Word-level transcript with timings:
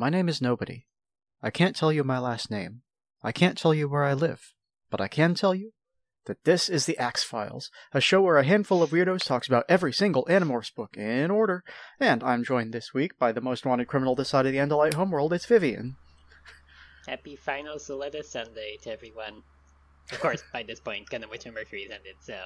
My 0.00 0.08
name 0.08 0.30
is 0.30 0.40
Nobody. 0.40 0.86
I 1.42 1.50
can't 1.50 1.76
tell 1.76 1.92
you 1.92 2.02
my 2.04 2.18
last 2.18 2.50
name. 2.50 2.80
I 3.22 3.32
can't 3.32 3.58
tell 3.58 3.74
you 3.74 3.86
where 3.86 4.04
I 4.04 4.14
live. 4.14 4.54
But 4.88 4.98
I 4.98 5.08
can 5.08 5.34
tell 5.34 5.54
you 5.54 5.72
that 6.24 6.44
this 6.44 6.70
is 6.70 6.86
the 6.86 6.96
Axe 6.96 7.22
Files, 7.22 7.70
a 7.92 8.00
show 8.00 8.22
where 8.22 8.38
a 8.38 8.42
handful 8.42 8.82
of 8.82 8.92
weirdos 8.92 9.26
talks 9.26 9.46
about 9.46 9.66
every 9.68 9.92
single 9.92 10.24
Animorphs 10.24 10.74
book 10.74 10.96
in 10.96 11.30
order. 11.30 11.64
And 12.00 12.24
I'm 12.24 12.44
joined 12.44 12.72
this 12.72 12.94
week 12.94 13.18
by 13.18 13.30
the 13.30 13.42
most 13.42 13.66
wanted 13.66 13.88
criminal 13.88 14.14
this 14.14 14.30
side 14.30 14.46
of 14.46 14.52
the 14.52 14.58
Andalite 14.58 14.94
homeworld. 14.94 15.34
It's 15.34 15.44
Vivian. 15.44 15.96
Happy 17.06 17.36
final 17.36 17.76
Suletta 17.76 18.24
Sunday 18.24 18.78
to 18.84 18.90
everyone. 18.90 19.42
Of 20.12 20.20
course, 20.20 20.42
by 20.52 20.62
this 20.62 20.80
point, 20.80 21.08
Gundam 21.10 21.30
Witch 21.30 21.46
and 21.46 21.54
Mercury's 21.54 21.90
ended, 21.90 22.16
so 22.20 22.36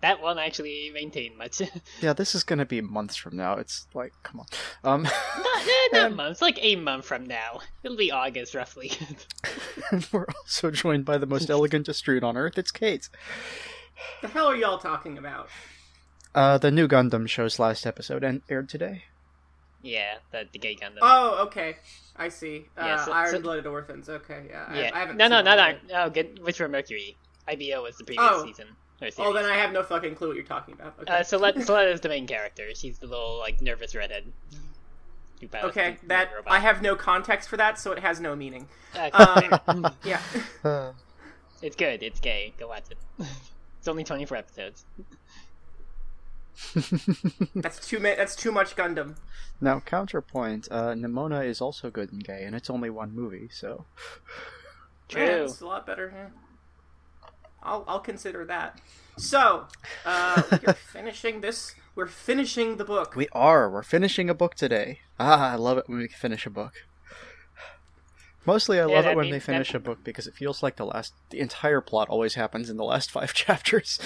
that 0.00 0.20
won't 0.20 0.38
actually 0.38 0.90
maintain 0.92 1.36
much. 1.36 1.60
Yeah, 2.00 2.12
this 2.12 2.34
is 2.34 2.42
gonna 2.42 2.66
be 2.66 2.80
months 2.80 3.16
from 3.16 3.36
now. 3.36 3.54
It's 3.54 3.86
like, 3.94 4.12
come 4.22 4.40
on. 4.40 4.46
Um, 4.82 5.02
not, 5.02 5.12
eh, 5.14 5.88
not 5.92 6.06
And- 6.06 6.16
months, 6.16 6.42
like 6.42 6.58
a 6.60 6.76
month 6.76 7.04
from 7.04 7.26
now. 7.26 7.60
It'll 7.82 7.96
be 7.96 8.10
August, 8.10 8.54
roughly. 8.54 8.92
and 9.90 10.06
we're 10.12 10.26
also 10.40 10.70
joined 10.70 11.04
by 11.04 11.18
the 11.18 11.26
most 11.26 11.48
elegant 11.50 11.86
Estrud 11.86 12.22
on 12.22 12.36
Earth. 12.36 12.58
It's 12.58 12.70
Kate. 12.72 13.08
The 14.20 14.28
hell 14.28 14.46
are 14.46 14.56
y'all 14.56 14.78
talking 14.78 15.18
about? 15.18 15.48
Uh, 16.34 16.58
the 16.58 16.70
new 16.70 16.88
Gundam 16.88 17.28
show's 17.28 17.58
last 17.58 17.86
episode 17.86 18.24
and 18.24 18.42
aired 18.48 18.68
today. 18.68 19.04
Yeah, 19.82 20.14
the, 20.30 20.46
the 20.52 20.58
gay 20.58 20.76
Gundam. 20.76 20.98
Oh, 21.02 21.44
okay. 21.46 21.76
I 22.16 22.28
see. 22.28 22.66
Uh, 22.78 22.84
Yeah, 22.84 22.96
so- 22.98 23.04
so- 23.06 23.12
Iron 23.12 23.42
Blooded 23.42 23.66
Orphans. 23.66 24.08
Okay, 24.08 24.46
yeah. 24.48 24.64
I- 24.68 24.78
yeah. 24.80 24.90
I, 24.94 24.98
haven't 25.00 25.16
no, 25.16 25.26
no, 25.28 25.38
seen 25.38 25.44
not 25.44 25.58
all 25.58 25.64
Iron. 25.64 25.78
Oh, 25.94 26.10
good. 26.10 26.38
Witch 26.42 26.58
from 26.58 26.70
Mercury. 26.72 27.16
IBO 27.48 27.82
was 27.82 27.96
the 27.96 28.04
previous 28.04 28.28
Oh. 28.30 28.44
season. 28.44 28.66
Or 29.00 29.10
series. 29.10 29.18
Oh, 29.18 29.32
then 29.32 29.44
I 29.46 29.56
have 29.56 29.72
no 29.72 29.82
fucking 29.82 30.14
clue 30.14 30.28
what 30.28 30.36
you're 30.36 30.44
talking 30.44 30.74
about. 30.74 30.94
Okay. 31.00 31.12
Uh, 31.12 31.20
Suletta, 31.22 31.56
Suletta 31.66 31.92
is 31.92 32.00
the 32.00 32.08
main 32.08 32.26
character. 32.28 32.68
She's 32.74 32.98
the 32.98 33.06
little, 33.08 33.38
like, 33.38 33.60
nervous 33.60 33.94
redhead. 33.96 34.32
okay, 35.64 35.96
the- 36.02 36.06
that 36.08 36.30
robot. 36.34 36.52
I 36.52 36.60
have 36.60 36.82
no 36.82 36.94
context 36.94 37.48
for 37.48 37.56
that, 37.56 37.78
so 37.78 37.90
it 37.92 37.98
has 37.98 38.20
no 38.20 38.36
meaning. 38.36 38.68
Uh, 38.94 39.58
Um. 39.66 39.88
Yeah. 40.04 40.20
Uh, 40.62 40.92
it's 41.62 41.74
good. 41.76 42.02
It's 42.02 42.20
gay. 42.20 42.54
Go 42.58 42.68
watch 42.68 42.84
it. 42.90 43.26
it's 43.78 43.88
only 43.88 44.04
24 44.04 44.36
episodes. 44.36 44.84
that's 47.54 47.86
too 47.88 47.98
ma- 47.98 48.14
That's 48.16 48.36
too 48.36 48.52
much 48.52 48.76
Gundam. 48.76 49.16
now, 49.60 49.80
counterpoint, 49.80 50.68
uh, 50.70 50.92
Nimona 50.92 51.44
is 51.46 51.60
also 51.60 51.90
good 51.90 52.12
and 52.12 52.22
gay, 52.22 52.44
and 52.44 52.54
it's 52.54 52.70
only 52.70 52.90
one 52.90 53.14
movie, 53.14 53.48
so. 53.50 53.84
True. 55.08 55.22
Yeah, 55.22 55.44
it's 55.44 55.60
a 55.60 55.66
lot 55.66 55.86
better. 55.86 56.12
Yeah. 56.14 56.28
I'll 57.62 57.84
I'll 57.86 58.00
consider 58.00 58.44
that. 58.46 58.80
So, 59.16 59.66
uh, 60.04 60.42
we're 60.66 60.72
finishing 60.72 61.40
this. 61.42 61.74
We're 61.94 62.06
finishing 62.06 62.76
the 62.76 62.84
book. 62.84 63.14
We 63.14 63.28
are. 63.32 63.70
We're 63.70 63.82
finishing 63.82 64.30
a 64.30 64.34
book 64.34 64.54
today. 64.54 65.00
Ah, 65.20 65.52
I 65.52 65.56
love 65.56 65.78
it 65.78 65.84
when 65.88 65.98
we 65.98 66.08
finish 66.08 66.46
a 66.46 66.50
book. 66.50 66.72
Mostly, 68.44 68.80
I 68.80 68.86
Yeah, 68.86 68.94
love 68.96 69.04
that 69.04 69.12
it 69.12 69.16
when 69.16 69.24
mean- 69.26 69.32
they 69.32 69.40
finish 69.40 69.70
that- 69.72 69.76
a 69.78 69.80
book 69.80 70.02
because 70.02 70.26
it 70.26 70.34
feels 70.34 70.62
like 70.62 70.76
the 70.76 70.84
last, 70.86 71.14
the 71.30 71.38
entire 71.40 71.80
plot 71.80 72.08
always 72.08 72.34
happens 72.34 72.68
in 72.70 72.76
the 72.76 72.84
last 72.84 73.10
five 73.18 73.32
chapters. 73.34 73.98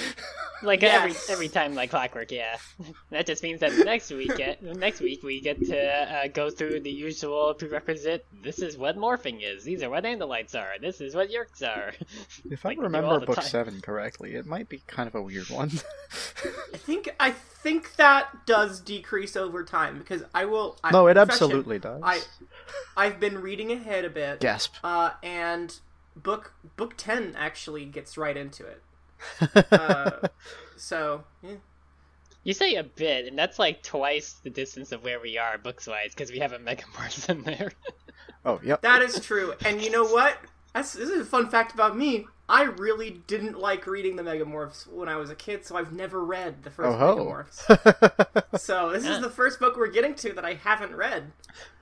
Like 0.63 0.81
Yes. 0.83 0.95
every 1.29 1.35
every 1.35 1.49
time, 1.49 1.75
like 1.75 1.91
clockwork. 1.91 2.31
Yeah, 2.33 2.57
that 3.11 3.27
just 3.27 3.43
means 3.43 3.61
that 3.61 3.77
next 3.85 4.11
week, 4.11 4.35
get, 4.37 4.63
next 4.63 5.01
week 5.01 5.23
we 5.23 5.41
get 5.41 5.63
to 5.67 5.79
uh, 5.79 6.29
go 6.29 6.49
through 6.49 6.81
the 6.81 6.91
usual 6.91 7.53
prerequisite. 7.55 8.25
This 8.43 8.61
is 8.61 8.79
what 8.79 8.97
morphing 8.97 9.41
is. 9.43 9.65
These 9.65 9.83
are 9.83 9.91
what 9.91 10.05
Andalites 10.05 10.55
are. 10.55 10.79
This 10.81 11.03
is 11.03 11.15
what 11.15 11.29
Yeerks 11.31 11.63
are. 11.63 11.93
if 12.51 12.65
Like 12.65 12.79
I 12.79 12.81
we 12.83 12.89
do 12.89 12.95
all 12.97 13.03
remember 13.03 13.27
book 13.27 13.37
time. 13.37 13.45
seven 13.45 13.81
correctly, 13.83 14.35
it 14.35 14.47
might 14.47 14.69
be 14.71 14.83
kind 14.87 15.07
of 15.07 15.15
a 15.15 15.21
weird 15.23 15.51
one. 15.51 15.71
I 16.73 16.77
think 16.79 17.15
I 17.21 17.33
think 17.33 17.97
that 17.97 18.47
does 18.47 18.81
decrease 18.81 19.37
over 19.37 19.63
time 19.63 19.99
because 19.99 20.23
I 20.35 20.47
will. 20.47 20.79
I, 20.83 20.91
no, 20.91 21.07
it 21.09 21.19
absolutely 21.19 21.79
does. 21.79 22.01
I 22.03 22.21
I've 22.97 23.21
been 23.21 23.39
reading 23.43 23.73
ahead 23.73 24.07
a 24.07 24.11
bit. 24.11 24.26
Gasp. 24.35 24.75
Uh, 24.83 25.11
and 25.23 25.79
book 26.17 26.55
book 26.77 26.95
ten 26.97 27.35
actually 27.37 27.85
gets 27.85 28.19
right 28.19 28.37
into 28.37 28.65
it. 28.67 28.83
Uh, 29.73 30.29
so 30.77 31.25
yeah. 31.43 31.57
You 32.47 32.53
say 32.53 32.77
a 32.77 32.85
bit, 32.85 33.27
and 33.27 33.37
that's 33.37 33.59
like 33.59 33.83
twice 33.83 34.35
the 34.45 34.51
distance 34.51 34.93
of 34.93 35.03
where 35.03 35.19
we 35.19 35.37
are 35.37 35.59
books 35.59 35.89
wise, 35.89 36.11
because 36.15 36.31
we 36.31 36.39
have 36.39 36.53
a 36.53 36.59
megamorphs 36.61 37.29
in 37.29 37.43
there. 37.43 37.73
oh, 38.45 38.61
yep. 38.63 38.83
that 38.83 39.03
is 39.03 39.19
true. 39.19 39.55
And 39.65 39.83
you 39.83 39.91
know 39.91 40.05
what? 40.05 40.39
That's, 40.73 40.93
this 40.93 41.09
is 41.11 41.23
a 41.23 41.25
fun 41.25 41.51
fact 41.51 41.75
about 41.75 41.97
me. 41.97 42.27
I 42.49 42.63
really 42.63 43.11
didn't 43.27 43.59
like 43.59 43.87
reading 43.89 44.15
the 44.15 44.23
Megamorphs 44.23 44.87
when 44.87 45.09
I 45.09 45.17
was 45.17 45.31
a 45.31 45.35
kid, 45.35 45.67
so 45.67 45.77
I've 45.77 45.93
never 45.93 46.25
read 46.25 46.63
the 46.63 46.71
first 46.71 46.89
Oh 46.89 46.93
ho. 46.93 47.17
Megamorphs. 47.17 48.43
So 48.61 48.91
this 48.93 49.05
Yeah. 49.05 49.17
is 49.17 49.21
the 49.21 49.29
first 49.31 49.59
book 49.61 49.77
we're 49.77 49.89
getting 49.89 50.15
to 50.17 50.33
that 50.35 50.45
I 50.45 50.55
haven't 50.55 50.95
read. 50.95 51.33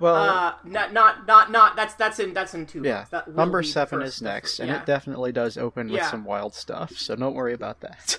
well, 0.01 0.15
Uh, 0.17 0.55
not, 0.65 0.93
not, 0.93 1.27
not, 1.27 1.51
not. 1.51 1.77
That's 1.77 1.95
that's 1.95 2.19
in 2.19 2.33
that's 2.35 2.55
in 2.55 2.67
two. 2.67 2.83
yeah. 2.83 3.01
books. 3.01 3.11
That 3.11 3.35
Number 3.35 3.61
be 3.61 3.67
the 3.67 3.73
seven 3.73 4.01
first- 4.01 4.17
is 4.17 4.23
next, 4.23 4.57
fir- 4.57 4.63
and 4.65 4.73
yeah. 4.73 4.81
it 4.81 4.87
definitely 4.87 5.33
does 5.33 5.57
open 5.59 5.89
with 5.89 5.97
Yeah. 6.01 6.11
some 6.11 6.25
wild 6.25 6.55
stuff. 6.55 6.93
So 6.93 7.15
don't 7.15 7.35
worry 7.35 7.53
about 7.55 7.81
that. 7.81 8.19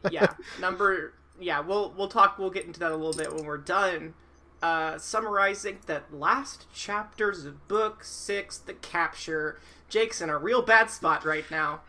yeah, 0.10 0.34
number 0.60 1.14
yeah, 1.40 1.60
we'll 1.60 1.94
we'll 1.96 2.08
talk 2.08 2.38
we'll 2.38 2.50
get 2.50 2.64
into 2.66 2.80
that 2.80 2.90
a 2.92 2.96
little 2.96 3.12
bit 3.14 3.32
when 3.32 3.44
we're 3.44 3.56
done. 3.58 4.14
Uh, 4.60 4.98
summarizing 4.98 5.78
that 5.86 6.12
last 6.12 6.66
chapters 6.74 7.44
of 7.44 7.68
book 7.68 8.02
six, 8.02 8.58
the 8.58 8.74
capture. 8.74 9.60
Jake's 9.88 10.20
in 10.20 10.30
a 10.30 10.38
real 10.38 10.62
bad 10.62 10.90
spot 10.90 11.24
right 11.24 11.48
now. 11.50 11.80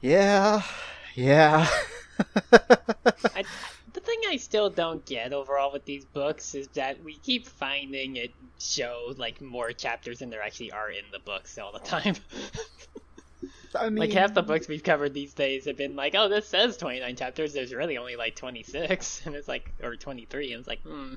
Yeah, 0.00 0.62
yeah. 1.14 1.66
I, 3.34 3.44
the 3.92 4.00
thing 4.00 4.20
I 4.28 4.36
still 4.36 4.70
don't 4.70 5.04
get 5.04 5.32
overall 5.32 5.72
with 5.72 5.84
these 5.84 6.04
books 6.04 6.54
is 6.54 6.68
that 6.68 7.02
we 7.02 7.16
keep 7.16 7.46
finding 7.46 8.16
it 8.16 8.32
show 8.60 9.14
like 9.16 9.40
more 9.40 9.72
chapters 9.72 10.18
than 10.18 10.30
there 10.30 10.42
actually 10.42 10.72
are 10.72 10.90
in 10.90 11.04
the 11.12 11.18
books 11.20 11.58
all 11.58 11.72
the 11.72 11.78
time. 11.80 12.16
I 13.74 13.88
mean, 13.88 13.96
like 13.98 14.12
half 14.12 14.34
the 14.34 14.42
books 14.42 14.68
we've 14.68 14.82
covered 14.82 15.14
these 15.14 15.34
days 15.34 15.64
have 15.66 15.76
been 15.76 15.96
like, 15.96 16.14
oh, 16.16 16.28
this 16.28 16.48
says 16.48 16.76
29 16.76 17.16
chapters. 17.16 17.52
There's 17.52 17.74
really 17.74 17.98
only 17.98 18.16
like 18.16 18.36
26, 18.36 19.22
and 19.26 19.34
it's 19.34 19.48
like 19.48 19.72
or 19.82 19.96
23, 19.96 20.52
and 20.52 20.60
it's 20.60 20.68
like, 20.68 20.82
hmm. 20.82 21.14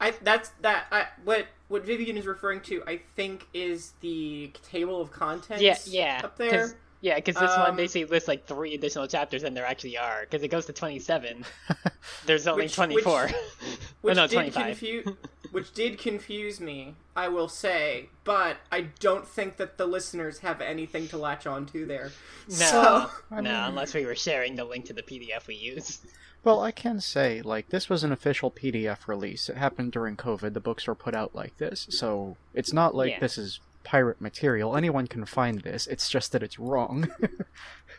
I 0.00 0.12
that's 0.22 0.50
that 0.60 0.86
I, 0.90 1.06
what 1.24 1.46
what 1.68 1.84
Vivian 1.84 2.16
is 2.16 2.26
referring 2.26 2.60
to. 2.62 2.82
I 2.86 2.98
think 3.16 3.46
is 3.54 3.92
the 4.00 4.52
table 4.70 5.00
of 5.00 5.10
contents. 5.10 5.62
Yeah, 5.62 5.76
yeah. 5.86 6.20
Up 6.24 6.36
there. 6.36 6.74
Yeah, 7.00 7.16
because 7.16 7.34
this 7.34 7.50
one 7.54 7.70
Um, 7.70 7.76
basically 7.76 8.06
lists 8.06 8.28
like 8.28 8.46
three 8.46 8.74
additional 8.74 9.06
chapters 9.06 9.42
than 9.42 9.52
there 9.52 9.66
actually 9.66 9.98
are. 9.98 10.22
Because 10.22 10.42
it 10.42 10.48
goes 10.48 10.64
to 10.66 10.72
27. 10.72 11.44
There's 12.26 12.46
only 12.46 12.64
Which- 12.64 12.74
24. 12.74 13.28
which- 14.00 14.16
oh, 14.16 14.22
no, 14.22 14.26
did 14.26 14.32
25. 14.36 14.64
confuse, 14.66 15.06
which 15.52 15.74
did 15.74 15.98
confuse 15.98 16.60
me, 16.60 16.94
I 17.14 17.28
will 17.28 17.48
say. 17.50 18.08
But 18.24 18.56
I 18.72 18.82
don't 19.00 19.28
think 19.28 19.58
that 19.58 19.76
the 19.76 19.84
listeners 19.84 20.38
have 20.38 20.62
anything 20.62 21.06
to 21.08 21.18
latch 21.18 21.46
on 21.46 21.66
to 21.66 21.84
there. 21.84 22.10
No, 22.48 22.54
So- 22.54 23.10
I 23.30 23.34
no, 23.34 23.42
mean- 23.42 23.52
unless 23.52 23.92
we 23.92 24.06
were 24.06 24.14
sharing 24.16 24.56
the 24.56 24.64
link 24.64 24.86
to 24.86 24.94
the 24.94 25.02
PDF 25.02 25.46
we 25.46 25.56
use. 25.56 25.98
Well, 26.44 26.60
I 26.60 26.70
can 26.72 27.00
say, 27.00 27.40
like, 27.40 27.70
this 27.70 27.88
was 27.88 28.04
an 28.04 28.12
official 28.12 28.50
PDF 28.50 29.08
release. 29.08 29.48
It 29.48 29.56
happened 29.56 29.92
during 29.92 30.16
COVID. 30.16 30.52
The 30.52 30.60
books 30.60 30.86
were 30.86 30.94
put 30.94 31.14
out 31.14 31.34
like 31.34 31.56
this. 31.56 31.86
So 31.90 32.36
it's 32.52 32.72
not 32.72 32.94
like 32.94 33.12
Yeah. 33.12 33.20
this 33.20 33.38
is 33.38 33.60
pirate 33.82 34.20
material. 34.20 34.76
Anyone 34.76 35.06
can 35.06 35.24
find 35.24 35.60
this. 35.60 35.86
It's 35.86 36.08
just 36.08 36.32
that 36.32 36.42
it's 36.42 36.58
wrong. 36.58 37.08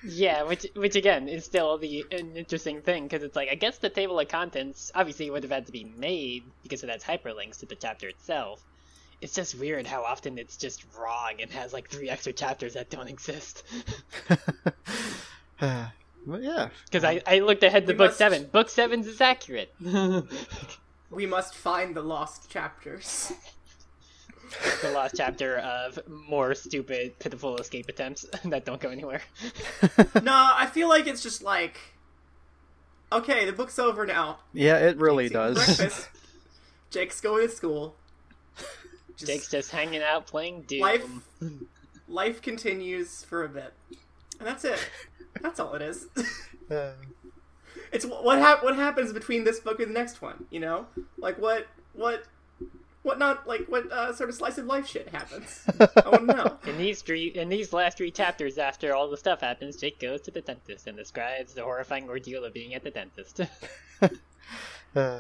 Yeah, 0.08 0.44
which 0.44 0.68
which 0.76 0.96
again 0.96 1.28
is 1.28 1.46
still 1.46 1.80
the 1.80 2.06
an 2.12 2.36
interesting 2.36 2.82
thing 2.82 3.04
because 3.04 3.24
it's 3.24 3.36
like 3.36 3.50
I 3.50 3.56
guess 3.56 3.80
the 3.80 3.90
table 3.90 4.20
of 4.20 4.28
contents 4.28 4.92
obviously 4.94 5.32
would 5.32 5.42
have 5.42 5.52
had 5.52 5.66
to 5.66 5.72
be 5.72 5.84
made 5.84 6.44
because 6.62 6.84
it 6.84 6.90
has 6.92 7.04
hyperlinks 7.04 7.60
to 7.62 7.66
the 7.66 7.76
chapter 7.76 8.08
itself. 8.08 8.62
It's 9.22 9.34
just 9.34 9.58
weird 9.58 9.88
how 9.88 10.04
often 10.04 10.38
it's 10.38 10.58
just 10.58 10.86
wrong 10.96 11.36
and 11.40 11.50
has 11.52 11.74
like 11.74 11.90
three 11.90 12.10
extra 12.10 12.34
chapters 12.34 12.74
that 12.74 12.92
don't 12.92 13.08
exist. 13.08 13.64
But 16.26 16.44
yeah. 16.44 16.70
Because 16.86 17.04
I, 17.04 17.22
I 17.28 17.40
looked 17.40 17.64
ahead 17.64 17.86
to 17.88 17.94
We 17.94 17.98
book 17.98 18.08
must- 18.08 18.18
seven. 18.18 18.46
Book 18.46 18.70
seven's 18.70 19.08
is 19.08 19.22
accurate. 19.22 19.74
We 21.12 21.28
must 21.28 21.54
find 21.56 21.96
the 21.96 22.02
lost 22.02 22.50
chapters. 22.50 23.32
The 24.82 24.92
last 24.92 25.16
chapter 25.18 25.58
of 25.58 26.00
more 26.08 26.54
stupid, 26.56 27.18
pitiful 27.20 27.58
escape 27.58 27.90
attempts 27.90 28.26
that 28.46 28.64
don't 28.64 28.80
go 28.80 28.90
anywhere. 28.90 29.22
no, 30.22 30.52
I 30.56 30.68
feel 30.72 30.88
like 30.88 31.08
it's 31.08 31.22
just 31.24 31.42
like, 31.44 31.78
okay, 33.12 33.46
the 33.46 33.52
book's 33.52 33.80
over 33.80 34.06
now. 34.06 34.40
Yeah, 34.54 34.78
it 34.78 34.98
really 34.98 35.30
Jake's 35.30 35.78
does. 35.78 36.08
Jake's 36.90 37.20
going 37.22 37.50
to 37.50 37.54
school. 37.54 37.96
Just 39.18 39.32
Jake's 39.32 39.50
just 39.50 39.72
hanging 39.72 40.02
out 40.04 40.28
playing 40.28 40.62
Doom. 40.64 40.82
life. 40.82 41.06
Life 42.08 42.42
continues 42.42 43.24
for 43.26 43.44
a 43.44 43.50
bit, 43.50 43.74
and 44.40 44.48
that's 44.48 44.66
it. 44.66 44.80
That's 45.42 45.60
all 45.60 45.74
it 45.74 45.82
is. 45.82 46.08
Uh, 46.66 46.94
it's 47.92 48.08
what 48.08 48.40
hap- 48.40 48.64
what 48.64 48.76
happens 48.76 49.14
between 49.14 49.44
this 49.44 49.60
book 49.60 49.80
and 49.80 49.92
the 49.92 49.94
next 49.94 50.20
one. 50.20 50.46
You 50.50 50.62
know, 50.62 50.88
like 51.20 51.38
what 51.38 51.68
what 51.94 52.24
what 53.04 53.20
not 53.20 53.48
like 53.48 53.68
what 53.68 53.92
uh, 53.92 54.14
sort 54.14 54.30
of 54.30 54.36
slice 54.36 54.58
of 54.58 54.66
life 54.66 54.88
shit 54.88 55.10
happens. 55.10 55.64
I 55.80 56.10
want 56.10 56.28
to 56.28 56.36
know. 56.36 56.58
In 56.66 56.78
these 56.80 57.04
three, 57.04 57.28
in 57.28 57.50
these 57.50 57.72
last 57.72 57.98
three 57.98 58.10
chapters, 58.10 58.58
after 58.58 58.96
all 58.96 59.08
the 59.08 59.18
stuff 59.18 59.42
happens, 59.42 59.78
Jake 59.78 60.00
goes 60.00 60.22
to 60.22 60.32
the 60.32 60.42
dentist 60.42 60.88
and 60.88 60.98
describes 60.98 61.54
the 61.54 61.62
horrifying 61.62 62.10
ordeal 62.10 62.44
of 62.44 62.54
being 62.54 62.74
at 62.74 62.84
the 62.84 62.90
dentist. 62.90 63.42
uh, 64.02 65.20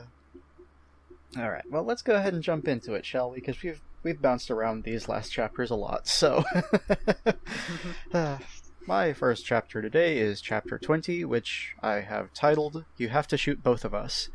all 1.37 1.49
right. 1.51 1.63
Well, 1.69 1.83
let's 1.83 2.01
go 2.01 2.15
ahead 2.15 2.33
and 2.33 2.41
jump 2.41 2.67
into 2.67 2.95
it, 2.95 3.05
shall 3.05 3.29
we? 3.29 3.35
Because 3.35 3.61
we've 3.61 3.81
we've 4.01 4.21
bounced 4.21 4.49
around 4.49 4.83
these 4.83 5.07
last 5.07 5.31
chapters 5.31 5.69
a 5.69 5.75
lot, 5.75 6.07
so. 6.07 6.43
Uh, 8.13 8.37
my 8.87 9.13
first 9.13 9.45
chapter 9.45 9.81
today 9.81 10.17
is 10.17 10.41
chapter 10.41 10.77
20, 10.77 11.25
which 11.25 11.75
I 11.81 11.95
have 12.01 12.33
titled 12.33 12.85
You 12.97 13.09
Have 13.09 13.27
to 13.29 13.37
Shoot 13.37 13.63
Both 13.63 13.83
of 13.85 13.93
Us. 13.93 14.29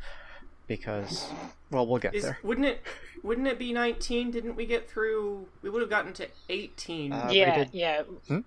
Because, 0.67 1.29
well, 1.71 1.87
we'll 1.87 1.99
get 1.99 2.15
Is, 2.15 2.23
there. 2.25 2.39
wouldn't 2.43 2.67
it? 2.67 2.83
Wouldn't 3.23 3.47
it 3.49 3.59
be 3.59 3.73
19? 3.73 4.31
Didn't 4.31 4.55
we 4.55 4.67
get 4.67 4.89
through? 4.89 5.47
We 5.63 5.71
would 5.71 5.83
have 5.83 5.91
gotten 5.91 6.13
to 6.15 6.29
18. 6.49 7.13
Uh, 7.13 7.29
yeah, 7.33 7.65
yeah. 7.73 8.03
Hmm? 8.29 8.39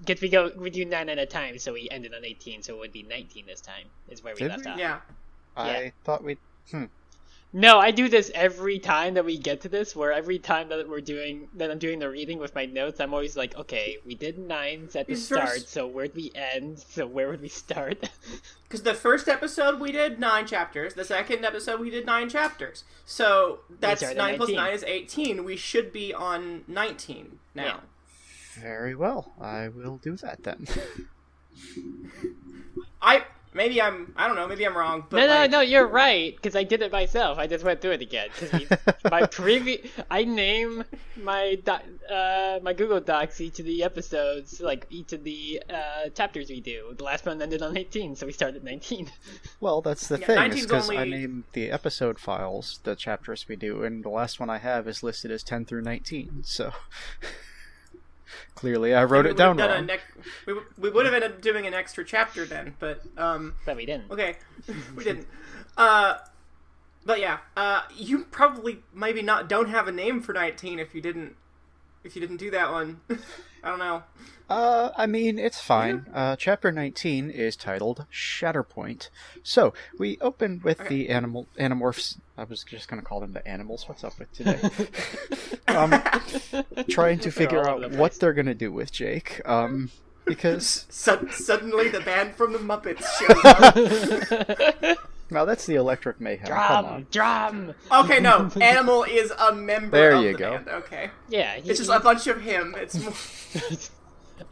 Because 0.00 0.20
we 0.20 0.28
go, 0.28 0.50
we 0.56 0.70
do 0.70 0.84
nine 0.84 1.08
at 1.08 1.18
a 1.18 1.26
time, 1.26 1.58
so 1.58 1.72
we 1.72 1.88
ended 1.90 2.14
on 2.14 2.24
eighteen, 2.24 2.62
so 2.62 2.74
it 2.74 2.78
would 2.78 2.92
be 2.92 3.02
nineteen 3.02 3.46
this 3.46 3.60
time. 3.60 3.86
Is 4.08 4.22
where 4.22 4.32
we 4.32 4.38
Did 4.38 4.50
left 4.50 4.64
we? 4.64 4.70
off. 4.70 4.78
yeah. 4.78 4.98
I 5.56 5.92
thought 6.04 6.22
we. 6.22 6.36
No, 7.50 7.78
I 7.78 7.92
do 7.92 8.10
this 8.10 8.30
every 8.34 8.78
time 8.78 9.14
that 9.14 9.24
we 9.24 9.38
get 9.38 9.62
to 9.62 9.70
this. 9.70 9.96
Where 9.96 10.12
every 10.12 10.38
time 10.38 10.68
that 10.68 10.86
we're 10.86 11.00
doing 11.00 11.48
that, 11.54 11.70
I'm 11.70 11.78
doing 11.78 11.98
the 11.98 12.10
reading 12.10 12.38
with 12.38 12.54
my 12.54 12.66
notes. 12.66 13.00
I'm 13.00 13.14
always 13.14 13.38
like, 13.38 13.56
okay, 13.56 13.96
we 14.04 14.14
did 14.14 14.38
nines 14.38 14.94
at 14.94 15.06
the 15.06 15.14
Is 15.14 15.24
start, 15.24 15.46
there's- 15.46 15.68
so 15.68 15.86
where'd 15.86 16.14
we 16.14 16.30
end? 16.34 16.84
So 16.90 17.06
where 17.06 17.28
would 17.28 17.40
we 17.40 17.48
start? 17.48 18.10
Because 18.68 18.82
the 18.82 18.92
first 18.92 19.28
episode 19.28 19.80
we 19.80 19.92
did 19.92 20.20
nine 20.20 20.46
chapters. 20.46 20.92
The 20.92 21.04
second 21.04 21.42
episode 21.42 21.80
we 21.80 21.88
did 21.88 22.04
nine 22.04 22.28
chapters. 22.28 22.84
So 23.06 23.60
that's 23.80 24.02
nine 24.02 24.36
plus 24.36 24.50
19. 24.50 24.56
nine 24.56 24.74
is 24.74 24.84
18. 24.84 25.42
We 25.42 25.56
should 25.56 25.90
be 25.90 26.12
on 26.12 26.64
19 26.68 27.38
now. 27.54 27.64
Yeah. 27.64 27.80
Very 28.60 28.94
well. 28.94 29.32
I 29.40 29.68
will 29.68 29.96
do 29.96 30.16
that 30.16 30.42
then. 30.44 30.66
I 33.00 33.24
maybe 33.58 33.82
I'm 33.82 34.12
I 34.16 34.26
don't 34.26 34.36
know 34.36 34.48
maybe 34.48 34.64
I'm 34.66 34.76
wrong. 34.76 35.04
But 35.10 35.18
no, 35.18 35.26
no, 35.26 35.32
like, 35.40 35.50
no, 35.50 35.60
you're 35.60 35.86
right. 35.86 36.34
Because 36.34 36.56
I 36.56 36.64
did 36.64 36.80
it 36.80 36.90
myself. 36.90 37.36
I 37.38 37.46
just 37.46 37.64
went 37.64 37.82
through 37.82 37.92
it 37.92 38.00
again. 38.02 38.30
'Cause 38.38 38.50
we, 38.52 38.66
my 39.10 39.26
previous, 39.26 39.90
I 40.10 40.24
name 40.24 40.84
my 41.16 41.56
doc, 41.64 41.82
uh, 42.10 42.60
my 42.62 42.72
Google 42.72 43.00
Docs 43.00 43.40
each 43.40 43.58
of 43.58 43.66
the 43.66 43.82
episodes, 43.82 44.60
like 44.60 44.86
each 44.88 45.12
of 45.12 45.24
the 45.24 45.62
uh, 45.68 46.08
chapters 46.10 46.48
we 46.48 46.60
do. 46.60 46.94
The 46.96 47.04
last 47.04 47.26
one 47.26 47.42
ended 47.42 47.60
on 47.60 47.76
18, 47.76 48.16
so 48.16 48.24
we 48.26 48.32
started 48.32 48.64
19. 48.64 49.10
Well, 49.60 49.82
that's 49.82 50.06
the 50.06 50.18
Yeah, 50.20 50.26
thing, 50.26 50.38
19's 50.38 50.56
is 50.60 50.66
because 50.66 50.90
I 50.90 51.04
name 51.04 51.44
the 51.52 51.70
episode 51.72 52.20
files 52.20 52.78
the 52.84 52.94
chapters 52.94 53.46
we 53.48 53.56
do, 53.56 53.82
and 53.82 54.04
the 54.04 54.08
last 54.08 54.38
one 54.38 54.48
I 54.48 54.58
have 54.58 54.86
is 54.86 55.02
listed 55.02 55.32
as 55.32 55.42
10 55.42 55.64
through 55.64 55.82
19, 55.82 56.42
so. 56.44 56.72
Clearly, 58.54 58.94
I 58.94 59.04
wrote 59.04 59.26
it 59.26 59.36
down 59.36 59.56
wrong. 59.56 59.86
nec- 59.86 60.00
we, 60.46 60.52
w- 60.54 60.66
we 60.78 60.90
would 60.90 61.04
have 61.06 61.14
ended 61.14 61.32
up 61.32 61.40
doing 61.40 61.66
an 61.66 61.74
extra 61.74 62.04
chapter 62.04 62.44
then, 62.44 62.74
but 62.78 63.02
um 63.16 63.54
but 63.64 63.76
we 63.76 63.86
didn't. 63.86 64.10
okay, 64.10 64.36
we 64.96 65.04
didn't. 65.04 65.26
Uh, 65.76 66.18
but 67.04 67.20
yeah, 67.20 67.38
uh, 67.56 67.82
you 67.96 68.24
probably 68.24 68.80
maybe 68.92 69.22
not 69.22 69.48
don't 69.48 69.70
have 69.70 69.88
a 69.88 69.92
name 69.92 70.20
for 70.20 70.32
19 70.32 70.78
if 70.78 70.94
you 70.94 71.00
didn't 71.00 71.36
if 72.08 72.16
you 72.16 72.20
didn't 72.22 72.38
do 72.38 72.50
that 72.50 72.72
one. 72.72 73.00
I 73.62 73.68
don't 73.70 73.78
know. 73.78 74.02
Uh, 74.48 74.90
I 74.96 75.06
mean, 75.06 75.38
it's 75.38 75.60
fine. 75.60 76.06
Uh, 76.14 76.34
chapter 76.36 76.72
19 76.72 77.28
is 77.28 77.54
titled 77.54 78.06
Shatterpoint. 78.10 79.10
So, 79.42 79.74
we 79.98 80.16
open 80.22 80.60
with 80.64 80.80
Okay. 80.80 80.88
the 80.88 81.08
animal 81.10 81.48
animorphs. 81.58 82.18
I 82.38 82.44
was 82.44 82.64
just 82.64 82.88
gonna 82.88 83.02
call 83.02 83.20
them 83.20 83.32
the 83.34 83.46
animals. 83.46 83.86
What's 83.88 84.04
up 84.04 84.18
with 84.18 84.32
today? 84.32 84.58
um, 85.68 85.92
trying 86.88 87.18
to 87.20 87.30
figure 87.30 87.68
out 87.68 87.80
the 87.82 87.98
what 87.98 88.14
they're 88.14 88.32
gonna 88.32 88.54
do 88.54 88.72
with 88.72 88.90
Jake. 88.90 89.42
Um, 89.44 89.90
because 90.24 90.86
Sud- 90.90 91.30
suddenly, 91.32 91.90
the 91.90 92.00
band 92.00 92.34
from 92.34 92.52
the 92.54 92.58
Muppets 92.58 93.04
shows 93.18 93.44
up. 93.44 94.98
Now 95.30 95.44
that's 95.44 95.66
the 95.66 95.74
Electric 95.76 96.20
Mayhem. 96.20 96.46
Drum, 96.46 97.06
drum. 97.10 97.74
Okay, 97.92 98.20
no, 98.20 98.50
Animal 98.60 99.04
is 99.04 99.30
a 99.38 99.54
member 99.54 99.96
There 99.96 100.12
of 100.16 100.22
you 100.24 100.32
the 100.32 100.38
go. 100.38 100.50
band. 100.52 100.68
Okay, 100.68 101.10
Yeah, 101.28 101.56
he, 101.56 101.68
it's 101.70 101.78
just 101.78 101.90
he- 101.90 101.96
a 101.96 102.00
bunch 102.00 102.26
of 102.26 102.40
him. 102.40 102.74
It's 102.78 102.94
more... 103.02 103.12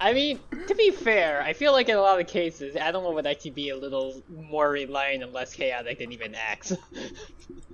I 0.01 0.13
mean, 0.13 0.41
to 0.67 0.75
be 0.75 0.91
fair, 0.91 1.41
I 1.43 1.53
feel 1.53 1.71
like 1.73 1.89
in 1.89 1.97
a 1.97 2.01
lot 2.01 2.21
of 2.21 2.27
cases, 2.27 2.75
Animal 2.75 3.15
would 3.15 3.25
actually 3.27 3.53
be 3.53 3.69
a 3.71 3.77
little 3.77 4.21
more 4.29 4.69
reliant 4.69 5.23
and 5.23 5.33
less 5.33 5.55
chaotic 5.55 6.01
than 6.01 6.11
even 6.11 6.35
Axe. 6.35 6.73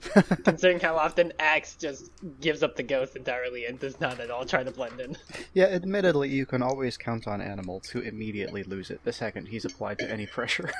Considering 0.44 0.78
how 0.78 0.96
often 0.96 1.32
Axe 1.38 1.74
just 1.76 2.10
gives 2.40 2.62
up 2.62 2.76
the 2.76 2.82
ghost 2.82 3.16
entirely 3.16 3.64
and 3.64 3.78
does 3.78 3.98
not 3.98 4.20
at 4.20 4.30
all 4.30 4.44
try 4.44 4.62
to 4.62 4.70
blend 4.70 5.00
in. 5.00 5.16
Yeah, 5.54 5.66
admittedly, 5.66 6.28
you 6.28 6.44
can 6.44 6.62
always 6.62 6.98
count 6.98 7.26
on 7.26 7.40
Animal 7.40 7.80
to 7.80 8.00
immediately 8.00 8.62
lose 8.64 8.90
it 8.90 9.00
the 9.04 9.12
second 9.12 9.46
he's 9.46 9.64
applied 9.64 9.98
to 10.00 10.10
any 10.10 10.26
pressure. 10.26 10.70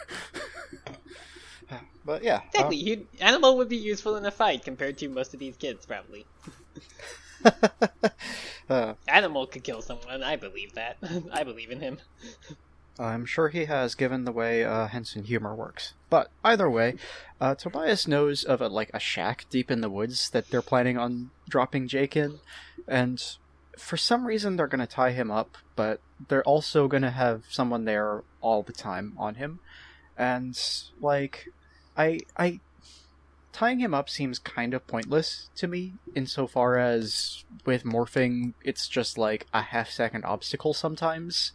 But 2.04 2.22
yeah, 2.22 2.36
um, 2.36 2.42
Exactly, 2.48 2.76
he, 2.76 3.06
Animal 3.20 3.56
would 3.58 3.69
be 3.69 3.76
useful 3.76 4.16
in 4.16 4.24
a 4.26 4.30
fight 4.30 4.64
compared 4.64 4.98
to 4.98 5.08
most 5.08 5.34
of 5.34 5.40
these 5.40 5.56
kids, 5.56 5.86
probably. 5.86 6.26
uh, 8.69 8.94
Animal 9.08 9.46
could 9.46 9.64
kill 9.64 9.82
someone, 9.82 10.22
I 10.22 10.36
believe 10.36 10.74
that. 10.74 10.96
I 11.32 11.44
believe 11.44 11.70
in 11.70 11.80
him. 11.80 11.98
I'm 12.98 13.24
sure 13.24 13.48
he 13.48 13.64
has, 13.64 13.94
given 13.94 14.24
the 14.24 14.32
way 14.32 14.64
uh, 14.64 14.86
Henson 14.86 15.24
humor 15.24 15.54
works. 15.54 15.94
But 16.10 16.30
either 16.44 16.69
way, 16.69 16.94
uh, 17.40 17.54
Tobias 17.54 18.06
knows 18.06 18.44
of 18.44 18.60
a 18.60 18.69
like 18.69 18.90
a 18.92 19.00
shack 19.00 19.46
deep 19.50 19.70
in 19.70 19.80
the 19.80 19.88
woods 19.88 20.30
that 20.30 20.50
they're 20.50 20.62
planning 20.62 20.98
on 20.98 21.30
dropping 21.48 21.88
Jake 21.88 22.16
in, 22.16 22.40
and 22.86 23.22
for 23.78 23.96
some 23.96 24.26
reason 24.26 24.56
they're 24.56 24.66
gonna 24.66 24.86
tie 24.86 25.12
him 25.12 25.30
up, 25.30 25.56
but 25.74 26.00
they're 26.28 26.44
also 26.44 26.86
gonna 26.86 27.10
have 27.10 27.44
someone 27.48 27.86
there 27.86 28.24
all 28.42 28.62
the 28.62 28.72
time 28.72 29.14
on 29.16 29.36
him, 29.36 29.60
and 30.19 30.58
like, 31.00 31.48
I 31.97 32.21
I 32.37 32.61
tying 33.53 33.79
him 33.79 33.93
up 33.93 34.09
seems 34.09 34.39
kind 34.39 34.73
of 34.75 34.87
pointless 34.87 35.50
to 35.56 35.69
me 35.69 35.94
insofar 36.15 36.79
as 36.79 37.44
with 37.67 37.85
morphing 37.85 38.55
it's 38.65 38.89
just 38.89 39.19
like 39.19 39.47
a 39.53 39.62
half 39.62 39.91
second 39.91 40.25
obstacle 40.25 40.73
sometimes 40.73 41.53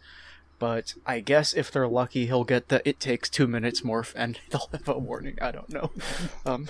but 0.58 0.94
I 1.06 1.20
guess 1.20 1.54
if 1.54 1.70
they're 1.70 1.88
lucky, 1.88 2.26
he'll 2.26 2.44
get 2.44 2.68
the 2.68 2.86
"it 2.88 3.00
takes 3.00 3.28
two 3.28 3.46
minutes" 3.46 3.82
morph, 3.82 4.12
and 4.16 4.38
they'll 4.50 4.68
have 4.72 4.88
a 4.88 4.98
warning. 4.98 5.38
I 5.40 5.50
don't 5.50 5.68
know. 5.70 5.90
Um, 6.46 6.68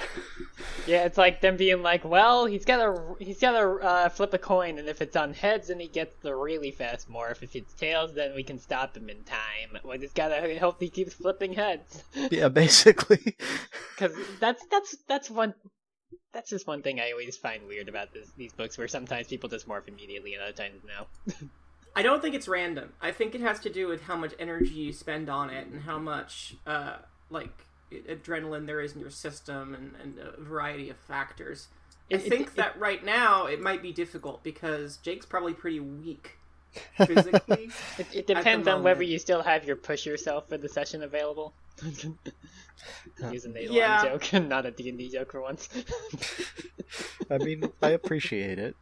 Yeah, 0.87 1.05
it's 1.05 1.19
like 1.19 1.41
them 1.41 1.57
being 1.57 1.83
like, 1.83 2.05
well, 2.05 2.47
he's 2.47 2.65
gotta 2.65 3.01
he's 3.19 3.41
gotta 3.41 3.67
uh, 3.83 4.09
flip 4.09 4.35
a 4.35 4.39
coin, 4.39 4.79
and 4.79 4.89
if 4.89 5.01
it's 5.01 5.17
on 5.17 5.35
heads, 5.35 5.69
then 5.69 5.81
he 5.81 5.89
gets 5.89 6.15
the 6.23 6.35
really 6.35 6.71
fast 6.71 7.11
morph. 7.11 7.43
If 7.43 7.55
it's 7.55 7.75
tails, 7.75 8.15
then 8.15 8.35
we 8.35 8.43
can 8.43 8.59
stop 8.59 8.97
him 8.97 9.09
in 9.09 9.23
time. 9.25 9.81
We 9.85 9.99
just 9.99 10.15
gotta 10.15 10.59
hope 10.59 10.81
he 10.81 10.89
keeps 10.89 11.15
flipping 11.15 11.53
heads, 11.53 12.03
yeah, 12.31 12.49
basically. 12.49 13.37
because 13.95 14.17
that's 14.41 14.65
that's 14.71 14.97
that's 15.07 15.31
one. 15.31 15.55
That's 16.33 16.51
just 16.51 16.67
one 16.67 16.83
thing 16.83 17.01
I 17.01 17.13
always 17.13 17.37
find 17.39 17.67
weird 17.67 17.89
about 17.89 18.13
this, 18.13 18.29
these 18.37 18.53
books, 18.53 18.77
where 18.77 18.87
sometimes 18.89 19.29
people 19.29 19.49
just 19.49 19.67
morph 19.67 19.89
immediately, 19.89 20.35
and 20.35 20.43
other 20.43 20.53
times 20.53 20.83
no. 20.87 21.07
I 21.97 22.03
don't 22.03 22.23
think 22.23 22.35
it's 22.35 22.47
random. 22.49 22.93
I 23.01 23.11
think 23.13 23.35
it 23.35 23.41
has 23.41 23.59
to 23.61 23.71
do 23.71 23.89
with 23.89 24.03
how 24.03 24.17
much 24.17 24.33
energy 24.39 24.71
you 24.75 24.93
spend 24.93 25.29
on 25.29 25.51
it 25.51 25.67
and 25.67 25.83
how 25.83 25.99
much 25.99 26.55
uh, 26.67 26.97
like 27.31 27.67
adrenaline 27.93 28.67
there 28.67 28.81
is 28.81 28.95
in 28.95 29.01
your 29.01 29.11
system 29.11 29.75
and, 29.75 29.95
and 30.03 30.19
a 30.19 30.41
variety 30.41 30.91
of 30.91 30.97
factors. 30.97 31.69
I 32.11 32.15
It- 32.15 32.27
it- 32.27 32.29
think 32.29 32.47
it- 32.49 32.57
that 32.57 32.79
right 32.79 33.05
now 33.05 33.47
it 33.47 33.61
might 33.61 33.83
be 33.83 33.93
difficult 33.93 34.43
because 34.45 34.99
Jake's 34.99 35.27
probably 35.27 35.55
pretty 35.55 35.81
weak 35.81 36.39
physically. 36.97 37.71
It, 37.99 38.07
it 38.15 38.27
depends 38.27 38.69
on 38.69 38.83
whether 38.85 39.03
you 39.03 39.19
still 39.19 39.43
have 39.43 39.65
your 39.65 39.75
push 39.77 40.07
yourself 40.07 40.49
for 40.49 40.57
the 40.59 40.69
session 40.69 41.03
available. 41.03 41.53
Using 43.33 43.57
a 43.57 43.61
Yeah. 43.63 44.05
joke, 44.05 44.33
and 44.35 44.49
not 44.55 44.67
a 44.67 44.71
D&D 44.71 45.09
joke 45.11 45.33
for 45.33 45.41
once. 45.41 45.69
I 47.31 47.39
mean, 47.39 47.71
I 47.83 47.91
appreciate 47.91 48.59
it, 48.59 48.77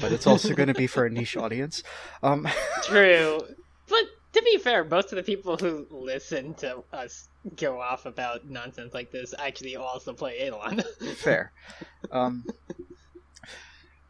but 0.00 0.12
it's 0.12 0.26
also 0.26 0.54
going 0.54 0.68
to 0.68 0.74
be 0.74 0.86
for 0.86 1.06
a 1.06 1.10
niche 1.10 1.36
audience. 1.36 1.82
Um, 2.22 2.48
True. 2.84 3.40
But 3.88 4.04
to 4.32 4.42
be 4.42 4.58
fair, 4.58 4.84
most 4.84 5.12
of 5.12 5.16
the 5.16 5.22
people 5.22 5.56
who 5.56 5.86
listen 5.90 6.54
to 6.54 6.82
us 6.92 7.28
go 7.56 7.80
off 7.80 8.06
about 8.06 8.48
nonsense 8.48 8.92
like 8.94 9.10
this 9.10 9.34
actually 9.38 9.76
also 9.76 10.12
play 10.12 10.38
Eidolon. 10.46 10.82
fair. 11.16 11.52
Um, 12.10 12.44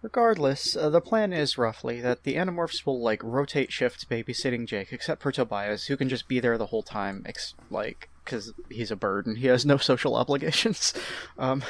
regardless, 0.03 0.77
uh, 0.77 0.91
the 0.91 1.01
plan 1.01 1.33
is 1.33 1.59
roughly 1.59 2.01
that 2.01 2.25
the 2.25 2.35
Animorphs 2.35 2.85
will 2.85 3.01
like 3.01 3.23
rotate 3.23 3.73
shifts 3.73 4.05
babysitting 4.05 4.67
Jake, 4.67 4.93
except 4.93 5.23
for 5.23 5.33
Tobias, 5.33 5.87
who 5.87 5.97
can 5.97 6.09
just 6.09 6.29
be 6.29 6.41
there 6.41 6.59
the 6.59 6.67
whole 6.67 6.83
time, 6.83 7.23
ex- 7.27 7.55
like 7.71 8.09
because 8.25 8.53
he's 8.71 8.91
a 8.91 8.97
bird 8.97 9.27
and 9.27 9.39
he 9.39 9.47
has 9.47 9.65
no 9.65 9.77
social 9.77 10.15
obligations. 10.15 10.93
Um, 11.39 11.63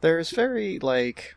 there's 0.00 0.30
very 0.30 0.78
like 0.78 1.34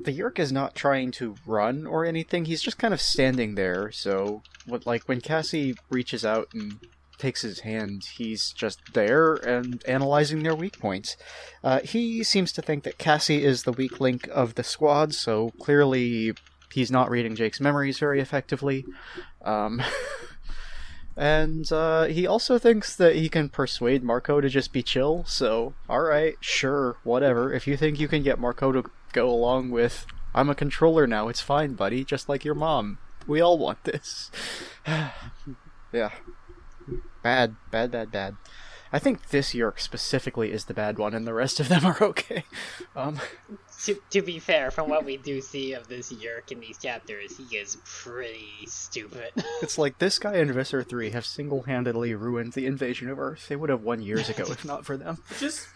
the 0.00 0.12
Yeerk 0.12 0.38
is 0.38 0.52
not 0.52 0.74
trying 0.74 1.10
to 1.12 1.36
run 1.46 1.86
or 1.86 2.04
anything. 2.04 2.44
He's 2.44 2.62
just 2.62 2.78
kind 2.78 2.92
of 2.92 3.00
standing 3.00 3.54
there. 3.54 3.90
So, 3.92 4.42
what 4.66 4.86
like 4.86 5.08
when 5.08 5.20
Cassie 5.20 5.74
reaches 5.90 6.24
out 6.24 6.48
and 6.52 6.78
takes 7.18 7.42
his 7.42 7.60
hand, 7.60 8.04
he's 8.16 8.52
just 8.52 8.92
there 8.92 9.34
and 9.34 9.82
analyzing 9.86 10.42
their 10.42 10.54
weak 10.54 10.78
points. 10.78 11.16
Uh, 11.62 11.80
he 11.80 12.22
seems 12.24 12.52
to 12.52 12.62
think 12.62 12.84
that 12.84 12.98
Cassie 12.98 13.44
is 13.44 13.62
the 13.62 13.72
weak 13.72 14.00
link 14.00 14.28
of 14.32 14.54
the 14.54 14.64
squad, 14.64 15.14
so 15.14 15.52
clearly 15.60 16.34
he's 16.72 16.90
not 16.90 17.10
reading 17.10 17.36
Jake's 17.36 17.60
memories 17.60 17.98
very 17.98 18.20
effectively. 18.20 18.84
Um, 19.42 19.80
and 21.16 21.70
uh, 21.70 22.04
he 22.04 22.26
also 22.26 22.58
thinks 22.58 22.96
that 22.96 23.14
he 23.14 23.28
can 23.28 23.48
persuade 23.48 24.02
Marco 24.02 24.40
to 24.40 24.48
just 24.48 24.72
be 24.72 24.82
chill, 24.82 25.24
so 25.24 25.74
alright, 25.88 26.34
sure, 26.40 26.96
whatever. 27.04 27.52
If 27.52 27.66
you 27.68 27.76
think 27.76 28.00
you 28.00 28.08
can 28.08 28.24
get 28.24 28.40
Marco 28.40 28.72
to 28.72 28.84
go 29.14 29.30
along 29.30 29.70
with 29.70 30.06
I'm 30.34 30.50
a 30.50 30.54
controller 30.54 31.06
now. 31.06 31.28
It's 31.28 31.40
fine, 31.40 31.74
buddy. 31.74 32.04
Just 32.04 32.28
like 32.28 32.44
your 32.44 32.54
mom. 32.54 32.98
We 33.26 33.40
all 33.40 33.56
want 33.56 33.84
this. 33.84 34.30
yeah. 34.86 36.10
Bad, 37.22 37.56
bad, 37.70 37.90
bad, 37.90 38.10
bad. 38.10 38.36
I 38.92 38.98
think 38.98 39.30
this 39.30 39.54
Yeerk 39.54 39.80
specifically 39.80 40.52
is 40.52 40.66
the 40.66 40.74
bad 40.74 40.98
one, 40.98 41.14
and 41.14 41.26
the 41.26 41.34
rest 41.34 41.58
of 41.58 41.68
them 41.68 41.84
are 41.84 42.00
okay. 42.02 42.44
Um, 42.96 43.18
To, 43.86 44.00
to 44.10 44.22
be 44.22 44.38
fair, 44.38 44.70
from 44.70 44.88
what 44.88 45.04
we 45.04 45.16
do 45.16 45.40
see 45.40 45.72
of 45.72 45.88
this 45.88 46.12
Yeerk 46.12 46.52
in 46.52 46.60
these 46.60 46.78
chapters, 46.78 47.36
he 47.36 47.56
is 47.56 47.76
pretty 47.84 48.66
stupid. 48.66 49.32
it's 49.62 49.78
like 49.78 49.98
this 49.98 50.20
guy 50.20 50.36
and 50.36 50.52
Visser 50.52 50.82
3 50.84 51.10
have 51.10 51.26
single 51.26 51.62
handedly 51.62 52.14
ruined 52.14 52.52
the 52.52 52.66
invasion 52.66 53.10
of 53.10 53.18
Earth. 53.18 53.48
They 53.48 53.56
would 53.56 53.70
have 53.70 53.82
won 53.82 54.00
years 54.00 54.28
ago 54.28 54.44
if 54.48 54.64
not 54.64 54.86
for 54.86 54.96
them. 54.96 55.22
Just, 55.40 55.66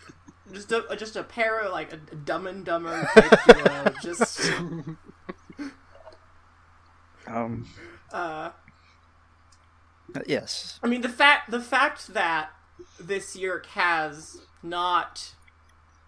just 0.53 0.73
a 0.73 0.97
just 0.97 1.17
a 1.17 1.23
pair 1.23 1.61
of 1.61 1.73
like 1.73 1.93
a 1.93 1.97
Dumb 1.97 2.47
and 2.47 2.65
Dumber 2.65 3.09
type 3.15 3.39
duo. 3.47 3.95
Just 4.03 4.51
Um, 7.27 7.69
uh, 8.13 8.51
yes. 10.27 10.79
I 10.83 10.87
mean 10.87 11.03
the 11.03 11.09
fact 11.09 11.51
the 11.51 11.61
fact 11.61 12.15
that 12.15 12.51
this 12.99 13.37
Yeerk 13.37 13.67
has 13.67 14.39
not 14.63 15.35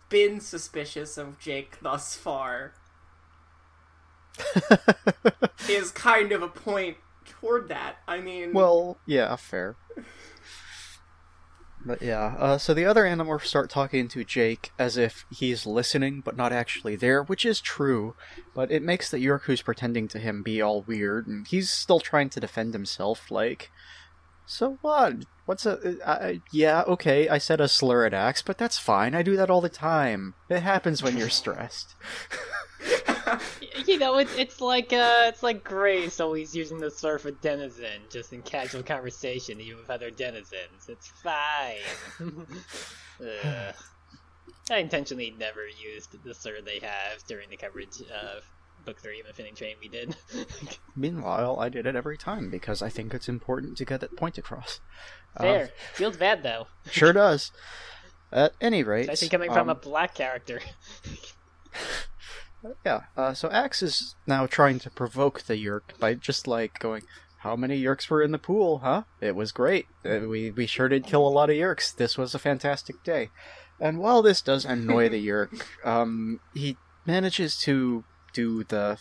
been 0.09 0.41
suspicious 0.41 1.19
of 1.19 1.39
Jake 1.39 1.79
thus 1.83 2.15
far 2.17 2.73
is 5.69 5.91
kind 5.93 6.33
of 6.33 6.43
a 6.43 6.49
point 6.49 6.97
toward 7.25 7.69
that. 7.69 7.97
I 8.09 8.21
mean, 8.21 8.53
Well, 8.53 8.99
yeah, 9.07 9.37
fair. 9.37 9.77
But 11.85 12.03
yeah, 12.03 12.35
uh, 12.39 12.59
so 12.59 12.75
the 12.75 12.85
other 12.85 13.05
Animorphs 13.05 13.47
start 13.47 13.71
talking 13.71 14.07
to 14.09 14.25
Jake 14.25 14.71
as 14.79 14.97
if 14.97 15.25
he's 15.31 15.65
listening 15.65 16.21
but 16.21 16.37
not 16.37 16.53
actually 16.53 16.95
there, 16.95 17.23
which 17.23 17.47
is 17.47 17.61
true, 17.61 18.15
but 18.55 18.71
it 18.71 18.83
makes 18.83 19.11
the 19.11 19.19
Yeerk 19.19 19.43
who's 19.43 19.63
pretending 19.63 20.07
to 20.09 20.19
him 20.19 20.43
be 20.43 20.61
all 20.61 20.83
weird, 20.83 21.27
and 21.27 21.47
he's 21.47 21.71
still 21.71 22.01
trying 22.01 22.29
to 22.31 22.41
defend 22.41 22.75
himself, 22.75 23.31
like, 23.31 23.71
so 24.45 24.79
what? 24.83 25.15
What's 25.47 25.65
a. 25.65 25.97
I 26.05 26.41
yeah, 26.53 26.83
okay, 26.83 27.29
I 27.29 27.39
said 27.39 27.61
a 27.61 27.69
slur 27.69 28.05
at 28.05 28.13
Axe, 28.13 28.43
but 28.43 28.59
that's 28.59 28.79
fine, 28.79 29.15
I 29.15 29.23
do 29.23 29.37
that 29.37 29.49
all 29.49 29.61
the 29.61 29.69
time. 29.69 30.35
It 30.49 30.61
happens 30.61 31.03
when 31.03 31.17
you're 31.17 31.29
stressed. 31.29 31.95
you 33.87 33.99
know, 33.99 34.19
it's 34.19 34.37
it's 34.37 34.61
like 34.61 34.93
uh, 34.93 35.25
it's 35.27 35.43
like 35.43 35.65
Grace 35.65 36.21
always 36.21 36.55
using 36.55 36.79
the 36.79 36.91
slur 36.91 37.19
for 37.19 37.31
denizen, 37.31 38.03
just 38.11 38.33
in 38.33 38.43
casual 38.43 38.83
conversation, 38.83 39.61
even 39.61 39.79
with 39.79 39.91
other 39.91 40.11
denizens. 40.11 40.89
It's 40.89 41.09
fine. 41.09 41.77
I 44.71 44.79
intentionally 44.79 45.35
never 45.39 45.67
used 45.67 46.23
the 46.23 46.35
slur 46.35 46.61
they 46.65 46.79
have 46.79 47.25
during 47.27 47.51
the 47.51 47.57
coverage 47.57 48.01
of 48.03 48.45
book 48.85 49.01
three 49.01 49.21
of 49.21 49.27
Infinity 49.27 49.55
Train 49.55 49.77
we 49.81 49.89
did. 49.89 50.17
Meanwhile, 50.97 51.59
I 51.59 51.69
did 51.69 51.87
it 51.87 51.97
every 51.97 52.17
time 52.17 52.51
because 52.51 52.83
I 52.83 52.89
think 52.89 53.13
it's 53.13 53.29
important 53.29 53.77
to 53.79 53.85
get 53.85 54.01
that 54.01 54.17
point 54.17 54.39
across. 54.39 54.81
Um, 55.37 55.45
Fair. 55.45 55.71
Feels 55.95 56.17
bad 56.17 56.43
though. 56.43 56.69
sure 56.91 57.13
does. 57.13 57.53
At 58.33 58.53
any 58.61 58.85
rate, 58.85 59.09
Especially 59.09 59.29
coming 59.29 59.51
from 59.51 59.69
um, 59.69 59.71
a 59.71 59.75
black 59.75 60.15
character. 60.15 60.61
Yeah, 62.85 63.03
uh, 63.17 63.35
so 63.35 63.51
Axe 63.51 63.83
is 63.83 64.15
now 64.27 64.47
trying 64.47 64.79
to 64.81 64.91
provoke 64.91 65.43
the 65.43 65.57
Yeerk 65.57 65.99
by 65.99 66.15
just 66.15 66.47
like 66.47 66.79
going, 66.79 67.03
"How 67.39 67.57
many 67.57 67.81
Yeerks 67.81 68.09
were 68.11 68.23
in 68.23 68.33
the 68.33 68.39
pool? 68.39 68.79
Huh? 68.79 69.05
It 69.21 69.35
was 69.35 69.53
great. 69.53 69.87
Uh, 70.05 70.21
we 70.29 70.51
we 70.51 70.67
sure 70.67 70.89
did 70.89 71.07
kill 71.07 71.27
a 71.27 71.29
lot 71.29 71.51
of 71.51 71.57
Yeerks. 71.57 71.95
This 71.95 72.19
was 72.19 72.35
a 72.35 72.39
fantastic 72.39 73.03
day." 73.03 73.31
And 73.81 73.99
while 73.99 74.21
this 74.21 74.43
does 74.43 74.65
annoy 74.65 75.09
the 75.09 75.27
Yeerk, 75.27 75.65
um, 75.85 76.41
he 76.55 76.77
manages 77.07 77.59
to 77.61 78.05
do 78.35 78.65
the 78.65 78.99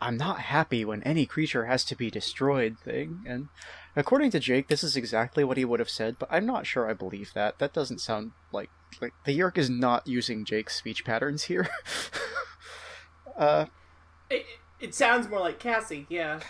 "I'm 0.00 0.16
not 0.16 0.40
happy 0.40 0.84
when 0.84 1.02
any 1.02 1.26
creature 1.26 1.66
has 1.66 1.84
to 1.86 1.96
be 1.96 2.10
destroyed" 2.10 2.78
thing. 2.78 3.24
And 3.26 3.48
according 3.96 4.30
to 4.32 4.40
Jake, 4.40 4.68
this 4.68 4.84
is 4.84 4.96
exactly 4.96 5.42
what 5.42 5.56
he 5.56 5.64
would 5.64 5.80
have 5.80 5.90
said, 5.90 6.16
but 6.18 6.28
I'm 6.30 6.46
not 6.46 6.66
sure 6.66 6.88
I 6.88 6.94
believe 6.94 7.32
that. 7.34 7.58
That 7.58 7.72
doesn't 7.72 8.00
sound 8.00 8.32
like 8.52 8.70
like 9.00 9.14
the 9.24 9.36
Yeerk 9.36 9.58
is 9.58 9.68
not 9.68 10.06
using 10.06 10.44
Jake's 10.44 10.76
speech 10.76 11.04
patterns 11.04 11.44
here. 11.44 11.68
uh. 13.36 13.66
it, 14.30 14.44
it 14.80 14.94
sounds 14.94 15.28
more 15.28 15.40
like 15.40 15.58
Cassie. 15.58 16.06
Yeah. 16.08 16.40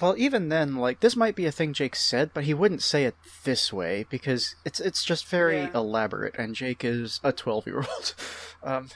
Well, 0.00 0.14
even 0.18 0.50
then, 0.50 0.76
like 0.76 1.00
this 1.00 1.16
might 1.16 1.34
be 1.34 1.46
a 1.46 1.52
thing 1.52 1.72
Jake 1.72 1.96
said, 1.96 2.30
but 2.34 2.44
he 2.44 2.52
wouldn't 2.52 2.82
say 2.82 3.04
it 3.04 3.14
this 3.44 3.72
way 3.72 4.04
because 4.10 4.54
it's 4.64 4.78
it's 4.78 5.02
just 5.04 5.26
very 5.26 5.56
Yeah. 5.60 5.70
elaborate, 5.74 6.34
and 6.36 6.54
Jake 6.54 6.84
is 6.84 7.18
a 7.24 7.32
twelve 7.32 7.66
year 7.66 7.78
old. 7.78 8.14
Um, 8.62 8.88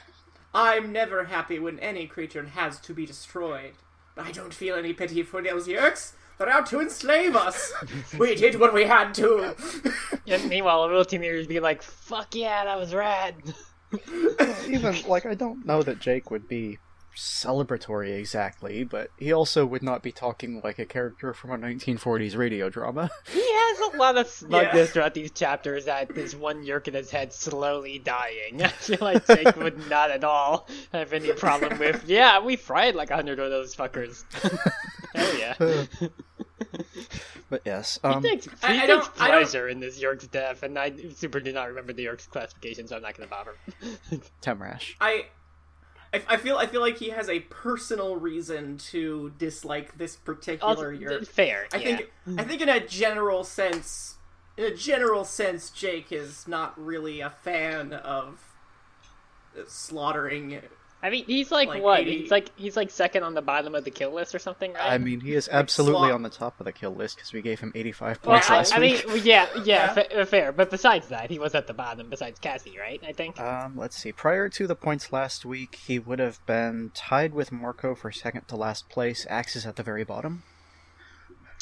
I'm 0.53 0.91
never 0.91 1.23
happy 1.25 1.57
when 1.57 1.79
any 1.79 2.05
creature 2.07 2.43
has 2.45 2.77
to 2.81 2.93
be 2.93 3.05
destroyed. 3.05 3.71
But 4.15 4.25
I 4.25 4.31
don't 4.33 4.53
feel 4.53 4.75
any 4.75 4.91
pity 4.91 5.23
for 5.23 5.41
those 5.41 5.65
Yeerks. 5.65 6.11
They're 6.37 6.49
out 6.49 6.65
to 6.67 6.81
enslave 6.81 7.35
us. 7.37 7.71
we 8.19 8.35
did 8.35 8.59
what 8.59 8.73
we 8.73 8.83
had 8.83 9.13
to. 9.13 9.55
and 10.27 10.49
meanwhile, 10.49 10.83
a 10.83 10.87
little 10.87 11.05
teenager's 11.05 11.47
be 11.47 11.59
like, 11.61 11.81
"Fuck 11.81 12.35
yeah, 12.35 12.65
that 12.65 12.77
was 12.77 12.93
rad." 12.93 13.35
even 14.67 14.95
like 15.07 15.25
I 15.25 15.35
don't 15.35 15.65
know 15.65 15.81
that 15.83 15.99
Jake 15.99 16.31
would 16.31 16.47
be 16.47 16.79
celebratory 17.15 18.17
exactly, 18.17 18.83
but 18.83 19.09
he 19.17 19.31
also 19.31 19.65
would 19.65 19.83
not 19.83 20.01
be 20.03 20.11
talking 20.11 20.61
like 20.63 20.79
a 20.79 20.85
character 20.85 21.33
from 21.33 21.51
a 21.51 21.57
1940s 21.57 22.37
radio 22.37 22.69
drama. 22.69 23.09
He 23.31 23.39
has 23.41 23.93
a 23.93 23.97
lot 23.97 24.17
of 24.17 24.27
smugness 24.27 24.73
Yeah. 24.75 24.85
throughout 24.85 25.13
these 25.13 25.31
chapters 25.31 25.87
at 25.87 26.13
this 26.13 26.33
one 26.35 26.63
Yeerk 26.65 26.87
in 26.87 26.93
his 26.93 27.11
head 27.11 27.31
slowly 27.33 27.99
dying. 27.99 28.61
I 28.63 28.67
feel 28.69 28.97
like 29.01 29.25
Jake 29.27 29.55
would 29.57 29.89
not 29.89 30.11
at 30.11 30.23
all 30.23 30.67
have 30.93 31.13
any 31.13 31.31
problem 31.33 31.77
with, 31.79 32.03
yeah, 32.07 32.39
we 32.39 32.55
fried 32.55 32.95
like 32.95 33.11
a 33.11 33.15
hundred 33.15 33.39
of 33.39 33.49
those 33.49 33.75
fuckers. 33.75 34.23
Hell 35.15 35.37
yeah. 35.37 36.07
but 37.49 37.61
yes, 37.65 37.99
He 38.01 38.07
um, 38.07 38.23
takes, 38.23 38.45
he 38.45 38.51
I- 38.63 38.67
I 38.69 38.75
takes 38.75 38.87
don't- 38.87 39.21
I 39.21 39.27
don't- 39.31 39.41
pleasure 39.43 39.67
in 39.69 39.79
this 39.79 40.01
Yeerk's 40.01 40.27
death, 40.27 40.63
and 40.63 40.77
I 40.77 40.93
super 41.13 41.39
do 41.39 41.51
not 41.51 41.67
remember 41.67 41.93
the 41.93 42.05
Yeerk's 42.05 42.27
classification, 42.27 42.87
so 42.87 42.95
I'm 42.95 43.01
not 43.01 43.15
going 43.17 43.27
to 43.27 43.35
bother. 43.35 43.55
Temrash. 44.41 44.95
I, 45.01 45.25
I, 46.13 46.21
I 46.29 46.37
feel 46.37 46.57
I 46.57 46.67
feel 46.67 46.81
like 46.81 46.97
he 46.97 47.09
has 47.09 47.29
a 47.29 47.39
personal 47.41 48.15
reason 48.15 48.77
to 48.89 49.31
dislike 49.37 49.97
this 49.97 50.15
particular 50.15 50.91
Also, 50.91 50.91
Yeerk. 50.91 51.27
fair. 51.27 51.67
I 51.73 51.77
yeah. 51.77 51.97
think 51.97 52.11
I 52.37 52.43
think 52.43 52.61
in 52.61 52.69
a 52.69 52.85
general 52.85 53.43
sense, 53.43 54.15
in 54.57 54.65
a 54.65 54.75
general 54.75 55.23
sense, 55.25 55.69
Jake 55.69 56.11
is 56.11 56.47
not 56.47 56.79
really 56.81 57.21
a 57.21 57.29
fan 57.29 57.93
of 57.93 58.43
slaughtering. 59.67 60.61
I 61.03 61.09
mean, 61.09 61.25
he's 61.25 61.49
like, 61.51 61.67
like 61.67 61.81
what? 61.81 62.01
80 62.01 62.17
He's 62.19 62.31
like 62.31 62.51
he's 62.57 62.75
like 62.77 62.91
second 62.91 63.23
on 63.23 63.33
the 63.33 63.41
bottom 63.41 63.73
of 63.73 63.83
the 63.83 63.89
kill 63.91 64.11
list 64.13 64.35
or 64.35 64.39
something, 64.39 64.73
right? 64.73 64.91
I 64.91 64.97
mean, 64.99 65.19
he 65.19 65.33
is 65.33 65.49
absolutely 65.51 66.09
slot- 66.09 66.11
on 66.11 66.21
the 66.21 66.29
top 66.29 66.59
of 66.59 66.65
the 66.65 66.71
kill 66.71 66.93
list 66.93 67.15
because 67.15 67.33
we 67.33 67.41
gave 67.41 67.59
him 67.59 67.71
85 67.73 68.21
points 68.21 68.49
I, 68.51 68.57
last 68.57 68.75
I 68.75 68.79
mean, 68.79 68.91
week. 68.93 69.07
well, 69.07 69.17
yeah, 69.17 69.47
yeah, 69.55 69.61
Yeah. 69.65 69.93
fa- 69.93 70.21
uh, 70.21 70.25
fair. 70.25 70.51
But 70.51 70.69
besides 70.69 71.07
that, 71.07 71.31
he 71.31 71.39
was 71.39 71.55
at 71.55 71.65
the 71.65 71.73
bottom. 71.73 72.07
Besides 72.09 72.37
Cassie, 72.39 72.77
right? 72.79 73.01
I 73.07 73.13
think. 73.13 73.39
Um, 73.39 73.75
let's 73.75 73.97
see. 73.97 74.11
Prior 74.11 74.47
to 74.49 74.67
the 74.67 74.75
points 74.75 75.11
last 75.11 75.43
week, 75.43 75.75
he 75.87 75.97
would 75.97 76.19
have 76.19 76.45
been 76.45 76.91
tied 76.93 77.33
with 77.33 77.51
Marco 77.51 77.95
for 77.95 78.11
second 78.11 78.47
to 78.49 78.55
last 78.55 78.87
place. 78.89 79.25
Axe 79.29 79.55
is 79.55 79.65
at 79.65 79.77
the 79.77 79.83
very 79.83 80.03
bottom. 80.03 80.43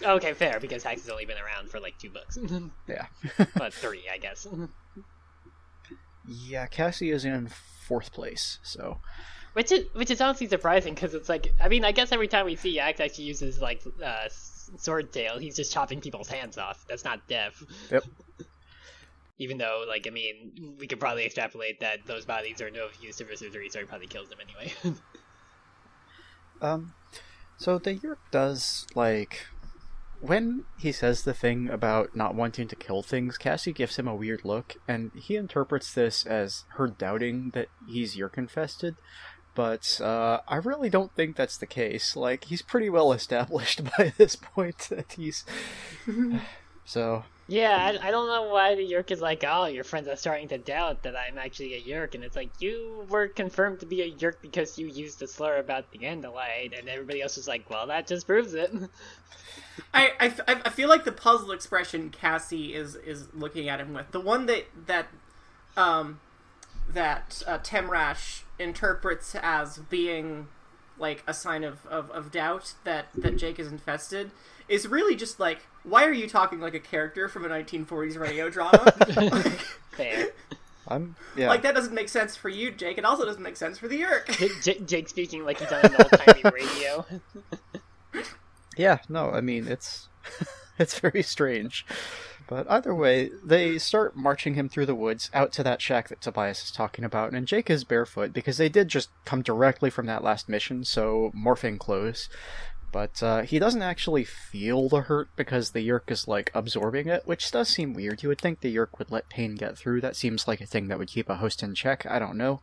okay, 0.04 0.34
fair 0.34 0.60
because 0.60 0.84
Hax 0.84 1.02
has 1.02 1.10
only 1.10 1.26
been 1.26 1.38
around 1.38 1.70
for 1.70 1.80
like 1.80 1.98
two 1.98 2.10
books, 2.10 2.38
Yeah. 2.88 3.06
but 3.56 3.74
three, 3.74 4.04
I 4.12 4.18
guess. 4.18 4.48
yeah, 6.28 6.66
Cassie 6.68 7.12
is 7.12 7.26
in 7.26 7.50
fourth 7.90 8.14
place, 8.14 8.60
so. 8.64 9.00
Which 9.54 9.72
is 9.72 9.86
which 9.94 10.12
is 10.12 10.22
honestly 10.22 10.48
surprising 10.48 10.94
because 10.94 11.16
it's 11.16 11.28
like 11.28 11.52
I 11.60 11.68
mean 11.68 11.84
I 11.84 11.92
guess 11.92 12.12
every 12.12 12.28
time 12.28 12.46
we 12.46 12.56
see 12.56 12.80
Axe 12.80 13.00
actually 13.00 13.26
uses 13.26 13.60
like 13.60 13.82
uh, 14.06 14.30
sword 14.78 15.12
tail, 15.12 15.40
he's 15.40 15.56
just 15.56 15.74
chopping 15.74 16.00
people's 16.00 16.30
hands 16.30 16.58
off. 16.58 16.86
That's 16.88 17.04
not 17.04 17.28
death. 17.28 17.62
Yep. 17.92 18.04
Even 19.42 19.58
though, 19.58 19.86
like, 19.88 20.06
I 20.06 20.10
mean, 20.10 20.76
we 20.78 20.86
could 20.86 21.00
probably 21.00 21.26
extrapolate 21.26 21.80
that 21.80 22.06
those 22.06 22.26
bodies 22.26 22.62
are 22.62 22.70
no 22.70 22.90
use 23.02 23.18
to 23.18 23.24
Visser 23.24 23.50
Three, 23.50 23.70
so 23.70 23.80
he 23.80 23.86
probably 23.86 24.08
kills 24.08 24.28
them 24.30 24.40
anyway. 24.42 24.74
Um, 26.62 26.94
so 27.58 27.78
the 27.78 27.94
Yerk 27.94 28.20
does, 28.32 28.86
like. 28.96 29.48
When 30.22 30.66
he 30.78 30.92
says 30.92 31.24
the 31.24 31.34
thing 31.34 31.70
about 31.70 32.16
not 32.16 32.36
wanting 32.36 32.68
to 32.68 32.76
kill 32.76 33.02
things, 33.02 33.38
Cassie 33.38 33.72
gives 33.72 33.98
him 33.98 34.08
a 34.08 34.16
weird 34.16 34.44
look, 34.44 34.76
and 34.88 35.12
he 35.16 35.38
interprets 35.38 35.94
this 35.94 36.26
as 36.26 36.66
her 36.76 36.88
doubting 36.88 37.52
that 37.52 37.70
he's 37.88 38.18
Yeerk 38.18 38.38
infested. 38.38 38.96
But 39.56 40.00
uh, 40.02 40.42
I 40.48 40.58
really 40.58 40.90
don't 40.90 41.14
think 41.16 41.36
that's 41.36 41.58
the 41.58 41.66
case. 41.66 42.16
Like, 42.16 42.46
he's 42.46 42.62
pretty 42.62 42.90
well 42.90 43.14
established 43.14 43.82
by 43.98 44.14
this 44.18 44.36
point 44.36 44.78
that 44.90 45.14
he's. 45.14 45.46
so, 46.86 47.24
yeah, 47.50 47.98
I, 48.02 48.08
I 48.08 48.12
don't 48.12 48.28
know 48.28 48.44
why 48.54 48.76
the 48.76 48.84
Yeerk 48.84 49.12
is 49.12 49.22
like, 49.22 49.44
oh, 49.46 49.66
your 49.66 49.84
friends 49.84 50.08
are 50.08 50.16
starting 50.16 50.48
to 50.50 50.58
doubt 50.58 51.04
that 51.04 51.16
I'm 51.16 51.38
actually 51.38 51.74
a 51.74 51.82
Yeerk, 51.82 52.14
and 52.14 52.24
it's 52.24 52.36
like 52.36 52.50
you 52.60 53.06
were 53.10 53.28
confirmed 53.28 53.80
to 53.80 53.86
be 53.86 54.02
a 54.02 54.12
Yeerk 54.12 54.36
because 54.42 54.78
you 54.78 54.88
used 54.88 55.22
a 55.24 55.28
slur 55.28 55.58
about 55.58 55.92
the 55.92 56.00
Andalite, 56.00 56.78
and 56.78 56.88
everybody 56.88 57.22
else 57.22 57.38
was 57.38 57.48
like, 57.48 57.70
well, 57.70 57.88
that 57.88 58.08
just 58.08 58.28
proves 58.28 58.54
it. 58.54 58.72
I 59.94 60.34
I 60.48 60.70
feel 60.70 60.90
like 60.90 61.06
the 61.06 61.12
puzzle 61.12 61.52
expression 61.52 62.10
Cassie 62.12 62.76
is 62.76 62.96
is 62.96 63.34
looking 63.34 63.68
at 63.68 63.80
him 63.80 63.94
with 63.94 64.12
the 64.12 64.20
one 64.20 64.46
that 64.46 64.66
that 64.86 65.08
um 65.76 66.20
that 66.90 67.42
uh, 67.48 67.58
Temrash 67.60 68.44
interprets 68.60 69.36
as 69.42 69.78
being 69.90 70.48
like 70.98 71.24
a 71.28 71.34
sign 71.34 71.64
of, 71.64 71.86
of, 71.86 72.10
of 72.12 72.32
doubt 72.32 72.74
that, 72.84 73.08
that 73.16 73.38
Jake 73.38 73.60
is 73.60 73.72
infested 73.72 74.32
is 74.70 74.88
really 74.88 75.16
just 75.16 75.40
like, 75.40 75.60
why 75.84 76.06
are 76.06 76.14
you 76.14 76.28
talking 76.28 76.60
like 76.60 76.74
a 76.74 76.80
character 76.80 77.28
from 77.28 77.46
a 77.46 77.50
1940s 77.50 78.20
radio 78.20 78.50
drama? 78.50 78.92
Fair. 79.92 80.30
I'm 80.88 81.16
yeah. 81.36 81.50
like, 81.50 81.62
that 81.62 81.76
doesn't 81.76 81.94
make 81.94 82.10
sense 82.10 82.36
for 82.36 82.50
you, 82.50 82.72
Jake. 82.72 82.98
It 82.98 83.06
also 83.06 83.24
doesn't 83.24 83.44
make 83.44 83.58
sense 83.58 83.78
for 83.78 83.88
the 83.88 84.02
Yeerk. 84.02 84.28
J- 84.38 84.50
J- 84.62 84.80
Jake 84.86 85.10
speaking 85.10 85.46
like 85.46 85.60
he's 85.60 85.72
on 85.72 85.86
an 85.86 85.96
old 86.00 86.12
timey 86.12 86.42
radio. 86.52 87.06
Yeah, 88.76 89.00
no, 89.08 89.30
I 89.30 89.42
mean 89.42 89.68
it's 89.68 90.08
it's 90.80 91.00
very 91.00 91.22
strange. 91.22 91.86
But 92.48 92.66
either 92.68 92.96
way, 92.96 93.30
they 93.46 93.78
start 93.78 94.16
marching 94.16 94.56
him 94.56 94.70
through 94.70 94.88
the 94.88 94.96
woods 94.96 95.30
out 95.36 95.52
to 95.54 95.64
that 95.64 95.84
shack 95.84 96.08
that 96.08 96.22
Tobias 96.22 96.64
is 96.64 96.72
talking 96.72 97.06
about, 97.06 97.32
and 97.32 97.46
Jake 97.46 97.70
is 97.70 97.84
barefoot 97.84 98.34
because 98.34 98.58
they 98.58 98.70
did 98.70 98.88
just 98.88 99.10
come 99.24 99.44
directly 99.44 99.92
from 99.92 100.08
that 100.08 100.24
last 100.24 100.50
mission, 100.50 100.84
so 100.84 101.32
morphing 101.38 101.78
clothes. 101.78 102.28
But 102.92 103.22
uh, 103.22 103.42
he 103.44 103.60
doesn't 103.60 103.82
actually 103.82 104.24
feel 104.24 104.90
the 104.90 105.02
hurt 105.02 105.30
because 105.36 105.72
the 105.72 105.88
Yeerk 105.88 106.10
is 106.10 106.28
like 106.28 106.52
absorbing 106.54 107.08
it, 107.08 107.24
which 107.26 107.52
does 107.52 107.70
seem 107.70 107.94
weird. 107.94 108.24
You 108.24 108.30
would 108.30 108.42
think 108.42 108.62
the 108.62 108.76
Yeerk 108.76 108.98
would 108.98 109.12
let 109.12 109.30
pain 109.30 109.56
get 109.56 109.78
through. 109.78 110.02
That 110.02 110.16
seems 110.16 110.48
like 110.48 110.62
a 110.62 110.66
thing 110.66 110.88
that 110.88 110.98
would 110.98 111.10
keep 111.10 111.30
a 111.30 111.36
host 111.36 111.62
in 111.62 111.76
check. 111.76 112.06
I 112.10 112.20
don't 112.20 112.38
know. 112.38 112.62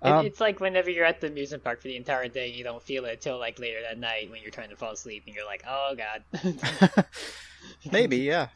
Um, 0.00 0.24
it's 0.24 0.40
like 0.40 0.60
whenever 0.60 0.90
you're 0.90 1.04
at 1.04 1.20
the 1.20 1.26
amusement 1.26 1.64
park 1.64 1.82
for 1.82 1.88
the 1.88 1.96
entire 1.96 2.28
day, 2.28 2.48
you 2.48 2.62
don't 2.62 2.82
feel 2.82 3.04
it 3.04 3.14
until 3.14 3.38
like 3.38 3.58
later 3.58 3.80
that 3.82 3.98
night 3.98 4.30
when 4.30 4.40
you're 4.42 4.52
trying 4.52 4.70
to 4.70 4.76
fall 4.76 4.92
asleep, 4.92 5.24
and 5.26 5.34
you're 5.34 5.44
like, 5.44 5.64
"Oh 5.68 5.96
God." 5.96 7.04
Maybe, 7.92 8.18
yeah. 8.18 8.48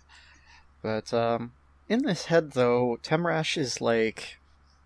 But 0.83 1.13
um 1.13 1.53
in 1.89 2.05
this 2.05 2.27
head 2.27 2.53
though, 2.53 2.99
Temrash 3.03 3.59
is 3.59 3.81
like 3.81 4.39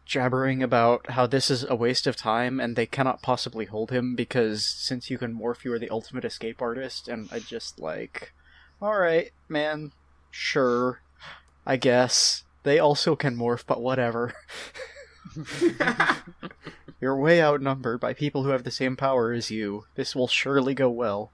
jabbering 0.07 0.63
about 0.63 1.11
how 1.11 1.27
this 1.27 1.51
is 1.51 1.65
a 1.69 1.75
waste 1.75 2.07
of 2.07 2.17
time 2.17 2.61
and 2.61 2.77
they 2.77 2.87
cannot 2.87 3.23
possibly 3.23 3.67
hold 3.67 3.91
him 3.91 4.15
because 4.15 4.65
since 4.65 5.11
you 5.11 5.19
can 5.19 5.35
morph 5.35 5.65
you 5.65 5.73
are 5.73 5.79
the 5.79 5.91
ultimate 5.91 6.25
escape 6.25 6.63
artist 6.63 7.09
and 7.09 7.29
I 7.31 7.41
just 7.41 7.79
like 7.79 8.33
alright, 8.81 9.33
man, 9.49 9.93
sure. 10.31 11.01
I 11.67 11.77
guess. 11.77 12.45
They 12.63 12.79
also 12.79 13.17
can 13.17 13.37
morph, 13.37 13.65
but 13.67 13.81
whatever. 13.81 14.35
You're 17.01 17.17
way 17.17 17.43
outnumbered 17.43 18.01
by 18.01 18.15
people 18.15 18.45
who 18.45 18.51
have 18.51 18.65
the 18.65 18.71
same 18.71 18.97
power 18.97 19.33
as 19.33 19.51
you. 19.51 19.85
This 19.95 20.15
will 20.17 20.29
surely 20.29 20.75
go 20.75 20.89
well. 20.89 21.33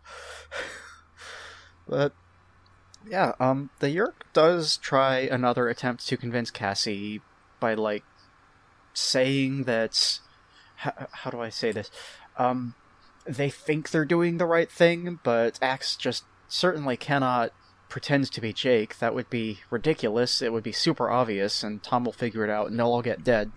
but 1.89 2.13
yeah, 3.09 3.33
um, 3.39 3.71
the 3.79 3.89
Yeerk 3.89 4.25
does 4.33 4.77
try 4.77 5.19
another 5.21 5.69
attempt 5.69 6.07
to 6.09 6.17
convince 6.17 6.51
Cassie 6.51 7.21
by 7.61 7.75
like 7.75 8.05
saying 8.95 9.65
that. 9.65 10.21
How, 10.77 11.07
how 11.13 11.31
do 11.31 11.41
I 11.41 11.49
say 11.49 11.71
this? 11.71 11.91
Um, 12.37 12.75
they 13.25 13.51
think 13.51 13.91
they're 13.91 14.05
doing 14.05 14.39
the 14.39 14.47
right 14.47 14.71
thing, 14.71 15.21
but 15.23 15.59
Axe 15.63 15.97
just 15.97 16.25
certainly 16.49 16.97
cannot 16.97 17.53
pretend 17.89 18.33
to 18.33 18.41
be 18.41 18.53
Jake. 18.53 18.99
That 18.99 19.15
would 19.15 19.31
be 19.31 19.61
ridiculous. 19.71 20.43
It 20.43 20.53
would 20.53 20.63
be 20.63 20.73
super 20.73 21.11
obvious, 21.11 21.63
and 21.63 21.83
Tom 21.83 22.05
will 22.05 22.13
figure 22.13 22.43
it 22.45 22.51
out, 22.51 22.69
and 22.69 22.79
they'll 22.79 22.87
all 22.87 23.03
get 23.03 23.23
dead. 23.23 23.53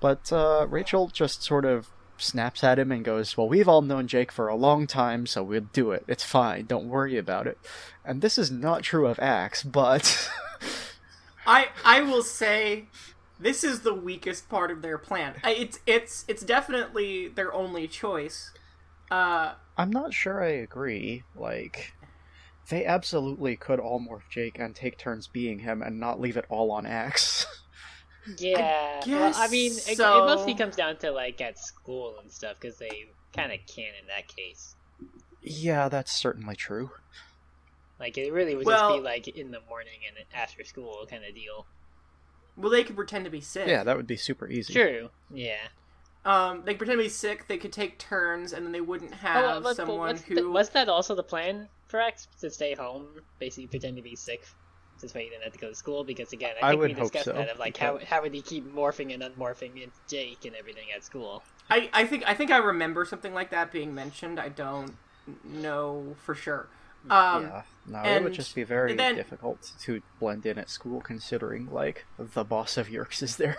But 0.00 0.32
uh, 0.32 0.66
Rachel 0.68 1.08
just 1.08 1.42
sort 1.42 1.64
of 1.64 1.88
snaps 2.16 2.62
at 2.62 2.78
him 2.78 2.92
and 2.92 3.04
goes, 3.04 3.36
Well, 3.36 3.48
we've 3.48 3.68
all 3.68 3.82
known 3.82 4.06
Jake 4.06 4.30
for 4.30 4.48
a 4.48 4.54
long 4.54 4.86
time, 4.86 5.26
so 5.26 5.42
we'll 5.42 5.68
do 5.72 5.90
it. 5.90 6.04
It's 6.06 6.24
fine. 6.24 6.66
Don't 6.66 6.88
worry 6.88 7.18
about 7.18 7.46
it. 7.46 7.58
And 8.04 8.22
this 8.22 8.38
is 8.38 8.50
not 8.50 8.82
true 8.82 9.06
of 9.06 9.18
Axe, 9.18 9.62
but. 9.62 10.30
I 11.46 11.68
I 11.84 12.00
will 12.00 12.22
say 12.22 12.86
this 13.38 13.64
is 13.64 13.80
the 13.80 13.94
weakest 13.94 14.48
part 14.48 14.70
of 14.70 14.82
their 14.82 14.98
plan. 14.98 15.34
It's 15.44 15.78
it's 15.86 16.24
it's 16.28 16.42
definitely 16.42 17.28
their 17.28 17.52
only 17.52 17.88
choice. 17.88 18.52
Uh, 19.10 19.54
I'm 19.76 19.90
not 19.90 20.14
sure 20.14 20.42
I 20.42 20.48
agree. 20.50 21.24
Like, 21.36 21.94
they 22.70 22.84
absolutely 22.86 23.56
could 23.56 23.78
all 23.80 24.00
morph 24.00 24.28
Jake 24.30 24.58
and 24.58 24.74
take 24.74 24.96
turns 24.98 25.26
being 25.26 25.58
him 25.60 25.82
and 25.82 26.00
not 26.00 26.20
leave 26.20 26.36
it 26.36 26.46
all 26.48 26.70
on 26.72 26.86
Axe. 26.86 27.46
Yeah. 28.38 29.02
well, 29.06 29.32
I 29.36 29.48
mean, 29.48 29.72
it, 29.72 29.86
it 29.86 29.98
mostly 29.98 30.54
comes 30.54 30.76
down 30.76 30.96
to 30.96 31.10
like 31.10 31.42
at 31.42 31.58
school 31.58 32.16
and 32.22 32.32
stuff 32.32 32.56
because 32.58 32.78
they 32.78 33.10
kind 33.36 33.52
of 33.52 33.58
can 33.66 33.92
in 34.00 34.06
that 34.06 34.28
case. 34.34 34.76
yeah, 35.42 35.90
that's 35.90 36.10
certainly 36.10 36.56
true. 36.56 36.90
Like 38.00 38.16
it 38.16 38.32
really 38.32 38.54
would 38.56 38.64
Well- 38.64 38.92
just 38.92 38.98
be 39.02 39.04
like 39.04 39.28
in 39.28 39.50
the 39.50 39.60
morning 39.68 39.98
and 40.08 40.16
after 40.34 40.64
school 40.64 41.06
kind 41.08 41.22
of 41.22 41.34
deal. 41.34 41.66
Well, 42.56 42.70
they 42.70 42.84
could 42.84 42.96
pretend 42.96 43.24
to 43.24 43.30
be 43.30 43.40
sick. 43.40 43.66
Yeah, 43.68 43.84
that 43.84 43.96
would 43.96 44.06
be 44.06 44.16
super 44.16 44.48
easy. 44.48 44.72
True. 44.74 45.10
Yeah. 45.32 45.56
Um, 46.24 46.62
they 46.64 46.72
could 46.72 46.78
pretend 46.78 46.98
to 46.98 47.04
be 47.04 47.08
sick. 47.10 47.48
They 47.48 47.58
could 47.58 47.72
take 47.72 47.98
turns, 47.98 48.52
and 48.52 48.64
then 48.64 48.72
they 48.72 48.80
wouldn't 48.80 49.12
Oh, 49.12 49.16
have 49.16 49.44
well, 49.44 49.54
but- 49.60 49.62
but 49.64 49.76
someone 49.76 49.98
what's 49.98 50.22
who. 50.22 50.34
the- 50.36 50.48
was 50.50 50.70
that 50.70 50.88
also 50.88 51.14
the 51.14 51.22
plan 51.22 51.68
for 51.88 52.00
X 52.00 52.28
to 52.40 52.50
stay 52.50 52.74
home, 52.74 53.08
basically 53.38 53.66
pretend 53.66 53.96
to 53.96 54.02
be 54.02 54.16
sick, 54.16 54.46
this 55.00 55.12
way 55.12 55.24
he 55.24 55.30
didn't 55.30 55.42
have 55.44 55.52
to 55.52 55.58
go 55.58 55.68
to 55.68 55.74
school? 55.74 56.02
Because 56.04 56.32
again, 56.32 56.54
I 56.62 56.68
I 56.68 56.70
think 56.70 56.80
would 56.80 56.88
we 56.90 56.94
hope 56.94 57.02
discussed 57.12 57.24
so, 57.26 57.32
that 57.34 57.50
of 57.50 57.58
like 57.58 57.76
how 57.76 57.98
how 57.98 58.22
would 58.22 58.32
he 58.32 58.40
keep 58.40 58.64
morphing 58.74 59.12
and 59.12 59.22
unmorphing 59.22 59.74
into 59.82 59.96
Jake 60.08 60.44
and 60.46 60.54
everything 60.56 60.86
at 60.94 61.04
school? 61.04 61.42
I, 61.68 61.90
I 61.92 62.04
think 62.06 62.22
I 62.26 62.32
think 62.34 62.50
I 62.50 62.56
remember 62.58 63.04
something 63.04 63.34
like 63.34 63.50
that 63.50 63.70
being 63.70 63.94
mentioned. 63.94 64.40
I 64.40 64.48
don't 64.48 64.96
know 65.44 66.16
for 66.22 66.34
sure. 66.34 66.68
Um, 67.10 67.42
yeah, 67.44 67.62
no, 67.86 68.02
it 68.02 68.22
would 68.22 68.32
just 68.32 68.54
be 68.54 68.62
very 68.62 68.94
then- 68.94 69.16
difficult 69.16 69.72
to 69.82 70.02
blend 70.18 70.46
in 70.46 70.58
at 70.58 70.70
school, 70.70 71.00
considering 71.00 71.70
like 71.70 72.06
the 72.18 72.44
boss 72.44 72.76
of 72.76 72.88
Yeerks 72.88 73.22
is 73.22 73.36
there. 73.36 73.56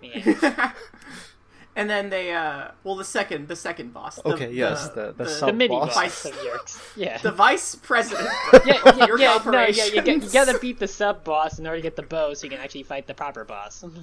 Yeah. 0.00 0.72
and 1.78 1.88
then 1.88 2.10
they 2.10 2.26
uh 2.34 2.68
well 2.84 2.96
the 2.96 3.04
second 3.04 3.48
the 3.48 3.56
second 3.56 3.94
boss. 3.94 4.16
The, 4.16 4.28
Okay, 4.34 4.50
yes, 4.52 4.88
the- 4.90 5.12
the 5.16 5.24
the 5.24 5.30
sub- 5.30 5.54
mini 5.54 5.74
boss. 5.76 5.94
boss 5.94 6.24
of 6.26 6.32
Yeerks. 6.44 6.72
Yeah. 6.96 7.16
the 7.18 7.30
vice 7.32 7.74
president. 7.76 8.28
Of 8.52 8.66
yeah, 8.66 8.80
yeah, 8.84 9.06
yeah, 9.18 9.40
no, 9.44 9.60
yeah, 9.66 9.84
you, 9.86 10.02
get, 10.02 10.22
you 10.22 10.30
gotta 10.30 10.58
beat 10.58 10.78
the 10.78 10.88
sub 10.88 11.22
boss 11.24 11.58
in 11.58 11.66
order 11.66 11.78
to 11.78 11.82
get 11.82 11.96
the 11.96 12.02
bow, 12.02 12.34
so 12.34 12.44
you 12.44 12.50
can 12.50 12.60
actually 12.60 12.82
fight 12.82 13.06
the 13.06 13.14
proper 13.14 13.44
boss. 13.44 13.84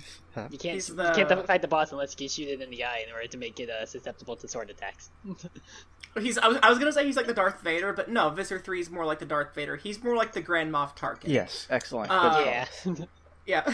You 0.51 0.57
can't, 0.57 0.73
He's 0.75 0.89
you 0.89 0.95
can't 1.15 1.47
fight 1.47 1.61
the 1.61 1.67
boss 1.69 1.93
unless 1.93 2.11
you 2.11 2.17
can 2.17 2.27
shoot 2.27 2.49
it 2.49 2.61
in 2.61 2.69
the 2.69 2.83
eye 2.83 3.05
in 3.07 3.13
order 3.13 3.25
to 3.27 3.37
make 3.37 3.57
it 3.61 3.69
uh, 3.69 3.85
susceptible 3.85 4.35
to 4.35 4.47
sword 4.49 4.69
attacks. 4.69 5.09
He's 6.19 6.37
I 6.37 6.47
was, 6.47 6.57
I 6.63 6.69
was 6.69 6.77
gonna 6.79 6.91
say 6.93 7.05
he's 7.05 7.15
like 7.17 7.27
the 7.27 7.33
Darth 7.33 7.61
Vader, 7.61 7.91
but 7.93 8.09
no, 8.09 8.29
Visser 8.29 8.57
Three 8.59 8.79
is 8.81 8.89
more 8.89 9.05
like 9.05 9.19
the 9.19 9.25
Darth 9.25 9.53
Vader. 9.55 9.75
He's 9.77 10.01
more 10.03 10.15
like 10.15 10.31
the 10.33 10.41
Grand 10.41 10.71
Moff 10.73 10.95
Tarkin. 10.97 11.27
yes, 11.27 11.67
excellent. 11.69 12.09
Uh, 12.11 12.41
yeah. 12.45 12.65
Yeah. 13.45 13.73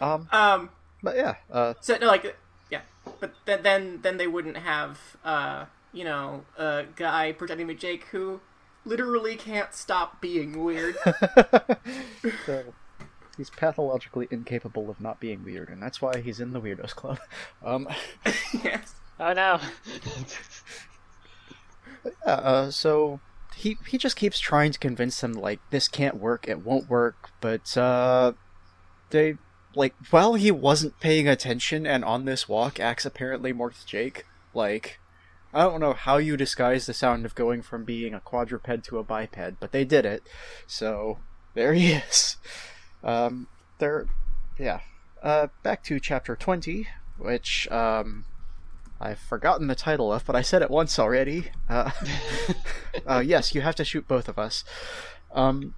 Um, 0.00 0.28
um. 0.32 0.70
but 1.02 1.16
yeah, 1.16 1.34
uh, 1.50 1.74
So 1.80 1.96
no, 2.00 2.06
like, 2.08 2.36
yeah, 2.70 2.82
but 3.20 3.34
th- 3.46 3.62
then 3.62 4.00
then 4.02 4.16
they 4.16 4.26
wouldn't 4.26 4.56
have 4.58 5.16
uh 5.24 5.66
you 5.92 6.04
know 6.04 6.44
a 6.56 6.84
guy 6.96 7.32
pretending 7.32 7.66
to 7.68 7.74
be 7.74 7.78
Jake 7.78 8.04
who 8.12 8.40
literally 8.84 9.36
can't 9.36 9.74
stop 9.74 10.20
being 10.20 10.62
weird. 10.62 10.96
so 12.46 12.64
he's 13.36 13.50
pathologically 13.50 14.28
incapable 14.30 14.90
of 14.90 15.00
not 15.00 15.20
being 15.20 15.44
weird, 15.44 15.68
and 15.68 15.82
that's 15.82 16.00
why 16.00 16.20
he's 16.20 16.40
in 16.40 16.52
the 16.52 16.60
Weirdos 16.60 16.94
Club. 16.94 17.18
Um, 17.64 17.88
yes. 18.62 18.94
Oh 19.18 19.32
no. 19.32 19.58
yeah, 22.04 22.32
uh, 22.32 22.70
so 22.70 23.20
he 23.56 23.78
he 23.86 23.96
just 23.96 24.16
keeps 24.16 24.38
trying 24.38 24.72
to 24.72 24.78
convince 24.78 25.20
them 25.20 25.32
like 25.32 25.60
this 25.70 25.88
can't 25.88 26.16
work, 26.16 26.46
it 26.46 26.64
won't 26.64 26.90
work, 26.90 27.30
but 27.40 27.76
uh, 27.76 28.32
they 29.10 29.36
like 29.76 29.94
while 30.10 30.34
he 30.34 30.50
wasn't 30.50 31.00
paying 31.00 31.28
attention 31.28 31.86
and 31.86 32.04
on 32.04 32.24
this 32.24 32.48
walk, 32.48 32.80
Axe 32.80 33.04
apparently 33.04 33.52
morphed 33.52 33.86
Jake. 33.86 34.26
Like, 34.52 35.00
I 35.52 35.62
don't 35.62 35.80
know 35.80 35.92
how 35.92 36.16
you 36.16 36.36
disguise 36.36 36.86
the 36.86 36.94
sound 36.94 37.24
of 37.24 37.34
going 37.34 37.62
from 37.62 37.84
being 37.84 38.14
a 38.14 38.20
quadruped 38.20 38.84
to 38.84 38.98
a 38.98 39.04
biped, 39.04 39.60
but 39.60 39.72
they 39.72 39.84
did 39.84 40.04
it. 40.04 40.22
So 40.66 41.18
there 41.54 41.74
he 41.74 41.92
is. 41.92 42.36
Um, 43.02 43.48
there, 43.78 44.06
yeah. 44.58 44.80
Uh, 45.22 45.48
back 45.62 45.82
to 45.84 45.98
chapter 45.98 46.36
twenty, 46.36 46.88
which 47.18 47.66
um, 47.70 48.26
I've 49.00 49.18
forgotten 49.18 49.68
the 49.68 49.74
title 49.74 50.12
of, 50.12 50.24
but 50.24 50.36
I 50.36 50.42
said 50.42 50.62
it 50.62 50.70
once 50.70 50.98
already. 50.98 51.50
Uh, 51.68 51.90
uh, 53.06 53.22
yes, 53.24 53.54
you 53.54 53.62
have 53.62 53.74
to 53.76 53.84
shoot 53.84 54.06
both 54.06 54.28
of 54.28 54.38
us. 54.38 54.64
Um, 55.32 55.74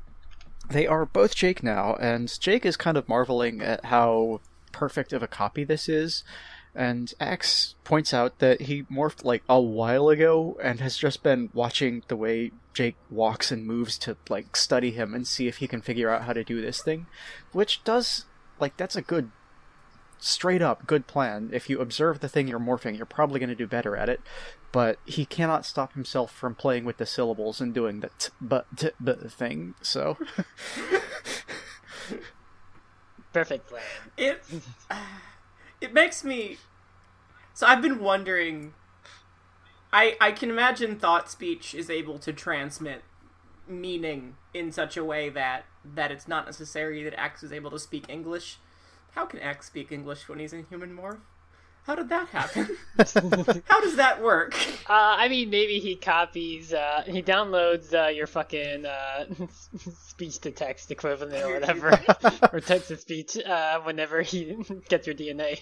they 0.69 0.87
are 0.87 1.07
both 1.07 1.35
Jake 1.35 1.63
now, 1.63 1.95
and 1.97 2.39
Jake 2.41 2.67
is 2.67 2.77
kind 2.77 2.97
of 2.97 3.09
marveling 3.09 3.63
at 3.63 3.87
how 3.87 4.41
perfect 4.73 5.13
of 5.13 5.23
a 5.23 5.29
copy 5.29 5.65
this 5.65 5.89
is. 5.89 6.25
And 6.75 7.15
Axe 7.19 7.75
points 7.85 8.13
out 8.13 8.39
that 8.41 8.63
he 8.63 8.83
morphed 8.83 9.25
like 9.25 9.43
a 9.49 9.59
while 9.59 10.11
ago 10.11 10.59
and 10.63 10.79
has 10.81 10.99
just 10.99 11.23
been 11.23 11.49
watching 11.55 12.03
the 12.09 12.17
way 12.17 12.53
Jake 12.75 12.97
walks 13.11 13.51
and 13.51 13.67
moves 13.67 13.97
to 13.99 14.19
like 14.29 14.55
study 14.57 14.91
him 14.91 15.15
and 15.15 15.27
see 15.27 15.49
if 15.49 15.57
he 15.57 15.67
can 15.67 15.81
figure 15.81 16.11
out 16.11 16.25
how 16.25 16.35
to 16.35 16.45
do 16.45 16.61
this 16.61 16.83
thing. 16.83 17.07
Which 17.53 17.83
does 17.83 18.27
like 18.61 18.77
that's 18.77 18.97
a 18.97 19.03
good 19.03 19.31
straight 20.19 20.63
up 20.63 20.87
good 20.87 21.07
plan. 21.07 21.51
If 21.53 21.69
you 21.71 21.81
observe 21.81 22.21
the 22.21 22.29
thing 22.29 22.49
you're 22.49 22.59
morphing, 22.59 22.97
you're 22.97 23.07
probably 23.07 23.41
going 23.41 23.51
to 23.51 23.55
do 23.55 23.67
better 23.67 23.97
at 23.97 24.09
it. 24.09 24.21
But 24.73 24.99
he 25.05 25.25
cannot 25.25 25.65
stop 25.65 25.95
himself 25.95 26.33
from 26.33 26.55
playing 26.55 26.85
with 26.85 26.99
the 26.99 27.07
syllables 27.07 27.61
and 27.61 27.73
doing 27.73 28.01
the 28.01 28.11
t 28.19 28.31
but 28.41 28.67
t 28.77 28.91
but 29.01 29.33
thing. 29.33 29.75
So 29.83 30.19
Perfect 33.33 33.69
plan. 33.69 33.83
It 34.17 34.43
it 35.81 35.93
makes 35.93 36.25
me. 36.25 36.57
So 37.53 37.67
I've 37.67 37.83
been 37.83 38.01
wondering 38.01 38.73
I 39.93 40.17
I 40.21 40.33
can 40.33 40.51
imagine 40.51 40.99
thought 40.99 41.31
speech 41.31 41.75
is 41.75 41.91
able 41.91 42.19
to 42.21 42.33
transmit 42.33 43.03
meaning 43.69 44.37
in 44.55 44.73
such 44.73 44.97
a 44.97 45.05
way 45.05 45.29
that 45.29 45.67
that 45.85 46.11
it's 46.11 46.27
not 46.27 46.47
necessary 46.47 47.03
that 47.05 47.19
X 47.21 47.43
is 47.43 47.53
able 47.53 47.71
to 47.71 47.79
speak 47.79 48.07
English. 48.09 48.59
How 49.17 49.25
can 49.25 49.41
X 49.41 49.67
speak 49.67 49.91
English 49.91 50.29
when 50.29 50.39
he's 50.39 50.53
in 50.53 50.67
human 50.67 50.95
morph? 50.95 51.19
How 51.85 51.95
did 51.95 52.09
that 52.11 52.29
happen? 52.29 52.77
How 53.67 53.81
does 53.81 53.97
that 53.97 54.21
work? 54.23 54.55
Uh, 54.91 55.17
I 55.19 55.29
mean, 55.29 55.49
maybe 55.51 55.79
he 55.79 55.97
copies, 55.97 56.73
uh, 56.75 57.03
he 57.07 57.23
downloads 57.23 57.95
uh, 57.95 58.09
your 58.09 58.27
fucking 58.27 58.85
uh, 58.85 59.25
speech 60.07 60.41
to 60.41 60.51
text 60.51 60.91
equivalent 60.91 61.43
or 61.45 61.55
whatever, 61.55 61.99
or 62.53 62.61
text 62.61 62.89
to 62.89 62.97
speech 62.99 63.39
uh, 63.39 63.81
whenever 63.81 64.21
he 64.21 64.57
gets 64.89 65.07
your 65.07 65.17
DNA. 65.17 65.61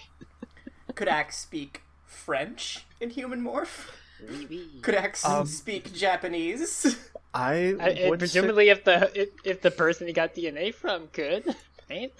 Could 0.95 1.07
X 1.07 1.37
speak 1.37 1.81
French 2.05 2.85
in 2.99 3.11
human 3.11 3.41
morph? 3.41 3.89
Oui, 4.29 4.47
oui. 4.49 4.67
Could 4.81 4.95
X 4.95 5.23
Um, 5.23 5.45
speak 5.45 5.93
Japanese? 5.93 6.97
I 7.33 7.53
I, 7.53 7.89
and 7.89 8.09
would 8.09 8.19
say- 8.19 8.25
presumably, 8.25 8.69
if 8.69 8.83
the 8.83 9.11
if, 9.13 9.29
if 9.45 9.61
the 9.61 9.71
person 9.71 10.07
he 10.07 10.13
got 10.13 10.33
DNA 10.33 10.73
from 10.73 11.07
could, 11.13 11.55
right? 11.89 12.13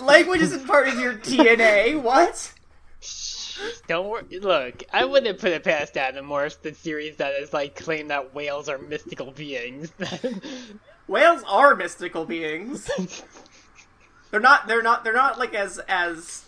Language 0.00 0.40
isn't 0.40 0.66
part 0.66 0.88
of 0.88 0.98
your 0.98 1.14
DNA. 1.14 2.00
What? 2.00 2.52
Don't 3.88 4.08
worry. 4.08 4.38
Look, 4.40 4.84
I 4.92 5.04
wouldn't 5.04 5.38
put 5.38 5.52
it 5.52 5.64
past 5.64 5.96
Adam 5.96 6.26
Animorphs, 6.26 6.60
the 6.62 6.74
series 6.74 7.16
that 7.16 7.34
is 7.34 7.52
like 7.52 7.74
claim 7.76 8.08
that 8.08 8.34
whales 8.34 8.68
are 8.68 8.78
mystical 8.78 9.32
beings. 9.32 9.92
Whales 11.08 11.42
are 11.48 11.74
mystical 11.74 12.26
beings. 12.26 12.90
They're 14.30 14.40
not. 14.40 14.68
They're 14.68 14.82
not. 14.82 15.04
They're 15.04 15.14
not 15.14 15.38
like 15.38 15.54
as 15.54 15.80
as 15.88 16.44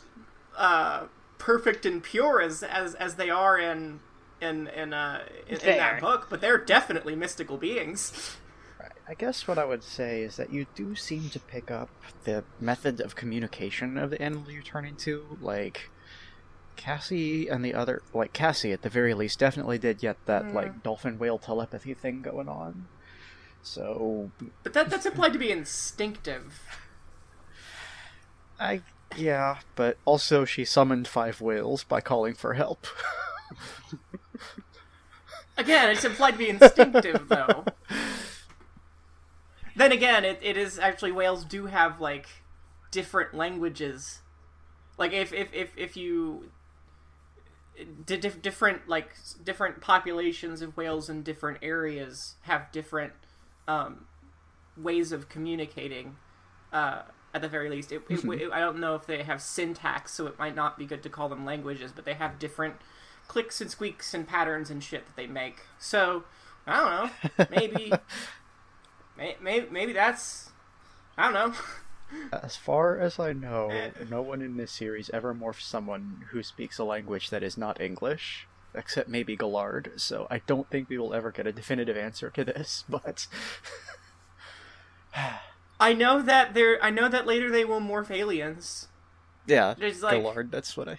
uh, 0.57 1.05
perfect 1.39 1.87
and 1.87 2.03
pure 2.03 2.43
as 2.43 2.63
as 2.63 2.95
as 2.95 3.15
they 3.15 3.31
are 3.31 3.59
in 3.59 4.01
in 4.41 4.69
in 4.69 4.93
uh 4.93 5.23
in, 5.49 5.59
in 5.61 5.79
that 5.79 6.01
book, 6.01 6.27
but 6.29 6.43
they're 6.43 6.59
definitely 6.59 7.17
mystical 7.17 7.57
beings. 7.57 8.37
I 9.11 9.15
guess 9.15 9.49
what 9.49 9.59
I 9.59 9.65
would 9.65 9.83
say 9.83 10.23
is 10.23 10.37
that 10.37 10.53
you 10.53 10.67
do 10.77 10.95
seem 10.95 11.31
to 11.31 11.41
pick 11.41 11.69
up 11.69 11.91
the 12.23 12.45
method 12.61 13.01
of 13.01 13.17
communication 13.17 13.99
of 13.99 14.11
the 14.11 14.23
animal 14.23 14.53
you 14.53 14.63
turn 14.63 14.85
into. 14.85 15.37
Like 15.41 15.91
Cassie 16.77 17.49
and 17.49 17.65
the 17.65 17.75
other, 17.75 18.03
like 18.15 18.33
Cassie 18.33 18.71
at 18.71 18.83
the 18.83 18.89
very 18.89 19.13
least, 19.13 19.41
definitely 19.41 19.79
did 19.79 19.99
get 19.99 20.25
that 20.27 20.45
hmm. 20.45 20.55
like 20.55 20.85
dolphin 20.85 21.19
whale 21.19 21.39
telepathy 21.39 21.93
thing 21.93 22.23
going 22.23 22.49
on. 22.49 22.87
So 23.63 24.31
But 24.63 24.75
that 24.75 24.91
that's 24.91 25.07
implied 25.07 25.33
to 25.33 25.41
be 25.41 25.51
instinctive. 25.51 26.63
I 28.61 28.83
yeah, 29.17 29.59
but 29.75 29.97
also 30.05 30.45
she 30.45 30.65
summoned 30.65 31.09
five 31.09 31.41
whales 31.41 31.83
by 31.83 32.01
calling 32.01 32.35
for 32.35 32.55
help. 32.55 32.87
Again, 35.59 35.91
it's 35.91 36.05
implied 36.05 36.33
to 36.33 36.39
be 36.39 36.49
instinctive, 36.49 37.29
though. 37.29 37.65
then 39.81 39.93
again, 39.93 40.25
it, 40.25 40.39
it 40.43 40.57
is 40.57 40.79
actually 40.79 41.13
whales 41.13 41.45
do 41.45 41.67
have 41.67 42.01
like 42.01 42.27
different 42.91 43.35
languages. 43.35 44.21
Like 44.99 45.13
if 45.13 45.33
if 45.33 45.53
if, 45.55 45.71
if 45.77 45.97
you 45.97 46.51
di- 48.05 48.17
different 48.19 48.89
like 48.89 49.11
different 49.45 49.81
populations 49.81 50.63
of 50.63 50.77
whales 50.77 51.09
in 51.09 51.23
different 51.23 51.59
areas 51.63 52.35
have 52.43 52.71
different 52.73 53.13
um, 53.69 54.07
ways 54.77 55.13
of 55.13 55.29
communicating. 55.29 56.17
Uh, 56.73 57.03
at 57.33 57.43
the 57.43 57.49
very 57.49 57.71
least, 57.71 57.93
it, 57.93 58.03
it, 58.09 58.25
it- 58.25 58.53
I 58.53 58.59
don't 58.61 58.79
know 58.81 58.97
if 58.97 59.07
they 59.07 59.23
have 59.23 59.41
syntax, 59.41 60.13
so 60.13 60.27
it 60.27 60.37
might 60.39 60.55
not 60.57 60.77
be 60.77 60.85
good 60.85 61.03
to 61.05 61.09
call 61.09 61.29
them 61.29 61.45
languages, 61.45 61.93
but 61.93 62.05
they 62.05 62.15
have 62.15 62.39
different 62.41 62.75
clicks 63.29 63.61
and 63.61 63.71
squeaks 63.71 64.13
and 64.15 64.27
patterns 64.27 64.69
and 64.69 64.83
shit 64.83 65.07
that 65.07 65.15
they 65.15 65.29
make. 65.29 65.61
So 65.79 66.25
I 66.67 66.77
don't 66.77 67.39
know. 67.39 67.47
Maybe, 67.51 67.93
may, 69.21 69.37
may, 69.41 69.67
maybe 69.71 69.93
that's 69.93 70.51
I 71.17 71.25
don't 71.25 71.35
know. 71.35 71.55
As 72.33 72.57
far 72.57 72.99
as 72.99 73.21
I 73.21 73.33
know, 73.33 73.93
no 74.09 74.21
one 74.21 74.43
in 74.43 74.57
this 74.57 74.73
series 74.73 75.11
ever 75.11 75.33
morphs 75.33 75.61
someone 75.61 76.25
who 76.31 76.43
speaks 76.43 76.79
a 76.79 76.85
language 76.85 77.31
that 77.31 77.45
is 77.45 77.57
not 77.57 77.81
English, 77.81 78.49
except 78.75 79.09
maybe 79.09 79.37
Gallard. 79.37 79.93
So 79.97 80.27
I 80.29 80.41
don't 80.47 80.69
think 80.71 80.89
we 80.89 80.99
will 80.99 81.15
ever 81.15 81.31
get 81.31 81.47
a 81.47 81.53
definitive 81.53 81.97
answer 81.97 82.31
to 82.31 82.45
this. 82.45 82.85
But 82.89 83.29
I 85.79 85.93
know 85.93 86.21
that 86.23 86.55
they're. 86.55 86.83
I 86.83 86.91
know 86.91 87.09
that 87.09 87.27
later 87.27 87.49
they 87.51 87.65
will 87.65 87.81
morph 87.81 88.11
aliens. 88.11 88.89
yeah, 89.47 89.75
It's 89.79 90.03
like 90.03 90.21
Gallard. 90.21 90.51
That's 90.51 90.77
what 90.77 90.89
I. 90.89 90.99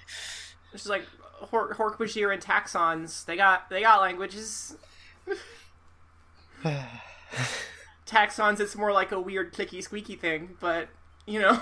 it's 0.74 0.88
like 0.88 1.06
Hor- 1.24 1.74
Hork-Bajir 1.76 2.34
and 2.34 2.42
Taxxons. 2.42 3.26
They 3.26 3.36
got 3.36 3.70
they 3.70 3.82
got 3.82 4.00
languages. 4.00 4.78
Taxxons, 8.12 8.60
it's 8.60 8.76
more 8.76 8.92
like 8.92 9.12
a 9.12 9.20
weird 9.20 9.54
clicky 9.54 9.82
squeaky 9.82 10.16
thing, 10.16 10.58
but 10.60 10.90
you 11.26 11.40
know. 11.40 11.60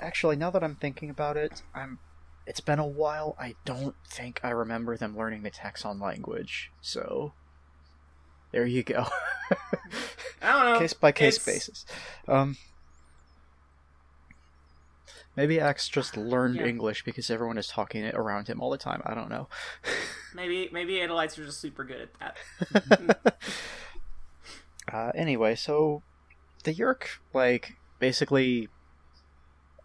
Actually, 0.00 0.36
now 0.36 0.50
that 0.50 0.62
I'm 0.62 0.76
thinking 0.76 1.10
about 1.10 1.36
it, 1.36 1.62
I'm. 1.74 1.98
It's 2.46 2.60
been 2.60 2.78
a 2.78 2.86
while. 2.86 3.36
I 3.38 3.56
don't 3.66 3.94
think 4.06 4.40
I 4.42 4.50
remember 4.50 4.96
them 4.96 5.16
learning 5.18 5.42
the 5.42 5.50
Taxxon 5.50 6.00
language. 6.00 6.70
So 6.80 7.32
there 8.52 8.64
you 8.64 8.82
go. 8.82 9.06
I 10.40 10.52
don't 10.52 10.72
know. 10.72 10.78
case 10.78 10.94
by 10.94 11.12
case 11.12 11.36
It's- 11.36 11.44
basis. 11.54 11.84
Um, 12.26 12.56
maybe 15.36 15.60
Axe 15.60 15.88
just 15.88 16.16
learned 16.16 16.56
Yeah. 16.56 16.66
English 16.66 17.04
because 17.04 17.28
everyone 17.30 17.58
is 17.58 17.68
talking 17.68 18.02
it 18.04 18.14
around 18.14 18.48
him 18.48 18.60
all 18.62 18.70
the 18.70 18.78
time. 18.78 19.02
I 19.04 19.14
don't 19.14 19.28
know. 19.28 19.48
Maybe 20.34 20.68
maybe 20.72 20.94
Andalites 20.94 21.38
are 21.38 21.44
just 21.44 21.60
super 21.60 21.84
good 21.84 22.08
at 22.20 22.36
that. 22.80 23.36
uh, 24.92 25.12
anyway, 25.14 25.54
so 25.54 26.02
the 26.64 26.72
Yeerk, 26.74 27.18
like, 27.34 27.76
basically. 27.98 28.68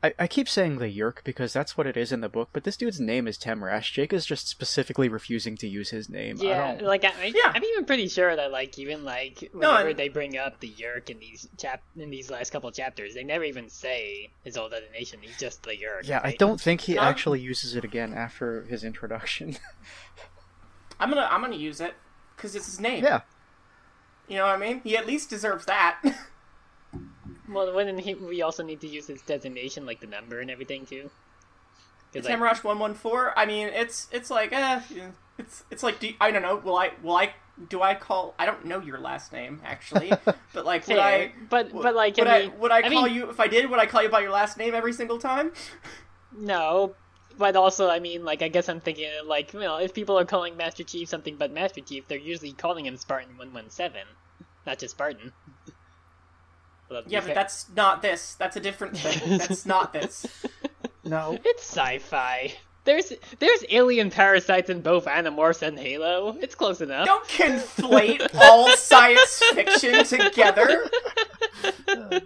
I, 0.05 0.13
I 0.19 0.27
keep 0.27 0.49
saying 0.49 0.79
the 0.79 0.89
Yeerk 0.93 1.23
because 1.23 1.53
that's 1.53 1.77
what 1.77 1.87
it 1.87 1.95
is 1.95 2.11
in 2.11 2.19
the 2.19 2.27
book, 2.27 2.49
but 2.51 2.65
this 2.65 2.75
dude's 2.75 2.99
name 2.99 3.25
is 3.25 3.37
Temrash. 3.37 3.93
Jake 3.93 4.11
is 4.11 4.25
just 4.25 4.49
specifically 4.49 5.07
refusing 5.07 5.55
to 5.55 5.65
use 5.69 5.91
his 5.91 6.09
name. 6.09 6.35
Yeah, 6.41 6.75
don't- 6.75 6.81
like 6.85 7.05
I, 7.05 7.13
I, 7.21 7.25
Yeah. 7.33 7.53
I'm 7.55 7.63
even 7.63 7.85
pretty 7.85 8.09
sure 8.09 8.35
that 8.35 8.51
like 8.51 8.77
even 8.77 9.05
like 9.05 9.49
whenever 9.53 9.87
and- 9.91 9.97
they 9.97 10.09
bring 10.09 10.37
up 10.37 10.59
the 10.59 10.67
Yeerk 10.67 11.09
in 11.09 11.19
these 11.19 11.47
chap 11.57 11.81
in 11.95 12.09
these 12.09 12.29
last 12.29 12.49
couple 12.51 12.69
chapters, 12.73 13.13
they 13.13 13.23
never 13.23 13.45
even 13.45 13.69
say 13.69 14.29
his 14.43 14.57
old 14.57 14.71
designation. 14.71 15.19
He's 15.21 15.37
just 15.37 15.63
the 15.63 15.77
Yerk. 15.77 16.05
yeah, 16.05 16.19
I 16.21 16.35
don't 16.37 16.59
think 16.59 16.81
he 16.81 16.95
No. 16.95 17.01
actually 17.03 17.39
uses 17.39 17.73
it 17.77 17.85
again 17.85 18.13
after 18.13 18.63
his 18.63 18.83
introduction. 18.83 19.55
I'm 20.99 21.07
gonna 21.09 21.29
I'm 21.31 21.39
gonna 21.39 21.55
use 21.55 21.79
it 21.79 21.93
because 22.35 22.55
it's 22.55 22.65
his 22.65 22.81
name. 22.81 23.05
yeah. 23.05 23.21
You 24.27 24.37
know 24.37 24.45
what 24.45 24.55
I 24.55 24.57
mean? 24.57 24.81
He 24.83 24.95
at 24.97 25.05
least 25.05 25.29
deserves 25.29 25.65
that. 25.65 25.99
Well, 27.49 27.71
wouldn't 27.73 27.99
he, 27.99 28.15
we 28.15 28.41
also 28.41 28.63
need 28.63 28.79
to 28.81 28.87
use 28.87 29.05
his 29.05 29.21
designation, 29.21 29.85
like 29.85 29.99
the 29.99 30.07
number 30.07 30.39
and 30.39 30.49
everything 30.49 30.85
too? 30.85 31.11
'Cause, 32.13 32.23
like, 32.25 32.35
Temrash 32.37 32.63
one 32.63 32.79
one 32.79 32.93
four. 32.93 33.37
I 33.37 33.45
mean, 33.45 33.67
it's 33.67 34.07
it's 34.11 34.31
like 34.31 34.53
eh, 34.53 34.79
it's 35.37 35.63
it's 35.69 35.83
like 35.83 35.99
do 35.99 36.07
you- 36.07 36.15
I 36.21 36.31
don't 36.31 36.41
know. 36.41 36.55
Will 36.55 36.77
I 36.77 36.91
will 37.03 37.15
I 37.17 37.33
do 37.69 37.81
I 37.81 37.95
call? 37.95 38.33
I 38.39 38.45
don't 38.45 38.65
know 38.65 38.79
your 38.79 38.97
last 38.99 39.33
name 39.33 39.61
actually, 39.65 40.09
but 40.53 40.65
like 40.65 40.87
would 40.87 40.97
I? 40.97 41.33
but 41.49 41.71
but 41.73 41.93
like 41.95 42.17
would 42.17 42.27
I 42.27 42.43
I, 42.43 42.47
would 42.47 42.71
I 42.71 42.77
I 42.77 42.81
call 42.83 43.03
mean- 43.03 43.13
you 43.13 43.29
if 43.29 43.39
I 43.39 43.47
did? 43.47 43.69
Would 43.69 43.79
I 43.79 43.85
call 43.87 44.01
you 44.01 44.09
by 44.09 44.21
your 44.21 44.31
last 44.31 44.57
name 44.57 44.73
every 44.73 44.93
single 44.93 45.19
time? 45.19 45.51
No, 46.35 46.95
but 47.37 47.55
also, 47.55 47.89
I 47.89 47.99
mean, 47.99 48.23
like, 48.25 48.41
I 48.41 48.47
guess 48.47 48.69
I'm 48.69 48.79
thinking, 48.79 49.09
like, 49.25 49.53
you 49.53 49.59
know, 49.59 49.77
if 49.77 49.93
people 49.93 50.17
are 50.19 50.25
calling 50.25 50.55
Master 50.57 50.83
Chief 50.83 51.07
something 51.09 51.35
but 51.37 51.51
Master 51.51 51.81
Chief, 51.81 52.07
they're 52.07 52.17
usually 52.17 52.51
calling 52.53 52.85
him 52.85 52.97
Spartan 52.97 53.37
117, 53.37 54.03
not 54.65 54.79
just 54.79 54.95
Spartan. 54.95 55.31
Well, 56.89 57.01
Yeah, 57.07 57.21
but 57.21 57.25
fair- 57.27 57.35
that's 57.35 57.69
not 57.75 58.01
this. 58.03 58.35
That's 58.35 58.55
a 58.55 58.59
different 58.59 58.97
thing. 58.97 59.37
That's 59.39 59.65
not 59.65 59.93
this. 59.93 60.27
No. 61.03 61.39
It's 61.43 61.63
sci-fi. 61.63 62.53
There's 62.83 63.13
there's 63.39 63.63
alien 63.71 64.11
parasites 64.11 64.69
in 64.69 64.81
both 64.81 65.05
Animorphs 65.05 65.61
and 65.63 65.79
Halo. 65.79 66.37
It's 66.39 66.53
close 66.53 66.81
enough. 66.81 67.05
Don't 67.07 67.27
conflate 67.29 68.29
all 68.35 68.69
science 68.75 69.41
fiction 69.53 70.03
together. 70.03 70.87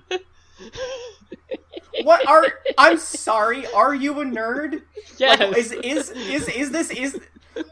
What 2.04 2.28
are? 2.28 2.46
I'm 2.78 2.98
sorry. 2.98 3.66
Are 3.74 3.94
you 3.96 4.20
a 4.22 4.26
nerd? 4.26 4.82
yes. 5.18 5.40
Like, 5.40 5.58
is 5.58 5.72
is 5.72 6.10
is 6.12 6.48
is 6.48 6.72
this 6.72 6.90
is? 6.92 7.20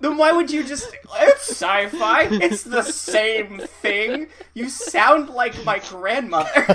Then 0.01 0.17
why 0.17 0.31
would 0.31 0.49
you 0.49 0.63
just? 0.63 0.91
It's 1.19 1.49
sci-fi. 1.49 2.23
It's 2.31 2.63
the 2.63 2.81
same 2.81 3.59
thing. 3.59 4.27
You 4.53 4.69
sound 4.69 5.29
like 5.29 5.63
my 5.63 5.79
grandmother. 5.79 6.65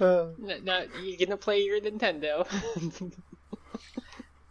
Uh, 0.00 0.30
N- 0.48 0.64
no, 0.64 0.84
you're 1.00 1.16
gonna 1.16 1.36
play 1.36 1.60
your 1.60 1.80
Nintendo. 1.80 2.44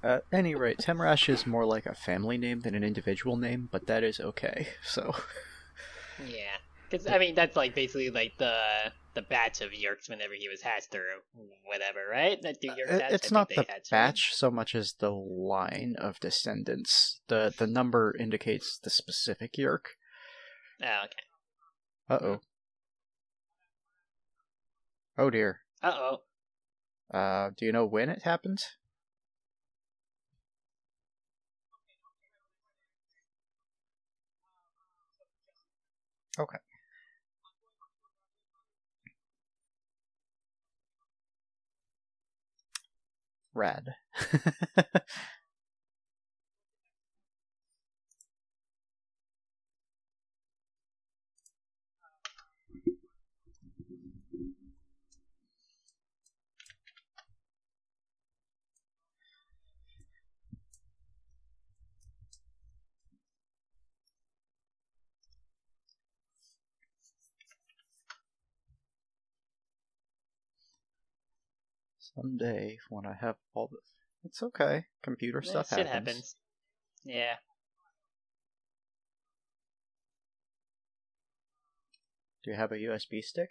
At 0.03 0.23
any 0.31 0.55
rate, 0.55 0.77
Temrash 0.79 1.29
is 1.29 1.45
more 1.45 1.65
like 1.65 1.85
a 1.85 1.93
family 1.93 2.37
name 2.37 2.61
than 2.61 2.73
an 2.73 2.83
individual 2.83 3.35
name, 3.37 3.67
but 3.69 3.85
that 3.87 4.03
is 4.03 4.19
okay. 4.19 4.69
So, 4.83 5.13
yeah, 6.25 6.57
because 6.89 7.05
I 7.05 7.17
mean 7.19 7.35
that's 7.35 7.55
like 7.55 7.75
basically 7.75 8.09
like 8.09 8.37
the 8.37 8.55
the 9.13 9.21
batch 9.21 9.61
of 9.61 9.71
Yeerks 9.71 10.09
whenever 10.09 10.33
he 10.33 10.47
was 10.47 10.61
hatched 10.61 10.95
or 10.95 11.03
whatever, 11.65 11.99
right? 12.09 12.41
That 12.41 12.61
Yeerk 12.61 12.89
Uh, 12.89 13.07
it's 13.09 13.31
not 13.31 13.49
the 13.49 13.55
hatch, 13.55 13.67
right? 13.69 13.89
batch 13.91 14.33
so 14.33 14.49
much 14.49 14.73
as 14.75 14.93
the 14.93 15.11
line 15.11 15.95
of 15.97 16.19
descendants. 16.19 17.19
The 17.27 17.53
the 17.57 17.67
number 17.67 18.15
indicates 18.17 18.77
the 18.77 18.89
specific 18.89 19.53
Yeerk. 19.57 19.97
Oh, 20.81 21.05
okay. 21.05 21.23
Uh 22.09 22.25
oh. 22.25 22.41
Oh 25.17 25.29
dear. 25.29 25.59
Uh 25.83 25.93
oh. 25.93 26.21
Uh, 27.17 27.51
do 27.57 27.65
you 27.65 27.71
know 27.71 27.85
when 27.85 28.09
it 28.09 28.23
happened? 28.23 28.59
Okay. 36.39 36.57
Rad. 43.53 43.95
Someday, 72.15 72.77
when 72.89 73.05
I 73.05 73.13
have 73.19 73.35
all 73.53 73.67
the. 73.67 73.77
It's 74.23 74.43
okay. 74.43 74.85
Computer 75.01 75.41
stuff 75.41 75.69
happens. 75.69 75.89
happens. 75.89 76.35
Yeah. 77.03 77.35
Do 82.43 82.51
you 82.51 82.57
have 82.57 82.71
a 82.71 82.75
USB 82.75 83.21
stick? 83.23 83.49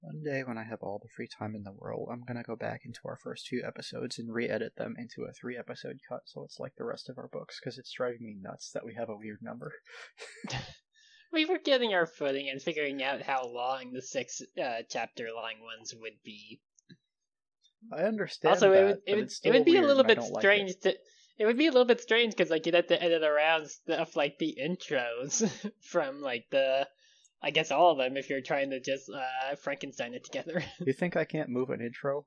One 0.00 0.22
day, 0.22 0.42
when 0.44 0.58
I 0.58 0.64
have 0.64 0.82
all 0.82 0.98
the 1.02 1.08
free 1.14 1.28
time 1.28 1.54
in 1.54 1.62
the 1.62 1.72
world, 1.72 2.08
I'm 2.10 2.24
gonna 2.24 2.42
go 2.42 2.56
back 2.56 2.82
into 2.84 3.00
our 3.04 3.16
first 3.16 3.46
two 3.46 3.62
episodes 3.66 4.18
and 4.18 4.32
re-edit 4.32 4.76
them 4.76 4.94
into 4.98 5.24
a 5.24 5.32
three-episode 5.32 6.00
cut, 6.08 6.22
so 6.26 6.44
it's 6.44 6.58
like 6.58 6.74
the 6.76 6.84
rest 6.84 7.08
of 7.08 7.18
our 7.18 7.28
books. 7.28 7.60
Because 7.60 7.78
it's 7.78 7.92
driving 7.92 8.24
me 8.24 8.36
nuts 8.40 8.70
that 8.72 8.84
we 8.84 8.94
have 8.94 9.08
a 9.08 9.16
weird 9.16 9.40
number. 9.42 9.72
We 11.32 11.44
were 11.44 11.58
getting 11.58 11.94
our 11.94 12.06
footing 12.06 12.48
and 12.48 12.60
figuring 12.60 13.02
out 13.02 13.22
how 13.22 13.44
long 13.44 13.92
the 13.92 14.02
six 14.02 14.42
uh, 14.60 14.82
chapter 14.88 15.28
long 15.34 15.62
ones 15.62 15.94
would 15.94 16.20
be. 16.24 16.60
I 17.92 18.02
understand. 18.02 18.54
also, 18.54 18.70
that, 18.70 18.78
it 18.78 18.84
would 18.84 18.98
it 19.06 19.14
would, 19.16 19.32
it 19.44 19.50
would 19.52 19.64
be 19.64 19.76
a 19.76 19.82
little 19.82 20.02
bit 20.02 20.18
don't 20.18 20.32
like 20.32 20.42
strange 20.42 20.76
to. 20.80 20.94
It 21.38 21.46
would 21.46 21.56
be 21.56 21.68
a 21.68 21.70
little 21.70 21.86
bit 21.86 22.00
strange 22.00 22.36
because 22.36 22.50
like 22.50 22.66
you'd 22.66 22.74
have 22.74 22.88
to 22.88 23.02
edit 23.02 23.22
around 23.22 23.68
stuff 23.70 24.16
like 24.16 24.38
the 24.38 24.58
intros 24.60 25.48
from 25.80 26.20
like 26.20 26.46
the, 26.50 26.86
I 27.42 27.50
guess 27.50 27.70
all 27.70 27.92
of 27.92 27.98
them 27.98 28.16
if 28.16 28.28
you're 28.28 28.40
trying 28.40 28.70
to 28.70 28.80
just 28.80 29.10
uh, 29.10 29.56
Frankenstein 29.56 30.14
it 30.14 30.24
together. 30.24 30.62
You 30.86 30.92
think 30.92 31.16
I 31.16 31.24
can't 31.24 31.48
move 31.48 31.70
an 31.70 31.80
intro? 31.80 32.26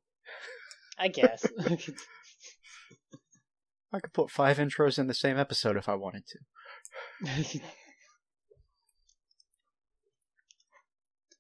I 0.98 1.08
guess. 1.08 1.46
I 3.94 4.00
could 4.00 4.14
put 4.14 4.32
five 4.32 4.58
intros 4.58 4.98
in 4.98 5.08
the 5.08 5.14
same 5.14 5.38
episode 5.38 5.78
if 5.78 5.88
I 5.88 5.96
wanted 5.96 6.24
to. 6.28 6.40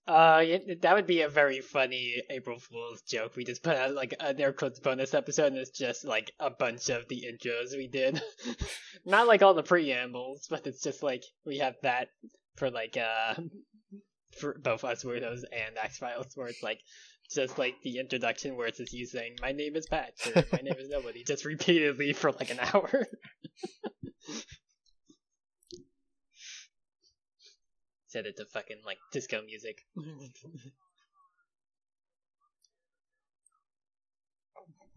Uh, 0.05 0.43
that 0.81 0.95
would 0.95 1.07
be 1.07 1.21
a 1.21 1.29
very 1.29 1.61
funny 1.61 2.21
April 2.29 2.59
Fool's 2.59 3.01
joke. 3.03 3.37
We 3.37 3.45
just 3.45 3.63
put 3.63 3.77
out 3.77 3.93
like 3.93 4.13
an 4.19 4.39
air 4.39 4.51
quotes 4.51 4.79
bonus 4.79 5.13
episode, 5.13 5.53
and 5.53 5.57
it's 5.57 5.71
just 5.71 6.03
like 6.03 6.33
a 6.39 6.49
bunch 6.49 6.89
of 6.89 7.07
the 7.07 7.23
intros 7.25 7.71
we 7.71 7.87
did. 7.87 8.21
Not 9.05 9.27
like 9.27 9.41
all 9.41 9.53
the 9.53 9.63
preambles, 9.63 10.47
but 10.49 10.67
it's 10.67 10.83
just 10.83 11.03
like 11.03 11.23
we 11.45 11.59
have 11.59 11.75
that 11.83 12.09
for 12.55 12.69
like 12.69 12.97
uh 12.97 13.35
for 14.37 14.57
both 14.59 14.83
us 14.83 15.03
weirdos 15.03 15.43
and 15.51 15.77
X 15.81 15.97
Files, 15.97 16.31
where 16.35 16.47
it's 16.47 16.63
like 16.63 16.79
just 17.31 17.57
like 17.57 17.75
the 17.83 17.99
introduction 17.99 18.55
where 18.55 18.67
it's 18.67 18.77
just 18.77 18.93
you 18.93 19.05
saying 19.05 19.35
"My 19.41 19.51
name 19.51 19.75
is 19.75 19.87
Pat" 19.87 20.13
or 20.35 20.43
"My 20.51 20.59
name 20.59 20.75
is 20.77 20.89
Nobody" 20.89 21.23
just 21.27 21.45
repeatedly 21.45 22.13
for 22.13 22.31
like 22.31 22.49
an 22.49 22.59
hour. 22.59 22.89
Set 28.07 28.25
it 28.27 28.37
to 28.37 28.45
fucking 28.45 28.81
like 28.85 28.97
disco 29.11 29.41
music. 29.41 29.79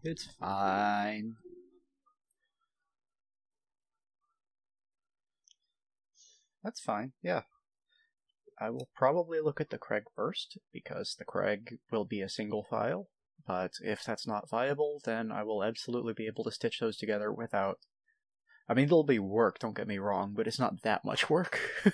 It's 0.03 0.27
fine. 0.39 1.35
That's 6.67 6.81
fine, 6.81 7.13
yeah. 7.23 7.43
I 8.59 8.71
will 8.71 8.89
probably 8.93 9.39
look 9.39 9.61
at 9.61 9.69
the 9.69 9.77
Craig 9.77 10.03
first, 10.13 10.57
because 10.73 11.15
the 11.17 11.23
Craig 11.23 11.77
will 11.91 12.03
be 12.03 12.19
a 12.19 12.27
single 12.27 12.65
file. 12.69 13.07
But 13.47 13.75
if 13.79 14.03
that's 14.03 14.27
not 14.27 14.49
viable, 14.49 14.99
then 15.05 15.31
I 15.31 15.43
will 15.43 15.63
absolutely 15.63 16.11
be 16.11 16.27
able 16.27 16.43
to 16.43 16.51
stitch 16.51 16.81
those 16.81 16.97
together 16.97 17.31
without. 17.31 17.79
I 18.67 18.73
mean, 18.73 18.83
it'll 18.83 19.05
be 19.05 19.17
work, 19.17 19.59
don't 19.59 19.77
get 19.77 19.87
me 19.87 19.97
wrong, 19.97 20.33
but 20.35 20.45
it's 20.45 20.59
not 20.59 20.81
that 20.81 21.05
much 21.05 21.29
work. 21.29 21.57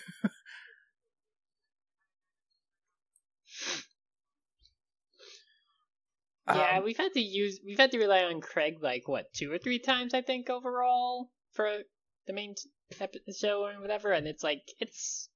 Yeah, 6.45 6.79
Um, 6.79 6.83
we've 6.83 6.97
had 6.97 7.13
to 7.13 7.21
use 7.21 7.62
we've 7.65 7.77
had 7.77 7.91
to 7.91 7.99
rely 7.99 8.23
on 8.23 8.41
Craig 8.41 8.79
like 8.81 9.07
what 9.07 9.31
two 9.33 9.49
or 9.49 9.57
three 9.57 9.79
times 9.79 10.13
I 10.13 10.21
think 10.21 10.49
overall 10.49 11.31
for 11.53 11.83
the 12.27 12.33
main 12.33 12.55
ep- 12.99 13.15
show 13.38 13.65
or 13.65 13.81
whatever, 13.81 14.12
and 14.12 14.27
it's 14.27 14.43
like 14.43 14.63
it's. 14.79 15.29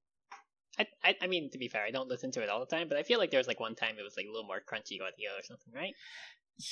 I, 0.80 0.86
I 1.04 1.16
I 1.24 1.28
mean 1.28 1.50
to 1.52 1.58
be 1.58 1.68
fair, 1.70 1.84
I 1.84 1.92
don't 1.92 2.10
listen 2.10 2.32
to 2.32 2.44
it 2.44 2.50
all 2.50 2.60
the 2.60 2.66
time, 2.66 2.88
but 2.88 2.98
I 2.98 3.04
feel 3.04 3.20
like 3.20 3.32
there 3.32 3.40
was 3.40 3.48
like 3.48 3.60
one 3.60 3.76
time 3.76 3.96
it 3.98 4.04
was 4.04 4.16
like 4.16 4.28
a 4.28 4.32
little 4.32 4.48
more 4.48 4.60
crunchy 4.60 5.02
audio 5.02 5.32
or 5.32 5.44
something, 5.44 5.74
right? 5.74 5.94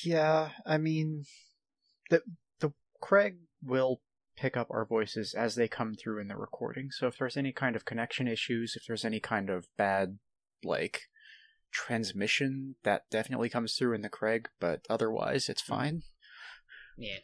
Yeah, 0.04 0.50
I 0.66 0.78
mean, 0.78 1.26
the 2.10 2.22
the 2.60 2.72
Craig 3.02 3.38
will 3.64 4.02
pick 4.36 4.58
up 4.58 4.68
our 4.70 4.86
voices 4.86 5.34
as 5.34 5.56
they 5.56 5.68
come 5.68 5.94
through 5.96 6.20
in 6.20 6.28
the 6.28 6.36
recording. 6.36 6.92
So 6.92 7.08
if 7.08 7.18
there's 7.18 7.38
any 7.38 7.52
kind 7.52 7.76
of 7.76 7.86
connection 7.86 8.28
issues, 8.28 8.76
if 8.76 8.86
there's 8.86 9.06
any 9.06 9.20
kind 9.20 9.50
of 9.50 9.68
bad 9.78 10.20
like 10.64 11.04
transmission, 11.72 12.76
that 12.84 13.04
definitely 13.10 13.50
comes 13.50 13.76
through 13.76 13.94
in 13.94 14.02
the 14.02 14.10
Craig. 14.10 14.50
But 14.60 14.82
otherwise, 14.90 15.50
it's 15.50 15.62
mm-hmm. 15.62 15.74
fine. 15.74 16.02
Yeah. 16.98 17.20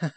Hey, 0.00 0.10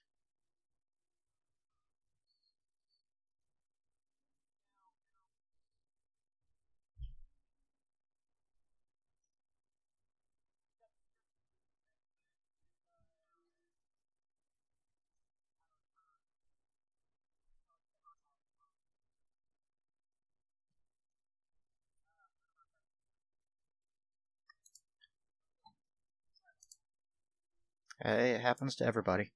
it 28.13 28.41
happens 28.41 28.77
to 28.77 28.85
everybody. 28.87 29.33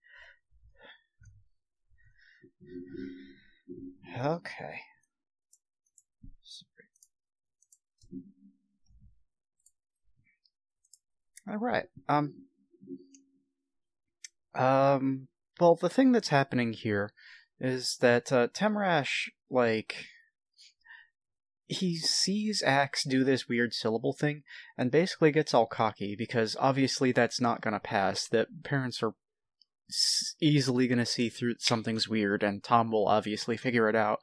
Okay. 4.18 4.80
All 11.48 11.56
right. 11.56 11.86
Um. 12.08 12.34
Um. 14.54 15.28
Well, 15.58 15.74
the 15.74 15.88
thing 15.88 16.12
that's 16.12 16.28
happening 16.28 16.72
here 16.72 17.12
is 17.58 17.98
that 18.00 18.32
uh, 18.32 18.48
Temrash, 18.48 19.28
like, 19.50 20.06
he 21.70 21.96
sees 21.96 22.62
Axe 22.66 23.04
do 23.04 23.22
this 23.22 23.48
weird 23.48 23.72
syllable 23.72 24.12
thing 24.12 24.42
and 24.76 24.90
basically 24.90 25.30
gets 25.30 25.54
all 25.54 25.66
cocky 25.66 26.16
because 26.16 26.56
obviously 26.58 27.12
that's 27.12 27.40
not 27.40 27.60
gonna 27.60 27.80
pass. 27.80 28.26
That 28.28 28.48
parents 28.64 29.02
are 29.02 29.12
easily 30.40 30.88
gonna 30.88 31.06
see 31.06 31.28
through 31.28 31.54
something's 31.58 32.08
weird, 32.08 32.42
and 32.42 32.62
Tom 32.62 32.90
will 32.90 33.06
obviously 33.06 33.56
figure 33.56 33.88
it 33.88 33.94
out. 33.94 34.18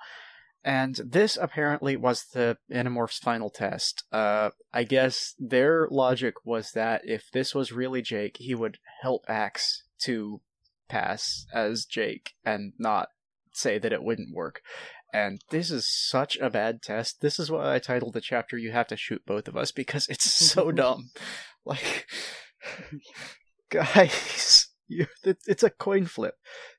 And 0.64 0.96
this 0.96 1.38
apparently 1.38 1.96
was 1.96 2.26
the 2.34 2.58
Animorph's 2.70 3.20
final 3.20 3.50
test. 3.50 4.04
Uh, 4.12 4.50
I 4.74 4.84
guess 4.84 5.34
their 5.40 5.88
logic 5.90 6.34
was 6.44 6.72
that 6.72 7.02
if 7.06 7.32
this 7.32 7.56
was 7.56 7.72
really 7.72 8.02
Jake, 8.02 8.36
he 8.40 8.54
would 8.54 8.78
help 9.02 9.24
Axe 9.30 9.84
to 10.00 10.42
pass 10.90 11.46
as 11.54 11.86
Jake 11.86 12.34
and 12.44 12.74
not 12.78 13.08
say 13.54 13.78
that 13.80 13.94
it 13.94 14.04
wouldn't 14.04 14.36
work. 14.36 14.62
And 15.18 15.42
this 15.50 15.72
is 15.72 15.88
such 15.88 16.38
a 16.38 16.48
bad 16.52 16.84
test. 16.84 17.22
This 17.22 17.40
is 17.40 17.50
why 17.50 17.74
I 17.74 17.80
titled 17.80 18.14
the 18.14 18.22
chapter 18.22 18.56
"You 18.56 18.72
Have 18.72 18.86
to 18.90 18.96
Shoot 18.96 19.26
Both 19.26 19.48
of 19.48 19.58
Us" 19.58 19.72
because 19.72 20.08
it's 20.08 20.32
so 20.32 20.72
dumb. 20.84 21.10
Like, 21.66 22.06
guys, 23.72 24.68
you, 24.88 25.08
it's 25.24 25.64
a 25.64 25.72
coin 25.72 26.06
flip. 26.06 26.36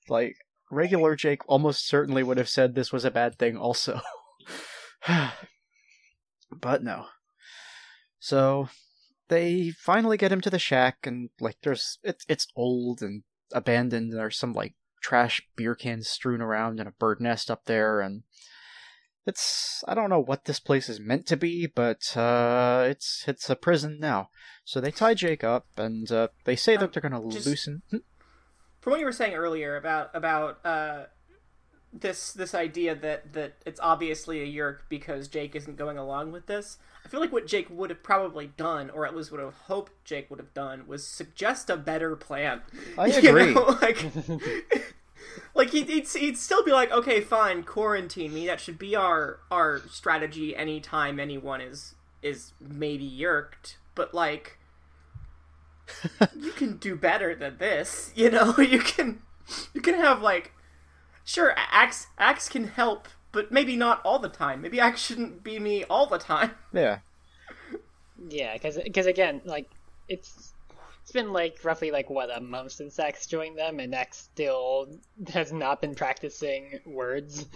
Like, 0.08 0.36
regular 0.70 1.16
Jake 1.16 1.40
almost 1.48 1.88
certainly 1.88 2.22
would 2.22 2.38
have 2.38 2.48
said 2.48 2.76
this 2.76 2.92
was 2.92 3.04
a 3.04 3.10
bad 3.10 3.40
thing, 3.40 3.56
also. 3.56 4.00
but 6.52 6.84
no. 6.84 7.06
So 8.20 8.68
they 9.26 9.70
finally 9.70 10.16
get 10.16 10.30
him 10.30 10.42
to 10.42 10.50
the 10.50 10.60
shack, 10.60 10.98
and 11.02 11.30
like, 11.40 11.56
there's 11.64 11.98
it's 12.04 12.24
it's 12.28 12.46
old 12.54 13.02
and 13.02 13.24
abandoned. 13.52 14.12
There's 14.12 14.38
some 14.38 14.52
like 14.52 14.76
trash 15.00 15.40
beer 15.56 15.74
cans 15.74 16.08
strewn 16.08 16.40
around 16.40 16.80
and 16.80 16.88
a 16.88 16.92
bird 16.92 17.20
nest 17.20 17.50
up 17.50 17.64
there, 17.66 18.00
and 18.00 18.22
it's 19.26 19.82
I 19.86 19.94
don't 19.94 20.10
know 20.10 20.20
what 20.20 20.44
this 20.46 20.60
place 20.60 20.88
is 20.88 21.00
meant 21.00 21.26
to 21.26 21.36
be, 21.36 21.66
but 21.66 22.16
uh, 22.16 22.86
it's 22.88 23.24
it's 23.26 23.50
a 23.50 23.56
prison 23.56 23.98
now. 24.00 24.30
So 24.64 24.80
they 24.80 24.90
tie 24.90 25.14
Jake 25.14 25.44
up, 25.44 25.66
and 25.76 26.10
uh, 26.10 26.28
they 26.44 26.56
say 26.56 26.74
Um, 26.76 26.80
that 26.80 26.92
they're 26.92 27.02
gonna 27.08 27.28
just- 27.30 27.46
loosen. 27.46 27.82
From 28.80 28.92
what 28.92 29.00
you 29.00 29.06
were 29.06 29.12
saying 29.12 29.34
earlier 29.34 29.76
about 29.76 30.10
about 30.14 30.64
uh, 30.64 31.04
this 31.92 32.32
this 32.32 32.54
idea 32.54 32.94
that 32.94 33.32
that 33.32 33.54
it's 33.64 33.80
obviously 33.80 34.40
a 34.42 34.46
Yeerk 34.46 34.80
because 34.88 35.28
Jake 35.28 35.54
isn't 35.56 35.76
going 35.76 35.96
along 35.98 36.32
with 36.32 36.46
this, 36.46 36.78
I 37.04 37.08
feel 37.08 37.20
like 37.20 37.32
what 37.32 37.46
Jake 37.46 37.68
would 37.70 37.90
have 37.90 38.02
probably 38.02 38.48
done, 38.56 38.90
or 38.90 39.06
at 39.06 39.16
least 39.16 39.30
would 39.32 39.40
have 39.40 39.54
hoped 39.54 39.92
Jake 40.04 40.28
would 40.30 40.38
have 40.38 40.52
done, 40.54 40.86
was 40.86 41.06
suggest 41.06 41.70
a 41.70 41.76
better 41.76 42.14
plan. 42.16 42.62
I 42.98 43.06
You 43.22 43.28
agree. 43.30 43.54
know, 43.54 43.78
like, 43.82 44.04
like 45.54 45.70
he'd, 45.70 45.88
he'd 45.88 46.06
he'd 46.08 46.38
still 46.38 46.62
be 46.62 46.72
like, 46.72 46.90
okay, 46.92 47.20
fine, 47.20 47.62
quarantine 47.62 48.34
me. 48.34 48.46
That 48.46 48.60
should 48.60 48.78
be 48.78 48.94
our 48.94 49.40
our 49.50 49.80
strategy 49.88 50.54
anytime 50.54 51.18
anyone 51.18 51.60
is 51.60 51.94
is 52.22 52.52
maybe 52.60 53.04
Yeerked. 53.04 53.78
But 53.94 54.12
like, 54.14 54.58
you 56.38 56.52
can 56.52 56.76
do 56.76 56.94
better 56.96 57.34
than 57.34 57.58
this. 57.58 58.12
You 58.14 58.30
know, 58.30 58.54
you 58.58 58.80
can 58.80 59.22
you 59.72 59.80
can 59.80 59.94
have 59.94 60.20
like, 60.22 60.52
sure, 61.28 61.52
Axe 61.56 62.06
Axe 62.18 62.48
can 62.48 62.66
help, 62.68 63.06
but 63.32 63.52
maybe 63.52 63.76
not 63.76 64.00
all 64.04 64.18
the 64.18 64.28
time. 64.28 64.62
Maybe 64.62 64.80
Axe 64.80 65.00
shouldn't 65.00 65.44
be 65.44 65.58
me 65.58 65.84
all 65.84 66.06
the 66.06 66.18
time. 66.18 66.52
Yeah, 66.72 66.98
Yeah, 68.28 68.54
because 68.54 69.06
again, 69.06 69.42
like 69.44 69.70
it's 70.08 70.54
it's 71.02 71.12
been 71.12 71.32
like 71.32 71.58
roughly 71.64 71.90
like 71.90 72.10
what 72.10 72.36
a 72.36 72.40
month 72.40 72.72
since 72.72 72.98
Axe 72.98 73.26
joined 73.26 73.58
them, 73.58 73.78
and 73.78 73.94
Axe 73.94 74.28
still 74.32 74.88
has 75.32 75.52
not 75.52 75.80
been 75.80 75.94
practicing 75.94 76.80
words 76.86 77.46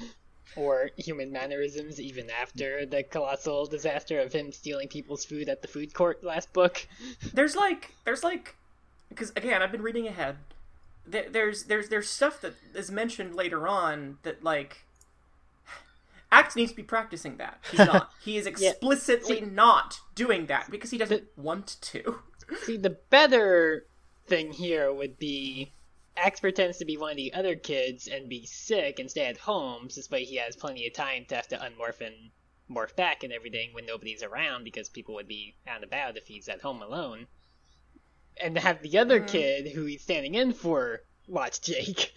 or 0.55 0.91
human 0.99 1.33
mannerisms 1.33 1.99
even 1.99 2.29
after 2.31 2.85
the 2.85 3.03
colossal 3.03 3.65
disaster 3.65 4.21
of 4.21 4.33
him 4.33 4.53
stealing 4.53 4.87
people's 4.87 5.25
food 5.25 5.49
at 5.49 5.63
the 5.63 5.69
food 5.69 5.95
court 5.95 6.23
last 6.23 6.53
book. 6.53 6.87
there's 7.33 7.57
like 7.57 7.95
there's 8.05 8.23
like 8.23 8.55
because 9.09 9.31
again 9.31 9.63
i've 9.63 9.73
been 9.73 9.81
reading 9.83 10.07
ahead 10.07 10.37
there, 11.07 11.29
there's 11.31 11.65
there's 11.65 11.89
there's 11.89 12.09
stuff 12.09 12.41
that 12.41 12.55
is 12.75 12.91
mentioned 12.91 13.35
later 13.35 13.67
on 13.67 14.19
that 14.23 14.43
like 14.43 14.85
Axe 16.31 16.57
needs 16.57 16.71
to 16.71 16.77
be 16.77 16.83
practicing 16.83 17.37
that. 17.37 17.59
He's 17.71 17.79
not. 17.87 18.11
He 18.25 18.39
is 18.39 18.47
explicitly 18.47 19.41
See- 19.41 19.47
not 19.47 20.01
doing 20.15 20.47
that 20.47 20.71
because 20.71 20.91
he 20.91 20.99
doesn't 20.99 21.25
want 21.37 21.77
to. 21.83 22.21
See, 22.65 22.77
the 22.77 22.99
better 23.11 23.87
thing 24.27 24.53
here 24.53 24.93
would 24.93 25.19
be 25.19 25.73
Axe 26.17 26.41
pretends 26.41 26.79
to 26.79 26.85
be 26.85 26.97
one 26.97 27.11
of 27.11 27.17
the 27.17 27.33
other 27.35 27.55
kids 27.55 28.07
and 28.07 28.29
be 28.29 28.47
sick 28.47 28.99
and 28.99 29.11
stay 29.11 29.27
at 29.27 29.39
home, 29.39 29.89
so 29.89 30.01
this 30.01 30.11
way 30.11 30.25
he 30.25 30.37
has 30.37 30.57
plenty 30.57 30.87
of 30.87 30.95
time 30.95 31.25
to 31.27 31.37
have 31.37 31.49
to 31.49 31.57
unmorph 31.57 32.01
and 32.01 32.31
morph 32.71 32.95
back 32.97 33.23
and 33.23 33.33
everything 33.33 33.73
when 33.73 33.87
nobody's 33.87 34.23
around 34.23 34.65
because 34.65 34.89
people 34.89 35.15
would 35.15 35.29
be 35.29 35.55
out 35.67 35.77
and 35.77 35.85
about 35.85 36.17
if 36.17 36.27
he's 36.27 36.49
at 36.49 36.63
home 36.63 36.83
alone. 36.83 37.27
And 38.41 38.57
have 38.59 38.83
the 38.83 38.99
other 38.99 39.21
kid 39.21 39.73
who 39.73 39.85
he's 39.85 40.03
standing 40.03 40.35
in 40.35 40.53
for 40.53 41.01
watch 41.29 41.61
Jake. 41.61 42.13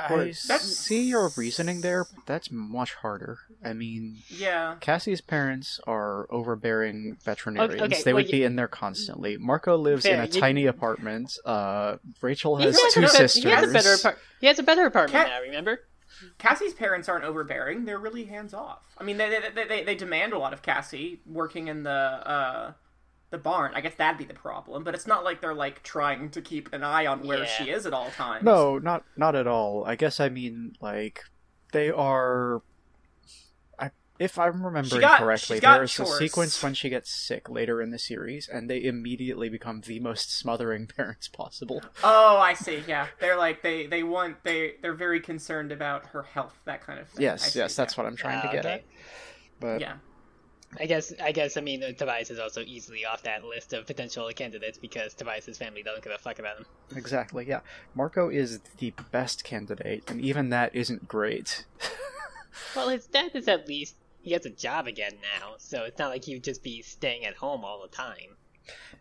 I 0.00 0.30
see 0.30 1.08
your 1.08 1.28
reasoning 1.36 1.80
there, 1.80 2.04
but 2.04 2.24
that's 2.24 2.52
much 2.52 2.94
harder. 2.94 3.38
I 3.64 3.72
mean, 3.72 4.18
Yeah. 4.28 4.76
Cassie's 4.80 5.20
parents 5.20 5.80
are 5.88 6.26
overbearing 6.30 7.16
veterinarians. 7.24 7.82
okay, 7.82 8.02
they 8.04 8.12
well, 8.12 8.22
would 8.22 8.30
be 8.30 8.44
in 8.44 8.54
there 8.54 8.68
constantly. 8.68 9.36
Marco 9.38 9.76
lives 9.76 10.04
Fair, 10.04 10.14
in 10.14 10.20
a 10.20 10.26
you- 10.32 10.40
tiny 10.40 10.66
apartment. 10.66 11.36
Uh, 11.44 11.96
Rachel 12.20 12.56
has 12.58 12.80
has 12.80 12.94
two 12.94 13.02
a 13.02 13.08
sisters. 13.08 13.42
He 13.42 13.50
has 13.50 13.68
a 13.68 13.72
better 13.72 13.94
apart- 13.94 14.18
He 14.40 14.46
has 14.46 14.58
a 14.60 14.62
better 14.62 14.86
apartment 14.86 15.24
Cat- 15.24 15.28
now. 15.28 15.40
Remember? 15.40 15.80
Cassie's 16.38 16.74
parents 16.74 17.08
aren't 17.08 17.24
overbearing. 17.24 17.84
They're 17.84 17.98
really 17.98 18.24
hands 18.24 18.54
off. 18.54 18.82
I 18.98 19.02
mean, 19.04 19.16
they, 19.16 19.40
they, 19.54 19.64
they, 19.64 19.82
they 19.84 19.94
demand 19.96 20.32
a 20.32 20.38
lot 20.38 20.52
of 20.52 20.62
Cassie 20.62 21.20
working 21.26 21.66
in 21.68 21.82
the 21.82 21.90
uh, 21.90 22.72
the 23.30 23.38
barn. 23.38 23.72
I 23.74 23.80
guess 23.80 23.94
that'd 23.96 24.18
be 24.18 24.24
the 24.24 24.34
problem. 24.34 24.84
But 24.84 24.94
it's 24.94 25.06
not 25.06 25.24
like 25.24 25.40
they're 25.40 25.54
like 25.54 25.82
trying 25.82 26.30
to 26.30 26.40
keep 26.40 26.72
an 26.72 26.82
eye 26.82 27.06
on 27.06 27.26
where 27.26 27.40
Yeah. 27.40 27.44
she 27.46 27.70
is 27.70 27.84
at 27.86 27.92
all 27.92 28.10
times. 28.10 28.44
No, 28.44 28.78
not 28.78 29.04
not 29.16 29.34
at 29.34 29.46
all. 29.46 29.84
I 29.84 29.96
guess 29.96 30.18
I 30.20 30.28
mean 30.28 30.74
like 30.80 31.24
they 31.72 31.90
are. 31.90 32.62
I, 33.78 33.90
if 34.18 34.38
I'm 34.38 34.64
remembering 34.64 35.00
got- 35.02 35.18
correctly, 35.20 35.56
she's 35.56 35.60
got 35.60 35.74
there 35.74 35.82
is 35.84 36.00
a 36.00 36.06
sequence 36.06 36.62
when 36.62 36.72
she 36.74 36.88
gets 36.88 37.10
sick 37.10 37.48
later 37.50 37.82
in 37.82 37.90
the 37.90 37.98
series, 37.98 38.48
and 38.48 38.68
they 38.70 38.82
immediately 38.82 39.48
become 39.48 39.82
the 39.82 40.00
most 40.00 40.36
smothering 40.36 40.86
parents 40.96 41.28
possible. 41.28 41.82
Oh, 42.02 42.38
I 42.38 42.54
see. 42.54 42.82
Yeah, 42.88 43.08
they're 43.20 43.36
like 43.36 43.62
they 43.62 43.86
they 43.86 44.02
want 44.02 44.42
they 44.44 44.76
they're 44.80 44.94
very 44.94 45.20
concerned 45.20 45.70
about 45.70 46.06
her 46.06 46.22
health, 46.22 46.58
that 46.64 46.80
kind 46.80 46.98
of 46.98 47.08
thing. 47.08 47.20
I 47.26 47.32
Yes, 47.32 47.52
see, 47.52 47.58
yes, 47.58 47.76
that's 47.76 47.94
yeah. 47.96 48.02
what 48.02 48.08
I'm 48.08 48.16
trying 48.16 48.40
to 48.42 48.48
get 48.48 48.64
okay. 48.64 48.74
at. 48.76 48.84
But 49.60 49.80
Yeah. 49.80 49.94
I 50.78 50.86
guess 50.86 51.12
I 51.22 51.32
guess 51.32 51.56
I 51.56 51.60
mean 51.62 51.80
Tobias 51.96 52.30
is 52.30 52.38
also 52.38 52.60
easily 52.60 53.04
off 53.06 53.22
that 53.22 53.42
list 53.44 53.72
of 53.72 53.86
potential 53.86 54.28
candidates 54.34 54.76
because 54.76 55.14
Tobias's 55.14 55.56
family 55.56 55.82
doesn't 55.82 56.04
give 56.04 56.12
a 56.12 56.18
fuck 56.18 56.38
about 56.38 56.58
him. 56.58 56.66
Exactly, 56.94 57.46
yeah. 57.46 57.60
Marco 57.94 58.28
is 58.28 58.60
the 58.78 58.92
best 59.10 59.44
candidate, 59.44 60.04
and 60.10 60.20
even 60.20 60.50
that 60.50 60.74
isn't 60.74 61.08
great. 61.08 61.64
Well, 62.74 62.88
his 62.88 63.06
dad 63.06 63.30
is 63.34 63.46
at 63.48 63.68
least 63.68 63.94
he 64.20 64.32
has 64.32 64.44
a 64.44 64.50
job 64.50 64.86
again 64.88 65.12
now, 65.22 65.54
so 65.58 65.84
it's 65.84 65.98
not 65.98 66.10
like 66.10 66.24
he'd 66.24 66.42
just 66.42 66.62
be 66.62 66.82
staying 66.82 67.24
at 67.24 67.36
home 67.36 67.64
all 67.64 67.80
the 67.80 67.88
time. 67.88 68.36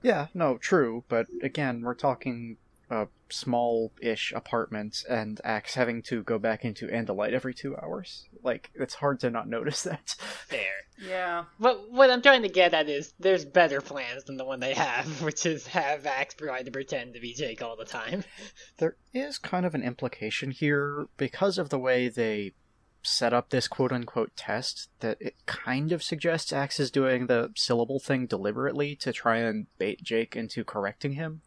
yeah, 0.03 0.28
no, 0.34 0.57
true, 0.57 1.03
but 1.09 1.28
again, 1.41 1.82
we're 1.82 1.95
talking 1.95 2.57
a 2.90 3.08
small 3.30 3.92
ish 4.02 4.32
apartment, 4.34 5.04
and 5.10 5.42
Axe 5.44 5.76
having 5.76 6.02
to 6.04 6.24
go 6.24 6.40
back 6.40 6.64
into 6.64 6.88
Andalite 6.88 7.34
every 7.34 7.54
two 7.54 7.76
hours. 7.78 8.28
Like, 8.44 8.72
it's 8.76 8.96
hard 8.96 9.20
to 9.22 9.30
not 9.30 9.50
notice 9.50 9.84
that. 9.84 10.16
Fair. 10.20 10.72
Yeah. 11.00 11.46
But 11.60 11.92
what 11.92 12.10
I'm 12.10 12.22
trying 12.22 12.42
to 12.44 12.50
get 12.50 12.74
at 12.74 12.90
is 12.90 13.14
there's 13.20 13.46
better 13.46 13.82
plans 13.82 14.24
than 14.24 14.38
the 14.38 14.46
one 14.46 14.60
they 14.60 14.74
have, 14.74 15.22
which 15.24 15.46
is 15.46 15.68
have 15.68 16.06
Axe 16.06 16.36
try 16.36 16.64
to 16.64 16.72
pretend 16.72 17.14
to 17.14 17.20
be 17.20 17.34
Jake 17.34 17.62
all 17.62 17.76
the 17.76 17.86
time. 17.86 18.24
There 18.78 18.96
is 19.14 19.40
kind 19.40 19.66
of 19.66 19.74
an 19.74 19.82
implication 19.82 20.52
here 20.52 21.08
because 21.18 21.58
of 21.58 21.70
the 21.70 21.80
way 21.80 22.10
they 22.10 22.54
set 23.02 23.34
up 23.34 23.50
this 23.50 23.68
quote 23.68 23.92
unquote 23.92 24.36
test 24.36 24.90
that 25.00 25.18
it 25.20 25.36
kind 25.46 25.92
of 25.92 26.04
suggests 26.04 26.54
Axe 26.54 26.80
is 26.80 26.92
doing 26.92 27.28
the 27.28 27.52
syllable 27.56 28.00
thing 28.00 28.28
deliberately 28.28 28.96
to 28.98 29.14
try 29.14 29.38
and 29.38 29.68
bait 29.78 30.04
Jake 30.04 30.36
into 30.36 30.64
correcting 30.64 31.14
him. 31.14 31.42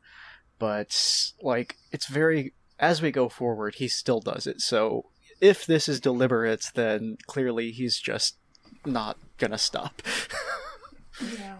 But, 0.61 1.33
like, 1.43 1.77
it's 1.91 2.07
very. 2.07 2.55
As 2.79 3.03
we 3.03 3.11
go 3.11 3.29
forward, 3.29 3.75
he 3.75 3.89
still 3.89 4.21
does 4.21 4.47
it. 4.47 4.61
So, 4.61 5.07
if 5.41 5.67
this 5.67 5.89
is 5.89 6.01
deliberate, 6.01 6.67
then 6.75 7.17
clearly 7.27 7.73
he's 7.73 7.99
just 7.99 8.37
not 8.87 9.19
gonna 9.39 9.59
stop. 9.59 10.01
Yeah. 11.37 11.57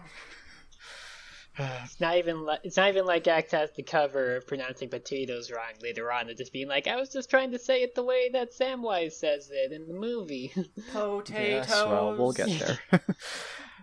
It's 1.83 1.99
not 1.99 2.17
even 2.17 2.45
like 2.45 2.61
it's 2.63 2.77
not 2.77 2.89
even 2.89 3.05
like 3.05 3.27
Axe 3.27 3.51
has 3.51 3.71
the 3.75 3.83
cover 3.83 4.37
of 4.37 4.47
pronouncing 4.47 4.89
potatoes 4.89 5.51
wrong 5.51 5.73
later 5.81 6.11
on, 6.11 6.29
and 6.29 6.37
just 6.37 6.53
being 6.53 6.67
like, 6.67 6.87
"I 6.87 6.95
was 6.95 7.09
just 7.09 7.29
trying 7.29 7.51
to 7.51 7.59
say 7.59 7.83
it 7.83 7.93
the 7.93 8.03
way 8.03 8.29
that 8.29 8.57
Samwise 8.57 9.13
says 9.13 9.49
it 9.51 9.71
in 9.71 9.87
the 9.87 9.93
movie." 9.93 10.53
Potatoes. 10.91 11.67
yes, 11.67 11.69
well, 11.69 12.15
we'll 12.17 12.31
get 12.31 12.49
there. 12.89 13.01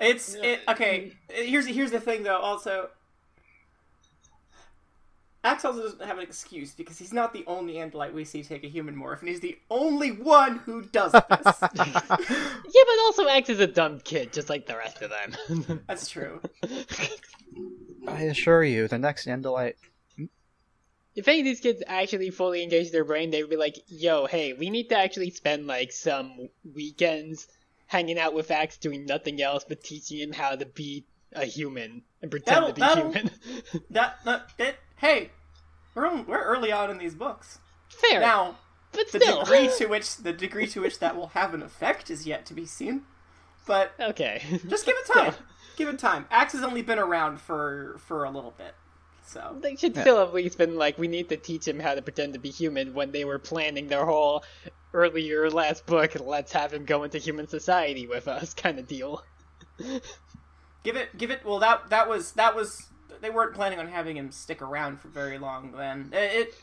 It's 0.00 0.34
it, 0.34 0.60
okay. 0.68 1.12
Here's 1.28 1.66
here's 1.66 1.90
the 1.90 1.98
thing 2.00 2.22
though. 2.22 2.38
Also, 2.38 2.88
Axe 5.44 5.64
also 5.64 5.82
doesn't 5.82 6.02
have 6.02 6.18
an 6.18 6.24
excuse 6.24 6.72
because 6.74 6.98
he's 6.98 7.12
not 7.12 7.32
the 7.32 7.44
only 7.46 7.74
Andalite 7.74 8.12
we 8.12 8.24
see 8.24 8.42
take 8.42 8.64
a 8.64 8.68
human 8.68 8.96
morph, 8.96 9.20
and 9.20 9.28
he's 9.28 9.40
the 9.40 9.56
only 9.70 10.10
one 10.10 10.56
who 10.58 10.82
does 10.82 11.12
this. 11.12 11.22
yeah, 11.32 11.54
but 11.70 12.98
also 13.04 13.28
Axe 13.28 13.48
is 13.50 13.60
a 13.60 13.66
dumb 13.68 14.00
kid, 14.00 14.32
just 14.32 14.48
like 14.50 14.66
the 14.66 14.76
rest 14.76 15.00
of 15.00 15.10
them. 15.10 15.82
That's 15.86 16.08
true. 16.10 16.40
I 18.08 18.22
assure 18.22 18.64
you, 18.64 18.88
the 18.88 18.98
next 18.98 19.26
Andalite. 19.26 19.74
if 21.14 21.28
any 21.28 21.38
of 21.40 21.44
these 21.44 21.60
kids 21.60 21.82
actually 21.86 22.30
fully 22.30 22.62
engage 22.62 22.90
their 22.90 23.04
brain, 23.04 23.30
they 23.30 23.42
would 23.42 23.50
be 23.50 23.56
like, 23.56 23.76
"Yo, 23.86 24.26
hey, 24.26 24.54
we 24.54 24.70
need 24.70 24.88
to 24.88 24.98
actually 24.98 25.30
spend 25.30 25.66
like 25.68 25.92
some 25.92 26.48
weekends 26.74 27.46
hanging 27.86 28.18
out 28.18 28.34
with 28.34 28.50
Axe, 28.50 28.76
doing 28.76 29.06
nothing 29.06 29.40
else 29.40 29.64
but 29.68 29.84
teaching 29.84 30.18
him 30.18 30.32
how 30.32 30.56
to 30.56 30.66
be 30.66 31.04
a 31.32 31.44
human 31.44 32.02
and 32.22 32.30
pretend 32.30 32.56
That'll- 32.64 32.72
to 32.72 32.74
be 32.74 33.00
human." 33.02 33.30
That 33.90 34.18
that, 34.24 34.48
that 34.58 34.76
hey, 34.98 35.30
we're 35.94 36.06
on, 36.06 36.26
we're 36.26 36.42
early 36.42 36.70
on 36.72 36.90
in 36.90 36.98
these 36.98 37.14
books. 37.14 37.58
Fair, 37.88 38.20
Now, 38.20 38.58
but 38.92 39.10
the 39.12 39.20
still. 39.20 39.40
degree 39.44 39.70
to 39.78 39.86
which 39.88 40.16
the 40.18 40.32
degree 40.32 40.66
to 40.68 40.80
which 40.80 40.98
that 41.00 41.16
will 41.16 41.28
have 41.28 41.54
an 41.54 41.62
effect 41.62 42.10
is 42.10 42.26
yet 42.26 42.46
to 42.46 42.54
be 42.54 42.66
seen. 42.66 43.02
But 43.66 43.92
okay. 44.00 44.42
just 44.68 44.86
give 44.86 44.96
it 44.96 45.06
time. 45.12 45.34
Give 45.76 45.88
it 45.88 45.98
time. 45.98 46.26
Axe 46.30 46.54
has 46.54 46.62
only 46.62 46.82
been 46.82 46.98
around 46.98 47.40
for 47.40 47.96
for 48.06 48.24
a 48.24 48.30
little 48.30 48.54
bit, 48.56 48.74
so 49.24 49.56
They 49.60 49.76
should 49.76 49.96
still 49.96 50.18
have 50.18 50.28
at 50.28 50.34
least 50.34 50.58
been 50.58 50.76
like, 50.76 50.98
we 50.98 51.06
need 51.08 51.28
to 51.28 51.36
teach 51.36 51.68
him 51.68 51.78
how 51.78 51.94
to 51.94 52.02
pretend 52.02 52.32
to 52.34 52.38
be 52.38 52.50
human 52.50 52.94
when 52.94 53.12
they 53.12 53.24
were 53.24 53.38
planning 53.38 53.86
their 53.88 54.04
whole 54.04 54.42
earlier 54.94 55.50
last 55.50 55.86
book. 55.86 56.16
Let's 56.18 56.52
have 56.52 56.72
him 56.72 56.84
go 56.84 57.04
into 57.04 57.18
human 57.18 57.46
society 57.46 58.06
with 58.06 58.26
us, 58.26 58.54
kind 58.54 58.78
of 58.78 58.86
deal. 58.88 59.22
give 60.82 60.96
it 60.96 61.16
give 61.16 61.30
it. 61.30 61.44
Well, 61.44 61.58
that 61.60 61.90
that 61.90 62.08
was 62.08 62.32
that 62.32 62.56
was 62.56 62.87
they 63.20 63.30
weren't 63.30 63.54
planning 63.54 63.78
on 63.78 63.88
having 63.88 64.16
him 64.16 64.30
stick 64.30 64.62
around 64.62 65.00
for 65.00 65.08
very 65.08 65.38
long. 65.38 65.72
Then 65.72 66.10
it, 66.12 66.16
it 66.48 66.54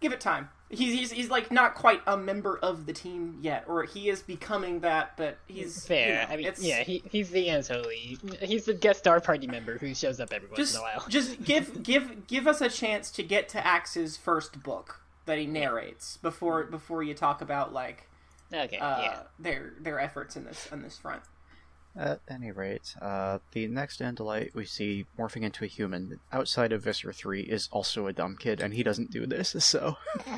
give 0.00 0.12
it 0.12 0.20
time. 0.20 0.48
He's, 0.68 0.92
he's 0.92 1.10
he's 1.12 1.30
like 1.30 1.52
not 1.52 1.76
quite 1.76 2.02
a 2.08 2.16
member 2.16 2.58
of 2.58 2.86
the 2.86 2.92
team 2.92 3.38
yet, 3.40 3.64
or 3.68 3.84
he 3.84 4.08
is 4.08 4.20
becoming 4.22 4.80
that. 4.80 5.16
But 5.16 5.38
he's 5.46 5.86
Fair. 5.86 6.08
you 6.08 6.14
know, 6.14 6.20
I 6.28 6.36
mean, 6.36 6.46
it's- 6.46 6.62
yeah, 6.62 6.82
he, 6.82 7.02
he's 7.08 7.30
the 7.30 7.48
ancillary. 7.50 8.18
He's 8.40 8.64
the 8.64 8.74
guest 8.74 8.98
star 9.00 9.20
party 9.20 9.46
member 9.46 9.78
who 9.78 9.94
shows 9.94 10.18
up 10.18 10.32
every 10.32 10.48
once 10.48 10.58
just 10.58 10.74
in 10.74 10.80
a 10.80 10.82
while. 10.82 11.04
just 11.08 11.44
give 11.44 11.82
give 11.84 12.26
give 12.26 12.46
us 12.48 12.60
a 12.60 12.68
chance 12.68 13.10
to 13.12 13.22
get 13.22 13.48
to 13.50 13.64
Axe's 13.64 14.16
first 14.16 14.62
book 14.64 15.00
that 15.26 15.38
he 15.38 15.46
narrates 15.46 16.16
before 16.18 16.64
before 16.64 17.02
you 17.04 17.14
talk 17.14 17.40
about 17.40 17.72
like 17.72 18.08
Okay, 18.52 18.78
uh, 18.78 19.02
yeah. 19.02 19.18
their 19.38 19.72
their 19.80 20.00
efforts 20.00 20.36
in 20.36 20.44
this 20.44 20.68
on 20.72 20.82
this 20.82 20.98
front. 20.98 21.22
At 21.98 22.20
any 22.28 22.50
rate, 22.50 22.94
uh, 23.00 23.38
the 23.52 23.66
next 23.68 24.00
Andalite 24.00 24.54
we 24.54 24.66
see 24.66 25.06
morphing 25.18 25.42
into 25.42 25.64
a 25.64 25.68
human 25.68 26.20
outside 26.30 26.72
of 26.72 26.82
Visser 26.82 27.10
3 27.10 27.40
is 27.40 27.68
also 27.72 28.06
a 28.06 28.12
dumb 28.12 28.36
kid, 28.38 28.60
and 28.60 28.74
he 28.74 28.82
doesn't 28.82 29.10
do 29.10 29.26
this, 29.26 29.56
so. 29.64 29.96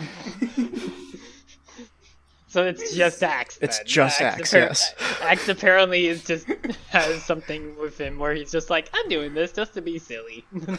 So 2.51 2.65
it's 2.65 2.95
just 2.95 3.23
Axe. 3.23 3.59
It's 3.61 3.79
just 3.85 4.23
Axe, 4.23 4.55
yes. 4.55 4.95
Axe 5.21 5.51
apparently 5.51 6.07
is 6.07 6.25
just 6.25 6.47
has 6.89 7.23
something 7.23 7.77
with 7.79 8.01
him 8.01 8.19
where 8.19 8.33
he's 8.33 8.51
just 8.51 8.71
like, 8.71 8.89
I'm 8.95 9.07
doing 9.11 9.35
this 9.35 9.53
just 9.53 9.75
to 9.75 9.83
be 9.83 9.99
silly. 9.99 10.45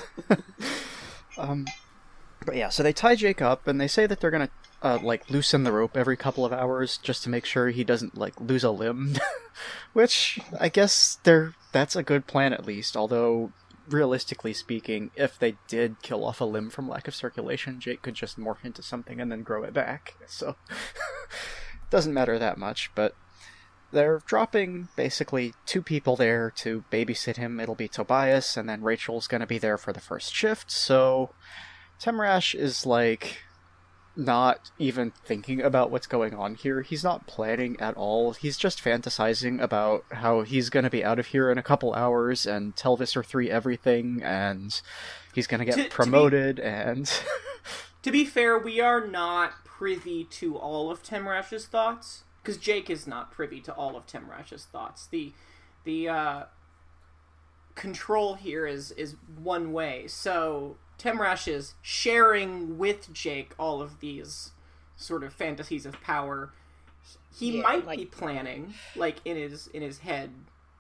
Um, 1.37 1.65
but 2.45 2.57
yeah, 2.57 2.67
so 2.67 2.83
they 2.83 2.91
tie 2.91 3.15
Jake 3.15 3.41
up, 3.41 3.65
and 3.65 3.79
they 3.79 3.87
say 3.87 4.05
that 4.05 4.19
they're 4.19 4.29
gonna, 4.29 4.49
uh, 4.81 4.99
like, 5.01 5.29
loosen 5.29 5.63
the 5.63 5.71
rope 5.71 5.97
every 5.97 6.17
couple 6.17 6.45
of 6.45 6.53
hours 6.53 6.97
just 6.97 7.23
to 7.23 7.29
make 7.29 7.45
sure 7.45 7.69
he 7.69 7.83
doesn't, 7.83 8.17
like, 8.17 8.39
lose 8.39 8.63
a 8.63 8.71
limb. 8.71 9.17
Which, 9.93 10.39
I 10.59 10.69
guess, 10.69 11.19
they're, 11.23 11.53
that's 11.71 11.95
a 11.95 12.03
good 12.03 12.27
plan 12.27 12.53
at 12.53 12.65
least, 12.65 12.95
although, 12.95 13.51
realistically 13.89 14.53
speaking, 14.53 15.11
if 15.15 15.37
they 15.37 15.55
did 15.67 16.01
kill 16.01 16.23
off 16.23 16.41
a 16.41 16.45
limb 16.45 16.69
from 16.69 16.87
lack 16.87 17.07
of 17.07 17.15
circulation, 17.15 17.79
Jake 17.79 18.01
could 18.01 18.15
just 18.15 18.39
morph 18.39 18.63
into 18.63 18.81
something 18.81 19.19
and 19.19 19.31
then 19.31 19.43
grow 19.43 19.63
it 19.63 19.73
back, 19.73 20.15
so... 20.27 20.55
doesn't 21.89 22.13
matter 22.13 22.37
that 22.37 22.57
much, 22.57 22.91
but 22.95 23.15
they're 23.91 24.21
dropping 24.25 24.89
basically 24.95 25.53
two 25.65 25.81
people 25.81 26.15
there 26.15 26.51
to 26.51 26.83
babysit 26.91 27.37
him. 27.37 27.59
It'll 27.59 27.75
be 27.75 27.87
Tobias, 27.87 28.55
and 28.55 28.69
then 28.69 28.83
Rachel's 28.83 29.27
gonna 29.27 29.47
be 29.47 29.57
there 29.57 29.77
for 29.77 29.91
the 29.91 29.99
first 29.99 30.33
shift, 30.33 30.71
so 30.71 31.31
Temrash 31.99 32.53
is 32.53 32.85
like 32.85 33.43
not 34.19 34.69
even 34.77 35.11
thinking 35.25 35.61
about 35.61 35.89
what's 35.91 36.05
going 36.07 36.33
on 36.35 36.55
here. 36.55 36.81
He's 36.81 37.03
not 37.03 37.25
planning 37.25 37.79
at 37.79 37.95
all. 37.95 38.33
He's 38.33 38.57
just 38.57 38.83
fantasizing 38.83 39.61
about 39.61 40.03
how 40.11 40.41
he's 40.41 40.69
gonna 40.69 40.89
be 40.89 41.03
out 41.03 41.17
of 41.19 41.27
here 41.27 41.49
in 41.51 41.57
a 41.57 41.63
couple 41.63 41.93
hours 41.93 42.45
and 42.45 42.75
tell 42.75 42.97
Visser 42.97 43.23
3 43.23 43.49
everything, 43.49 44.21
and 44.23 44.81
he's 45.33 45.47
gonna 45.47 45.65
get 45.65 45.75
To- 45.75 45.83
to 45.83 45.89
be- 45.89 45.93
promoted, 45.93 46.59
and. 46.59 47.11
To 48.03 48.11
be 48.11 48.23
fair, 48.23 48.57
we 48.57 48.79
are 48.79 49.05
not 49.05 49.65
privy 49.65 50.23
to 50.23 50.55
all 50.57 50.89
of 50.89 51.03
Temrash's 51.03 51.65
thoughts 51.67 52.23
because 52.41 52.55
Jake 52.55 52.89
is 52.89 53.05
not 53.05 53.29
privy 53.29 53.59
to 53.59 53.73
all 53.73 53.97
of 53.97 54.07
Temrash's 54.07 54.63
thoughts. 54.63 55.05
The 55.07 55.33
the 55.83 56.07
uh, 56.07 56.43
control 57.75 58.35
here 58.35 58.65
is 58.65 58.91
is 58.91 59.17
one 59.37 59.73
way. 59.73 60.05
So 60.07 60.77
Temrash 60.99 61.47
is 61.47 61.73
sharing 61.81 62.77
with 62.77 63.11
Jake 63.13 63.53
all 63.57 63.81
of 63.81 63.99
these 63.99 64.51
sort 64.97 65.23
of 65.23 65.33
fantasies 65.33 65.85
of 65.85 65.99
power. 66.01 66.51
He 67.37 67.57
Yeah, 67.57 67.61
might 67.63 67.85
like- 67.85 67.99
be 67.99 68.05
planning, 68.05 68.73
like 68.95 69.17
in 69.25 69.37
his 69.37 69.67
in 69.67 69.81
his 69.81 69.99
head, 69.99 70.31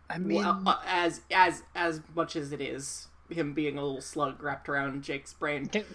I 0.09 0.17
mean, 0.17 0.37
well, 0.39 0.61
uh, 0.65 0.79
as 0.85 1.21
as 1.31 1.63
as 1.75 2.01
much 2.15 2.35
as 2.35 2.51
it 2.51 2.59
is 2.61 3.07
him 3.29 3.53
being 3.53 3.77
a 3.77 3.81
little 3.83 4.01
slug 4.01 4.41
wrapped 4.43 4.67
around 4.67 5.03
Jake's 5.03 5.33
brain. 5.33 5.67
Con- 5.67 5.85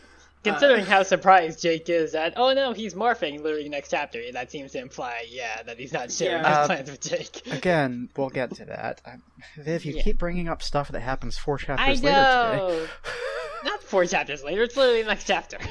Considering 0.44 0.84
how 0.84 1.02
surprised 1.02 1.62
Jake 1.62 1.88
is 1.88 2.12
that, 2.12 2.34
oh 2.36 2.52
no, 2.52 2.72
he's 2.74 2.92
morphing 2.92 3.42
literally 3.42 3.68
next 3.70 3.88
chapter, 3.90 4.20
that 4.32 4.50
seems 4.50 4.72
to 4.72 4.78
imply, 4.78 5.24
yeah, 5.30 5.62
that 5.62 5.78
he's 5.78 5.90
not 5.92 6.12
sharing 6.12 6.42
Yeah. 6.42 6.48
his 6.48 6.56
Uh, 6.58 6.66
plans 6.66 6.90
with 6.90 7.00
Jake. 7.00 7.42
again, 7.50 8.10
we'll 8.14 8.28
get 8.28 8.54
to 8.56 8.66
that. 8.66 9.00
I- 9.06 9.16
Viv, 9.56 9.86
you 9.86 9.94
Yeah. 9.94 10.02
keep 10.02 10.18
bringing 10.18 10.48
up 10.48 10.62
stuff 10.62 10.90
that 10.90 11.00
happens 11.00 11.38
four 11.38 11.54
I 11.54 11.64
chapters 11.64 12.02
later 12.02 12.76
today. 12.76 12.88
not 13.64 13.82
four 13.82 14.04
chapters 14.04 14.44
later, 14.44 14.62
it's 14.62 14.76
literally 14.76 15.02
the 15.02 15.08
next 15.08 15.26
chapter. 15.26 15.58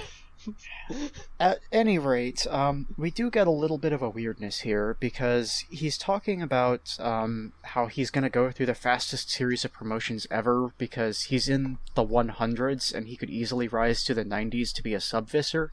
At 1.40 1.60
any 1.72 1.98
rate, 1.98 2.46
um, 2.48 2.88
we 2.98 3.12
do 3.12 3.30
get 3.30 3.48
a 3.48 3.52
little 3.52 3.78
bit 3.78 3.94
of 3.94 4.02
a 4.02 4.10
weirdness 4.10 4.62
here 4.62 4.98
because 5.00 5.66
he's 5.70 5.98
talking 5.98 6.42
about 6.42 6.98
um, 7.00 7.54
how 7.62 7.88
he's 7.88 8.12
going 8.12 8.24
to 8.24 8.30
go 8.30 8.52
through 8.52 8.66
the 8.66 8.76
fastest 8.76 9.30
series 9.30 9.64
of 9.64 9.72
promotions 9.72 10.28
ever 10.30 10.74
because 10.78 11.24
he's 11.24 11.48
in 11.48 11.78
the 11.96 12.06
100s 12.06 12.94
and 12.94 13.08
he 13.08 13.16
could 13.16 13.30
easily 13.30 13.68
rise 13.68 14.04
to 14.04 14.14
the 14.14 14.26
90s 14.26 14.74
to 14.74 14.84
be 14.84 14.94
a 14.94 15.00
subvisor. 15.00 15.72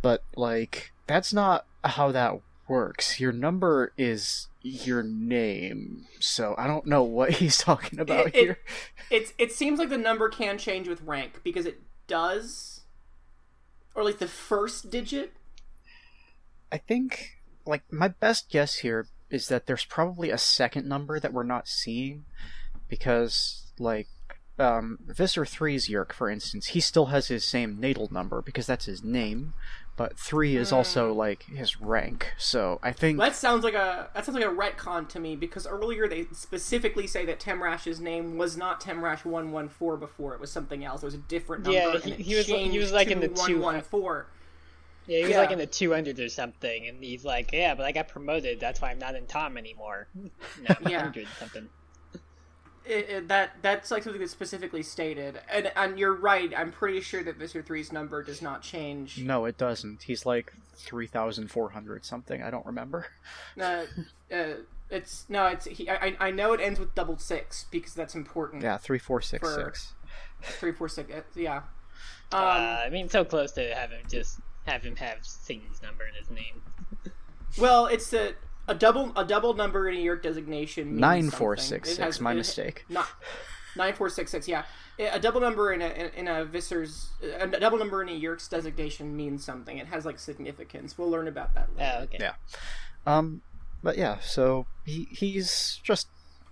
But, 0.00 0.22
like, 0.34 0.92
that's 1.06 1.32
not 1.32 1.66
how 1.84 2.12
that 2.12 2.40
works. 2.68 3.18
Your 3.20 3.32
number 3.32 3.92
is 3.96 4.48
your 4.62 5.02
name, 5.02 6.06
so 6.20 6.54
I 6.58 6.66
don't 6.66 6.86
know 6.86 7.02
what 7.02 7.30
he's 7.40 7.56
talking 7.58 7.98
about 7.98 8.28
It- 8.28 8.34
it- 8.34 8.40
here. 8.40 8.58
It's 9.10 9.32
it 9.38 9.52
seems 9.52 9.78
like 9.78 9.88
the 9.88 9.96
number 9.98 10.28
can 10.28 10.58
change 10.58 10.86
with 10.88 11.00
rank 11.02 11.40
because 11.42 11.64
it 11.66 11.80
does, 12.06 12.82
or 13.94 14.04
like 14.04 14.18
the 14.18 14.28
first 14.28 14.90
digit. 14.90 15.32
I 16.70 16.76
think, 16.78 17.38
like, 17.64 17.90
my 17.90 18.08
best 18.08 18.50
guess 18.50 18.76
here 18.76 19.06
is 19.30 19.48
that 19.48 19.66
there's 19.66 19.86
probably 19.86 20.30
a 20.30 20.36
second 20.38 20.86
number 20.86 21.18
that 21.18 21.32
we're 21.32 21.42
not 21.42 21.66
seeing, 21.66 22.26
because, 22.88 23.72
like, 23.78 24.08
um, 24.58 24.98
Visser 25.06 25.44
3's 25.46 25.88
Yeerk, 25.88 26.12
for 26.12 26.28
instance, 26.28 26.68
he 26.68 26.80
still 26.80 27.06
has 27.06 27.28
his 27.28 27.44
same 27.44 27.80
natal 27.80 28.08
number 28.10 28.42
because 28.42 28.66
that's 28.66 28.84
his 28.86 29.02
name, 29.02 29.54
but 29.98 30.18
3 30.18 30.56
is 30.56 30.72
also, 30.72 31.12
hmm. 31.12 31.18
like, 31.18 31.42
his 31.42 31.80
rank, 31.80 32.32
so 32.38 32.78
I 32.82 32.92
think. 32.92 33.18
That 33.18 33.34
sounds 33.34 33.64
like 33.64 33.74
a 33.74 34.08
that 34.14 34.24
sounds 34.24 34.38
like 34.38 34.46
a 34.46 34.48
retcon 34.48 35.06
to 35.10 35.20
me 35.20 35.36
because 35.36 35.66
earlier 35.66 36.08
they 36.08 36.26
specifically 36.32 37.06
say 37.06 37.26
that 37.26 37.40
Temrash's 37.40 38.00
name 38.00 38.38
was 38.38 38.56
not 38.56 38.80
Temrash 38.80 39.24
one 39.26 39.52
one 39.52 39.68
four 39.68 39.96
before 39.98 40.32
it 40.34 40.40
was 40.40 40.50
something 40.50 40.84
else. 40.84 41.02
It 41.02 41.06
was 41.06 41.14
a 41.14 41.18
different 41.18 41.64
number. 41.64 41.78
Yeah, 41.78 41.92
and 41.94 42.04
he- 42.04 42.12
it 42.12 42.20
he 42.20 42.34
was- 42.36 42.46
he 42.46 42.78
was, 42.78 42.92
like, 42.92 43.08
in 43.10 43.20
the 43.20 43.28
two- 43.28 43.60
114. 43.60 44.24
Yeah, 45.06 45.16
he 45.18 45.22
was 45.24 45.30
Yeah. 45.32 45.38
like 45.40 45.50
in 45.50 45.58
the 45.58 45.66
200s 45.66 46.20
or 46.20 46.28
something, 46.28 46.86
and 46.86 47.02
he's 47.02 47.24
like, 47.24 47.50
yeah, 47.52 47.74
but 47.74 47.86
I 47.86 47.92
got 47.92 48.08
promoted, 48.08 48.60
that's 48.60 48.80
why 48.80 48.90
I'm 48.90 48.98
not 48.98 49.14
in 49.14 49.26
Tom 49.26 49.56
anymore. 49.58 50.06
No, 50.14 50.74
Yeah. 50.88 51.10
something. 51.38 51.68
It, 52.88 53.08
it, 53.10 53.28
that 53.28 53.56
that's 53.60 53.90
like 53.90 54.02
something 54.02 54.18
that's 54.20 54.32
specifically 54.32 54.82
stated, 54.82 55.40
and 55.50 55.70
and 55.76 55.98
you're 55.98 56.14
right. 56.14 56.50
I'm 56.56 56.72
pretty 56.72 57.00
sure 57.02 57.22
that 57.22 57.36
Visser 57.36 57.62
3's 57.62 57.92
number 57.92 58.22
does 58.22 58.40
not 58.40 58.62
change. 58.62 59.18
No, 59.18 59.44
it 59.44 59.58
doesn't. 59.58 60.04
He's 60.04 60.24
like 60.24 60.52
3,400 60.76 62.04
something, 62.04 62.42
I 62.42 62.50
don't 62.50 62.64
remember. 62.66 63.06
Uh, 63.60 63.84
uh, 64.32 64.44
it's 64.90 65.26
no, 65.28 65.46
it's 65.46 65.66
he, 65.66 65.90
I 65.90 66.16
I 66.18 66.30
know 66.30 66.52
it 66.54 66.60
ends 66.60 66.78
with 66.80 66.94
double 66.94 67.18
six 67.18 67.66
because 67.70 67.92
that's 67.92 68.14
important. 68.14 68.62
Yeah, 68.62 68.78
3466. 68.78 69.94
Three, 70.58 70.72
four, 70.72 70.88
six. 70.88 71.12
uh, 71.12 71.20
Yeah. 71.34 71.56
Um, 71.56 71.64
uh, 72.32 72.36
I 72.86 72.88
mean, 72.90 73.08
so 73.08 73.24
close 73.24 73.52
to 73.52 73.74
have 73.74 73.90
him 73.90 74.02
just 74.08 74.38
have 74.66 74.82
him 74.82 74.96
have 74.96 75.18
Satan's 75.26 75.82
number 75.82 76.04
in 76.06 76.14
his 76.14 76.30
name. 76.30 76.62
well, 77.58 77.86
it's 77.86 78.12
a 78.12 78.32
a 78.68 78.74
double 78.74 79.12
a 79.16 79.24
double 79.24 79.54
number 79.54 79.88
in 79.88 79.96
a 79.96 80.00
Yeerk 80.00 80.22
designation. 80.22 80.88
means 80.90 81.00
Nine 81.00 81.30
four 81.30 81.56
something. 81.56 81.68
six 81.84 81.88
It 81.88 81.94
six. 81.96 82.04
has- 82.04 82.20
My 82.20 82.32
it- 82.32 82.36
mistake. 82.36 82.84
Not 82.88 83.06
nine 83.76 83.94
four 83.94 84.08
six 84.10 84.30
six. 84.30 84.46
Yeah, 84.48 84.64
a 84.98 85.18
double 85.20 85.40
number 85.40 85.72
in 85.72 85.80
a 85.82 86.10
in 86.16 86.28
a 86.28 86.44
Visser's 86.44 87.10
a 87.22 87.46
double 87.46 87.78
number 87.78 88.02
in 88.02 88.08
a 88.08 88.20
Yeerk's 88.20 88.48
designation 88.48 89.16
means 89.16 89.44
something. 89.44 89.78
It 89.78 89.86
has 89.88 90.04
like 90.04 90.18
significance. 90.18 90.96
We'll 90.98 91.10
learn 91.10 91.28
about 91.28 91.54
that 91.54 91.68
later. 91.76 91.94
Oh, 91.98 92.02
okay. 92.04 92.18
Yeah. 92.20 92.34
Um, 93.06 93.42
but 93.82 93.96
yeah, 93.96 94.18
so 94.20 94.66
he 94.84 95.08
he's 95.10 95.80
just 95.82 96.08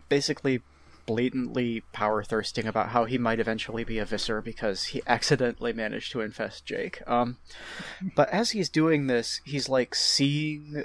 basically 0.09 0.63
blatantly 1.07 1.83
power 1.93 2.25
thirsting 2.25 2.67
about 2.67 2.89
how 2.89 3.05
he 3.05 3.17
might 3.17 3.39
eventually 3.39 3.85
be 3.85 3.99
a 3.99 4.05
Visser 4.05 4.41
because 4.43 4.87
he 4.87 5.01
accidentally 5.07 5.73
managed 5.73 6.11
to 6.13 6.21
infest 6.21 6.67
Jake. 6.67 7.01
Um, 7.07 7.37
but 8.17 8.29
as 8.31 8.51
he's 8.51 8.69
doing 8.69 9.07
this, 9.07 9.41
he's 9.45 9.69
like 9.69 9.95
seeing 9.95 10.85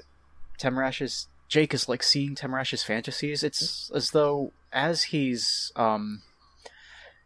Temrash's 0.61 1.27
Jake 1.47 1.73
is 1.73 1.89
like 1.89 2.03
seeing 2.03 2.35
Temrash's 2.35 2.83
fantasies. 2.83 3.43
It's 3.43 3.91
as 3.93 4.11
though 4.11 4.53
as 4.71 5.03
he's 5.03 5.71
um 5.75 6.21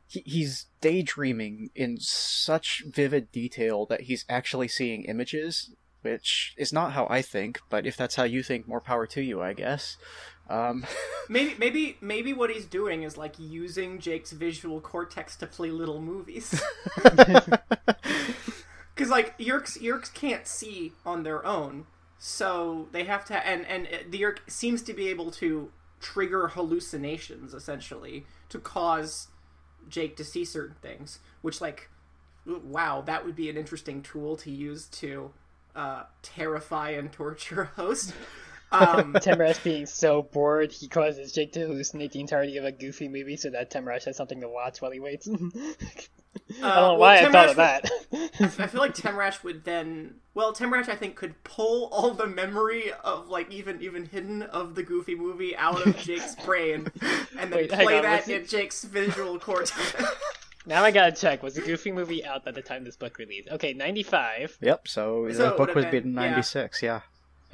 he, 0.07 0.23
he's 0.25 0.65
daydreaming 0.81 1.69
in 1.75 1.97
such 1.99 2.83
vivid 2.87 3.31
detail 3.31 3.85
that 3.87 4.01
he's 4.01 4.25
actually 4.29 4.67
seeing 4.67 5.03
images 5.03 5.71
which 6.01 6.53
is 6.55 6.71
not 6.71 6.93
how 6.93 7.07
I 7.09 7.23
think, 7.23 7.59
but 7.67 7.87
if 7.87 7.97
that's 7.97 8.15
how 8.15 8.25
you 8.25 8.43
think, 8.43 8.67
more 8.67 8.79
power 8.79 9.07
to 9.07 9.23
you, 9.23 9.41
I 9.41 9.53
guess. 9.53 9.97
Um, 10.47 10.85
Maybe 11.29 11.55
maybe 11.57 11.97
maybe 12.01 12.33
what 12.33 12.51
he's 12.51 12.67
doing 12.67 13.01
is 13.01 13.17
like 13.17 13.33
using 13.39 13.97
Jake's 13.97 14.31
visual 14.31 14.79
cortex 14.79 15.35
to 15.37 15.47
play 15.47 15.71
little 15.71 15.99
movies. 15.99 16.61
Because 18.95 19.09
like 19.09 19.37
Yeerks 19.37 19.77
Yeerks 19.81 20.13
can't 20.13 20.47
see 20.47 20.93
on 21.05 21.23
their 21.23 21.45
own, 21.45 21.85
so 22.27 22.87
they 22.91 23.03
have 23.03 23.23
to 23.23 23.35
and 23.45 23.67
and 23.67 23.87
the 24.09 24.21
Yeerk 24.21 24.39
seems 24.47 24.81
to 24.81 24.95
be 24.95 25.09
able 25.09 25.29
to 25.29 25.71
trigger 25.99 26.47
hallucinations 26.47 27.53
essentially 27.53 28.25
to 28.49 28.57
cause 28.57 29.27
Jake 29.87 30.17
to 30.17 30.23
see 30.23 30.43
certain 30.43 30.75
things, 30.81 31.19
which 31.43 31.61
like 31.61 31.87
wow 32.47 33.01
that 33.01 33.23
would 33.23 33.35
be 33.35 33.47
an 33.47 33.57
interesting 33.57 34.01
tool 34.01 34.35
to 34.37 34.49
use 34.49 34.87
to 34.87 35.33
uh, 35.75 36.05
terrify 36.23 36.89
and 36.89 37.11
torture 37.11 37.61
a 37.61 37.65
host. 37.79 38.11
Um, 38.71 39.13
Temrash 39.13 39.63
being 39.63 39.85
so 39.85 40.23
bored, 40.23 40.71
he 40.71 40.87
causes 40.89 41.31
Jake 41.31 41.53
to 41.53 41.59
hallucinate 41.59 42.11
the 42.11 42.19
entirety 42.19 42.57
of 42.57 42.65
a 42.65 42.71
Goofy 42.71 43.07
movie 43.07 43.37
so 43.37 43.51
that 43.51 43.71
Temrash 43.71 44.05
has 44.05 44.17
something 44.17 44.41
to 44.41 44.49
watch 44.49 44.81
while 44.81 44.91
he 44.91 44.99
waits. 44.99 45.29
I 46.35 46.53
don't 46.59 46.61
know 46.61 46.67
Uh, 46.67 46.71
well, 46.71 46.97
why 46.97 47.17
I 47.19 47.31
thought 47.31 47.47
Temrash 47.47 47.49
of 47.51 47.55
that. 47.57 47.91
I 48.59 48.67
feel 48.67 48.81
like 48.81 48.95
Temrash 48.95 49.43
would 49.43 49.63
then, 49.65 50.15
well, 50.33 50.53
Temrash 50.53 50.89
I 50.89 50.95
think 50.95 51.15
could 51.15 51.41
pull 51.43 51.89
all 51.91 52.11
the 52.11 52.27
memory 52.27 52.91
of 53.03 53.29
like 53.29 53.51
even 53.51 53.81
even 53.81 54.05
hidden 54.05 54.43
of 54.43 54.75
the 54.75 54.83
Goofy 54.83 55.15
movie 55.15 55.55
out 55.55 55.85
of 55.85 55.97
Jake's 55.97 56.35
brain, 56.45 56.87
and 57.39 57.51
then 57.51 57.59
Wait, 57.61 57.69
play 57.71 57.97
on, 57.97 58.03
that 58.03 58.21
was 58.21 58.29
it- 58.29 58.41
in 58.43 58.47
Jake's 58.47 58.83
visual 58.83 59.39
cortex. 59.47 59.95
now 60.65 60.83
I 60.83 60.91
gotta 60.91 61.11
check. 61.11 61.41
Was 61.43 61.55
the 61.55 61.61
Goofy 61.61 61.91
movie 61.91 62.23
out 62.25 62.45
by 62.45 62.51
the 62.51 62.61
time 62.61 62.83
this 62.83 62.95
book 62.95 63.17
released? 63.17 63.49
Okay, 63.49 63.73
95. 63.73 64.57
yep, 64.61 64.87
so, 64.87 65.29
So 65.31 65.37
the 65.37 65.49
book 65.51 65.59
would've 65.59 65.75
was 65.75 65.85
been- 65.85 65.93
made 65.93 66.05
in 66.05 66.13
yeah. 66.13 66.29
96, 66.31 66.81
yeah. 66.83 67.01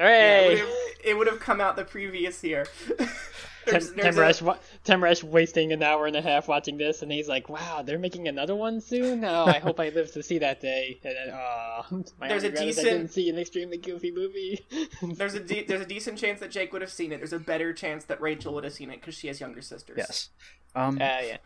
Hooray! 0.01 0.57
Yeah, 0.57 0.65
it 1.03 1.17
would 1.17 1.27
have 1.27 1.39
come 1.39 1.61
out 1.61 1.75
the 1.75 1.85
previous 1.85 2.43
year. 2.43 2.65
Tem- 2.97 3.73
There's- 3.73 3.91
there's 3.91 4.17
a- 4.17 4.21
Temrash, 4.21 4.41
wa- 4.41 4.57
Temrash 4.85 5.23
wasting 5.23 5.71
an 5.71 5.83
hour 5.83 6.07
and 6.07 6.15
a 6.15 6.21
half 6.21 6.47
watching 6.47 6.77
this, 6.77 7.03
and 7.03 7.11
he's 7.11 7.27
like, 7.27 7.47
"Wow, 7.47 7.83
they're 7.83 7.99
making 7.99 8.27
another 8.27 8.55
one 8.55 8.81
soon. 8.81 9.23
Oh, 9.23 9.45
I 9.45 9.59
hope 9.59 9.79
I 9.79 9.89
live 9.89 10.11
to 10.13 10.23
see 10.23 10.39
that 10.39 10.61
day." 10.61 10.99
And 11.03 11.15
then, 11.15 11.35
aw, 11.35 11.85
my 12.19 12.27
There's 12.27 12.43
a 12.43 12.47
only 12.47 12.59
regret 12.59 12.67
is 12.69 12.79
I 12.79 12.83
didn't 12.83 13.09
see 13.09 13.29
an 13.29 13.37
extremely 13.37 13.77
goofy 13.77 14.11
movie. 14.11 14.65
There's 15.15 15.35
a 15.35 15.39
de- 15.39 15.63
there's 15.65 15.81
a 15.81 15.85
decent 15.85 16.17
chance 16.17 16.39
that 16.39 16.49
Jake 16.49 16.73
would 16.73 16.81
have 16.81 16.91
seen 16.91 17.11
it. 17.11 17.17
There's 17.17 17.33
a 17.33 17.39
better 17.39 17.71
chance 17.71 18.03
that 18.05 18.19
Rachel 18.19 18.51
would 18.55 18.63
have 18.63 18.73
seen 18.73 18.89
it 18.89 18.99
because 18.99 19.13
she 19.13 19.27
has 19.27 19.39
younger 19.39 19.61
sisters. 19.61 19.95
Yes. 19.99 20.29
Um, 20.73 20.97
Ah, 20.99 21.19
yeah. 21.19 21.37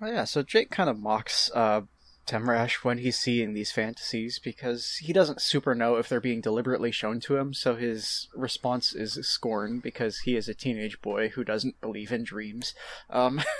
Oh, 0.00 0.06
yeah, 0.06 0.24
so 0.24 0.42
Jake 0.42 0.70
kind 0.70 0.88
of 0.88 0.98
mocks 0.98 1.50
uh, 1.54 1.82
Temrash 2.26 2.84
when 2.84 2.98
he's 2.98 3.18
seeing 3.18 3.52
these 3.52 3.72
fantasies 3.72 4.38
because 4.38 4.96
he 5.02 5.12
doesn't 5.12 5.42
super 5.42 5.74
know 5.74 5.96
if 5.96 6.08
they're 6.08 6.20
being 6.20 6.40
deliberately 6.40 6.90
shown 6.90 7.20
to 7.20 7.36
him, 7.36 7.52
so 7.52 7.74
his 7.76 8.28
response 8.34 8.94
is 8.94 9.14
scorn 9.26 9.80
because 9.80 10.20
he 10.20 10.36
is 10.36 10.48
a 10.48 10.54
teenage 10.54 11.00
boy 11.02 11.28
who 11.30 11.44
doesn't 11.44 11.80
believe 11.80 12.12
in 12.12 12.24
dreams. 12.24 12.74
Um, 13.10 13.42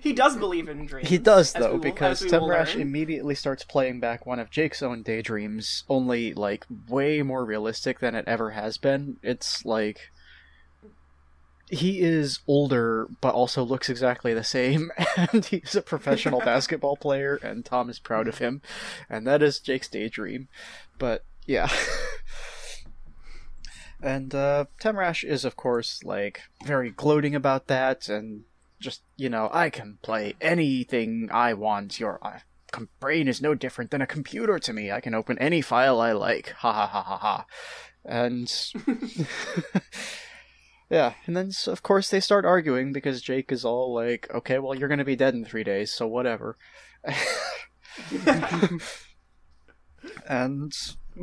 He 0.00 0.12
does 0.12 0.36
believe 0.36 0.68
in 0.68 0.84
dreams. 0.84 1.08
he 1.08 1.16
does, 1.16 1.54
though, 1.54 1.72
will- 1.72 1.78
because 1.78 2.20
Temrash 2.22 2.78
immediately 2.78 3.34
starts 3.34 3.64
playing 3.64 4.00
back 4.00 4.26
one 4.26 4.38
of 4.38 4.50
Jake's 4.50 4.82
own 4.82 5.02
daydreams, 5.02 5.82
only, 5.88 6.34
like, 6.34 6.66
way 6.90 7.22
more 7.22 7.42
realistic 7.46 8.00
than 8.00 8.14
it 8.14 8.26
ever 8.28 8.50
has 8.50 8.76
been. 8.76 9.16
It's 9.22 9.64
like. 9.64 10.10
He 11.70 12.00
is 12.00 12.40
older, 12.46 13.08
but 13.20 13.34
also 13.34 13.62
looks 13.62 13.88
exactly 13.88 14.34
the 14.34 14.44
same, 14.44 14.92
and 15.16 15.44
he's 15.44 15.74
a 15.74 15.82
professional 15.82 16.40
basketball 16.40 16.96
player, 16.96 17.36
and 17.36 17.64
Tom 17.64 17.88
is 17.88 17.98
proud 17.98 18.28
of 18.28 18.38
him, 18.38 18.60
and 19.08 19.26
that 19.26 19.42
is 19.42 19.60
Jake's 19.60 19.88
daydream. 19.88 20.48
But 20.98 21.24
yeah. 21.46 21.70
and 24.02 24.34
uh, 24.34 24.66
Temrash 24.78 25.24
is, 25.24 25.44
of 25.44 25.56
course, 25.56 26.02
like, 26.04 26.42
very 26.64 26.90
gloating 26.90 27.34
about 27.34 27.66
that, 27.68 28.10
and 28.10 28.44
just, 28.78 29.02
you 29.16 29.30
know, 29.30 29.48
I 29.50 29.70
can 29.70 29.98
play 30.02 30.34
anything 30.42 31.30
I 31.32 31.54
want. 31.54 31.98
Your 31.98 32.18
uh, 32.22 32.40
com- 32.72 32.90
brain 33.00 33.26
is 33.26 33.40
no 33.40 33.54
different 33.54 33.90
than 33.90 34.02
a 34.02 34.06
computer 34.06 34.58
to 34.58 34.72
me. 34.74 34.92
I 34.92 35.00
can 35.00 35.14
open 35.14 35.38
any 35.38 35.62
file 35.62 35.98
I 35.98 36.12
like. 36.12 36.50
Ha 36.58 36.72
ha 36.72 36.86
ha 36.86 37.02
ha 37.02 37.16
ha. 37.16 37.46
And. 38.04 38.52
Yeah, 40.94 41.14
and 41.26 41.36
then 41.36 41.50
of 41.66 41.82
course 41.82 42.08
they 42.08 42.20
start 42.20 42.44
arguing 42.44 42.92
because 42.92 43.20
Jake 43.20 43.50
is 43.50 43.64
all 43.64 43.92
like, 43.92 44.32
"Okay, 44.32 44.60
well 44.60 44.76
you're 44.76 44.88
gonna 44.88 45.04
be 45.04 45.16
dead 45.16 45.34
in 45.34 45.44
three 45.44 45.64
days, 45.64 45.92
so 45.92 46.06
whatever." 46.06 46.56
and 50.28 50.72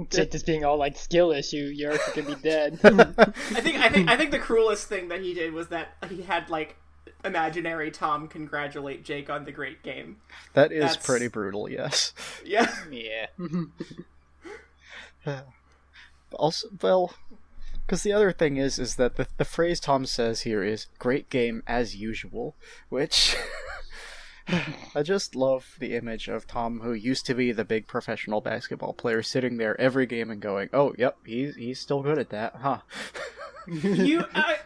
Jake 0.10 0.32
just 0.32 0.46
being 0.46 0.66
all 0.66 0.76
like 0.76 0.98
skill 0.98 1.32
issue, 1.32 1.72
you're 1.74 1.98
gonna 2.14 2.36
be 2.36 2.42
dead. 2.42 2.80
I 2.84 3.62
think 3.62 3.78
I 3.78 3.88
think 3.88 4.10
I 4.10 4.18
think 4.18 4.32
the 4.32 4.40
cruelest 4.40 4.90
thing 4.90 5.08
that 5.08 5.22
he 5.22 5.34
did 5.34 5.54
was 5.54 5.70
that 5.70 5.94
he 6.10 6.22
had 6.22 6.50
like 6.50 6.76
imaginary 7.24 7.92
Tom 7.92 8.28
congratulate 8.28 9.06
Jake 9.06 9.30
on 9.30 9.46
the 9.46 9.54
great 9.54 9.84
game. 9.84 10.18
that 10.54 10.74
is 10.74 10.82
That's- 10.82 11.06
pretty 11.06 11.30
brutal, 11.30 11.70
yes. 11.70 12.14
Yeah. 12.44 12.70
yeah. 12.92 13.28
Also, 16.34 16.70
well, 16.82 17.14
because 17.92 18.04
the 18.04 18.14
other 18.14 18.32
thing 18.32 18.56
is, 18.56 18.80
is 18.80 18.96
that 18.96 19.18
the 19.18 19.28
the 19.36 19.44
phrase 19.44 19.82
Tom 19.82 20.06
says 20.06 20.44
here 20.44 20.64
is 20.64 20.88
"great 20.98 21.30
game 21.30 21.62
as 21.68 21.94
usual," 21.94 22.56
which. 22.88 23.36
I 24.96 25.04
just 25.04 25.36
love 25.36 25.76
the 25.80 25.96
image 25.96 26.30
of 26.30 26.48
Tom, 26.48 26.80
who 26.80 26.94
used 26.94 27.26
to 27.26 27.34
be 27.34 27.52
the 27.52 27.66
big 27.66 27.88
professional 27.88 28.40
basketball 28.40 28.94
player, 28.94 29.22
sitting 29.22 29.58
there 29.58 29.80
every 29.80 30.06
game 30.06 30.32
and 30.32 30.42
going, 30.42 30.70
"Oh, 30.72 30.96
yep, 30.98 31.18
he's 31.26 31.58
he's 31.58 31.82
still 31.82 32.02
good 32.02 32.18
at 32.18 32.30
that, 32.30 32.56
huh?" 32.56 32.80
You 33.68 34.24
I, 34.34 34.60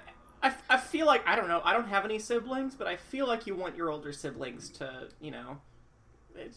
I 0.44 0.54
I 0.70 0.78
feel 0.78 1.08
like 1.08 1.28
I 1.28 1.36
don't 1.36 1.48
know. 1.48 1.62
I 1.64 1.74
don't 1.74 1.90
have 1.90 2.06
any 2.06 2.20
siblings, 2.20 2.76
but 2.76 2.86
I 2.86 2.96
feel 2.96 3.28
like 3.28 3.48
you 3.48 3.56
want 3.56 3.76
your 3.76 3.90
older 3.90 4.14
siblings 4.14 4.70
to, 4.78 5.08
you 5.20 5.32
know, 5.32 5.58
eh, 6.40 6.50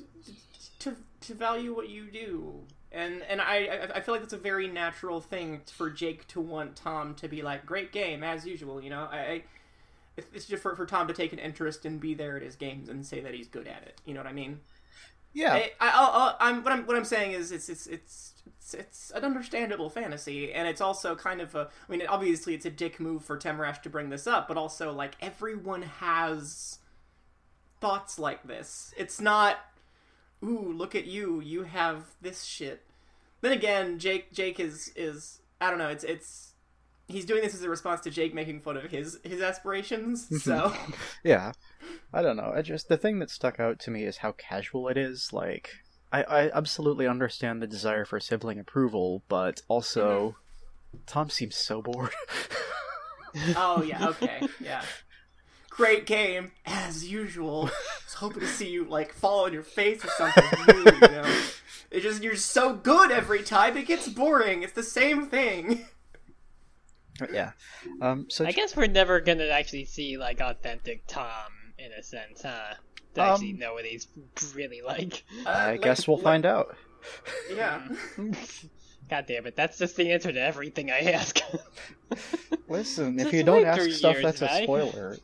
to 0.81 0.97
to 1.23 1.35
value 1.35 1.75
what 1.75 1.89
you 1.89 2.11
do. 2.11 2.67
And 2.93 3.23
and 3.23 3.41
I 3.41 3.57
I- 3.67 3.97
I 3.97 4.01
feel 4.01 4.15
like 4.15 4.23
that's 4.23 4.33
a 4.33 4.39
very 4.39 4.67
natural 4.69 5.21
thing 5.21 5.63
for 5.71 5.91
Jake 5.91 6.27
to 6.29 6.41
want 6.41 6.77
Tom 6.77 7.15
to 7.17 7.29
be 7.29 7.43
like 7.43 7.67
great 7.67 7.93
game 7.93 8.23
as 8.25 8.47
usual. 8.47 8.83
You 8.83 8.91
know, 8.91 9.09
I, 9.11 9.19
I 9.19 9.43
it's- 10.17 10.27
it's 10.35 10.47
just 10.47 10.63
for 10.63 10.75
for 10.75 10.87
Tom 10.87 11.07
to 11.09 11.15
take 11.15 11.33
an 11.33 11.39
interest 11.39 11.85
and 11.85 12.01
be 12.01 12.15
there 12.15 12.37
at 12.37 12.43
his 12.43 12.57
games 12.57 12.89
and 12.89 13.07
say 13.07 13.21
that 13.21 13.35
he's 13.35 13.49
good 13.49 13.69
at 13.69 13.83
it. 13.83 14.01
You 14.05 14.15
know 14.15 14.21
what 14.21 14.27
I 14.29 14.33
mean? 14.33 14.61
yeah, 15.35 15.53
I, 15.53 15.73
I, 15.81 15.91
I'll, 15.93 16.11
I'll, 16.13 16.37
I'm 16.41 16.65
what 16.65 16.73
I'm 16.73 16.87
what 16.87 16.97
I'm 16.97 17.05
saying 17.05 17.33
is 17.33 17.53
it's 17.53 17.69
it's 17.69 17.87
it's 17.87 18.33
it's, 18.59 18.75
it's 18.75 19.11
an 19.13 19.25
understandable 19.25 19.91
fantasy, 19.91 20.53
and 20.53 20.67
it's 20.67 20.81
also 20.81 21.15
kind 21.15 21.41
of 21.43 21.55
a. 21.55 21.69
I 21.89 21.93
mean, 21.93 22.03
obviously, 22.09 22.55
it's 22.55 22.65
a 22.67 22.71
dick 22.71 22.99
move 22.99 23.25
for 23.25 23.39
Temrash 23.39 23.83
to 23.83 23.91
bring 23.91 24.09
this 24.09 24.27
up, 24.27 24.49
but 24.49 24.57
also 24.57 24.91
like 24.93 25.15
everyone 25.21 25.83
has 25.83 26.79
thoughts 27.81 28.19
like 28.19 28.43
this. 28.47 28.93
It's 28.97 29.21
not, 29.21 29.59
ooh, 30.43 30.73
look 30.73 30.95
at 30.95 31.07
you, 31.07 31.41
you 31.41 31.65
have 31.65 32.05
this 32.21 32.45
shit. 32.45 32.85
Then 33.41 33.53
again, 33.53 33.99
Jake 33.99 34.33
Jake 34.33 34.59
is 34.59 34.93
is 34.97 35.41
I 35.61 35.71
don't 35.71 35.79
know. 35.79 35.89
It's 35.89 36.05
it's 36.05 36.55
he's 37.09 37.25
doing 37.25 37.43
this 37.43 37.55
as 37.55 37.63
a 37.63 37.71
response 37.71 38.01
to 38.03 38.11
Jake 38.11 38.35
making 38.35 38.61
fun 38.61 38.77
of 38.77 38.91
his 38.91 39.19
his 39.25 39.41
aspirations. 39.41 40.29
Mhm. 40.29 40.41
So 40.41 40.75
Yeah, 41.25 41.53
I 42.13 42.23
don't 42.23 42.37
know. 42.37 42.53
I 42.55 42.63
just 42.63 42.89
the 42.89 42.97
thing 42.97 43.19
that 43.21 43.31
stuck 43.31 43.59
out 43.61 43.79
to 43.81 43.91
me 43.91 44.05
is 44.05 44.19
how 44.19 44.33
casual 44.33 44.89
it 44.89 44.97
is. 44.97 45.33
Like, 45.33 45.71
I, 46.13 46.23
I 46.23 46.51
absolutely 46.57 47.07
understand 47.07 47.63
the 47.63 47.67
desire 47.67 48.05
for 48.05 48.21
sibling 48.21 48.59
approval, 48.59 49.23
but 49.29 49.61
also, 49.69 50.31
mm-hmm. 50.31 50.99
Tom 51.07 51.31
seems 51.31 51.57
so 51.57 51.83
bored. 51.83 52.15
oh 53.57 53.83
yeah, 53.83 54.09
okay, 54.09 54.47
yeah. 54.61 54.83
Great 55.79 56.05
game 56.07 56.51
as 56.67 57.09
usual. 57.09 57.67
I 57.69 57.71
was 58.05 58.15
hoping 58.15 58.41
to 58.41 58.47
see 58.49 58.69
you 58.69 58.85
like 58.85 59.13
fall 59.15 59.45
on 59.47 59.53
your 59.53 59.63
face 59.63 60.05
or 60.05 60.09
something 60.11 60.45
new. 60.75 60.85
You 60.85 61.01
know, 61.01 61.41
it 61.93 62.01
just 62.01 62.23
you're 62.23 62.35
so 62.37 62.75
good 62.75 63.11
every 63.13 63.43
time. 63.45 63.77
It 63.77 63.87
gets 63.87 64.09
boring. 64.09 64.63
It's 64.65 64.73
the 64.75 64.83
same 64.83 65.27
thing. 65.29 65.87
Yeah. 67.33 67.53
Um, 68.03 68.27
so 68.29 68.45
I 68.45 68.53
guess 68.53 68.77
we're 68.77 68.87
never 68.89 69.21
gonna 69.21 69.47
actually 69.47 69.85
see 69.87 70.19
like 70.19 70.41
authentic 70.41 71.05
Tom 71.07 71.53
in 71.79 71.93
a 71.93 72.03
sense, 72.03 72.43
huh? 72.43 72.75
To 73.15 73.23
Um, 73.23 73.29
actually 73.31 73.53
know 73.55 73.75
what 73.75 73.85
he's 73.85 74.09
really 74.55 74.83
like. 74.83 75.23
Uh, 75.47 75.49
I 75.49 75.71
like- 75.73 75.83
guess 75.83 76.07
we'll 76.09 76.17
like- 76.19 76.25
find 76.25 76.47
out. 76.47 76.77
Yeah. 77.55 77.87
God 79.09 79.25
damn 79.27 79.47
it, 79.47 79.57
that's 79.57 79.79
just 79.79 79.97
the 79.97 80.13
answer 80.13 80.31
to 80.31 80.41
everything 80.41 80.91
I 80.91 80.99
ask. 81.13 81.41
Listen, 82.69 83.19
if 83.19 83.33
you 83.33 83.43
don't 83.43 83.65
ask 83.65 83.91
stuff, 83.93 84.17
years, 84.21 84.25
that's 84.39 84.43
a 84.43 84.63
spoiler. 84.65 85.17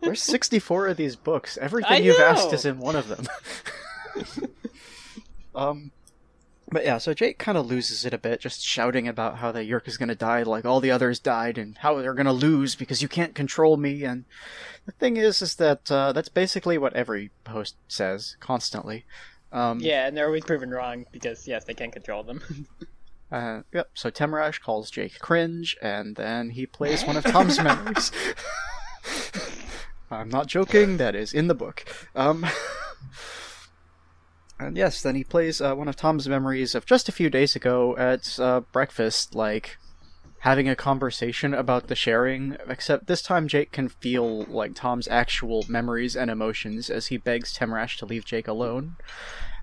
There's 0.00 0.22
64 0.22 0.88
of 0.88 0.96
these 0.96 1.16
books. 1.16 1.58
Everything 1.60 1.92
I 1.92 1.98
you've 1.98 2.20
asked 2.20 2.52
is 2.52 2.64
in 2.64 2.78
one 2.78 2.96
of 2.96 3.08
them. 3.08 3.28
um, 5.54 5.92
but 6.70 6.84
yeah, 6.84 6.98
so 6.98 7.12
Jake 7.12 7.38
kind 7.38 7.58
of 7.58 7.66
loses 7.66 8.04
it 8.04 8.14
a 8.14 8.18
bit, 8.18 8.40
just 8.40 8.64
shouting 8.64 9.06
about 9.06 9.38
how 9.38 9.52
the 9.52 9.60
Yeerk 9.60 9.86
is 9.86 9.96
going 9.96 10.08
to 10.08 10.14
die 10.14 10.42
like 10.42 10.64
all 10.64 10.80
the 10.80 10.90
others 10.90 11.18
died, 11.18 11.58
and 11.58 11.76
how 11.78 12.00
they're 12.00 12.14
going 12.14 12.26
to 12.26 12.32
lose 12.32 12.74
because 12.74 13.02
you 13.02 13.08
can't 13.08 13.34
control 13.34 13.76
me. 13.76 14.04
And 14.04 14.24
the 14.86 14.92
thing 14.92 15.16
is, 15.16 15.42
is 15.42 15.56
that 15.56 15.90
uh, 15.90 16.12
that's 16.12 16.30
basically 16.30 16.78
what 16.78 16.94
every 16.94 17.30
host 17.46 17.76
says 17.88 18.36
constantly. 18.40 19.04
Um, 19.52 19.80
yeah, 19.80 20.06
and 20.06 20.16
they're 20.16 20.26
always 20.26 20.44
proven 20.44 20.70
wrong 20.70 21.04
because 21.12 21.46
yes, 21.46 21.64
they 21.64 21.74
can't 21.74 21.92
control 21.92 22.22
them. 22.22 22.66
Uh, 23.32 23.62
yep. 23.72 23.88
So 23.94 24.10
Temrash 24.10 24.60
calls 24.60 24.90
Jake 24.90 25.18
cringe, 25.18 25.74
and 25.80 26.16
then 26.16 26.50
he 26.50 26.66
plays 26.66 27.02
one 27.06 27.16
of 27.16 27.24
Tom's 27.24 27.56
memories. 27.62 28.12
I'm 30.12 30.28
not 30.28 30.46
joking. 30.46 30.98
That 30.98 31.14
is 31.14 31.32
in 31.32 31.48
the 31.48 31.54
book. 31.54 31.84
Um, 32.14 32.46
and 34.60 34.76
yes, 34.76 35.02
then 35.02 35.14
he 35.14 35.24
plays 35.24 35.60
uh, 35.60 35.74
one 35.74 35.88
of 35.88 35.96
Tom's 35.96 36.28
memories 36.28 36.74
of 36.74 36.84
just 36.84 37.08
a 37.08 37.12
few 37.12 37.30
days 37.30 37.56
ago 37.56 37.96
at 37.96 38.38
uh, 38.38 38.60
breakfast, 38.72 39.34
like 39.34 39.78
having 40.40 40.68
a 40.68 40.76
conversation 40.76 41.54
about 41.54 41.88
the 41.88 41.94
sharing. 41.94 42.56
Except 42.68 43.06
this 43.06 43.22
time, 43.22 43.48
Jake 43.48 43.72
can 43.72 43.88
feel 43.88 44.44
like 44.44 44.74
Tom's 44.74 45.08
actual 45.08 45.64
memories 45.68 46.14
and 46.14 46.30
emotions 46.30 46.90
as 46.90 47.06
he 47.06 47.16
begs 47.16 47.56
Temrash 47.56 47.96
to 47.98 48.06
leave 48.06 48.26
Jake 48.26 48.48
alone. 48.48 48.96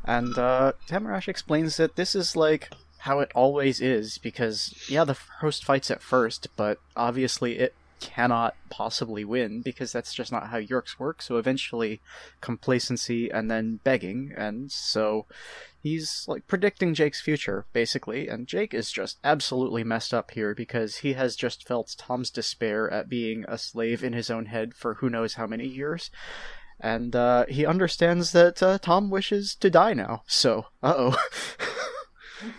And 0.03 0.35
uh, 0.37 0.73
Temrash 0.87 1.27
explains 1.27 1.77
that 1.77 1.95
this 1.95 2.15
is 2.15 2.35
like 2.35 2.71
how 3.03 3.19
it 3.19 3.31
always 3.35 3.79
is 3.79 4.17
because 4.17 4.73
yeah, 4.89 5.03
the 5.03 5.17
host 5.41 5.63
fights 5.63 5.91
at 5.91 6.01
first, 6.01 6.47
but 6.55 6.79
obviously 6.95 7.59
it 7.59 7.75
cannot 7.99 8.55
possibly 8.69 9.23
win 9.25 9.61
because 9.61 9.91
that's 9.91 10.13
just 10.13 10.31
not 10.31 10.47
how 10.47 10.59
Yeerks 10.59 10.99
work. 10.99 11.21
So 11.21 11.37
eventually, 11.37 12.01
complacency 12.41 13.29
and 13.29 13.49
then 13.49 13.79
begging, 13.83 14.33
and 14.35 14.71
so 14.71 15.25
he's 15.81 16.25
like 16.27 16.47
predicting 16.47 16.93
Jake's 16.93 17.21
future 17.21 17.65
basically. 17.73 18.27
And 18.27 18.47
Jake 18.47 18.73
is 18.73 18.91
just 18.91 19.17
absolutely 19.23 19.83
messed 19.83 20.13
up 20.13 20.31
here 20.31 20.53
because 20.53 20.97
he 20.97 21.13
has 21.13 21.35
just 21.35 21.67
felt 21.67 21.95
Tom's 21.97 22.29
despair 22.29 22.91
at 22.91 23.09
being 23.09 23.45
a 23.47 23.57
slave 23.57 24.03
in 24.03 24.13
his 24.13 24.29
own 24.29 24.47
head 24.47 24.73
for 24.73 24.95
who 24.95 25.09
knows 25.09 25.35
how 25.35 25.47
many 25.47 25.67
years 25.67 26.09
and 26.79 27.15
uh, 27.15 27.45
he 27.47 27.65
understands 27.65 28.31
that 28.31 28.63
uh, 28.63 28.77
Tom 28.79 29.09
wishes 29.09 29.55
to 29.55 29.69
die 29.69 29.93
now. 29.93 30.23
So, 30.27 30.67
uh 30.81 30.93
oh. 30.97 31.17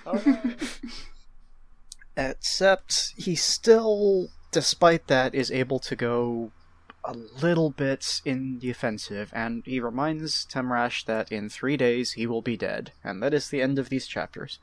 oh. 0.07 0.41
Except 2.17 3.15
he 3.17 3.35
still, 3.35 4.29
despite 4.51 5.07
that, 5.07 5.35
is 5.35 5.51
able 5.51 5.79
to 5.81 5.97
go 5.97 6.53
a 7.05 7.15
little 7.15 7.71
bit 7.71 8.21
in 8.25 8.59
the 8.59 8.71
offensive, 8.71 9.33
and 9.35 9.63
he 9.65 9.81
reminds 9.81 10.47
Temrash 10.47 11.05
that 11.07 11.33
in 11.33 11.49
three 11.49 11.77
days 11.77 12.13
he 12.13 12.27
will 12.27 12.43
be 12.43 12.57
dead, 12.57 12.93
and 13.03 13.23
that 13.23 13.35
is 13.35 13.49
the 13.49 13.63
end 13.63 13.79
of 13.79 13.89
these 13.89 14.07
chapters. 14.07 14.59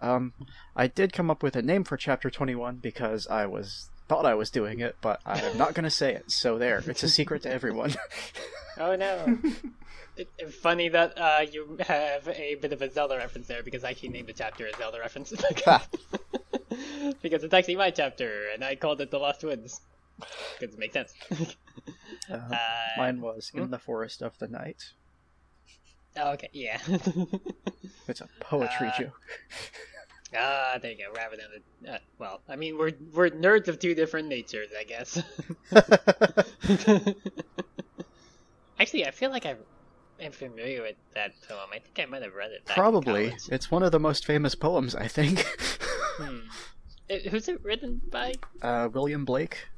Um, 0.00 0.32
I 0.74 0.86
did 0.86 1.12
come 1.12 1.30
up 1.30 1.42
with 1.42 1.56
a 1.56 1.62
name 1.62 1.84
for 1.84 1.96
chapter 1.96 2.30
21 2.30 2.76
because 2.76 3.26
I 3.26 3.46
was 3.46 3.90
thought 4.08 4.26
I 4.26 4.34
was 4.34 4.50
doing 4.50 4.80
it, 4.80 4.96
but 5.00 5.20
I'm 5.24 5.56
not 5.56 5.74
going 5.74 5.84
to 5.84 5.90
say 5.90 6.14
it. 6.14 6.30
So 6.32 6.58
there, 6.58 6.82
it's 6.86 7.02
a 7.02 7.08
secret 7.08 7.42
to 7.42 7.52
everyone. 7.52 7.94
oh 8.78 8.96
no. 8.96 9.38
Funny 10.62 10.88
that 10.90 11.18
uh, 11.18 11.46
you 11.50 11.78
have 11.86 12.28
a 12.28 12.54
bit 12.56 12.72
of 12.72 12.82
a 12.82 12.90
Zelda 12.90 13.16
reference 13.16 13.46
there 13.46 13.62
because 13.62 13.84
I 13.84 13.90
actually 13.90 14.10
named 14.10 14.28
the 14.28 14.32
chapter 14.32 14.66
a 14.66 14.76
Zelda 14.76 14.98
reference. 14.98 15.32
because 17.22 17.44
it's 17.44 17.54
actually 17.54 17.76
my 17.76 17.90
chapter, 17.90 18.48
and 18.52 18.64
I 18.64 18.74
called 18.76 19.00
it 19.00 19.10
The 19.10 19.18
Lost 19.18 19.42
Woods. 19.44 19.80
Because 20.58 20.74
it 20.74 20.78
makes 20.78 20.94
sense. 20.94 21.14
Uh, 22.30 22.36
Uh, 22.52 22.56
mine 22.96 23.20
was 23.20 23.50
in 23.54 23.64
hmm? 23.64 23.70
the 23.70 23.78
forest 23.78 24.22
of 24.22 24.36
the 24.38 24.46
night. 24.48 24.92
oh, 26.16 26.32
okay, 26.32 26.48
yeah. 26.52 26.78
It's 28.08 28.20
a 28.20 28.28
poetry 28.40 28.88
Uh, 28.88 28.98
joke. 28.98 29.20
ah, 30.36 30.78
there 30.80 30.92
you 30.92 30.98
go. 30.98 31.12
Rather 31.14 31.36
than 31.36 31.62
the, 31.82 31.92
uh, 31.94 31.98
well, 32.18 32.40
I 32.48 32.56
mean, 32.56 32.76
we're 32.78 32.92
we're 33.12 33.30
nerds 33.30 33.68
of 33.68 33.78
two 33.78 33.94
different 33.94 34.28
natures, 34.28 34.70
I 34.78 34.84
guess. 34.84 35.22
Actually, 38.78 39.06
I 39.06 39.10
feel 39.10 39.30
like 39.30 39.46
I 39.46 39.54
am 40.20 40.32
familiar 40.32 40.82
with 40.82 40.96
that 41.14 41.32
poem. 41.48 41.70
I 41.72 41.78
think 41.78 41.98
I 41.98 42.04
might 42.10 42.22
have 42.22 42.34
read 42.34 42.50
it. 42.52 42.64
Back 42.66 42.76
Probably. 42.76 43.28
college. 43.30 43.42
It's 43.50 43.70
one 43.70 43.82
of 43.82 43.92
the 43.92 44.00
most 44.00 44.24
famous 44.26 44.54
poems, 44.54 44.94
I 44.94 45.08
think. 45.08 45.40
Hmm. 46.18 46.40
It- 47.08 47.26
who's 47.28 47.48
it 47.48 47.62
written 47.64 48.00
by? 48.10 48.34
uh, 48.62 48.88
William 48.92 49.24
Blake. 49.24 49.68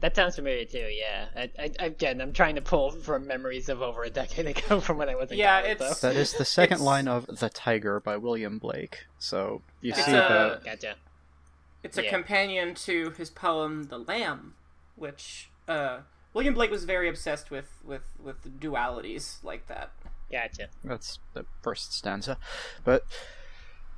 That 0.00 0.14
sounds 0.14 0.36
familiar 0.36 0.64
too. 0.64 0.88
Yeah. 0.90 1.26
I, 1.36 1.50
I, 1.58 1.70
again, 1.80 2.20
I'm 2.20 2.32
trying 2.32 2.54
to 2.54 2.60
pull 2.62 2.92
from 2.92 3.26
memories 3.26 3.68
of 3.68 3.82
over 3.82 4.04
a 4.04 4.10
decade 4.10 4.46
ago 4.58 4.80
from 4.80 4.96
when 4.96 5.08
I 5.08 5.16
was 5.16 5.30
in 5.32 5.38
Yeah, 5.38 5.60
college. 5.62 5.74
it's- 5.76 5.98
so. 6.00 6.08
That 6.08 6.16
is 6.16 6.32
the 6.34 6.44
second 6.44 6.74
It's- 6.76 6.86
line 6.86 7.08
of 7.08 7.26
The 7.26 7.48
Tiger 7.50 7.98
by 8.00 8.16
William 8.16 8.58
Blake. 8.58 9.06
So 9.18 9.62
you 9.80 9.90
It's 9.90 10.04
see 10.04 10.12
a- 10.12 10.14
that. 10.14 10.64
Gotcha. 10.64 10.94
It's 11.82 11.98
a 11.98 12.04
Yeah. 12.04 12.10
companion 12.10 12.74
to 12.74 13.10
his 13.10 13.30
poem 13.30 13.84
"The 13.84 13.98
Lamb," 13.98 14.54
which 14.96 15.50
uh, 15.68 16.00
William 16.38 16.54
Blake 16.54 16.70
was 16.70 16.84
very 16.84 17.08
obsessed 17.08 17.50
with 17.50 17.68
with 17.84 18.04
with 18.22 18.60
dualities 18.60 19.42
like 19.42 19.66
that. 19.66 19.90
Gotcha. 20.30 20.68
That's 20.84 21.18
the 21.34 21.44
first 21.62 21.92
stanza. 21.92 22.38
But 22.84 23.04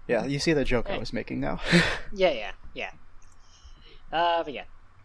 yeah, 0.09 0.25
you 0.25 0.39
see 0.39 0.55
the 0.55 0.65
joke 0.65 0.89
I 0.89 0.97
was 0.97 1.13
making 1.13 1.39
now. 1.41 1.61
Yeah, 2.15 2.31
yeah, 2.31 2.53
yeah. 2.73 2.91
Uh, 4.11 4.43
but 4.43 4.55
yeah. 4.55 4.65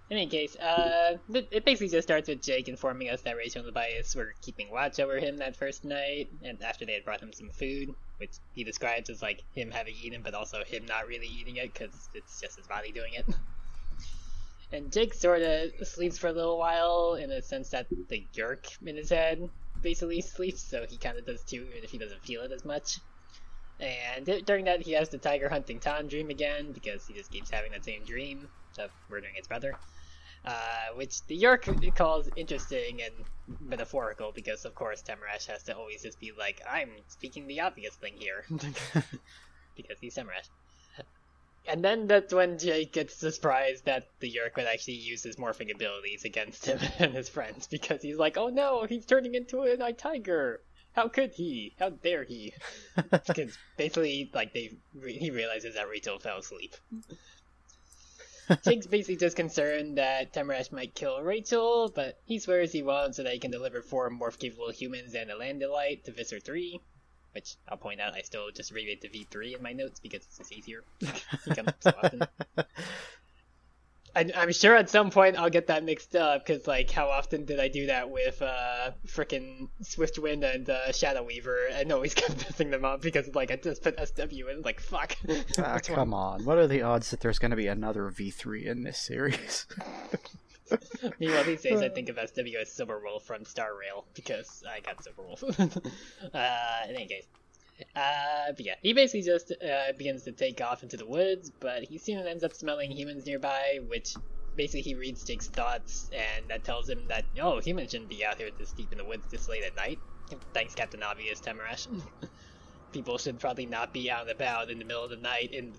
In 0.09 0.15
any 0.15 0.27
case, 0.27 0.55
uh, 0.55 1.17
it 1.33 1.49
it 1.51 1.65
basically 1.65 1.89
just 1.89 2.07
starts 2.07 2.29
with 2.29 2.41
Jake 2.41 2.69
informing 2.69 3.09
us 3.09 3.21
that 3.23 3.35
Rachel 3.35 3.65
and 3.65 3.67
Tobias 3.67 4.15
were 4.15 4.33
keeping 4.41 4.71
watch 4.71 5.01
over 5.01 5.19
him 5.19 5.35
that 5.39 5.57
first 5.57 5.83
night, 5.83 6.29
and 6.41 6.63
after 6.63 6.85
they 6.85 6.93
had 6.93 7.03
brought 7.03 7.19
him 7.19 7.33
some 7.33 7.49
food, 7.49 7.93
which 8.15 8.35
he 8.53 8.63
describes 8.63 9.09
as 9.09 9.21
like 9.21 9.43
him 9.53 9.71
having 9.71 9.95
eaten, 10.01 10.21
but 10.23 10.33
also 10.35 10.63
him 10.63 10.85
not 10.85 11.05
really 11.05 11.27
eating 11.27 11.57
it 11.57 11.73
because 11.73 12.07
it's 12.13 12.39
just 12.39 12.55
his 12.55 12.67
body 12.67 12.93
doing 12.93 13.13
it. 13.13 13.25
And 14.75 14.91
Jake 14.91 15.13
sort 15.13 15.41
of 15.41 15.71
sleeps 15.87 16.17
for 16.17 16.27
a 16.27 16.33
little 16.33 16.57
while 16.57 17.15
in 17.15 17.29
the 17.29 17.41
sense 17.41 17.69
that 17.69 17.87
the 18.09 18.27
Yeerk 18.35 18.67
in 18.85 18.97
his 18.97 19.09
head 19.09 19.49
basically 19.81 20.21
sleeps, 20.35 20.63
so 20.63 20.85
he 20.89 20.97
kind 20.97 21.17
of 21.17 21.25
does 21.25 21.43
too, 21.43 21.65
even 21.69 21.83
if 21.83 21.91
he 21.91 21.97
doesn't 21.97 22.21
feel 22.23 22.41
it 22.41 22.51
as 22.51 22.65
much. 22.65 22.99
And 23.79 24.43
during 24.45 24.65
that, 24.65 24.81
he 24.81 24.91
has 24.93 25.09
the 25.09 25.17
tiger 25.17 25.47
hunting 25.47 25.79
Tom 25.79 26.07
dream 26.07 26.29
again 26.29 26.73
because 26.73 27.05
he 27.05 27.13
just 27.13 27.31
keeps 27.31 27.49
having 27.49 27.71
that 27.71 27.85
same 27.85 28.03
dream 28.03 28.47
of 28.77 28.91
murdering 29.09 29.33
his 29.35 29.47
brother. 29.47 29.75
Uh, 30.43 30.93
which 30.95 31.25
the 31.25 31.41
Yeerk 31.41 31.95
calls 31.95 32.29
interesting 32.35 33.01
and 33.01 33.13
metaphorical 33.61 34.31
because, 34.33 34.65
of 34.65 34.75
course, 34.75 35.01
Temrash 35.01 35.47
has 35.47 35.63
to 35.63 35.75
always 35.75 36.03
just 36.03 36.19
be 36.19 36.33
like, 36.37 36.61
I'm 36.69 36.89
speaking 37.07 37.47
the 37.47 37.61
obvious 37.61 37.95
thing 37.95 38.13
here. 38.17 38.45
because 39.75 39.97
he's 39.99 40.15
Temrash. 40.15 40.49
And 41.67 41.83
then 41.83 42.07
that's 42.07 42.33
when 42.33 42.57
Jake 42.57 42.93
gets 42.93 43.15
surprised 43.15 43.85
that 43.85 44.07
the 44.19 44.29
Yeerk 44.29 44.55
would 44.55 44.67
actually 44.67 44.95
use 44.95 45.23
his 45.23 45.37
morphing 45.37 45.73
abilities 45.73 46.23
against 46.23 46.65
him 46.65 46.79
and 46.99 47.13
his 47.13 47.29
friends 47.29 47.67
because 47.67 48.01
he's 48.01 48.17
like, 48.17 48.37
oh 48.37 48.49
no, 48.49 48.85
he's 48.85 49.05
turning 49.05 49.35
into 49.35 49.61
a 49.61 49.75
night 49.75 49.97
tiger. 49.97 50.61
How 50.93 51.09
could 51.09 51.33
he? 51.33 51.75
How 51.77 51.89
dare 51.89 52.23
he? 52.23 52.53
Because 53.27 53.57
basically, 53.77 54.31
like 54.33 54.53
they, 54.53 54.77
he 55.05 55.29
realizes 55.29 55.75
that 55.75 55.89
Rachel 55.89 56.19
fell 56.19 56.37
asleep. 56.37 56.75
Jake's 58.63 58.87
basically 58.87 59.17
just 59.17 59.35
concerned 59.35 59.97
that 59.97 60.33
Temrash 60.33 60.71
might 60.71 60.93
kill 60.93 61.21
Rachel, 61.21 61.91
but 61.93 62.19
he 62.25 62.39
swears 62.39 62.71
he 62.71 62.83
won't 62.83 63.15
so 63.15 63.23
that 63.23 63.33
he 63.33 63.39
can 63.39 63.51
deliver 63.51 63.81
four 63.81 64.09
morph 64.09 64.37
capable 64.39 64.71
humans 64.71 65.15
and 65.15 65.31
a 65.31 65.35
Landolite 65.35 66.03
to 66.03 66.11
Visser 66.11 66.39
3. 66.39 66.79
Which 67.35 67.57
I'll 67.67 67.75
point 67.75 67.99
out, 67.99 68.13
I 68.13 68.21
still 68.21 68.49
just 68.49 68.71
abbreviate 68.71 69.01
the 69.01 69.09
V3 69.09 69.57
in 69.57 69.61
my 69.61 69.73
notes 69.73 69.99
because 69.99 70.23
it's 70.23 70.37
just 70.37 70.53
easier. 70.53 70.85
he 70.99 71.53
comes 71.53 71.67
up 71.67 71.75
so 71.81 71.91
often. 72.01 72.21
I, 74.15 74.31
I'm 74.37 74.53
sure 74.53 74.73
at 74.75 74.89
some 74.89 75.11
point 75.11 75.37
I'll 75.37 75.49
get 75.49 75.67
that 75.67 75.83
mixed 75.83 76.15
up 76.15 76.45
because, 76.45 76.65
like, 76.65 76.89
how 76.89 77.09
often 77.09 77.43
did 77.43 77.59
I 77.59 77.67
do 77.67 77.87
that 77.87 78.09
with 78.09 78.41
uh, 78.41 78.91
frickin' 79.05 79.67
Swiftwind 79.83 80.49
and 80.49 80.69
uh, 80.69 80.93
Shadow 80.93 81.23
Weaver 81.23 81.67
and 81.73 81.91
always 81.91 82.13
kept 82.15 82.37
messing 82.37 82.69
them 82.69 82.85
up 82.85 83.01
because, 83.01 83.27
like, 83.35 83.51
I 83.51 83.57
just 83.57 83.83
put 83.83 83.99
SW 83.99 84.47
and 84.49 84.63
like, 84.63 84.79
fuck. 84.79 85.17
ah, 85.59 85.73
Which 85.75 85.89
one? 85.89 85.95
come 85.95 86.13
on. 86.13 86.45
What 86.45 86.57
are 86.57 86.67
the 86.67 86.83
odds 86.83 87.11
that 87.11 87.19
there's 87.19 87.39
going 87.39 87.51
to 87.51 87.57
be 87.57 87.67
another 87.67 88.09
V3 88.09 88.65
in 88.65 88.83
this 88.83 88.97
series? 88.97 89.67
Meanwhile, 91.19 91.43
these 91.43 91.61
days 91.61 91.81
I 91.81 91.89
think 91.89 92.09
of 92.09 92.17
SW 92.17 92.55
as 92.59 92.71
Silver 92.71 92.99
Wolf 93.03 93.23
from 93.23 93.45
Star 93.45 93.69
Rail 93.79 94.05
because 94.13 94.63
I 94.69 94.79
got 94.79 95.03
Silver 95.03 95.23
Wolf. 95.23 95.43
uh, 96.33 96.89
in 96.89 96.95
any 96.95 97.07
case. 97.07 97.27
Uh, 97.95 98.51
but 98.55 98.65
yeah, 98.65 98.75
he 98.81 98.93
basically 98.93 99.21
just 99.21 99.51
uh, 99.51 99.91
begins 99.97 100.23
to 100.23 100.31
take 100.31 100.61
off 100.61 100.83
into 100.83 100.97
the 100.97 101.05
woods, 101.05 101.51
but 101.59 101.83
he 101.83 101.97
soon 101.97 102.25
ends 102.25 102.43
up 102.43 102.53
smelling 102.53 102.91
humans 102.91 103.25
nearby, 103.25 103.79
which 103.87 104.15
basically 104.55 104.81
he 104.81 104.95
reads 104.95 105.23
Jake's 105.23 105.47
thoughts, 105.47 106.09
and 106.13 106.47
that 106.47 106.63
tells 106.63 106.89
him 106.89 107.03
that, 107.09 107.25
oh, 107.41 107.59
humans 107.59 107.91
shouldn't 107.91 108.09
be 108.09 108.23
out 108.25 108.37
here 108.37 108.49
this 108.57 108.71
deep 108.71 108.91
in 108.91 108.97
the 108.97 109.05
woods 109.05 109.25
this 109.29 109.49
late 109.49 109.63
at 109.63 109.75
night. 109.75 109.99
Thanks, 110.53 110.73
Captain 110.73 111.03
Obvious, 111.03 111.41
Temrash. 111.41 111.87
People 112.93 113.17
should 113.17 113.39
probably 113.39 113.65
not 113.65 113.93
be 113.93 114.09
out 114.09 114.21
and 114.21 114.31
about 114.31 114.69
in 114.69 114.79
the 114.79 114.85
middle 114.85 115.03
of 115.03 115.09
the 115.09 115.17
night 115.17 115.53
in, 115.53 115.73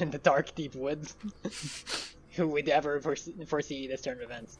in 0.00 0.10
the 0.10 0.18
dark, 0.18 0.54
deep 0.54 0.74
woods. 0.74 1.14
Who 2.36 2.48
would 2.48 2.68
ever 2.68 3.00
foresee 3.00 3.86
this 3.86 4.02
turn 4.02 4.16
of 4.18 4.22
events? 4.22 4.58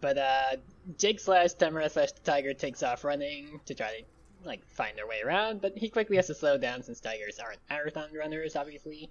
But 0.00 0.18
uh, 0.18 0.56
Jake 0.98 1.18
slash 1.18 1.54
Tamara 1.54 1.88
slash 1.88 2.12
Tiger 2.24 2.52
takes 2.52 2.82
off 2.82 3.04
running 3.04 3.60
to 3.64 3.74
try 3.74 3.88
to 3.88 4.04
like 4.46 4.62
find 4.66 4.98
their 4.98 5.06
way 5.06 5.22
around, 5.24 5.62
but 5.62 5.76
he 5.78 5.88
quickly 5.88 6.16
has 6.16 6.26
to 6.26 6.34
slow 6.34 6.58
down 6.58 6.82
since 6.82 7.00
tigers 7.00 7.38
aren't 7.38 7.60
marathon 7.70 8.10
runners, 8.14 8.54
obviously. 8.54 9.10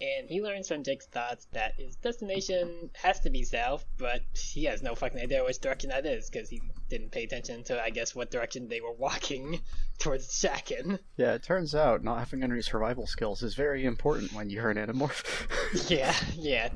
And 0.00 0.28
he 0.28 0.42
learns 0.42 0.68
from 0.68 0.82
Jake's 0.82 1.06
thoughts 1.06 1.46
that 1.52 1.74
his 1.78 1.96
destination 1.96 2.90
has 2.94 3.20
to 3.20 3.30
be 3.30 3.44
south, 3.44 3.84
but 3.96 4.20
he 4.34 4.64
has 4.64 4.82
no 4.82 4.94
fucking 4.94 5.20
idea 5.20 5.42
which 5.42 5.58
direction 5.58 5.88
that 5.90 6.04
is 6.04 6.28
because 6.28 6.50
he 6.50 6.60
didn't 6.90 7.12
pay 7.12 7.24
attention 7.24 7.64
to, 7.64 7.82
I 7.82 7.90
guess, 7.90 8.14
what 8.14 8.30
direction 8.30 8.68
they 8.68 8.80
were 8.80 8.92
walking 8.92 9.60
towards 9.98 10.38
Shaken. 10.38 10.98
Yeah, 11.16 11.32
it 11.32 11.42
turns 11.42 11.74
out 11.74 12.04
not 12.04 12.18
having 12.18 12.42
any 12.42 12.60
survival 12.60 13.06
skills 13.06 13.42
is 13.42 13.54
very 13.54 13.86
important 13.86 14.34
when 14.34 14.50
you're 14.50 14.70
an 14.70 14.76
animorph. 14.76 15.88
yeah, 15.90 16.14
yeah. 16.34 16.68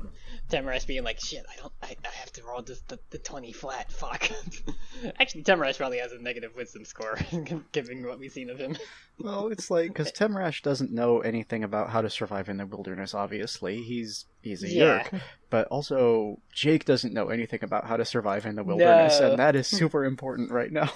Temrash 0.51 0.85
being 0.85 1.03
like, 1.03 1.19
shit, 1.19 1.45
I 1.49 1.59
don't, 1.59 1.73
I, 1.81 1.95
I 2.05 2.11
have 2.15 2.31
to 2.33 2.43
roll 2.43 2.61
this, 2.61 2.81
the, 2.87 2.99
the 3.09 3.17
20 3.17 3.51
flat, 3.53 3.91
fuck. 3.91 4.29
Actually, 5.19 5.43
Temrash 5.43 5.77
probably 5.77 5.99
has 5.99 6.11
a 6.11 6.19
negative 6.19 6.51
wisdom 6.55 6.85
score, 6.85 7.17
given 7.71 8.05
what 8.05 8.19
we've 8.19 8.31
seen 8.31 8.49
of 8.49 8.59
him. 8.59 8.77
well, 9.19 9.47
it's 9.47 9.71
like, 9.71 9.87
because 9.93 10.11
Temrash 10.11 10.61
doesn't 10.61 10.91
know 10.91 11.19
anything 11.21 11.63
about 11.63 11.89
how 11.89 12.01
to 12.01 12.09
survive 12.09 12.49
in 12.49 12.57
the 12.57 12.65
wilderness, 12.65 13.13
obviously. 13.13 13.81
He's 13.81 14.25
he's 14.41 14.63
a 14.63 14.67
Yeah. 14.69 15.03
Yeerk. 15.03 15.21
But 15.49 15.67
also, 15.67 16.39
Jake 16.53 16.85
doesn't 16.85 17.13
know 17.13 17.29
anything 17.29 17.63
about 17.63 17.85
how 17.85 17.97
to 17.97 18.05
survive 18.05 18.45
in 18.45 18.55
the 18.55 18.63
wilderness, 18.63 19.19
No. 19.19 19.31
and 19.31 19.39
that 19.39 19.55
is 19.55 19.67
super 19.67 20.05
important 20.05 20.51
right 20.51 20.71
now. 20.71 20.91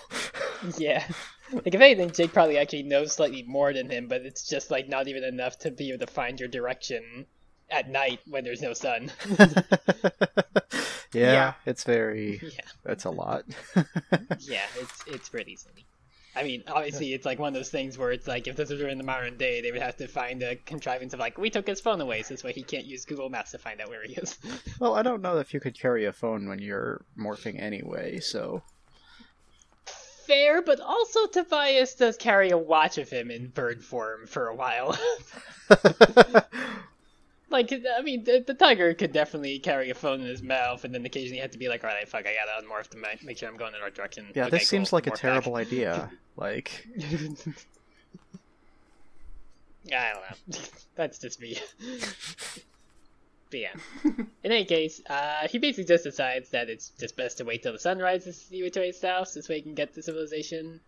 Yeah. 0.77 1.03
Like, 1.51 1.75
if 1.75 1.81
anything, 1.81 2.09
Jake 2.11 2.33
probably 2.33 2.57
actually 2.57 2.83
knows 2.83 3.11
slightly 3.13 3.43
more 3.43 3.71
than 3.71 3.89
him, 3.89 4.07
but 4.07 4.21
it's 4.21 4.47
just, 4.47 4.71
like, 4.71 4.87
not 4.89 5.07
even 5.07 5.23
enough 5.23 5.59
to 5.59 5.69
be 5.71 5.89
able 5.91 6.03
to 6.05 6.11
find 6.11 6.39
your 6.39 6.49
direction 6.49 7.27
at 7.69 7.89
night 7.89 8.19
when 8.29 8.43
there's 8.43 8.61
no 8.61 8.73
sun. 8.73 9.11
yeah, 9.39 9.53
Yeah. 11.13 11.53
it's 11.65 11.83
very. 11.83 12.39
yeah. 12.41 12.61
That's 12.83 13.05
a 13.05 13.09
lot. 13.09 13.43
Yeah, 14.39 14.61
it's 14.79 15.03
it's 15.07 15.29
pretty 15.29 15.55
silly. 15.55 15.85
I 16.37 16.43
mean, 16.43 16.63
obviously, 16.67 17.13
it's 17.13 17.25
like 17.25 17.39
one 17.39 17.47
of 17.47 17.53
those 17.53 17.69
things 17.69 17.97
where 17.97 18.11
it's 18.11 18.27
like 18.27 18.47
if 18.47 18.57
this 18.57 18.69
was 18.69 18.81
in 18.81 18.97
the 18.97 19.03
modern 19.05 19.37
day, 19.37 19.61
they 19.61 19.71
would 19.71 19.81
have 19.81 19.95
to 19.97 20.07
find 20.07 20.43
a 20.43 20.57
contrivance 20.57 21.13
of 21.13 21.19
like, 21.19 21.37
we 21.37 21.49
took 21.49 21.65
his 21.65 21.79
phone 21.79 22.01
away, 22.01 22.21
so 22.23 22.33
this 22.33 22.43
way 22.43 22.51
he 22.51 22.61
can't 22.61 22.85
use 22.85 23.05
Google 23.05 23.29
Maps 23.29 23.51
to 23.51 23.57
find 23.57 23.79
out 23.79 23.87
where 23.89 24.03
he 24.05 24.15
is. 24.15 24.37
well, 24.79 24.95
I 24.95 25.01
don't 25.01 25.21
know 25.21 25.37
if 25.37 25.53
you 25.53 25.61
could 25.61 25.79
carry 25.79 26.03
a 26.05 26.11
phone 26.11 26.49
when 26.49 26.59
you're 26.59 27.05
morphing 27.17 27.61
anyway, 27.61 28.19
so. 28.19 28.61
Fair, 30.27 30.61
but 30.61 30.81
also 30.81 31.25
Tobias 31.27 31.95
does 31.95 32.17
carry 32.17 32.49
a 32.49 32.57
watch 32.57 32.97
of 32.97 33.09
him 33.09 33.31
in 33.31 33.47
bird 33.47 33.81
form 33.83 34.27
for 34.27 34.47
a 34.47 34.55
while. 34.55 34.97
Like, 37.49 37.71
I 37.71 38.01
mean, 38.01 38.23
the, 38.23 38.43
the 38.45 38.53
tiger 38.53 38.93
could 38.93 39.11
definitely 39.13 39.59
carry 39.59 39.89
a 39.89 39.93
phone 39.95 40.21
in 40.21 40.27
his 40.27 40.41
mouth, 40.41 40.83
and 40.83 40.93
then 40.93 41.05
occasionally 41.05 41.41
have 41.41 41.51
to 41.51 41.57
be 41.57 41.67
like, 41.69 41.83
alright, 41.83 42.07
fuck, 42.07 42.25
I 42.27 42.33
gotta 42.33 42.65
unmorph 42.65 42.89
to 42.89 42.97
ma- 42.97 43.07
make 43.23 43.37
sure 43.37 43.47
I'm 43.49 43.57
going 43.57 43.73
in 43.73 43.79
the 43.79 43.83
right 43.83 43.93
direction. 43.93 44.27
yeah, 44.35 44.43
Okay, 44.47 44.57
this 44.57 44.67
seems 44.67 44.89
cool, 44.89 44.97
like 44.97 45.07
a 45.07 45.11
morph 45.11 45.13
back. 45.13 45.21
terrible 45.21 45.55
idea. 45.55 46.09
Like, 46.37 46.85
I 49.93 50.11
don't 50.13 50.21
know. 50.49 50.59
That's 50.95 51.17
just 51.19 51.39
me. 51.39 51.57
but 53.51 53.59
yeah. 53.59 53.73
In 54.03 54.51
any 54.51 54.65
case, 54.65 54.99
uh, 55.09 55.47
he 55.47 55.59
basically 55.59 55.85
just 55.85 56.03
decides 56.03 56.49
that 56.49 56.69
it's 56.69 56.89
just 56.99 57.15
best 57.15 57.37
to 57.37 57.45
wait 57.45 57.63
till 57.63 57.71
the 57.73 57.79
sun 57.79 57.99
rises 57.99 58.37
to 58.39 58.45
see 58.47 58.63
which 58.63 58.75
way 58.75 58.89
is 58.89 58.99
south, 58.99 59.33
this 59.33 59.47
way 59.47 59.55
he 59.55 59.61
can 59.61 59.75
get 59.75 59.93
to 59.93 60.01
civilization. 60.03 60.81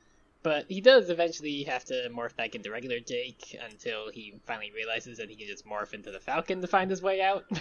But 0.47 0.67
he 0.69 0.79
does 0.79 1.09
eventually 1.09 1.63
have 1.63 1.83
to 1.85 2.09
morph 2.09 2.37
back 2.37 2.55
into 2.55 2.71
regular 2.71 3.01
Jake 3.01 3.59
until 3.69 4.09
he 4.09 4.39
finally 4.45 4.71
realizes 4.73 5.17
that 5.17 5.29
he 5.29 5.35
can 5.35 5.45
just 5.45 5.65
morph 5.65 5.93
into 5.93 6.09
the 6.09 6.21
Falcon 6.21 6.61
to 6.61 6.67
find 6.67 6.89
his 6.89 7.01
way 7.01 7.21
out. 7.21 7.43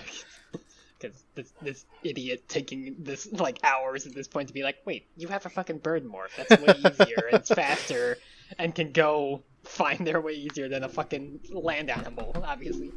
Because 0.99 1.25
this, 1.35 1.53
this 1.61 1.85
idiot 2.05 2.45
taking 2.49 2.97
this 2.99 3.31
like 3.31 3.59
hours 3.63 4.07
at 4.07 4.15
this 4.15 4.27
point 4.27 4.49
to 4.49 4.55
be 4.55 4.63
like, 4.63 4.79
wait, 4.87 5.07
you 5.15 5.29
have 5.29 5.45
a 5.45 5.51
fucking 5.51 5.79
bird 5.79 6.07
morph. 6.07 6.35
That's 6.37 6.63
way 6.63 6.75
easier 7.03 7.27
and 7.27 7.35
it's 7.35 7.51
faster 7.51 8.17
and 8.59 8.75
can 8.75 8.93
go 8.93 9.43
find 9.65 10.07
their 10.07 10.23
way 10.23 10.33
easier 10.33 10.71
than 10.71 10.85
a 10.85 10.89
fucking 10.89 11.41
land 11.51 11.91
animal, 11.91 12.35
obviously. 12.43 12.93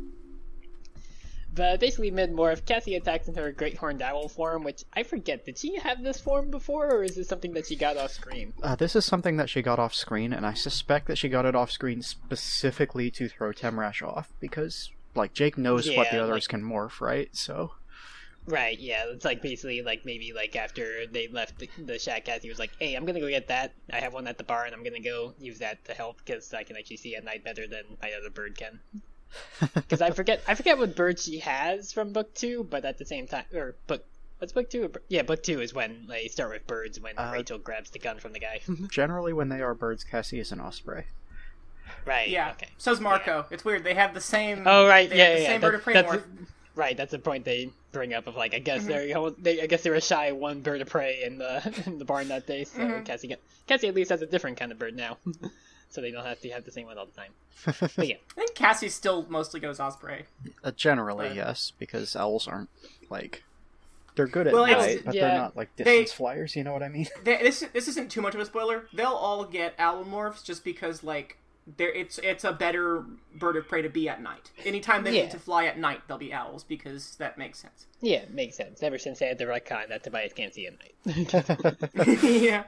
But 1.60 1.82
basically, 1.82 2.10
mid 2.10 2.32
morph, 2.32 2.66
Cassie 2.66 2.96
attacks 2.96 3.28
in 3.28 3.36
her 3.36 3.52
Great 3.52 3.76
Horned 3.76 4.02
Owl 4.02 4.30
form, 4.30 4.64
which 4.64 4.86
I 4.94 5.04
forget. 5.04 5.44
Did 5.44 5.58
she 5.58 5.76
have 5.76 6.02
this 6.02 6.18
form 6.18 6.50
before, 6.50 6.90
or 6.90 7.04
is 7.04 7.18
this 7.18 7.28
something 7.28 7.52
that 7.52 7.68
she 7.68 7.76
got 7.76 7.98
off 7.98 8.12
screen? 8.12 8.54
uh, 8.64 8.78
this 8.78 8.96
is 8.96 9.04
something 9.04 9.36
that 9.36 9.50
she 9.50 9.62
got 9.62 9.78
off 9.78 9.94
screen, 9.94 10.32
and 10.32 10.46
I 10.46 10.54
suspect 10.54 11.08
that 11.08 11.18
she 11.18 11.28
got 11.28 11.46
it 11.46 11.56
off 11.56 11.70
screen 11.70 12.02
specifically 12.02 13.12
to 13.12 13.28
throw 13.28 13.52
Temrash 13.52 14.02
off, 14.02 14.32
because, 14.40 14.90
like, 15.16 15.34
Jake 15.34 15.58
knows 15.58 15.86
what 15.90 16.10
the 16.12 16.24
others 16.24 16.46
like- 16.46 16.48
can 16.48 16.64
morph, 16.64 17.02
right? 17.02 17.28
So. 17.36 17.74
Right, 18.46 18.80
yeah. 18.80 19.04
It's 19.08 19.26
like 19.26 19.42
basically 19.42 19.82
like 19.82 20.06
maybe 20.06 20.32
like 20.32 20.56
after 20.56 21.06
they 21.08 21.28
left 21.28 21.60
the, 21.60 21.70
the 21.78 22.00
shack, 22.00 22.24
Cassie 22.24 22.48
was 22.48 22.58
like, 22.58 22.72
"Hey, 22.80 22.96
I'm 22.96 23.06
gonna 23.06 23.20
go 23.20 23.28
get 23.28 23.50
that. 23.50 23.74
I 23.92 24.00
have 24.00 24.14
one 24.14 24.28
at 24.28 24.38
the 24.38 24.46
bar, 24.46 24.64
and 24.64 24.74
I'm 24.74 24.82
gonna 24.82 25.02
go 25.02 25.36
use 25.40 25.60
that 25.60 25.84
to 25.86 25.94
help 25.94 26.20
because 26.20 26.54
I 26.54 26.64
can 26.64 26.78
actually 26.78 26.98
see 26.98 27.16
at 27.16 27.26
night 27.26 27.44
better 27.44 27.68
than 27.68 27.84
my 28.02 28.14
other 28.14 28.30
bird 28.30 28.58
can." 28.58 28.80
Because 29.74 30.02
I 30.02 30.12
forget, 30.12 30.42
I 30.48 30.56
forget 30.56 30.78
what 30.78 30.96
bird 30.96 31.20
she 31.20 31.40
has 31.40 31.92
from 31.92 32.14
book 32.14 32.34
two, 32.34 32.64
but 32.64 32.86
at 32.86 32.98
the 32.98 33.06
same 33.06 33.28
time, 33.28 33.46
or 33.54 33.76
book, 33.88 34.04
what's 34.40 34.54
book 34.54 34.70
two? 34.70 34.92
Yeah, 35.08 35.22
book 35.24 35.44
two 35.44 35.62
is 35.62 35.74
when 35.74 36.08
they 36.08 36.28
start 36.28 36.52
with 36.52 36.66
birds 36.68 37.00
when 37.00 37.18
Uh, 37.18 37.32
Rachel 37.34 37.58
grabs 37.58 37.90
the 37.92 38.00
gun 38.00 38.20
from 38.20 38.34
the 38.34 38.40
guy. 38.40 38.62
Generally, 38.90 39.34
when 39.34 39.50
they 39.50 39.62
are 39.62 39.74
birds, 39.74 40.04
Cassie 40.04 40.40
is 40.40 40.52
an 40.52 40.60
osprey. 40.60 41.06
right. 42.06 42.30
Yeah. 42.30 42.52
Okay. 42.52 42.70
So's 42.78 43.00
Marco. 43.00 43.46
It's 43.52 43.66
weird. 43.66 43.84
They 43.84 43.94
have 43.96 44.14
the 44.14 44.22
same. 44.22 44.64
Oh 44.66 44.88
right, 44.88 45.10
yeah, 45.10 45.16
yeah. 45.16 45.34
the 45.36 45.42
yeah. 45.42 45.48
same 45.48 45.62
That- 45.62 45.68
bird 45.68 45.76
of 45.76 45.82
prey 45.84 45.94
morph. 45.96 46.24
right. 46.76 46.96
That's 46.98 47.12
the 47.12 47.20
point 47.20 47.46
they 47.46 47.72
bring 47.92 48.14
up 48.14 48.28
of 48.28 48.36
like 48.36 48.54
I 48.54 48.60
guess 48.60 48.84
Mhm. 48.84 48.88
they're 48.88 49.06
you 49.08 49.14
know, 49.16 49.30
they 49.32 49.62
I 49.62 49.66
guess 49.68 49.84
they 49.84 49.90
were 49.90 50.00
shy 50.02 50.32
one 50.32 50.62
bird 50.62 50.82
of 50.82 50.90
prey 50.90 51.24
in 51.24 51.38
the 51.40 51.84
in 51.86 51.98
the 52.00 52.06
barn 52.06 52.28
that 52.30 52.48
day, 52.48 52.64
so 52.64 52.80
Mhm. 52.80 53.06
Cassie 53.06 53.28
get, 53.28 53.42
Cassie 53.68 53.88
at 53.88 53.96
least 53.96 54.10
has 54.12 54.22
a 54.22 54.26
different 54.28 54.58
kind 54.58 54.72
of 54.72 54.80
bird 54.80 54.96
now, 54.96 55.18
so 55.92 56.02
they 56.02 56.12
don't 56.12 56.26
have 56.26 56.40
to 56.42 56.50
have 56.50 56.66
the 56.66 56.72
same 56.72 56.86
one 56.88 56.98
all 56.98 57.06
the 57.06 57.12
time. 57.12 57.32
But 57.96 58.08
yeah, 58.08 58.16
I 58.32 58.34
think 58.36 58.56
Cassie 58.56 58.90
still 58.90 59.26
mostly 59.30 59.60
goes 59.60 59.80
Osprey. 59.80 60.26
Uh, 60.64 60.72
generally, 60.72 61.28
But- 61.30 61.36
yes, 61.36 61.74
because 61.78 62.16
owls 62.16 62.48
aren't 62.48 62.70
like 63.10 63.44
they're 64.16 64.28
good 64.28 64.48
at 64.48 64.54
Well, 64.54 64.66
night, 64.68 65.02
but 65.06 65.14
yeah. 65.16 65.28
they're 65.28 65.38
not 65.38 65.58
like 65.58 65.76
They- 65.76 65.84
distance 65.84 66.12
flyers. 66.14 66.56
You 66.56 66.64
know 66.64 66.74
what 66.74 66.84
I 66.84 66.90
mean? 66.90 67.08
They, 67.24 67.38
this 67.38 67.64
this 67.74 67.88
isn't 67.88 68.10
too 68.12 68.22
much 68.22 68.34
of 68.36 68.42
a 68.42 68.46
spoiler. 68.46 68.86
They'll 68.94 69.08
all 69.10 69.46
get 69.46 69.76
owl 69.80 70.04
morphs 70.06 70.44
just 70.44 70.64
because 70.64 71.04
like 71.04 71.38
there 71.78 71.92
it's 71.94 72.18
it's 72.20 72.44
a 72.44 72.52
better 72.54 73.04
bird 73.36 73.56
of 73.56 73.68
prey 73.68 73.82
to 73.82 73.90
be 73.90 74.10
at 74.10 74.22
night. 74.22 74.52
Anytime 74.66 75.04
they 75.04 75.16
Yeah. 75.16 75.24
need 75.24 75.32
to 75.32 75.40
fly 75.40 75.66
at 75.66 75.78
night, 75.78 76.02
they'll 76.08 76.18
be 76.18 76.34
owls 76.34 76.64
because 76.64 77.16
that 77.18 77.38
makes 77.38 77.60
sense. 77.60 77.86
yeah, 78.02 78.24
makes 78.32 78.56
sense. 78.58 78.82
Ever 78.82 78.98
since 78.98 79.20
they 79.20 79.28
had 79.28 79.38
the 79.38 79.46
retcon 79.46 79.88
that 79.90 80.04
Tobias 80.04 80.34
can't 80.34 80.54
see 80.54 80.66
at 80.68 80.74
night. 80.80 82.24
yeah. 82.24 82.64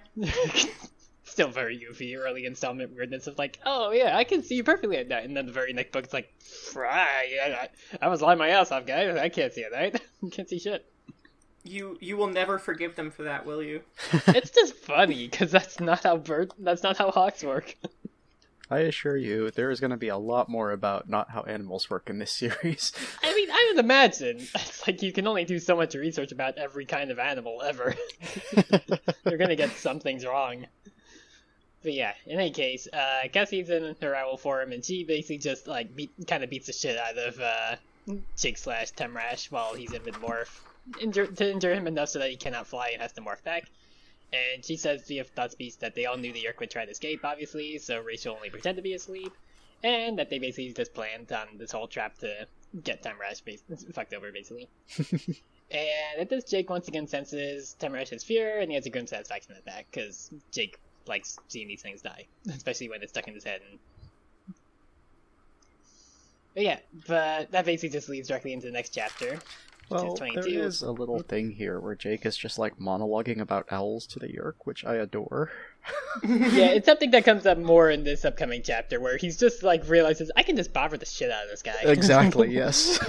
Still 1.32 1.48
very 1.48 1.78
goofy 1.78 2.18
early 2.18 2.46
installment 2.46 2.94
weirdness 2.94 3.26
of 3.26 3.38
like, 3.38 3.58
oh 3.66 3.92
yeah, 3.92 4.18
I 4.18 4.26
can 4.26 4.44
see 4.44 4.56
you 4.56 4.66
perfectly 4.66 4.98
at 4.98 5.08
night, 5.08 5.24
and 5.24 5.36
then 5.36 5.46
the 5.46 5.54
very 5.54 5.72
next 5.72 5.94
book 5.94 6.04
it's 6.04 6.14
like, 6.14 6.30
fry, 6.42 7.40
I, 7.42 7.52
I, 7.54 7.70
I 8.02 8.08
was 8.10 8.22
lying 8.22 8.38
my 8.38 8.50
ass 8.50 8.70
off, 8.70 8.86
guys. 8.86 9.18
I 9.18 9.30
can't 9.30 9.54
see 9.54 9.64
at 9.64 9.72
night. 9.72 10.02
can't 10.32 10.50
see 10.50 10.60
shit. 10.60 10.86
You 11.64 11.98
you 12.02 12.18
will 12.18 12.28
never 12.28 12.60
forgive 12.60 12.98
them 12.98 13.12
for 13.12 13.24
that, 13.24 13.46
will 13.46 13.64
you? 13.64 13.80
it's 14.28 14.50
just 14.50 14.76
funny 14.76 15.30
because 15.30 15.52
that's 15.52 15.80
not 15.80 16.04
how 16.04 16.18
bird 16.18 16.52
that's 16.60 16.84
not 16.84 16.98
how 16.98 17.12
hawks 17.12 17.44
work 17.44 17.78
I 18.72 18.80
assure 18.80 19.18
you, 19.18 19.52
there 19.52 19.70
is 19.70 19.82
going 19.82 19.92
to 19.92 19.98
be 19.98 20.08
a 20.08 20.18
lot 20.18 20.48
more 20.48 20.72
about 20.72 21.10
not 21.10 21.30
how 21.30 21.42
animals 21.42 21.90
work 21.90 22.10
in 22.10 22.20
this 22.20 22.32
series. 22.38 22.94
i 23.22 23.36
mean 23.36 23.50
i 23.52 23.72
would 23.74 23.84
imagine 23.84 24.38
it's 24.38 24.88
like 24.88 25.02
you 25.02 25.12
can 25.12 25.28
only 25.28 25.44
do 25.44 25.60
so 25.60 25.76
much 25.76 25.94
research 25.94 26.32
about 26.32 26.58
every 26.58 26.86
kind 26.86 27.12
of 27.12 27.20
animal 27.20 27.62
ever 27.62 27.94
you're 29.26 29.38
gonna 29.38 29.56
get 29.56 29.72
some 29.72 30.00
things 30.00 30.26
wrong 30.26 30.66
but 31.84 31.94
yeah 31.94 32.14
in 32.26 32.40
any 32.40 32.52
case 32.52 32.88
uh 32.94 33.28
cassie's 33.32 33.70
in 33.70 33.96
her 34.02 34.16
owl 34.16 34.38
form 34.38 34.72
and 34.72 34.84
she 34.84 35.04
basically 35.04 35.38
just 35.38 35.68
like 35.68 35.96
beat, 35.96 36.12
kind 36.28 36.44
of 36.44 36.50
beats 36.50 36.68
the 36.68 36.74
shit 36.74 36.98
out 36.98 37.18
of 37.18 37.40
uh 37.40 37.76
jake 38.38 38.58
slash 38.58 38.92
temrash 38.92 39.52
while 39.52 39.74
he's 39.74 39.94
in 39.94 40.04
mid-morph 40.04 40.60
injure, 41.00 41.28
to 41.28 41.52
injure 41.52 41.74
him 41.74 41.88
enough 41.88 42.10
so 42.10 42.20
that 42.20 42.30
he 42.30 42.36
cannot 42.36 42.68
fly 42.68 42.90
and 42.94 43.02
has 43.02 43.14
to 43.14 43.22
morph 43.22 43.44
back 43.44 43.64
And 44.34 44.64
she 44.64 44.78
says 44.78 45.08
via 45.08 45.24
thought 45.24 45.52
speech 45.52 45.78
that 45.80 45.94
they 45.94 46.06
all 46.06 46.18
knew 46.18 46.32
the 46.34 46.44
Yeerk 46.44 46.60
would 46.60 46.72
try 46.72 46.86
to 46.86 46.92
escape, 46.92 47.26
obviously, 47.26 47.78
so 47.80 48.00
Rachel 48.00 48.36
only 48.36 48.50
pretended 48.50 48.78
to 48.78 48.82
be 48.82 48.94
asleep, 48.94 49.34
and 49.84 50.18
that 50.20 50.30
they 50.30 50.40
basically 50.40 50.72
just 50.72 50.94
planned 50.94 51.32
on 51.34 51.58
this 51.58 51.72
whole 51.72 51.88
trap 51.88 52.18
to 52.20 52.48
get 52.82 53.04
Temrash 53.04 53.44
bas- 53.44 53.86
fucked 53.94 54.14
over, 54.14 54.32
basically. 54.32 54.70
And 55.72 56.20
at 56.20 56.30
this, 56.30 56.44
Jake 56.44 56.70
once 56.70 56.90
again 56.90 57.08
senses 57.08 57.78
Temrash's 57.80 58.24
fear, 58.26 58.60
and 58.60 58.70
he 58.70 58.76
has 58.76 58.86
a 58.86 58.90
grim 58.90 59.08
satisfaction 59.08 59.56
at 59.56 59.64
that, 59.66 59.86
because 59.90 60.30
Jake 60.52 60.78
likes 61.08 61.38
seeing 61.48 61.68
these 61.68 61.82
things 61.82 62.02
die, 62.02 62.26
especially 62.50 62.90
when 62.90 63.00
they're 63.00 63.08
stuck 63.08 63.28
in 63.28 63.34
his 63.34 63.44
head. 63.44 63.62
And... 63.70 63.80
But 66.54 66.64
yeah, 66.64 66.80
but 67.08 67.52
that 67.52 67.66
basically 67.66 67.90
just 67.90 68.10
leads 68.10 68.28
directly 68.28 68.54
into 68.54 68.68
the 68.68 68.74
next 68.74 68.90
chapter. 68.90 69.40
Well, 69.90 70.16
there 70.16 70.32
22. 70.34 70.62
is 70.62 70.82
a 70.82 70.92
little 70.92 71.20
thing 71.20 71.52
here 71.52 71.80
where 71.80 71.96
Jake 71.96 72.26
is 72.26 72.38
just 72.38 72.58
like 72.58 72.78
monologuing 72.78 73.42
about 73.42 73.68
owls 73.72 74.08
to 74.08 74.20
the 74.20 74.28
Yeerk, 74.28 74.54
which 74.64 74.86
I 74.86 74.96
adore. 74.96 75.52
Yeah, 76.24 76.68
it's 76.68 76.86
something 76.86 77.12
that 77.12 77.26
comes 77.26 77.46
up 77.46 77.58
more 77.58 77.90
in 77.90 78.04
this 78.04 78.24
upcoming 78.24 78.62
chapter, 78.64 79.00
where 79.00 79.18
he's 79.18 79.38
just 79.38 79.64
like 79.64 79.88
realizes 79.90 80.32
I 80.36 80.44
can 80.44 80.56
just 80.56 80.74
bother 80.74 80.98
the 80.98 81.06
shit 81.06 81.32
out 81.32 81.44
of 81.44 81.50
this 81.50 81.62
guy. 81.62 81.76
Exactly, 81.84 82.50
yes. 82.54 83.00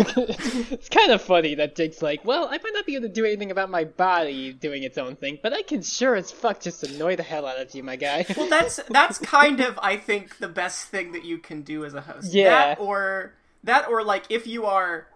it's 0.70 0.88
kind 0.88 1.10
of 1.12 1.20
funny 1.20 1.54
that 1.56 1.76
Jake's 1.76 2.00
like, 2.00 2.24
well, 2.24 2.46
I 2.46 2.58
might 2.58 2.72
not 2.72 2.86
be 2.86 2.94
able 2.96 3.08
to 3.08 3.12
do 3.12 3.24
anything 3.24 3.50
about 3.50 3.70
my 3.70 3.84
body 3.84 4.52
doing 4.52 4.82
its 4.82 4.96
own 4.98 5.16
thing, 5.16 5.38
but 5.42 5.52
I 5.52 5.62
can 5.62 5.82
sure 5.82 6.14
as 6.14 6.30
fuck 6.30 6.60
just 6.60 6.82
annoy 6.82 7.16
the 7.16 7.22
hell 7.22 7.46
out 7.46 7.60
of 7.60 7.74
you, 7.74 7.82
my 7.82 7.96
guy. 7.96 8.26
Well, 8.42 8.48
that's 8.48 8.80
that's 8.88 9.18
kind 9.18 9.60
of 9.60 9.78
I 9.82 9.96
think 9.96 10.38
the 10.38 10.48
best 10.48 10.88
thing 10.88 11.12
that 11.12 11.24
you 11.24 11.38
can 11.38 11.62
do 11.62 11.84
as 11.84 11.94
a 11.94 12.00
host. 12.00 12.32
Yeah. 12.32 12.50
That 12.50 12.80
or 12.80 13.34
that 13.62 13.88
or 13.88 14.02
like 14.02 14.24
if 14.30 14.46
you 14.46 14.64
are 14.64 15.06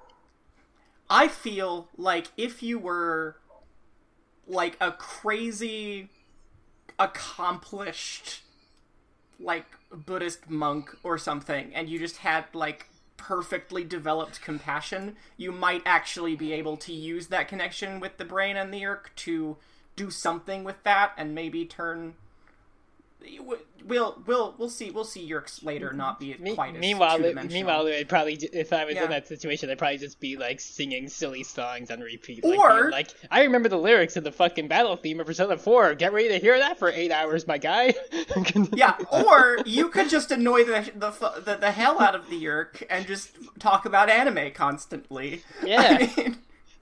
I 1.09 1.29
feel 1.29 1.89
like 1.97 2.27
if 2.37 2.63
you 2.63 2.79
were 2.79 3.37
like 4.47 4.77
a 4.81 4.93
crazy 4.93 6.11
accomplished 6.99 8.43
like 9.39 9.67
Buddhist 9.93 10.49
monk 10.49 10.97
or 11.03 11.19
something 11.19 11.75
and 11.75 11.89
you 11.89 11.99
just 11.99 12.19
had 12.19 12.47
like 12.55 12.89
perfectly 13.17 13.85
developed 13.85 14.41
compassion, 14.41 15.17
you 15.37 15.53
might 15.53 15.83
actually 15.85 16.37
be 16.37 16.53
able 16.53 16.77
to 16.77 16.93
use 16.93 17.29
that 17.29 17.49
connection 17.49 18.01
with 18.01 18.17
the 18.19 18.25
brain 18.25 18.57
and 18.57 18.73
the 18.73 18.83
Yeerk 18.83 19.15
to 19.17 19.57
do 19.95 20.11
something 20.11 20.65
with 20.65 20.83
that 20.85 21.13
and 21.17 21.35
maybe 21.35 21.65
turn 21.65 22.15
we'll 23.85 24.21
we'll 24.27 24.55
we'll 24.59 24.69
see 24.71 24.91
we'll 24.91 25.05
see 25.05 25.29
Yeerks 25.29 25.65
later 25.65 25.93
not 25.93 26.19
be 26.19 26.35
Me- 26.39 26.55
quite 26.55 26.75
as 26.75 26.81
meanwhile, 26.81 27.19
meanwhile, 27.19 27.87
it'd 27.87 28.09
probably 28.09 28.35
if 28.35 28.73
I 28.73 28.85
was 28.85 28.95
Yeah. 28.97 29.05
in 29.05 29.11
that 29.11 29.27
situation, 29.29 29.71
I'd 29.71 29.79
probably 29.79 29.99
just 29.99 30.19
be 30.21 30.37
like 30.37 30.61
singing 30.61 31.09
silly 31.09 31.43
songs 31.43 31.91
on 31.91 32.01
repeat. 32.01 32.45
Like, 32.45 32.59
Or- 32.59 32.81
being 32.83 32.91
like 32.91 33.09
I 33.31 33.43
remember 33.45 33.69
the 33.69 33.79
lyrics 33.79 34.17
of 34.17 34.25
the 34.25 34.33
fucking 34.33 34.69
battle 34.69 34.97
theme 34.97 35.21
of 35.21 35.27
Persona 35.27 35.57
Four. 35.57 35.95
Get 35.95 36.13
ready 36.13 36.29
to 36.29 36.39
hear 36.39 36.59
that 36.59 36.79
for 36.79 36.89
eight 36.91 37.11
hours, 37.13 37.47
my 37.47 37.59
guy. 37.59 37.95
yeah, 38.73 38.97
or 39.11 39.59
you 39.65 39.89
could 39.89 40.09
just 40.09 40.31
annoy 40.31 40.65
the 40.65 40.91
the, 40.95 41.41
the 41.45 41.57
the 41.57 41.71
hell 41.71 42.01
out 42.01 42.15
of 42.15 42.29
the 42.31 42.43
Yeerk 42.43 42.83
and 42.91 43.07
just 43.07 43.37
talk 43.59 43.85
about 43.87 44.09
anime 44.11 44.53
constantly. 44.53 45.43
Yeah. 45.65 45.99
I 46.01 46.13
mean, 46.17 46.37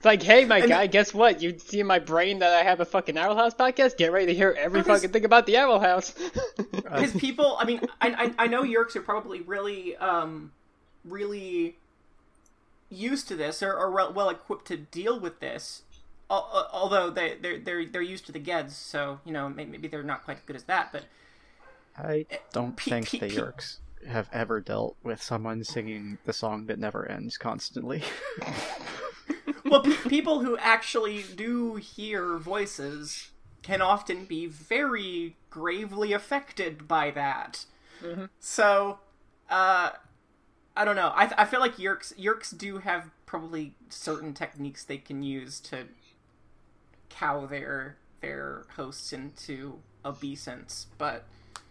like, 0.05 0.21
hey, 0.23 0.45
my 0.45 0.59
And- 0.59 0.69
guy, 0.69 0.87
guess 0.87 1.13
what? 1.13 1.41
You 1.41 1.57
see 1.59 1.79
in 1.81 1.87
my 1.87 1.99
brain 1.99 2.39
that 2.39 2.53
I 2.53 2.63
have 2.63 2.79
a 2.79 2.85
fucking 2.85 3.17
Owl 3.17 3.35
House 3.35 3.53
podcast? 3.53 3.97
Get 3.97 4.11
ready 4.11 4.27
to 4.27 4.33
hear 4.33 4.55
every 4.57 4.81
Because- 4.81 4.99
fucking 5.01 5.11
thing 5.11 5.25
about 5.25 5.45
the 5.47 5.57
Owl 5.57 5.79
House. 5.79 6.13
because 6.71 7.11
people 7.13 7.57
i 7.59 7.65
mean 7.65 7.81
I, 7.99 8.33
I 8.37 8.43
i 8.43 8.47
know 8.47 8.63
Yeerks 8.63 8.95
are 8.95 9.01
probably 9.01 9.41
really 9.41 9.95
um 9.97 10.51
really 11.03 11.75
used 12.89 13.27
to 13.29 13.35
this 13.35 13.61
or, 13.63 13.73
or 13.73 13.89
well, 13.91 14.13
well 14.13 14.29
equipped 14.29 14.67
to 14.67 14.77
deal 14.77 15.19
with 15.19 15.39
this 15.39 15.81
al- 16.29 16.49
al- 16.53 16.69
although 16.71 17.09
they 17.09 17.35
they're, 17.41 17.57
they're 17.59 17.85
they're 17.85 18.01
used 18.01 18.25
to 18.27 18.31
the 18.31 18.39
Gedds 18.39 18.71
so 18.75 19.19
you 19.25 19.33
know 19.33 19.49
maybe 19.49 19.87
they're 19.87 20.03
not 20.03 20.23
quite 20.25 20.37
as 20.37 20.43
good 20.45 20.55
as 20.55 20.63
that 20.63 20.91
but 20.91 21.03
I 21.97 22.25
don't 22.53 22.75
Pe- 22.77 22.91
think 22.91 23.09
pe- 23.09 23.19
the 23.19 23.27
pe- 23.29 23.35
Yeerks 23.35 23.77
have 24.07 24.29
ever 24.31 24.61
dealt 24.61 24.95
with 25.03 25.21
someone 25.23 25.63
singing 25.63 26.17
the 26.25 26.33
song 26.33 26.67
that 26.67 26.77
never 26.77 27.09
ends 27.09 27.37
constantly. 27.37 28.03
well 29.65 29.81
pe- 29.81 30.09
people 30.09 30.39
who 30.41 30.57
actually 30.57 31.23
do 31.35 31.75
hear 31.75 32.37
voices 32.37 33.31
can 33.61 33.81
often 33.81 34.25
be 34.25 34.45
very 34.45 35.35
gravely 35.49 36.13
affected 36.13 36.87
by 36.87 37.11
that. 37.11 37.65
So 38.39 38.99
uh 39.49 39.91
i 40.77 40.83
don't 40.85 40.95
know. 40.95 41.11
I, 41.15 41.31
I 41.37 41.45
feel 41.45 41.59
like 41.61 41.77
Yeerks 41.77 42.13
Yeerks 42.19 42.55
do 42.57 42.79
have 42.79 43.09
probably 43.25 43.75
certain 43.89 44.33
techniques 44.33 44.83
they 44.83 44.97
can 44.97 45.23
use 45.23 45.59
to 45.61 45.87
cow 47.09 47.45
their 47.45 47.97
their 48.21 48.65
hosts 48.75 49.13
into 49.13 49.79
obeisance 50.03 50.87
but 50.97 51.25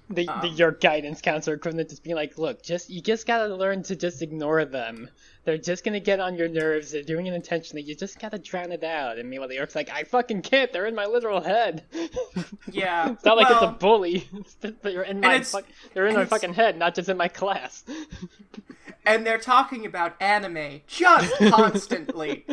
the, 0.09 0.25
the 0.27 0.33
Um, 0.33 0.55
your 0.55 0.73
guidance 0.73 1.21
counselor 1.21 1.57
equivalent 1.57 1.89
just 1.89 2.03
being 2.03 2.17
like, 2.17 2.37
look, 2.39 2.63
just 2.63 2.91
you 2.91 3.01
just 3.01 3.27
gotta 3.27 3.55
learn 3.55 3.83
to 3.85 3.97
just 3.97 4.23
ignore 4.23 4.65
them. 4.65 5.09
They're 5.45 5.59
just 5.59 5.85
gonna 5.85 6.01
get 6.01 6.21
on 6.21 6.37
your 6.37 6.49
nerves. 6.49 6.93
They're 6.93 7.03
doing 7.03 7.27
it 7.27 7.35
intentionally. 7.35 7.83
You 7.83 7.95
just 7.95 8.19
gotta 8.19 8.39
drown 8.39 8.73
it 8.73 8.85
out. 8.85 9.19
And 9.19 9.29
meanwhile, 9.31 9.49
the 9.49 9.59
orc's 9.59 9.75
like, 9.75 9.91
I 9.91 10.05
fucking 10.05 10.43
can't. 10.43 10.73
They're 10.73 10.87
in 10.87 10.95
my 10.95 11.07
literal 11.07 11.41
head. 11.41 11.85
yeah 12.71 13.13
it's 13.13 13.25
not 13.25 13.37
like 13.37 13.51
it's 13.51 13.63
a 13.63 13.69
bully. 13.69 14.29
It's 14.35 14.55
just 14.55 14.83
They're 14.83 15.03
in 15.03 15.21
my 15.21 15.41
fuck, 15.41 15.65
they're 15.95 16.07
in 16.07 16.15
my 16.15 16.25
fucking 16.27 16.55
head, 16.55 16.79
not 16.79 16.95
just 16.95 17.09
in 17.09 17.17
my 17.17 17.29
class. 17.29 17.85
and 19.07 19.27
they're 19.27 19.39
talking 19.39 19.87
about 19.87 20.21
anime 20.21 20.81
just 20.87 21.35
constantly 21.39 22.45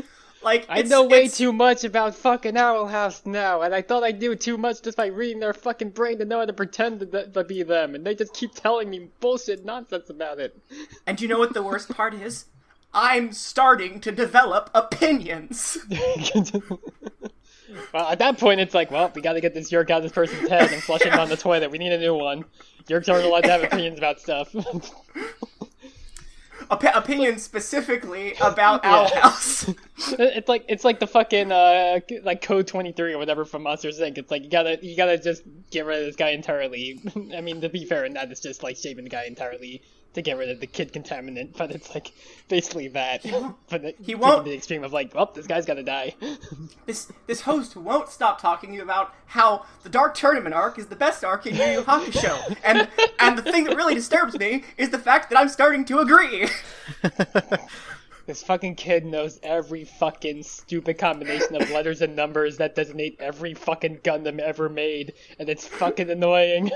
like 0.44 0.66
I 0.70 0.82
know 0.84 1.04
way 1.06 1.20
it's- 1.26 1.38
too 1.38 1.54
much 1.54 1.84
about 1.84 2.16
fucking 2.16 2.58
Owl 2.58 2.88
House 2.88 3.26
now, 3.26 3.62
and 3.62 3.74
I 3.76 3.82
thought 3.82 4.04
I 4.04 4.12
knew 4.12 4.36
too 4.36 4.58
much 4.58 4.82
just 4.82 4.98
by 4.98 5.08
reading 5.08 5.39
their 5.39 5.54
fucking 5.54 5.89
brain 5.92 6.18
to 6.20 6.26
know 6.26 6.39
how 6.39 6.46
to 6.46 6.54
pretend 6.54 7.00
to, 7.00 7.28
to 7.28 7.44
be 7.44 7.64
them, 7.64 7.96
and 7.96 8.06
they 8.06 8.16
just 8.16 8.34
keep 8.34 8.54
telling 8.56 8.89
me 8.89 9.10
bullshit 9.20 9.66
nonsense 9.66 10.10
about 10.10 10.39
it. 10.39 10.58
And 11.08 11.20
you 11.20 11.28
know 11.28 11.39
what 11.39 11.54
the 11.54 11.64
worst 11.64 11.89
part 11.89 12.14
is? 12.14 12.46
I'm 12.94 13.32
starting 13.32 14.00
to 14.02 14.12
develop 14.12 14.70
opinions. 14.74 15.78
well, 17.94 18.08
at 18.10 18.20
that 18.20 18.38
point, 18.38 18.60
it's 18.60 18.74
like, 18.74 18.92
well, 18.92 19.12
we 19.16 19.22
gotta 19.22 19.42
get 19.42 19.54
this 19.54 19.72
Yeerk 19.72 19.89
out 19.89 19.98
of 19.98 20.04
this 20.04 20.12
person's 20.12 20.50
head 20.50 20.72
and 20.72 20.82
flush 20.84 21.02
it 21.02 21.12
down 21.12 21.30
the 21.30 21.38
toilet. 21.38 21.72
We 21.72 21.78
need 21.78 21.92
a 21.94 21.98
new 22.00 22.16
one. 22.16 22.46
Yeerks 22.89 23.12
aren't 23.12 23.26
allowed 23.26 23.44
to 23.46 23.52
have 23.52 23.64
opinions 23.72 23.98
about 23.98 24.20
stuff. 24.20 24.54
Op- 26.72 26.84
opinions 26.95 27.43
specifically 27.43 28.34
about 28.41 28.82
Yeah. 28.84 28.95
Owl 28.95 29.07
House. 29.22 29.69
it's 30.17 30.49
like 30.49 30.65
it's 30.67 30.84
like 30.84 30.99
the 30.99 31.07
fucking 31.07 31.51
uh 31.51 31.99
like 32.24 32.41
code 32.41 32.65
23 32.67 33.13
or 33.13 33.17
whatever 33.17 33.45
from 33.45 33.63
Monster 33.63 33.89
Inc. 33.89 34.17
It's 34.17 34.32
like 34.32 34.43
you 34.43 34.49
gotta 34.49 34.80
you 34.82 34.95
gotta 34.95 35.17
just 35.17 35.43
get 35.69 35.86
rid 35.86 35.99
of 35.99 36.05
this 36.05 36.15
guy 36.15 36.30
entirely. 36.30 36.99
I 37.36 37.41
mean, 37.41 37.61
to 37.61 37.69
be 37.69 37.86
fair, 37.86 38.05
in 38.05 38.13
that 38.13 38.32
it's 38.32 38.41
just 38.41 38.63
like 38.63 38.78
shaving 38.78 39.03
the 39.03 39.09
guy 39.09 39.26
entirely 39.26 39.82
to 40.14 40.22
get 40.22 40.38
rid 40.38 40.49
of 40.49 40.59
the 40.59 40.68
kid 40.68 40.91
contaminant, 40.93 41.55
but 41.57 41.72
it's 41.72 41.93
like 41.93 42.12
basically 42.49 42.89
that. 42.89 43.26
but 43.70 43.95
he 44.03 44.16
won't- 44.16 44.45
the 44.45 44.53
extreme 44.53 44.84
of 44.84 44.91
like, 44.93 45.14
well, 45.16 45.32
this 45.34 45.47
guy's 45.47 45.66
gotta 45.66 45.84
die. 45.84 46.16
This 46.86 47.12
this 47.28 47.41
host 47.41 47.76
won't 47.76 48.09
stop 48.09 48.41
talking 48.41 48.72
to 48.72 48.76
you 48.76 48.82
about 48.82 49.14
how 49.28 49.66
the 49.84 49.89
Dark 49.89 50.16
Tournament 50.16 50.53
arc 50.53 50.78
is 50.80 50.88
the 50.88 50.95
best 50.95 51.24
arc 51.24 51.45
in 51.45 51.55
Yu 51.55 51.64
Yu 51.64 51.82
Hakusho, 51.84 52.57
and 52.64 52.88
and 53.20 53.38
the 53.38 53.43
thing 53.43 53.66
that 53.66 53.78
really 53.78 53.93
disturbs 53.95 54.38
me 54.38 54.64
is 54.78 54.89
the 54.89 54.97
fact 54.99 55.30
that 55.30 55.39
I'm 55.39 55.47
starting 55.47 55.86
to 55.86 55.99
agree. 55.99 56.49
This 58.28 58.43
fucking 58.43 58.76
kid 58.76 59.05
knows 59.05 59.39
every 59.41 59.84
fucking 59.84 60.43
stupid 60.43 60.97
combination 60.97 61.55
of 61.55 61.70
letters 61.72 62.01
and 62.01 62.16
numbers 62.16 62.57
that 62.57 62.76
designate 62.76 63.18
every 63.20 63.53
fucking 63.53 63.99
Gundam 63.99 64.39
ever 64.39 64.70
made, 64.70 65.14
and 65.39 65.49
it's 65.49 65.68
fucking 65.68 66.09
annoying. 66.09 66.72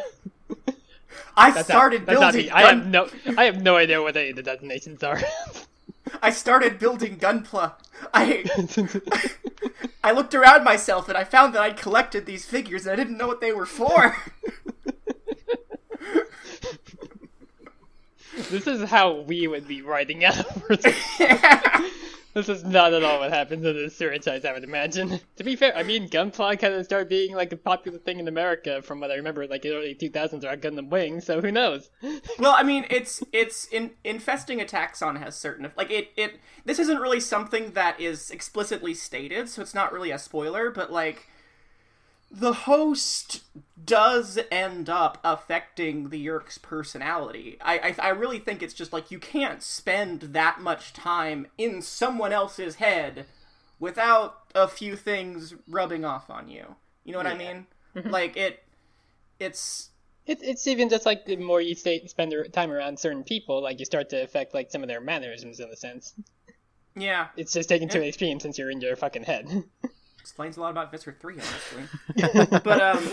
I 1.38 1.52
That's 1.52 1.68
started 1.68 2.08
not, 2.08 2.20
building. 2.20 2.46
me. 2.46 2.50
I 2.52 2.74
have 2.74 2.88
no, 2.88 3.10
I 3.38 3.46
have 3.46 3.62
no 3.62 3.78
idea 3.78 4.02
what 4.02 4.16
any 4.16 4.30
of 4.30 4.36
the 4.36 4.44
designations 4.44 5.04
are. 5.04 5.20
I 6.22 6.30
started 6.30 6.80
building 6.80 7.18
Gunpla. 7.18 7.74
I 8.14 8.46
I 10.04 10.12
looked 10.12 10.36
around 10.36 10.64
myself 10.64 11.10
and 11.10 11.18
I 11.18 11.24
found 11.24 11.56
that 11.56 11.62
I'd 11.62 11.78
collected 11.78 12.26
these 12.26 12.46
figures 12.46 12.86
and 12.86 12.94
I 12.94 12.96
didn't 12.96 13.18
know 13.18 13.28
what 13.28 13.42
they 13.42 13.52
were 13.52 13.66
for. 13.66 14.16
this 18.50 18.68
is 18.68 18.90
how 18.90 19.22
we 19.22 19.48
would 19.48 19.68
be 19.68 19.82
writing 19.82 20.24
out. 20.30 20.46
This 22.36 22.50
is 22.50 22.66
not 22.66 22.94
at 22.94 23.02
all 23.02 23.20
what 23.20 23.32
happens 23.32 23.66
in 23.66 23.74
this 23.78 23.96
franchise, 23.96 24.44
I 24.44 24.52
would 24.52 24.66
imagine. 24.66 25.22
to 25.38 25.44
be 25.46 25.56
fair, 25.56 25.74
I 25.74 25.84
mean, 25.84 26.10
Gunpla 26.10 26.60
kind 26.60 26.74
of 26.74 26.84
started 26.84 27.08
being 27.08 27.34
like 27.34 27.54
a 27.54 27.58
popular 27.58 27.98
thing 27.98 28.20
in 28.20 28.28
America 28.28 28.82
from 28.82 29.00
what 29.00 29.10
I 29.10 29.16
remember, 29.16 29.48
like 29.48 29.64
in 29.64 29.72
the 29.72 29.78
early 29.78 29.96
2000s 29.96 30.44
around 30.44 30.62
Gundam 30.62 30.90
Wing, 30.90 31.22
so 31.22 31.40
who 31.40 31.52
knows? 31.52 31.90
Well, 32.38 32.54
I 32.58 32.64
mean, 32.64 32.86
it's 32.90 33.24
it's 33.32 33.66
in 33.68 33.92
infesting 34.04 34.60
a 34.60 34.66
Taxxon 34.66 35.18
has 35.20 35.38
certain 35.38 35.72
like 35.78 35.90
it 35.90 36.10
it. 36.18 36.40
This 36.66 36.80
isn't 36.80 37.00
really 37.00 37.22
something 37.22 37.72
that 37.72 38.00
is 38.00 38.30
explicitly 38.30 38.94
stated, 38.94 39.48
so 39.48 39.62
it's 39.62 39.74
not 39.74 39.94
really 39.94 40.12
a 40.12 40.20
spoiler. 40.20 40.70
But 40.70 40.92
like, 40.92 41.30
the 42.36 42.54
host 42.54 43.44
does 43.84 44.38
end 44.52 44.90
up 44.90 45.20
affecting 45.24 46.10
the 46.10 46.20
Yeerk's 46.20 46.58
personality. 46.58 47.58
I, 47.62 47.96
I 48.00 48.08
I 48.08 48.10
really 48.10 48.40
think 48.40 48.62
it's 48.62 48.74
just 48.74 48.92
like 48.94 49.12
you 49.12 49.20
can't 49.20 49.64
spend 49.64 50.22
that 50.22 50.60
much 50.60 50.94
time 50.94 51.48
in 51.58 51.82
someone 51.82 52.34
else's 52.34 52.76
head 52.76 53.26
without 53.80 54.42
a 54.54 54.68
few 54.68 54.96
things 54.96 55.54
rubbing 55.68 56.04
off 56.06 56.30
on 56.30 56.50
you. 56.50 56.76
You 57.04 57.14
know 57.14 57.20
what 57.20 57.28
I 57.28 57.34
Yeah. 57.34 57.38
mean? 57.38 57.68
Mm-hmm. 57.96 58.10
Like 58.10 58.36
it. 58.38 58.64
It's 59.40 59.92
It, 60.28 60.40
it's 60.44 60.68
even 60.68 60.90
just 60.90 61.06
like 61.06 61.26
the 61.26 61.36
more 61.38 61.62
you 61.62 61.74
stay, 61.76 62.06
spend 62.06 62.34
time 62.54 62.72
around 62.72 63.00
certain 63.00 63.24
people, 63.24 63.62
like 63.64 63.80
you 63.80 63.86
start 63.86 64.10
to 64.10 64.22
affect 64.22 64.54
like 64.54 64.70
some 64.72 64.84
of 64.84 64.88
their 64.90 65.02
mannerisms 65.02 65.60
in 65.60 65.70
a 65.70 65.76
sense. 65.76 66.14
Yeah, 66.96 67.28
It's 67.38 67.54
just 67.54 67.70
taken 67.70 67.88
to 67.90 68.00
an 68.00 68.04
extreme 68.06 68.40
since 68.42 68.58
you're 68.58 68.72
in 68.72 68.82
your 68.82 68.96
fucking 68.98 69.24
head. 69.24 69.48
explains 70.26 70.58
a 70.58 70.62
lot 70.62 70.72
about 70.72 70.92
Visser 70.92 71.16
Three, 71.20 71.36
honestly. 71.36 72.48
but 72.64 72.82
um, 72.82 73.10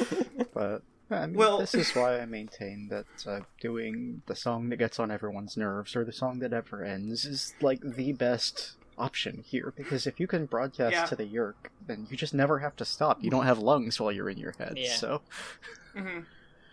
But 0.54 0.82
I 1.10 1.26
mean, 1.26 1.36
Well- 1.36 1.58
this 1.58 1.74
is 1.74 1.92
why 1.94 2.18
I 2.20 2.24
maintain 2.24 2.88
that 2.88 3.06
uh, 3.26 3.40
doing 3.60 4.22
the 4.26 4.34
song 4.34 4.70
that 4.70 4.78
gets 4.78 4.98
on 4.98 5.10
everyone's 5.10 5.56
nerves 5.56 5.94
or 5.94 6.04
the 6.06 6.12
song 6.12 6.38
that 6.38 6.54
ever 6.54 6.82
ends 6.82 7.26
is 7.26 7.52
like 7.60 7.80
the 7.82 8.12
best 8.12 8.72
option 8.96 9.44
here. 9.46 9.74
Because 9.76 10.06
if 10.06 10.18
you 10.18 10.26
can 10.26 10.46
broadcast 10.46 10.92
Yeah. 10.94 11.04
to 11.04 11.16
the 11.16 11.24
Yeerk, 11.26 11.70
then 11.86 12.06
you 12.10 12.16
just 12.16 12.32
never 12.32 12.60
have 12.60 12.76
to 12.76 12.84
stop. 12.86 13.22
You 13.22 13.30
don't 13.30 13.44
have 13.44 13.58
lungs 13.58 14.00
while 14.00 14.10
you're 14.12 14.30
in 14.30 14.38
your 14.38 14.54
head. 14.58 14.74
Yeah. 14.76 14.94
So 14.94 15.20
mhm. 15.94 16.24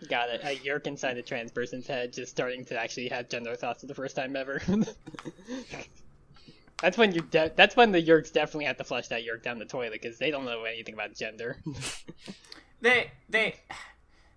Got 0.08 0.30
it. 0.30 0.40
A 0.42 0.56
Yeerk 0.56 0.86
inside 0.86 1.18
a 1.18 1.22
trans 1.22 1.52
person's 1.52 1.86
head, 1.86 2.14
just 2.14 2.30
starting 2.30 2.64
to 2.66 2.80
actually 2.80 3.08
have 3.08 3.28
gender 3.28 3.54
thoughts 3.56 3.82
for 3.82 3.86
the 3.88 3.94
first 3.94 4.16
time 4.16 4.34
ever. 4.36 4.62
that's 6.82 6.96
when 6.98 7.12
you. 7.12 7.20
De- 7.22 7.52
that's 7.54 7.76
when 7.76 7.92
the 7.92 8.02
Yeerks 8.02 8.32
definitely 8.32 8.64
have 8.66 8.76
to 8.78 8.84
flush 8.84 9.08
that 9.08 9.22
Yeerk 9.24 9.42
down 9.42 9.58
the 9.58 9.64
toilet 9.64 9.92
because 10.00 10.18
they 10.18 10.30
don't 10.30 10.44
know 10.44 10.64
anything 10.64 10.94
about 10.94 11.14
gender. 11.14 11.58
they 12.80 13.10
they 13.28 13.56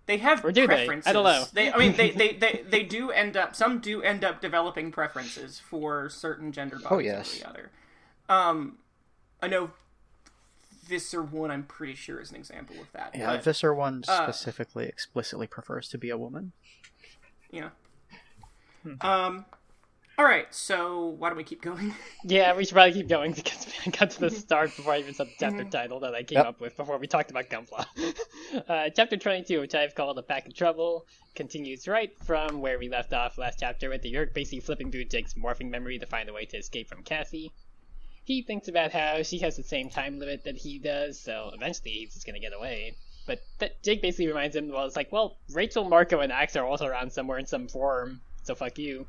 they 0.06 0.18
have 0.18 0.44
Or 0.44 0.52
do 0.52 0.68
they? 0.68 0.88
I 1.06 1.14
don't 1.14 1.24
know. 1.24 1.46
They, 1.54 1.72
I 1.72 1.78
mean, 1.78 1.94
they, 1.96 2.12
they, 2.12 2.34
they, 2.34 2.64
they 2.70 2.84
do 2.84 3.10
end 3.12 3.38
up. 3.38 3.56
Some 3.56 3.80
do 3.80 4.02
end 4.02 4.24
up 4.26 4.42
developing 4.42 4.92
preferences 4.92 5.60
for 5.60 6.10
certain 6.10 6.52
gender 6.52 6.76
bodies 6.76 6.88
Oh, 6.92 7.00
yes. 7.00 7.36
over 7.36 7.40
the 7.44 7.50
other. 7.50 7.72
Um, 8.28 8.78
I 9.42 9.48
know. 9.48 9.72
Visser 10.86 11.24
one, 11.24 11.50
I'm 11.50 11.64
pretty 11.64 11.96
sure, 11.96 12.20
is 12.20 12.32
an 12.32 12.36
example 12.36 12.76
of 12.82 12.92
that. 12.92 13.12
yeah, 13.16 13.28
but, 13.28 13.44
Visser 13.46 13.74
one 13.74 14.04
uh, 14.06 14.24
specifically 14.26 14.86
explicitly 14.86 15.48
prefers 15.48 15.88
to 15.88 15.98
be 15.98 16.10
a 16.10 16.18
woman. 16.18 16.52
yeah. 17.50 17.70
Hmm. 18.84 18.94
Um. 19.00 19.46
All 20.18 20.26
right. 20.26 20.46
So 20.54 21.16
why 21.18 21.30
don't 21.30 21.38
we 21.38 21.44
keep 21.44 21.62
going? 21.62 21.94
yeah, 22.24 22.56
we 22.56 22.66
should 22.66 22.74
probably 22.74 22.94
keep 22.94 23.08
going 23.08 23.32
because 23.32 23.66
I 23.86 23.90
got 23.90 24.12
to 24.12 24.20
the 24.20 24.30
start 24.32 24.76
before 24.76 24.94
I 24.94 25.00
even 25.00 25.14
said 25.14 25.28
the 25.28 25.34
chapter 25.40 25.64
title 25.64 26.00
that 26.02 26.14
I 26.14 26.24
came 26.24 26.38
Yep. 26.38 26.46
up 26.46 26.62
with 26.62 26.78
before 26.78 26.98
we 26.98 27.08
talked 27.08 27.32
about 27.32 27.50
Gunpla. 27.50 27.86
uh, 28.70 28.90
chapter 28.96 29.18
22, 29.18 29.60
which 29.60 29.74
I've 29.74 29.96
called 29.96 30.20
A 30.20 30.24
Pack 30.24 30.48
of 30.48 30.56
Trouble, 30.56 31.06
continues 31.36 31.88
right 31.88 32.12
from 32.24 32.62
where 32.62 32.78
we 32.78 32.90
left 32.90 33.12
off 33.14 33.40
last 33.40 33.58
chapter 33.60 33.90
with 33.90 34.04
the 34.04 34.14
Yeerk 34.14 34.34
basically 34.34 34.60
flipping 34.60 34.92
through 34.92 35.06
Jake's 35.06 35.34
morphing 35.34 35.72
memory 35.72 35.98
to 35.98 36.06
find 36.06 36.30
a 36.30 36.34
way 36.34 36.46
to 36.46 36.58
escape 36.58 36.88
from 36.88 37.02
Cassie. 37.02 37.52
He 38.26 38.44
thinks 38.44 38.68
about 38.68 38.92
how 38.94 39.24
she 39.24 39.40
has 39.40 39.58
the 39.58 39.64
same 39.64 39.90
time 39.90 40.20
limit 40.20 40.44
that 40.46 40.56
he 40.58 40.78
does, 40.80 41.20
so 41.20 41.50
eventually 41.54 41.92
he's 41.92 42.14
just 42.14 42.26
gonna 42.26 42.40
get 42.40 42.54
away. 42.54 42.96
But 43.26 43.40
that 43.60 43.82
Jake 43.84 44.02
basically 44.02 44.28
reminds 44.28 44.56
him, 44.56 44.70
well, 44.70 44.86
it's 44.86 44.96
like, 44.96 45.12
well, 45.12 45.38
Rachel, 45.52 45.90
Marco, 45.90 46.20
and 46.20 46.32
Ax 46.32 46.56
are 46.56 46.66
also 46.66 46.86
around 46.86 47.12
somewhere 47.12 47.40
in 47.40 47.46
some 47.48 47.68
form, 47.68 48.22
so 48.44 48.54
fuck 48.54 48.78
you. 48.78 49.08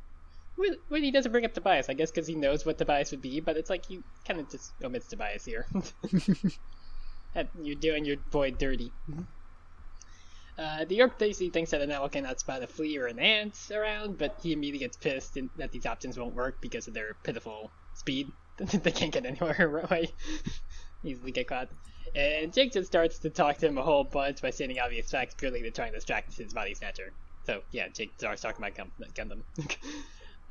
He 0.91 1.11
doesn't 1.11 1.31
bring 1.31 1.45
up 1.45 1.53
Tobias, 1.53 1.89
I 1.89 1.93
guess 1.93 2.11
because 2.11 2.27
he 2.27 2.35
knows 2.35 2.65
what 2.65 2.77
Tobias 2.77 3.11
would 3.11 3.21
be, 3.21 3.39
but 3.41 3.57
it's 3.57 3.69
like 3.69 3.85
he 3.85 4.03
kind 4.27 4.39
of 4.39 4.49
just 4.49 4.73
omits 4.83 5.07
Tobias 5.07 5.43
here. 5.45 5.67
You're 7.61 7.75
doing 7.75 8.05
your 8.05 8.17
boy 8.31 8.51
dirty. 8.51 8.93
Uh, 10.57 10.85
the 10.85 10.99
Yeerk 10.99 11.17
basically 11.17 11.49
thinks 11.49 11.71
that 11.71 11.81
an 11.81 11.91
owl 11.91 12.07
cannot 12.07 12.39
spot 12.39 12.63
a 12.63 12.67
flea 12.67 12.97
or 12.97 13.07
an 13.07 13.19
ant 13.19 13.57
around, 13.71 14.17
but 14.17 14.39
he 14.41 14.53
immediately 14.53 14.79
gets 14.79 14.95
pissed 14.95 15.37
that 15.57 15.71
these 15.71 15.85
options 15.85 16.17
won't 16.17 16.33
work 16.33 16.61
because 16.61 16.87
of 16.87 16.93
their 16.93 17.15
pitiful 17.23 17.71
speed. 17.93 18.31
they 18.57 18.91
can't 18.91 19.11
get 19.11 19.25
anywhere 19.25 19.85
right. 19.89 20.13
Easily 21.03 21.31
get 21.31 21.47
caught. 21.47 21.67
And 22.15 22.53
Jake 22.53 22.71
just 22.71 22.87
starts 22.87 23.19
to 23.19 23.29
talk 23.29 23.57
to 23.57 23.67
him 23.67 23.77
a 23.77 23.83
whole 23.83 24.05
bunch 24.05 24.41
by 24.41 24.51
stating 24.51 24.79
obvious 24.79 25.11
facts 25.11 25.33
purely 25.33 25.61
to 25.61 25.71
try 25.71 25.87
and 25.87 25.95
distract 25.95 26.37
his 26.37 26.53
body 26.53 26.73
snatcher. 26.73 27.11
So, 27.45 27.61
yeah, 27.71 27.89
Jake 27.89 28.13
starts 28.17 28.41
talking 28.41 28.63
about 28.65 28.75
Gundam. 29.13 29.41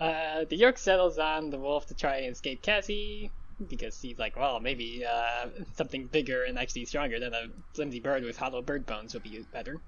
Uh, 0.00 0.44
the 0.48 0.58
Yeerk 0.58 0.78
settles 0.78 1.18
on 1.18 1.50
the 1.50 1.58
wolf 1.58 1.86
to 1.86 1.94
try 1.94 2.18
and 2.18 2.32
escape 2.32 2.62
Cassie, 2.62 3.30
because 3.68 4.00
he's 4.00 4.18
like, 4.18 4.36
well, 4.36 4.60
maybe 4.60 5.04
uh, 5.04 5.48
something 5.76 6.06
bigger 6.06 6.44
and 6.44 6.58
actually 6.58 6.84
stronger 6.84 7.20
than 7.20 7.34
a 7.34 7.46
flimsy 7.74 8.00
bird 8.00 8.24
with 8.24 8.36
hollow 8.36 8.62
bird 8.62 8.86
bones 8.86 9.14
would 9.14 9.22
be 9.22 9.44
better. 9.52 9.80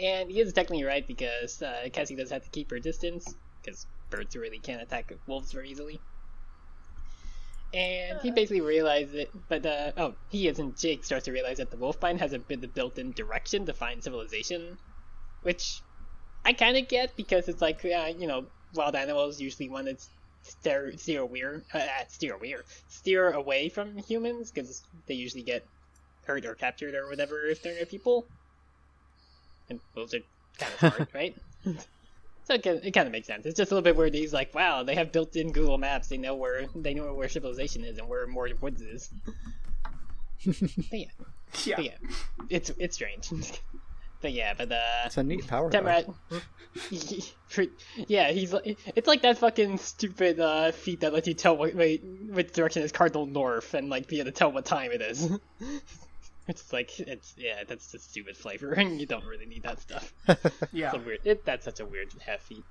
And 0.00 0.30
he 0.30 0.40
is 0.40 0.52
technically 0.52 0.84
right 0.84 1.06
because 1.06 1.62
uh, 1.62 1.88
Cassie 1.92 2.16
does 2.16 2.30
have 2.30 2.42
to 2.42 2.50
keep 2.50 2.70
her 2.70 2.78
distance 2.78 3.34
because 3.62 3.86
birds 4.10 4.36
really 4.36 4.58
can't 4.58 4.82
attack 4.82 5.12
wolves 5.26 5.52
very 5.52 5.70
easily. 5.70 6.00
And 7.72 8.20
he 8.20 8.30
basically 8.30 8.60
realizes 8.60 9.14
it, 9.14 9.30
but 9.48 9.66
uh, 9.66 9.92
oh, 9.96 10.14
he 10.30 10.48
isn't. 10.48 10.78
Jake 10.78 11.04
starts 11.04 11.24
to 11.24 11.32
realize 11.32 11.58
that 11.58 11.70
the 11.70 11.76
wolfbine 11.76 12.18
has 12.18 12.32
a 12.32 12.38
bit 12.38 12.62
of 12.62 12.74
built-in 12.74 13.12
direction 13.12 13.66
to 13.66 13.74
find 13.74 14.02
civilization, 14.02 14.78
which 15.42 15.82
I 16.44 16.52
kind 16.52 16.76
of 16.76 16.88
get 16.88 17.16
because 17.16 17.48
it's 17.48 17.60
like 17.60 17.84
uh, 17.84 18.12
you 18.16 18.28
know 18.28 18.46
wild 18.76 18.94
animals 18.94 19.40
usually 19.40 19.68
want 19.68 19.86
to 19.86 19.96
steer 20.42 20.92
steer 20.96 21.24
weir 21.24 21.62
uh, 21.74 21.80
steer 22.08 22.36
weir 22.36 22.64
steer 22.88 23.30
away 23.32 23.68
from 23.68 23.96
humans 23.96 24.50
because 24.52 24.82
they 25.06 25.14
usually 25.14 25.42
get 25.42 25.66
hurt 26.24 26.44
or 26.44 26.54
captured 26.54 26.94
or 26.94 27.08
whatever 27.08 27.46
if 27.46 27.62
they're 27.62 27.74
near 27.74 27.86
people. 27.86 28.26
And 29.68 29.80
wolves 29.94 30.14
are 30.14 30.20
kind 30.58 30.72
of 30.72 30.78
smart, 30.94 31.08
right? 31.14 31.36
So 32.44 32.54
it, 32.54 32.62
kind- 32.62 32.80
it 32.84 32.92
kind 32.92 33.06
of 33.06 33.12
makes 33.12 33.26
sense. 33.26 33.44
It's 33.46 33.56
just 33.56 33.72
a 33.72 33.74
little 33.74 33.84
bit 33.84 33.96
weird. 33.96 34.14
He's 34.14 34.32
like, 34.32 34.54
"Wow, 34.54 34.84
they 34.84 34.94
have 34.94 35.10
built-in 35.10 35.50
Google 35.50 35.78
Maps. 35.78 36.08
They 36.08 36.16
know 36.16 36.34
where 36.36 36.66
they 36.76 36.94
know 36.94 37.12
where 37.12 37.28
civilization 37.28 37.82
is 37.84 37.98
and 37.98 38.08
where 38.08 38.26
more 38.26 38.48
woods 38.60 38.80
is." 38.82 39.10
but 40.46 40.54
yeah, 40.92 41.06
yeah. 41.64 41.76
but 41.76 41.84
yeah, 41.84 41.96
it's 42.48 42.70
it's 42.78 42.94
strange. 42.94 43.30
but 44.26 44.32
yeah, 44.32 44.54
but 44.58 44.72
uh, 44.72 44.80
It's 45.04 45.16
a 45.18 45.22
neat 45.22 45.46
power. 45.46 45.70
though. 45.70 45.80
Temrash. 45.80 46.12
yeah, 48.08 48.32
he's 48.32 48.52
like, 48.52 48.76
it's 48.96 49.06
like 49.06 49.22
that 49.22 49.38
fucking 49.38 49.78
stupid 49.78 50.40
uh, 50.40 50.72
feat 50.72 50.98
that 51.00 51.12
lets 51.12 51.28
you 51.28 51.34
tell 51.34 51.56
what 51.56 51.76
wait, 51.76 52.02
which 52.02 52.52
direction 52.52 52.82
is 52.82 52.90
cardinal 52.90 53.24
north 53.24 53.72
and 53.74 53.88
like 53.88 54.08
be 54.08 54.16
able 54.18 54.32
to 54.32 54.36
tell 54.36 54.50
what 54.50 54.64
time 54.64 54.90
it 54.90 55.00
is. 55.00 55.30
it's 56.48 56.72
like 56.72 56.98
it's 56.98 57.34
yeah, 57.38 57.62
that's 57.68 57.92
just 57.92 58.10
stupid 58.10 58.36
flavoring. 58.36 58.98
you 58.98 59.06
don't 59.06 59.24
really 59.24 59.46
need 59.46 59.62
that 59.62 59.78
stuff. 59.80 60.12
Yeah. 60.72 60.86
It's 60.88 60.96
a 60.96 60.98
weird. 61.06 61.20
It, 61.22 61.44
that's 61.44 61.64
such 61.66 61.78
a 61.78 61.86
weird 61.86 62.08
half 62.26 62.40
feat. 62.40 62.64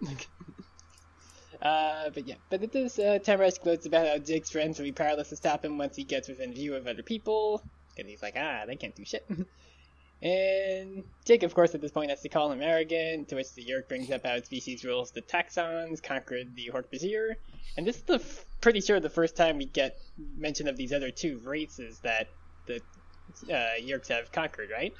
uh, 1.62 2.10
but 2.14 2.28
yeah, 2.28 2.36
but 2.50 2.64
it 2.64 2.76
is 2.76 3.00
uh, 3.00 3.20
Temrash 3.24 3.62
gloats 3.64 3.86
about 3.86 4.08
how 4.08 4.18
Jake's 4.18 4.50
friends 4.50 4.78
will 4.78 4.88
be 4.88 4.92
powerless 4.92 5.30
to 5.30 5.38
stop 5.38 5.64
him 5.64 5.78
once 5.78 5.96
he 5.96 6.04
gets 6.04 6.28
within 6.28 6.54
view 6.54 6.76
of 6.76 6.86
other 6.86 7.02
people, 7.02 7.64
and 7.98 8.10
he's 8.10 8.22
like, 8.22 8.36
ah, 8.38 8.64
they 8.68 8.76
can't 8.76 8.94
do 8.94 9.06
shit. 9.06 9.26
And 10.22 11.04
Jake, 11.26 11.44
of 11.44 11.54
course, 11.54 11.76
at 11.76 11.82
this 11.82 11.92
point 11.92 12.10
has 12.10 12.22
to 12.22 12.30
call 12.30 12.52
him 12.52 12.62
arrogant, 12.62 13.28
to 13.30 13.36
which 13.36 13.54
the 13.54 13.64
Yeerk 13.64 13.88
brings 13.88 14.10
up 14.12 14.26
how 14.26 14.40
species 14.42 14.84
rules 14.84 15.12
the 15.12 15.22
Taxxons 15.22 16.02
conquered 16.02 16.56
the 16.56 16.72
Hork-Bajir, 16.74 17.36
and 17.78 17.86
this 17.86 17.98
is 17.98 18.02
the 18.04 18.16
f- 18.16 18.46
pretty 18.62 18.82
sure 18.82 19.00
the 19.00 19.10
first 19.10 19.36
time 19.36 19.58
we 19.58 19.66
get 19.66 19.98
mention 20.38 20.68
of 20.68 20.78
these 20.78 20.94
other 20.94 21.12
two 21.12 21.40
races 21.44 22.00
that 22.00 22.30
the 22.66 22.78
uh, 23.52 23.56
Yeerks 23.80 24.08
have 24.08 24.32
conquered, 24.32 24.70
right? 24.72 24.94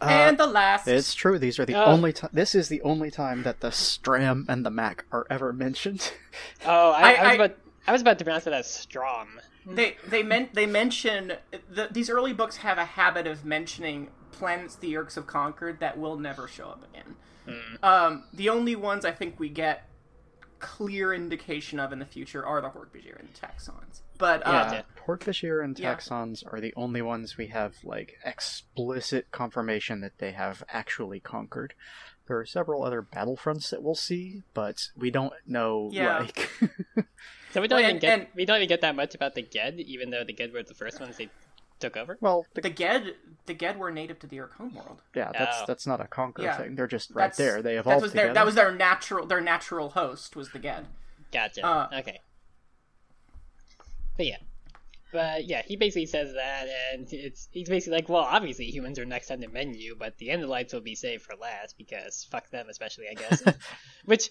Uh, 0.00 0.04
and 0.04 0.38
the 0.38 0.46
last. 0.46 0.86
It's 0.86 1.12
true. 1.14 1.38
These 1.40 1.58
are 1.58 1.64
the 1.64 1.74
Uh, 1.74 1.86
only 1.86 2.12
time. 2.12 2.30
This 2.32 2.54
is 2.54 2.68
the 2.68 2.80
only 2.82 3.10
time 3.10 3.42
that 3.42 3.60
the 3.60 3.70
Stram 3.70 4.44
and 4.48 4.64
the 4.64 4.70
Mac 4.70 5.06
are 5.10 5.26
ever 5.30 5.52
mentioned. 5.52 6.12
Oh, 6.64 6.90
I, 6.92 7.00
I- 7.00 7.14
I, 7.14 7.22
was 7.22 7.30
I- 7.30 7.34
about 7.34 7.56
I 7.88 7.92
was 7.92 8.00
about 8.02 8.18
to 8.18 8.24
pronounce 8.24 8.46
it 8.46 8.52
as 8.52 8.70
Strom. 8.70 9.40
They 9.66 9.96
they 10.06 10.22
meant 10.22 10.54
they 10.54 10.66
mention 10.66 11.32
the, 11.68 11.88
these 11.90 12.08
early 12.10 12.32
books 12.32 12.58
have 12.58 12.78
a 12.78 12.84
habit 12.84 13.26
of 13.26 13.44
mentioning 13.44 14.08
planets 14.32 14.76
the 14.76 14.92
Yeerks 14.92 15.14
have 15.16 15.26
conquered 15.26 15.80
that 15.80 15.98
will 15.98 16.16
never 16.16 16.46
show 16.48 16.68
up 16.68 16.84
again. 16.92 17.16
Hmm. 17.46 17.84
Um, 17.84 18.24
the 18.32 18.48
only 18.50 18.76
ones 18.76 19.04
I 19.04 19.12
think 19.12 19.38
we 19.40 19.48
get 19.48 19.88
clear 20.58 21.14
indication 21.14 21.78
of 21.78 21.92
in 21.92 21.98
the 22.00 22.04
future 22.04 22.44
are 22.44 22.60
the 22.60 22.68
Hork-Bajir 22.68 23.18
and 23.18 23.28
the 23.32 23.38
Taxxons. 23.46 24.02
But 24.18 24.44
uh, 24.46 24.50
Yeah, 24.50 24.72
yeah. 24.72 24.82
Hork-Bajir 25.06 25.62
and 25.64 25.78
Yeah. 25.78 25.96
Are 26.50 26.60
the 26.60 26.74
only 26.76 27.00
ones 27.00 27.36
we 27.36 27.46
have 27.48 27.76
like 27.84 28.18
explicit 28.24 29.30
confirmation 29.30 30.00
that 30.00 30.18
they 30.18 30.32
have 30.32 30.64
actually 30.68 31.20
conquered. 31.20 31.74
There 32.26 32.38
are 32.38 32.44
several 32.44 32.82
other 32.84 33.00
battlefronts 33.02 33.70
that 33.70 33.82
we'll 33.82 33.94
see, 33.94 34.42
but 34.52 34.88
we 34.96 35.10
don't 35.10 35.32
know 35.46 35.88
Yeah. 35.92 36.18
like 36.18 36.50
So 37.52 37.62
we 37.62 37.68
don't 37.68 37.76
Well, 37.76 37.80
even 37.80 37.90
and- 37.92 38.00
get 38.00 38.18
and- 38.18 38.28
we 38.34 38.44
don't 38.44 38.56
even 38.56 38.68
get 38.68 38.80
that 38.82 38.96
much 38.96 39.14
about 39.14 39.34
the 39.36 39.42
Gedd, 39.42 39.78
even 39.80 40.10
though 40.10 40.24
the 40.24 40.32
Gedd 40.34 40.52
were 40.52 40.62
the 40.64 40.74
first 40.74 41.00
ones 41.00 41.16
they 41.16 41.30
took 41.80 41.96
over. 41.96 42.18
well, 42.20 42.44
the, 42.54 42.60
the 42.62 42.70
Gedd 42.70 43.14
the 43.46 43.54
Gedd 43.54 43.78
were 43.78 43.90
native 43.90 44.18
to 44.20 44.26
the 44.26 44.36
Yeerk 44.36 44.52
homeworld. 44.52 45.02
yeah, 45.14 45.30
that's 45.32 45.58
Oh. 45.60 45.64
that's 45.66 45.86
not 45.86 46.00
a 46.00 46.06
conquer 46.06 46.42
Yeah. 46.42 46.56
thing. 46.56 46.74
They're 46.74 46.86
just 46.86 47.10
right 47.10 47.32
That's- 47.32 47.36
there. 47.38 47.62
They 47.62 47.74
That 47.74 47.80
evolved 47.80 48.02
was 48.02 48.10
together. 48.12 48.26
their 48.28 48.34
that 48.34 48.46
was 48.46 48.54
their 48.54 48.72
natural 48.72 49.26
their 49.26 49.40
natural 49.40 49.90
host 49.90 50.36
was 50.36 50.50
the 50.50 50.58
Gedd. 50.58 50.86
Gotcha. 51.32 51.64
Uh, 51.66 51.88
okay. 51.98 52.20
But 54.16 54.26
yeah. 54.26 54.36
But 55.10 55.46
yeah, 55.46 55.62
he 55.64 55.76
basically 55.76 56.04
says 56.04 56.34
that, 56.34 56.66
and 56.92 57.10
it's 57.10 57.48
he's 57.50 57.68
basically 57.70 57.96
like, 57.96 58.10
well, 58.10 58.24
obviously 58.24 58.66
humans 58.66 58.98
are 58.98 59.06
next 59.06 59.30
on 59.30 59.40
the 59.40 59.48
menu, 59.48 59.96
but 59.98 60.18
the 60.18 60.28
Andalites 60.28 60.74
will 60.74 60.82
be 60.82 60.94
saved 60.94 61.22
for 61.22 61.34
last 61.36 61.78
because 61.78 62.26
fuck 62.30 62.50
them, 62.50 62.66
especially 62.68 63.06
I 63.10 63.14
guess. 63.14 63.42
Which 64.04 64.28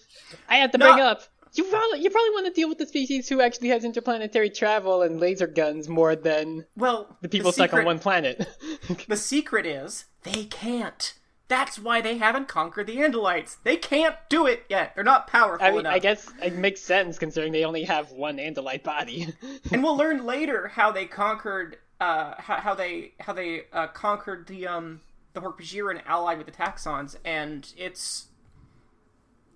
I 0.48 0.58
have 0.58 0.70
to 0.72 0.78
bring 0.78 1.00
up. 1.00 1.22
You 1.54 1.64
probably 1.64 2.00
you 2.00 2.10
probably 2.10 2.30
want 2.30 2.46
to 2.46 2.52
deal 2.52 2.68
with 2.68 2.78
the 2.78 2.86
species 2.86 3.28
who 3.28 3.40
actually 3.40 3.68
has 3.68 3.84
interplanetary 3.84 4.50
travel 4.50 5.02
and 5.02 5.18
laser 5.20 5.46
guns 5.46 5.88
more 5.88 6.14
than 6.14 6.66
Well, 6.76 7.16
the 7.20 7.28
people 7.28 7.52
stuck 7.52 7.70
secret, 7.70 7.80
on 7.80 7.86
one 7.86 7.98
planet. 7.98 8.46
The 9.08 9.16
secret 9.16 9.66
is 9.66 10.06
they 10.22 10.44
can't. 10.44 11.14
That's 11.48 11.78
why 11.78 12.00
they 12.02 12.18
haven't 12.18 12.46
conquered 12.46 12.86
the 12.86 12.96
Andalites. 12.96 13.56
They 13.64 13.76
can't 13.76 14.16
do 14.28 14.46
it 14.46 14.64
yet. 14.68 14.94
They're 14.94 15.04
not 15.04 15.26
powerful 15.26 15.66
I 15.66 15.70
mean, 15.70 15.80
enough. 15.80 15.94
I 15.94 15.98
guess 15.98 16.30
it 16.42 16.54
makes 16.54 16.82
sense 16.82 17.18
considering 17.18 17.52
they 17.52 17.64
only 17.64 17.84
have 17.84 18.12
one 18.12 18.36
Andalite 18.36 18.82
body. 18.82 19.28
and 19.72 19.82
we'll 19.82 19.96
learn 19.96 20.26
later 20.26 20.68
how 20.68 20.92
they 20.92 21.06
conquered 21.06 21.78
uh 22.00 22.34
how, 22.38 22.56
how 22.56 22.74
they 22.74 23.12
how 23.20 23.32
they 23.32 23.62
uh, 23.72 23.88
conquered 23.88 24.46
the 24.46 24.66
um 24.66 25.00
the 25.32 25.40
Hork-Bajir 25.40 25.90
and 25.90 26.02
allied 26.06 26.38
with 26.38 26.46
the 26.46 26.52
Taxxons 26.52 27.16
and 27.24 27.72
it's 27.76 28.27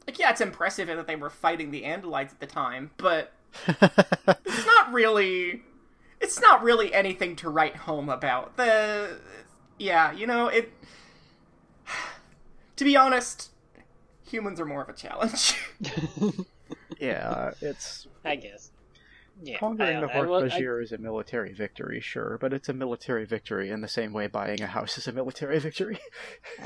like 0.06 0.18
yeah 0.18 0.30
it's 0.30 0.40
impressive 0.40 0.88
that 0.88 1.06
they 1.06 1.16
were 1.16 1.30
fighting 1.30 1.70
the 1.70 1.82
Andalites 1.82 2.30
at 2.32 2.40
the 2.40 2.46
time 2.46 2.90
but 2.96 3.32
it's 3.68 4.66
not 4.66 4.92
really 4.92 5.62
it's 6.20 6.40
not 6.40 6.62
really 6.62 6.92
anything 6.94 7.36
to 7.36 7.48
write 7.48 7.76
home 7.76 8.08
about 8.08 8.56
the 8.56 9.18
yeah 9.78 10.12
you 10.12 10.26
know 10.26 10.46
it 10.48 10.72
to 12.76 12.84
be 12.84 12.96
honest 12.96 13.50
humans 14.26 14.58
are 14.60 14.64
more 14.66 14.82
of 14.82 14.88
a 14.88 14.94
challenge 14.94 15.54
yeah, 16.98 17.50
it's 17.60 18.06
I 18.24 18.36
guess. 18.36 18.70
Yeah, 19.42 19.58
conquering 19.58 19.96
I 19.96 20.00
the 20.00 20.06
don't 20.06 20.16
I- 20.16 20.20
Hork-Bajir 20.50 20.82
is 20.82 20.92
a 20.92 20.98
military 20.98 21.52
victory, 21.52 22.00
sure, 22.00 22.38
but 22.40 22.52
it's 22.52 22.68
a 22.68 22.72
military 22.72 23.24
victory 23.24 23.70
in 23.70 23.80
the 23.80 23.88
same 23.88 24.12
way 24.12 24.26
buying 24.28 24.62
a 24.62 24.66
house 24.66 24.96
is 24.98 25.08
a 25.08 25.12
military 25.12 25.58
victory. 25.68 25.98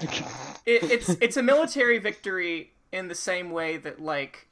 it, 0.03 0.83
it's 0.83 1.09
it's 1.21 1.37
a 1.37 1.43
military 1.43 1.99
victory 1.99 2.73
in 2.97 3.09
the 3.09 3.15
same 3.15 3.51
way 3.51 3.77
that 3.77 4.01
like 4.01 4.49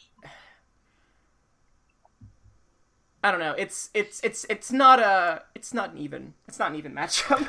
I 3.22 3.30
don't 3.30 3.40
know. 3.40 3.54
It's 3.56 3.88
it's 3.94 4.20
it's 4.22 4.44
it's 4.50 4.70
not 4.70 5.00
a 5.00 5.42
it's 5.54 5.72
not 5.72 5.92
an 5.92 5.98
even 5.98 6.34
it's 6.46 6.58
not 6.58 6.70
an 6.70 6.76
even 6.76 6.92
matchup. 6.92 7.48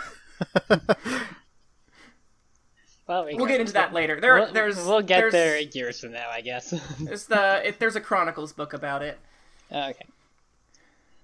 well, 3.08 3.26
we'll 3.26 3.46
get 3.46 3.60
into 3.60 3.74
that 3.74 3.92
later. 3.92 4.22
There 4.22 4.36
We'll, 4.36 4.54
there's 4.54 4.78
we'll 4.78 5.02
get 5.02 5.20
there's, 5.20 5.34
there 5.34 5.60
years 5.60 6.00
from 6.00 6.14
now, 6.14 6.30
I 6.30 6.40
guess. 6.40 6.70
There's 7.00 7.26
the 7.26 7.68
it, 7.68 7.80
there's 7.80 7.98
a 7.98 8.02
Chronicles 8.02 8.54
book 8.54 8.72
about 8.74 9.02
it. 9.02 9.20
okay. 9.70 10.06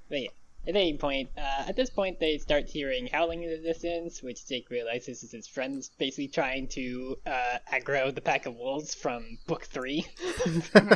But 0.09 0.21
yeah, 0.23 0.29
at 0.67 0.75
any 0.75 0.95
point, 0.97 1.29
uh, 1.37 1.65
at 1.67 1.75
this 1.75 1.89
point, 1.89 2.19
they 2.19 2.37
start 2.37 2.69
hearing 2.69 3.07
howling 3.11 3.43
in 3.43 3.49
the 3.49 3.57
distance, 3.57 4.21
which 4.21 4.47
Jake 4.47 4.69
realizes 4.69 5.23
is 5.23 5.31
his 5.31 5.47
friends 5.47 5.89
basically 5.97 6.27
trying 6.27 6.67
to 6.69 7.17
uh, 7.25 7.57
aggro 7.73 8.13
the 8.13 8.21
pack 8.21 8.45
of 8.45 8.55
wolves 8.55 8.93
from 8.93 9.37
book 9.47 9.65
three. 9.65 10.05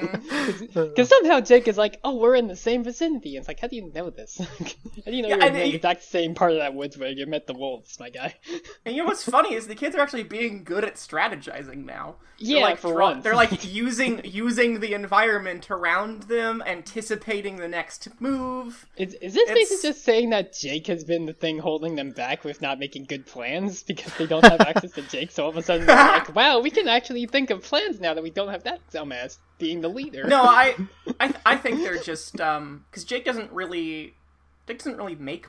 Because 0.73 1.09
somehow 1.09 1.39
Jake 1.39 1.67
is 1.67 1.77
like, 1.77 1.99
"Oh, 2.03 2.15
we're 2.15 2.35
in 2.35 2.47
the 2.47 2.55
same 2.55 2.83
vicinity." 2.83 3.35
And 3.35 3.41
it's 3.41 3.47
like, 3.47 3.59
how 3.59 3.67
do 3.67 3.75
you 3.75 3.91
know 3.93 4.09
this? 4.09 4.37
how 4.59 4.65
do 5.11 5.15
you 5.15 5.21
know 5.23 5.29
Yeah, 5.29 5.35
you're 5.37 5.47
in 5.47 5.53
the 5.53 5.59
he- 5.65 5.75
exact 5.75 6.03
same 6.03 6.35
part 6.35 6.51
of 6.51 6.57
that 6.59 6.73
woods 6.73 6.97
where 6.97 7.09
you 7.09 7.25
met 7.25 7.47
the 7.47 7.53
wolves, 7.53 7.99
my 7.99 8.09
guy? 8.09 8.35
And 8.85 8.95
you 8.95 9.01
know 9.01 9.07
what's 9.07 9.23
funny 9.23 9.53
is 9.55 9.67
the 9.67 9.75
kids 9.75 9.95
are 9.95 9.99
actually 10.01 10.23
being 10.23 10.63
good 10.63 10.83
at 10.83 10.95
strategizing 10.95 11.85
now. 11.85 12.15
They're 12.39 12.57
Yeah, 12.57 12.63
like 12.63 12.77
for 12.79 12.91
draw- 12.93 13.11
once. 13.11 13.23
They're 13.23 13.35
like 13.35 13.63
using 13.73 14.21
using 14.23 14.79
the 14.79 14.93
environment 14.93 15.71
around 15.71 16.23
them, 16.23 16.61
anticipating 16.65 17.57
the 17.57 17.67
next 17.67 18.09
move. 18.19 18.85
Is, 18.97 19.13
is 19.15 19.33
this 19.33 19.49
basically 19.55 19.75
It's- 19.77 19.95
just 19.95 20.05
saying 20.05 20.29
that 20.29 20.53
Jake 20.53 20.87
has 20.87 21.03
been 21.03 21.25
the 21.25 21.33
thing 21.33 21.57
holding 21.59 21.95
them 21.95 22.11
back 22.11 22.43
with 22.43 22.61
not 22.61 22.77
making 22.79 23.05
good 23.05 23.25
plans 23.25 23.81
because 23.83 24.13
they 24.17 24.27
don't 24.27 24.43
have 24.45 24.61
access 24.61 24.91
to 24.91 25.01
Jake? 25.03 25.31
So 25.31 25.43
all 25.43 25.49
of 25.49 25.57
a 25.57 25.63
sudden 25.63 25.85
they're 25.87 25.95
like, 25.95 26.35
"Wow, 26.35 26.59
we 26.59 26.69
can 26.69 26.87
actually 26.87 27.25
think 27.25 27.49
of 27.49 27.63
plans 27.63 27.99
now 27.99 28.13
that 28.13 28.23
we 28.23 28.29
don't 28.29 28.49
have 28.49 28.63
that 28.63 28.79
dumbass 28.91 29.37
being 29.57 29.81
the 29.81 29.89
leader." 29.89 30.23
No, 30.25 30.43
I, 30.43 30.75
I, 31.19 31.33
I 31.45 31.55
think 31.57 31.79
they're 31.79 31.97
just 32.01 32.39
um 32.39 32.85
because 32.91 33.03
Jake 33.03 33.25
doesn't 33.25 33.51
really, 33.51 34.13
Jake 34.67 34.77
doesn't 34.79 34.97
really 34.97 35.15
make 35.15 35.47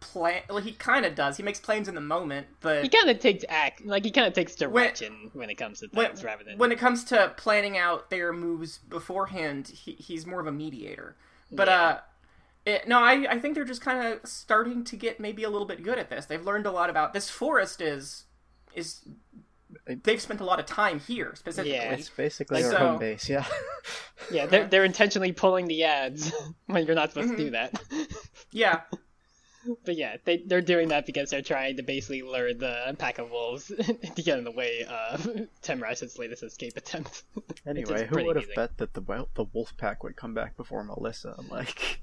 plan. 0.00 0.42
Well, 0.48 0.58
he 0.58 0.72
kind 0.72 1.04
of 1.04 1.16
does. 1.16 1.36
He 1.38 1.42
makes 1.42 1.58
plans 1.58 1.88
in 1.88 1.94
the 1.96 2.00
moment, 2.00 2.46
but 2.60 2.84
he 2.84 2.88
kind 2.88 3.10
of 3.10 3.18
takes 3.18 3.44
act, 3.48 3.84
like 3.84 4.04
he 4.04 4.12
kind 4.12 4.28
of 4.28 4.32
takes 4.32 4.54
direction 4.54 5.30
when, 5.32 5.50
it 5.50 5.56
comes 5.56 5.80
to 5.80 5.88
when, 5.92 6.06
things 6.06 6.22
rather 6.22 6.44
than 6.44 6.56
when 6.56 6.70
it 6.70 6.78
comes 6.78 7.02
to 7.04 7.32
planning 7.36 7.76
out 7.76 8.08
their 8.08 8.32
moves 8.32 8.78
beforehand, 8.78 9.66
he, 9.68 9.92
he's 9.98 10.24
more 10.24 10.38
of 10.40 10.46
a 10.46 10.52
mediator. 10.52 11.16
But 11.50 11.66
Yeah. 11.66 11.80
uh, 11.82 12.00
it, 12.68 12.86
no, 12.88 13.00
I, 13.00 13.26
I 13.30 13.38
think 13.38 13.54
they're 13.54 13.64
just 13.64 13.80
kind 13.80 14.06
of 14.12 14.28
starting 14.28 14.84
to 14.84 14.96
get 14.96 15.18
maybe 15.20 15.42
a 15.44 15.50
little 15.50 15.66
bit 15.66 15.82
good 15.82 15.98
at 15.98 16.10
this. 16.10 16.26
They've 16.26 16.44
learned 16.44 16.66
a 16.66 16.70
lot 16.70 16.90
about 16.90 17.12
this 17.12 17.28
forest. 17.30 17.80
Is 17.80 18.24
is 18.74 19.00
they've 20.04 20.20
spent 20.20 20.40
a 20.40 20.44
lot 20.44 20.60
of 20.60 20.66
time 20.66 21.00
here 21.00 21.32
specifically. 21.34 21.76
Yeah. 21.76 21.92
it's 21.92 22.08
basically 22.10 22.62
Like 22.62 22.66
our 22.66 22.70
so- 22.72 22.78
home 22.90 22.98
base, 22.98 23.28
yeah. 23.28 23.44
yeah, 24.30 24.46
they're 24.50 24.66
they're 24.66 24.84
intentionally 24.84 25.32
pulling 25.32 25.66
the 25.66 25.84
ads 25.84 26.32
when 26.66 26.86
you're 26.86 26.94
not 26.94 27.10
supposed 27.12 27.30
to 27.30 27.34
Mm-hmm. 27.34 27.44
do 27.44 27.50
that. 27.50 27.80
Yeah, 28.52 28.80
But 29.84 29.96
yeah, 29.96 30.16
they 30.24 30.38
they're 30.38 30.60
doing 30.60 30.88
that 30.88 31.04
because 31.04 31.30
they're 31.30 31.42
trying 31.42 31.76
to 31.76 31.82
basically 31.82 32.22
lure 32.22 32.54
the 32.54 32.94
pack 32.98 33.18
of 33.18 33.30
wolves 33.30 33.66
to 34.14 34.22
get 34.22 34.38
in 34.38 34.44
the 34.44 34.50
way 34.52 34.84
of 34.84 35.28
Temrash's 35.62 36.18
latest 36.18 36.42
escape 36.42 36.76
attempt. 36.76 37.24
Anyway, 37.66 38.06
who 38.06 38.24
would 38.24 38.36
have 38.36 38.54
bet 38.54 38.78
that 38.78 38.94
the 38.94 39.26
the 39.34 39.44
wolf 39.52 39.76
pack 39.76 40.02
would 40.02 40.16
come 40.16 40.32
back 40.32 40.56
before 40.56 40.82
Melissa? 40.84 41.34
Like, 41.50 42.00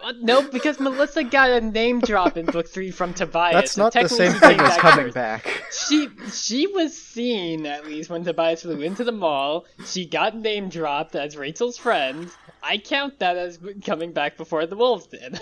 Uh, 0.00 0.12
no, 0.20 0.42
because 0.48 0.78
Melissa 0.78 1.24
got 1.24 1.50
a 1.50 1.60
name 1.60 1.98
drop 2.00 2.36
in 2.36 2.46
book 2.46 2.68
three 2.68 2.92
from 2.92 3.12
Tobias. 3.14 3.54
that's 3.54 3.76
not 3.76 3.92
the 3.92 4.08
same 4.08 4.32
thing 4.32 4.60
as 4.60 4.76
coming 4.76 5.10
back. 5.10 5.64
She 5.72 6.08
she 6.32 6.68
was 6.68 6.96
seen 6.96 7.66
at 7.66 7.84
least 7.86 8.10
when 8.10 8.22
Tobias 8.22 8.62
flew 8.62 8.80
into 8.80 9.02
the 9.02 9.10
mall. 9.12 9.66
She 9.86 10.06
got 10.06 10.36
name 10.36 10.68
dropped 10.68 11.16
as 11.16 11.36
Rachel's 11.36 11.78
friend. 11.78 12.30
I 12.62 12.78
count 12.78 13.18
that 13.18 13.36
as 13.36 13.58
coming 13.84 14.12
back 14.12 14.36
before 14.36 14.66
the 14.66 14.76
wolves 14.76 15.06
did. 15.06 15.40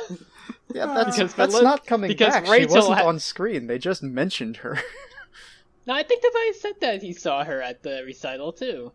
Yeah, 0.75 0.87
that's 0.87 1.17
Because 1.17 1.35
that's 1.35 1.53
Meli- 1.55 1.65
not 1.65 1.87
coming 1.87 2.09
because 2.09 2.33
back. 2.35 2.49
Rachel 2.49 2.69
she 2.69 2.75
wasn't 2.77 2.99
ha- 2.99 3.07
on 3.09 3.19
screen. 3.19 3.67
They 3.67 3.79
just 3.79 4.03
mentioned 4.03 4.59
her. 4.59 4.79
no, 5.87 5.95
I 5.95 6.03
think 6.03 6.23
Tobias 6.23 6.61
said 6.61 6.75
that 6.81 7.03
he 7.03 7.13
saw 7.13 7.45
her 7.45 7.63
at 7.63 7.83
the 7.83 8.03
recital 8.05 8.53
too. 8.53 8.93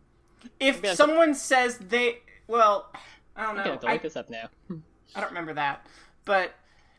if 0.60 0.76
Maybe 0.78 0.88
I'm- 0.90 0.98
someone 0.98 1.34
says 1.36 1.78
they, 1.78 2.20
well, 2.48 2.92
I 3.36 3.42
don't 3.44 3.50
I'm 3.52 3.56
know. 3.58 3.62
gonna 3.64 3.72
have 3.72 3.80
to 3.82 3.88
I, 3.90 3.94
look 3.94 4.02
this 4.04 4.16
up 4.16 4.30
now. 4.30 4.50
I 5.16 5.20
don't 5.22 5.30
remember 5.30 5.54
that, 5.54 5.86
but 6.26 6.54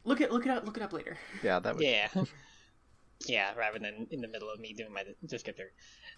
look 0.04 0.20
it 0.20 0.32
look 0.32 0.44
it 0.46 0.50
up 0.50 0.64
look 0.66 0.76
it 0.76 0.82
up 0.82 0.92
later. 0.92 1.16
yeah, 1.42 1.58
that 1.60 1.74
would. 1.76 1.84
Yeah. 1.84 2.08
yeah, 3.26 3.52
rather 3.56 3.78
than 3.78 4.06
in 4.10 4.20
the 4.20 4.28
middle 4.28 4.50
of 4.50 4.58
me 4.58 4.72
doing 4.72 4.92
my 4.92 5.04
descriptor. 5.26 5.68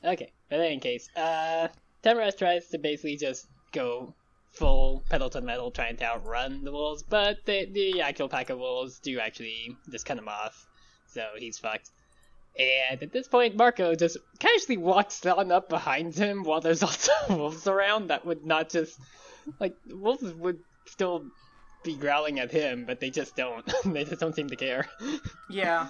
Okay, 0.02 0.32
but 0.48 0.58
in 0.60 0.64
any 0.66 0.78
case, 0.78 1.08
uh, 1.16 1.68
Temrash 2.02 2.38
tries 2.38 2.68
to 2.68 2.78
basically 2.78 3.16
just 3.16 3.46
go 3.72 4.14
full 4.54 5.02
pedal 5.08 5.30
to 5.30 5.40
metal 5.40 5.70
trying 5.70 5.96
to 5.96 6.04
outrun 6.04 6.64
the 6.64 6.72
wolves, 6.72 7.02
but 7.02 7.44
the, 7.44 7.66
the 7.66 8.00
actual 8.00 8.28
pack 8.28 8.50
of 8.50 8.58
wolves 8.58 8.98
do 9.00 9.18
actually 9.18 9.76
just 9.90 10.06
cut 10.06 10.18
him 10.18 10.28
off, 10.28 10.66
so 11.08 11.26
he's 11.36 11.58
fucked. 11.58 11.90
And 12.58 13.02
at 13.02 13.12
this 13.12 13.26
point, 13.26 13.56
Marco 13.56 13.94
just 13.94 14.16
casually 14.38 14.76
walks 14.76 15.26
on 15.26 15.50
up 15.50 15.68
behind 15.68 16.14
him 16.14 16.44
while 16.44 16.60
there's 16.60 16.82
also 16.88 17.12
wolves 17.28 17.66
around 17.66 18.08
that 18.08 18.24
would 18.24 18.46
not 18.46 18.70
just. 18.70 18.98
Like, 19.60 19.76
wolves 19.90 20.32
would 20.32 20.60
still 20.86 21.24
be 21.82 21.96
growling 21.96 22.38
at 22.38 22.50
him, 22.50 22.84
but 22.86 23.00
they 23.00 23.10
just 23.10 23.36
don't. 23.36 23.70
they 23.84 24.04
just 24.04 24.20
don't 24.20 24.34
seem 24.34 24.48
to 24.48 24.56
care. 24.56 24.86
Yeah, 25.50 25.88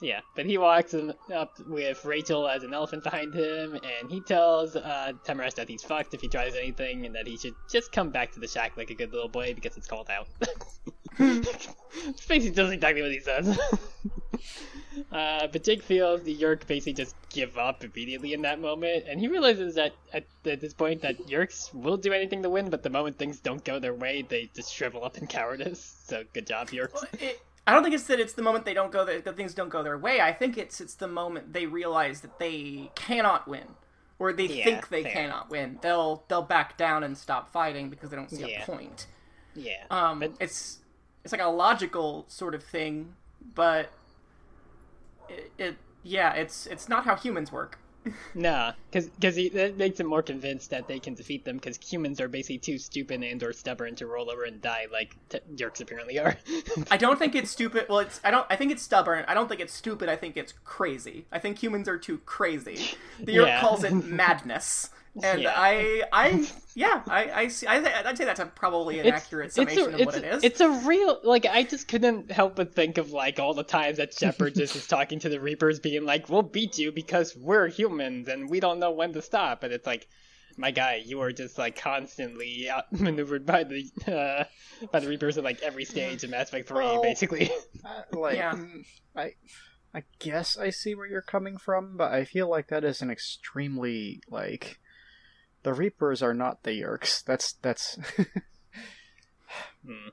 Yeah, 0.00 0.20
but 0.34 0.46
he 0.46 0.56
walks 0.56 0.94
up 1.34 1.58
with 1.66 2.04
Rachel 2.06 2.48
as 2.48 2.62
an 2.62 2.72
elephant 2.72 3.04
behind 3.04 3.34
him, 3.34 3.74
and 3.74 4.10
he 4.10 4.20
tells 4.20 4.74
uh, 4.74 5.12
Temrash 5.26 5.54
that 5.54 5.68
he's 5.68 5.82
fucked 5.82 6.14
if 6.14 6.22
he 6.22 6.28
tries 6.28 6.54
anything, 6.54 7.04
and 7.04 7.14
that 7.14 7.26
he 7.26 7.36
should 7.36 7.54
just 7.70 7.92
come 7.92 8.08
back 8.08 8.32
to 8.32 8.40
the 8.40 8.48
shack 8.48 8.76
like 8.78 8.88
a 8.88 8.94
good 8.94 9.12
little 9.12 9.28
boy 9.28 9.52
because 9.54 9.76
it's 9.76 9.86
called 9.86 10.08
out. 10.08 10.26
It's 11.18 12.26
basically 12.26 12.50
does 12.50 12.70
exactly 12.70 13.02
what 13.02 13.10
he 13.10 13.20
says. 13.20 13.58
uh, 15.12 15.46
but 15.48 15.64
Jake 15.64 15.82
feels 15.82 16.22
the 16.22 16.34
Yeerk 16.34 16.66
basically 16.66 16.94
just 16.94 17.14
give 17.28 17.58
up 17.58 17.84
immediately 17.84 18.32
in 18.32 18.40
that 18.42 18.58
moment, 18.58 19.04
and 19.06 19.20
he 19.20 19.28
realizes 19.28 19.74
that 19.74 19.92
at, 20.14 20.24
at 20.46 20.62
this 20.62 20.72
point 20.72 21.02
that 21.02 21.18
Yeerks 21.26 21.74
will 21.74 21.98
do 21.98 22.14
anything 22.14 22.42
to 22.42 22.48
win, 22.48 22.70
but 22.70 22.82
the 22.82 22.90
moment 22.90 23.18
things 23.18 23.40
don't 23.40 23.62
go 23.64 23.78
their 23.78 23.94
way, 23.94 24.24
they 24.26 24.48
just 24.54 24.72
shrivel 24.72 25.04
up 25.04 25.18
in 25.18 25.26
cowardice. 25.26 25.94
So 26.04 26.24
good 26.32 26.46
job, 26.46 26.70
Yeerks. 26.70 27.04
it, 27.20 27.38
I 27.70 27.74
don't 27.74 27.82
think 27.82 27.94
it's 27.94 28.04
that 28.04 28.18
it's 28.20 28.32
the 28.32 28.42
moment 28.42 28.64
they 28.64 28.74
don't 28.74 28.90
go 28.92 29.04
that, 29.04 29.36
things 29.36 29.54
don't 29.54 29.68
go 29.68 29.82
their 29.82 29.96
way. 29.98 30.20
I 30.20 30.32
think 30.32 30.58
it's 30.58 30.80
it's 30.80 30.94
the 30.94 31.08
moment 31.08 31.52
they 31.52 31.66
realize 31.66 32.20
that 32.22 32.38
they 32.38 32.90
cannot 32.94 33.46
win, 33.46 33.76
or 34.18 34.32
they 34.32 34.46
Yeah, 34.46 34.64
think 34.64 34.88
they 34.88 35.02
fair. 35.04 35.12
cannot 35.12 35.50
win. 35.50 35.78
They'll 35.80 36.24
they'll 36.28 36.42
back 36.42 36.76
down 36.76 37.04
and 37.04 37.16
stop 37.16 37.52
fighting 37.52 37.90
because 37.90 38.10
they 38.10 38.16
don't 38.16 38.30
see 38.30 38.44
Yeah. 38.44 38.62
a 38.62 38.66
point. 38.66 39.06
Yeah. 39.54 39.84
Um, 39.90 40.20
but 40.20 40.32
it's 40.40 40.78
it's 41.24 41.32
like 41.32 41.40
a 41.42 41.46
logical 41.48 42.24
sort 42.28 42.54
of 42.54 42.62
thing, 42.64 43.14
but 43.54 43.90
it, 45.28 45.52
it 45.58 45.76
yeah, 46.02 46.32
it's 46.34 46.66
it's 46.66 46.88
not 46.88 47.04
how 47.04 47.16
humans 47.16 47.52
work. 47.52 47.78
Nah, 48.34 48.72
because 48.90 49.10
that 49.20 49.74
makes 49.76 50.00
him 50.00 50.06
more 50.06 50.22
convinced 50.22 50.70
that 50.70 50.88
they 50.88 50.98
can 50.98 51.14
defeat 51.14 51.44
them. 51.44 51.56
Because 51.56 51.76
humans 51.76 52.20
are 52.20 52.28
basically 52.28 52.58
too 52.58 52.78
stupid 52.78 53.22
and 53.22 53.42
or 53.42 53.52
stubborn 53.52 53.94
to 53.96 54.06
roll 54.06 54.30
over 54.30 54.44
and 54.44 54.60
die, 54.62 54.86
like 54.92 55.16
t- 55.28 55.40
jerks 55.54 55.80
apparently 55.80 56.18
are. 56.18 56.36
I 56.90 56.96
don't 56.96 57.18
think 57.18 57.34
it's 57.34 57.50
stupid. 57.50 57.86
Well, 57.88 57.98
it's 57.98 58.20
I 58.24 58.30
don't. 58.30 58.46
I 58.48 58.56
think 58.56 58.72
it's 58.72 58.82
stubborn. 58.82 59.24
I 59.28 59.34
don't 59.34 59.48
think 59.48 59.60
it's 59.60 59.74
stupid. 59.74 60.08
I 60.08 60.16
think 60.16 60.36
it's 60.36 60.54
crazy. 60.64 61.26
I 61.30 61.38
think 61.38 61.62
humans 61.62 61.88
are 61.88 61.98
too 61.98 62.18
crazy. 62.24 62.78
The 63.22 63.32
Yeah. 63.32 63.60
calls 63.60 63.84
it 63.84 63.92
madness, 64.04 64.90
And 65.22 65.42
Yeah. 65.42 65.52
I, 65.56 66.02
I, 66.12 66.48
yeah, 66.74 67.02
I, 67.06 67.30
I 67.30 67.48
see. 67.48 67.66
I, 67.66 68.08
I'd 68.08 68.16
say 68.16 68.24
that's 68.24 68.40
a, 68.40 68.46
probably 68.46 69.00
an 69.00 69.08
accurate 69.08 69.52
summation 69.52 69.94
a, 69.94 69.98
of 69.98 70.06
what 70.06 70.14
it's, 70.14 70.16
it 70.16 70.24
is. 70.24 70.44
It's 70.44 70.60
a 70.60 70.70
real 70.70 71.20
like 71.24 71.46
I 71.46 71.62
just 71.64 71.88
couldn't 71.88 72.30
help 72.30 72.56
but 72.56 72.74
think 72.74 72.98
of 72.98 73.10
like 73.10 73.38
all 73.38 73.54
the 73.54 73.64
times 73.64 73.96
that 73.98 74.14
Shepard 74.14 74.54
just 74.54 74.76
is 74.76 74.86
talking 74.86 75.18
to 75.20 75.28
the 75.28 75.40
Reapers, 75.40 75.80
being 75.80 76.04
like, 76.04 76.28
"We'll 76.28 76.42
beat 76.42 76.78
you 76.78 76.92
because 76.92 77.36
we're 77.36 77.68
humans 77.68 78.28
and 78.28 78.48
we 78.48 78.60
don't 78.60 78.78
know 78.78 78.92
when 78.92 79.12
to 79.14 79.22
stop." 79.22 79.64
And 79.64 79.72
it's 79.72 79.86
like, 79.86 80.08
my 80.56 80.70
guy, 80.70 81.02
you 81.04 81.20
are 81.22 81.32
just 81.32 81.58
like 81.58 81.76
constantly 81.80 82.68
outmaneuvered 82.70 83.46
by 83.46 83.64
the 83.64 83.90
uh, 84.06 84.44
by 84.92 85.00
the 85.00 85.08
Reapers 85.08 85.38
at 85.38 85.44
like 85.44 85.60
every 85.62 85.84
stage 85.84 86.22
of 86.22 86.30
Mass 86.30 86.48
Effect 86.48 86.68
Three, 86.68 86.78
Well, 86.78 87.02
basically. 87.02 87.50
Uh, 87.84 88.18
like, 88.18 88.36
Yeah. 88.36 88.56
I, 89.16 89.34
I 89.94 90.04
guess 90.18 90.56
I 90.56 90.70
see 90.70 90.94
where 90.94 91.06
you're 91.06 91.22
coming 91.22 91.56
from, 91.56 91.96
but 91.96 92.12
I 92.12 92.24
feel 92.24 92.48
like 92.48 92.68
that 92.68 92.84
is 92.84 93.02
an 93.02 93.10
extremely 93.10 94.22
like, 94.30 94.78
the 95.62 95.74
Reapers 95.74 96.22
are 96.22 96.34
not 96.34 96.62
the 96.62 96.70
Yeerks. 96.80 97.22
That's 97.24 97.52
that's. 97.54 97.98
Hmm. 99.84 100.08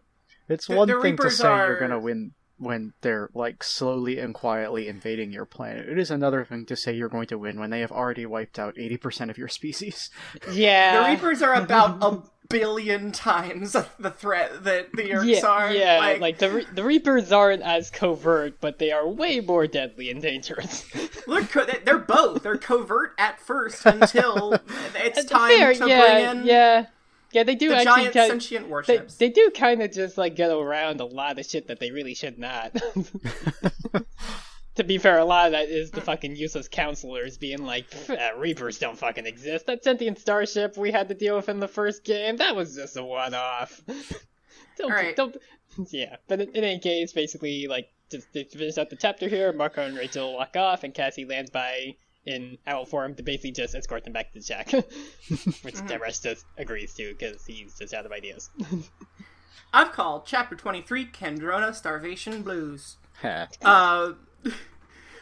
It's 0.49 0.67
The- 0.67 0.75
one 0.75 0.87
the 0.87 0.99
thing 1.01 1.17
to 1.17 1.29
say 1.29 1.47
are- 1.47 1.67
you're 1.67 1.79
gonna 1.79 1.99
win 1.99 2.31
when 2.57 2.93
they're 3.01 3.29
like 3.33 3.63
slowly 3.63 4.19
and 4.19 4.33
quietly 4.33 4.87
invading 4.87 5.31
your 5.31 5.45
planet. 5.45 5.87
It 5.87 5.97
is 5.99 6.11
another 6.11 6.43
thing 6.45 6.65
to 6.65 6.75
say 6.75 6.93
you're 6.93 7.09
going 7.09 7.27
to 7.27 7.37
win 7.37 7.59
when 7.59 7.69
they 7.69 7.81
have 7.81 7.91
already 7.91 8.25
wiped 8.25 8.57
out 8.59 8.77
eighty 8.77 8.97
percent 8.97 9.29
of 9.31 9.37
your 9.37 9.47
species. 9.47 10.09
Yeah, 10.51 11.03
the 11.03 11.09
Reapers 11.09 11.41
are 11.41 11.53
about 11.53 11.97
a 12.03 12.21
billion 12.49 13.11
times 13.11 13.73
the 13.99 14.11
threat 14.11 14.63
that 14.63 14.91
the 14.93 15.03
Yeerks 15.03 15.41
yeah, 15.41 15.45
are. 15.45 15.73
yeah, 15.73 15.97
like, 15.99 16.19
like, 16.21 16.37
the 16.37 16.49
Re- 16.49 16.67
the 16.73 16.83
Reapers 16.83 17.31
aren't 17.31 17.61
as 17.61 17.89
covert, 17.89 18.61
but 18.61 18.79
they 18.79 18.91
are 18.91 19.07
way 19.07 19.39
more 19.41 19.67
deadly 19.67 20.09
and 20.09 20.21
dangerous. 20.21 20.85
look, 21.27 21.51
they- 21.51 21.79
they're 21.83 21.97
both. 21.97 22.43
They're 22.43 22.57
covert 22.57 23.13
at 23.17 23.39
first 23.41 23.85
until 23.85 24.53
it's 24.95 25.15
That's 25.15 25.25
time 25.25 25.57
fair, 25.57 25.73
to 25.73 25.87
yeah, 25.87 26.01
bring 26.31 26.39
in 26.39 26.45
yeah, 26.47 26.85
yeah. 27.31 27.43
They 27.43 27.55
do 27.55 27.69
the 27.69 27.77
actually 27.77 27.95
giant 27.95 28.13
kind 28.13 28.29
sentient 28.31 28.65
they, 28.65 28.71
warships. 28.71 29.15
they 29.15 29.29
do 29.29 29.51
kind 29.55 29.81
of 29.81 29.91
just 29.91 30.17
like 30.17 30.35
get 30.35 30.51
around 30.51 31.01
a 31.01 31.05
lot 31.05 31.39
of 31.39 31.45
shit 31.45 31.67
that 31.67 31.79
they 31.79 31.91
really 31.91 32.15
should 32.15 32.37
not. 32.37 32.75
to 34.77 34.83
be 34.83 34.97
fair, 34.97 35.17
a 35.17 35.25
lot 35.25 35.47
of 35.47 35.51
that 35.53 35.69
is 35.69 35.91
the 35.91 36.01
mm. 36.01 36.05
fucking 36.05 36.35
useless 36.35 36.67
counselors 36.67 37.37
being 37.37 37.63
like, 37.63 37.89
"Pff, 37.89 38.37
Reapers 38.37 38.77
don't 38.79 38.97
fucking 38.97 39.25
exist. 39.25 39.65
That 39.65 39.83
sentient 39.83 40.19
starship 40.19 40.77
we 40.77 40.91
had 40.91 41.07
to 41.09 41.15
deal 41.15 41.35
with 41.35 41.49
in 41.49 41.59
the 41.59 41.67
first 41.67 42.03
game, 42.03 42.37
that 42.37 42.55
was 42.55 42.75
just 42.75 42.95
a 42.95 43.03
one-off. 43.03 43.81
don't, 44.77 45.15
don't, 45.15 45.37
yeah. 45.91 46.17
But 46.27 46.41
in, 46.41 46.49
in 46.49 46.63
any 46.63 46.79
case, 46.79 47.11
basically, 47.11 47.67
like, 47.67 47.89
just 48.11 48.31
to 48.33 48.45
finish 48.45 48.77
out 48.77 48.89
the 48.89 48.95
chapter 48.95 49.27
here, 49.27 49.51
Marco 49.51 49.81
and 49.81 49.97
Rachel 49.97 50.33
walk 50.33 50.55
off, 50.55 50.83
and 50.83 50.93
Cassie 50.93 51.25
lands 51.25 51.49
by 51.49 51.95
in 52.27 52.57
owl 52.67 52.85
form 52.85 53.15
to 53.15 53.23
basically 53.23 53.51
just 53.51 53.73
escort 53.73 54.03
them 54.03 54.13
back 54.13 54.31
to 54.33 54.39
the 54.39 54.45
shack, 54.45 54.71
which 55.63 55.75
Temrash 55.75 56.21
just 56.21 56.45
agrees 56.57 56.93
to 56.95 57.15
because 57.17 57.45
he's 57.45 57.79
just 57.79 57.93
out 57.93 58.05
of 58.05 58.11
ideas. 58.11 58.49
I've 59.73 59.91
called 59.91 60.25
Chapter 60.25 60.55
23 60.55 61.07
Kandrona 61.07 61.73
Starvation 61.73 62.43
Blues. 62.43 62.97
Uh, 63.63 64.13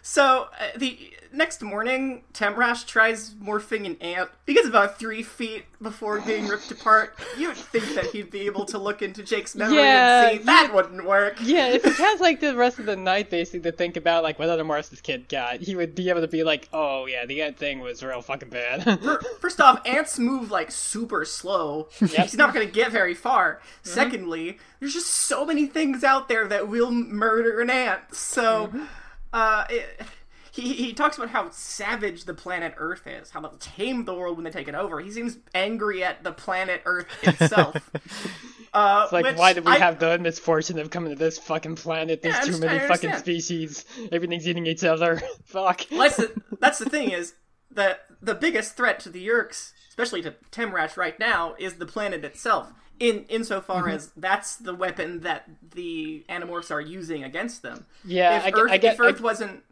so 0.07 0.49
uh, 0.59 0.77
the 0.77 1.15
next 1.33 1.63
morning, 1.63 2.21
Temrash 2.31 2.85
tries 2.85 3.31
morphing 3.31 3.87
an 3.87 3.97
ant. 4.01 4.29
He 4.45 4.53
gets 4.53 4.67
about 4.67 4.99
three 4.99 5.23
feet 5.23 5.65
before 5.81 6.21
being 6.21 6.47
ripped 6.47 6.69
apart. 6.69 7.17
You 7.39 7.47
would 7.47 7.57
think 7.57 7.95
that 7.95 8.05
he'd 8.11 8.29
be 8.29 8.41
able 8.41 8.65
to 8.65 8.77
look 8.77 9.01
into 9.01 9.23
Jake's 9.23 9.55
memory 9.55 9.77
Yeah, 9.77 10.29
and 10.29 10.39
see 10.41 10.45
that 10.45 10.71
wouldn't 10.71 11.05
work. 11.05 11.37
Yeah, 11.41 11.69
if 11.69 11.83
he 11.83 11.89
has 12.03 12.19
like 12.19 12.39
the 12.39 12.55
rest 12.55 12.77
of 12.77 12.85
the 12.85 12.95
night 12.95 13.31
basically 13.31 13.61
to 13.61 13.75
think 13.75 13.97
about 13.97 14.21
like 14.21 14.37
what 14.37 14.47
other 14.47 14.63
Mars 14.63 14.89
this 14.89 15.01
kid 15.01 15.27
got, 15.27 15.61
he 15.61 15.75
would 15.75 15.95
be 15.95 16.07
able 16.09 16.21
to 16.21 16.27
be 16.27 16.43
like, 16.43 16.69
oh 16.71 17.07
yeah, 17.07 17.25
the 17.25 17.41
ant 17.41 17.57
thing 17.57 17.79
was 17.79 18.03
real 18.03 18.21
fucking 18.21 18.49
bad. 18.49 18.99
First 19.41 19.59
off, 19.59 19.81
ants 19.87 20.19
move 20.19 20.51
like 20.51 20.69
super 20.69 21.25
slow. 21.25 21.89
He's 21.97 22.37
not 22.37 22.53
going 22.53 22.67
to 22.67 22.71
get 22.71 22.91
very 22.91 23.15
far. 23.15 23.59
Secondly, 23.81 24.59
there's 24.79 24.93
just 24.93 25.07
so 25.09 25.45
many 25.45 25.65
things 25.65 26.03
out 26.03 26.29
there 26.29 26.47
that 26.47 26.67
will 26.67 26.91
murder 26.91 27.59
an 27.59 27.71
ant. 27.71 28.13
So, 28.13 28.71
uh, 29.35 29.65
it, 29.69 30.01
he 30.51 30.73
he 30.73 30.93
talks 30.93 31.17
about 31.17 31.29
how 31.29 31.49
savage 31.51 32.23
the 32.23 32.33
planet 32.33 32.73
Earth 32.77 33.05
is, 33.05 33.29
how 33.31 33.41
they'll 33.41 33.57
tame 33.59 34.05
the 34.05 34.13
world 34.15 34.37
when 34.37 34.45
they 34.45 34.49
take 34.51 34.67
it 34.69 34.75
over. 34.75 34.99
He 35.01 35.11
seems 35.11 35.37
angry 35.53 36.03
at 36.03 36.23
the 36.23 36.31
planet 36.31 36.81
Earth 36.85 37.07
itself. 37.21 37.75
uh, 38.73 39.01
It's 39.03 39.11
like, 39.13 39.37
why 39.37 39.51
did 39.53 39.65
we 39.65 39.73
I- 39.73 39.77
have 39.79 39.99
the 39.99 40.17
misfortune 40.17 40.79
of 40.79 40.89
coming 40.89 41.09
to 41.11 41.15
this 41.17 41.37
fucking 41.37 41.75
planet? 41.75 42.21
There's 42.21 42.35
Yeah, 42.35 42.53
too 42.53 42.57
many 42.59 42.79
fucking 42.87 43.13
species. 43.17 43.83
Everything's 44.11 44.47
eating 44.47 44.65
each 44.65 44.83
other. 44.85 45.21
Fuck. 45.43 45.81
that's 45.89 46.15
the 46.23 46.41
that's 46.61 46.79
the 46.79 46.89
thing 46.89 47.11
is 47.11 47.33
that 47.71 48.01
the 48.21 48.33
biggest 48.35 48.77
threat 48.77 49.01
to 49.01 49.09
the 49.09 49.27
Yeerks, 49.27 49.73
especially 49.89 50.21
to 50.21 50.35
Temrash 50.51 50.95
right 50.95 51.19
now, 51.19 51.55
is 51.59 51.73
the 51.75 51.85
planet 51.85 52.23
itself. 52.23 52.71
In 52.99 53.25
insofar 53.29 53.83
Mm-hmm. 53.83 53.95
as 53.95 54.11
that's 54.15 54.55
the 54.55 54.73
weapon 54.73 55.21
that 55.21 55.49
the 55.73 56.23
Animorphs 56.29 56.71
are 56.71 56.79
using 56.81 57.23
against 57.23 57.61
them. 57.61 57.85
Yeah, 58.05 58.37
if 58.37 58.45
I, 58.55 58.59
Earth, 58.59 58.71
I 58.71 58.77
get. 58.77 58.93
if 58.93 58.99
Earth 59.01 59.19
I- 59.19 59.23
wasn't, 59.23 59.63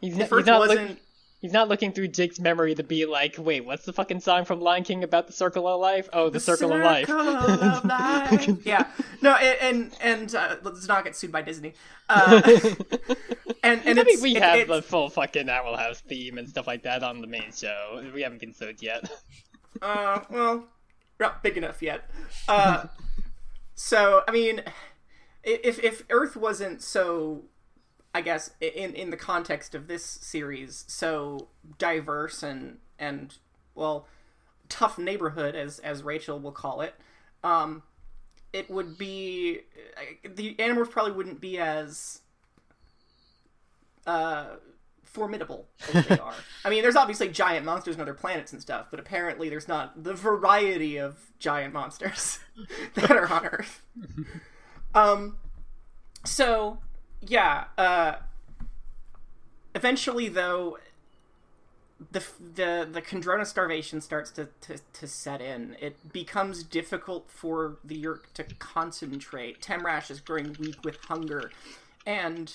he's, 0.00 0.16
not, 0.16 0.24
Earth 0.30 0.38
he's 0.40 0.46
not 0.46 0.58
wasn't, 0.60 0.80
looking. 0.80 0.96
He's 1.40 1.52
not 1.52 1.68
looking 1.68 1.92
through 1.92 2.08
Jake's 2.08 2.40
memory 2.40 2.74
to 2.74 2.82
be 2.82 3.04
like, 3.06 3.36
wait, 3.38 3.64
what's 3.64 3.84
the 3.84 3.92
fucking 3.92 4.20
song 4.20 4.44
from 4.46 4.60
Lion 4.60 4.84
King 4.84 5.04
about 5.04 5.26
the 5.26 5.32
circle 5.34 5.68
of 5.68 5.80
life? 5.80 6.08
Oh, 6.12 6.28
the, 6.30 6.40
circle, 6.40 6.72
of 6.72 6.80
life. 6.82 7.06
Circle 7.06 7.28
of 7.28 7.84
life. 7.84 8.48
yeah, 8.64 8.86
no, 9.22 9.32
and 9.36 9.58
and, 9.60 9.96
and 10.02 10.34
uh, 10.34 10.56
let's 10.62 10.88
not 10.88 11.04
get 11.04 11.14
sued 11.14 11.30
by 11.32 11.42
Disney. 11.42 11.74
Uh, 12.08 12.40
and 13.62 13.80
and 13.84 14.00
I 14.00 14.02
mean, 14.02 14.20
we 14.22 14.36
it- 14.36 14.42
have 14.42 14.58
it's- 14.58 14.68
the 14.76 14.82
full 14.82 15.08
fucking 15.08 15.48
Owl 15.48 15.76
House 15.76 16.00
theme 16.00 16.38
and 16.38 16.48
stuff 16.48 16.66
like 16.66 16.82
that 16.82 17.02
on 17.02 17.20
the 17.20 17.26
main 17.26 17.52
show. 17.54 18.02
We 18.14 18.22
haven't 18.22 18.40
been 18.40 18.54
sued 18.54 18.82
yet. 18.82 19.08
Uh, 19.82 20.20
well, 20.30 20.64
not 21.18 21.42
big 21.42 21.56
enough 21.56 21.82
yet. 21.82 22.08
Uh, 22.48 22.86
so 23.74 24.22
I 24.28 24.30
mean, 24.30 24.62
if 25.42 25.82
if 25.82 26.04
Earth 26.10 26.36
wasn't 26.36 26.80
so, 26.80 27.42
I 28.14 28.20
guess 28.20 28.52
in 28.60 28.94
in 28.94 29.10
the 29.10 29.16
context 29.16 29.74
of 29.74 29.88
this 29.88 30.04
series, 30.04 30.84
so 30.86 31.48
diverse 31.78 32.44
and 32.44 32.78
and 33.00 33.34
well, 33.74 34.06
tough 34.68 34.96
neighborhood 34.96 35.56
as 35.56 35.80
as 35.80 36.04
Rachel 36.04 36.38
will 36.38 36.52
call 36.52 36.82
it, 36.82 36.94
um, 37.42 37.82
it 38.52 38.70
would 38.70 38.96
be 38.96 39.60
the 40.24 40.54
animals 40.60 40.88
probably 40.88 41.12
wouldn't 41.12 41.40
be 41.40 41.58
as 41.58 42.20
uh 44.06 44.46
formidable 45.16 45.66
as 45.94 46.06
they 46.06 46.18
are. 46.18 46.34
I 46.64 46.68
mean, 46.68 46.82
there's 46.82 46.94
obviously 46.94 47.28
giant 47.28 47.64
monsters 47.64 47.94
and 47.94 48.02
other 48.02 48.12
planets 48.12 48.52
and 48.52 48.60
stuff, 48.60 48.88
but 48.90 49.00
apparently 49.00 49.48
there's 49.48 49.66
not 49.66 50.04
the 50.04 50.12
variety 50.12 50.98
of 50.98 51.32
giant 51.38 51.72
monsters 51.72 52.38
that 52.94 53.10
are 53.10 53.26
on 53.26 53.46
Earth. 53.46 53.82
um, 54.94 55.38
so 56.24 56.78
yeah. 57.22 57.64
Uh, 57.78 58.16
eventually, 59.74 60.28
though, 60.28 60.76
the 62.12 62.22
the 62.38 62.86
the 62.92 63.00
Kandrona 63.00 63.46
starvation 63.46 64.02
starts 64.02 64.30
to, 64.32 64.48
to, 64.60 64.76
to 64.92 65.06
set 65.06 65.40
in. 65.40 65.76
It 65.80 66.12
becomes 66.12 66.62
difficult 66.62 67.30
for 67.30 67.78
the 67.82 67.96
Yeerk 68.02 68.32
to 68.34 68.44
concentrate. 68.58 69.62
Temrash 69.62 70.10
is 70.10 70.20
growing 70.20 70.54
weak 70.60 70.84
with 70.84 70.98
hunger, 71.04 71.50
and 72.04 72.54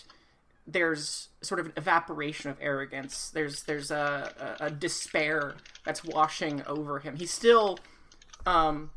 there's 0.67 1.29
sort 1.41 1.59
of 1.59 1.67
an 1.67 1.73
evaporation 1.75 2.51
of 2.51 2.57
arrogance. 2.61 3.29
There's 3.29 3.63
there's 3.63 3.91
a, 3.91 4.57
a, 4.59 4.65
a 4.65 4.71
despair 4.71 5.55
that's 5.85 6.03
washing 6.03 6.63
over 6.63 6.99
him. 6.99 7.17
He 7.17 7.25
still 7.25 7.79
um, 8.45 8.91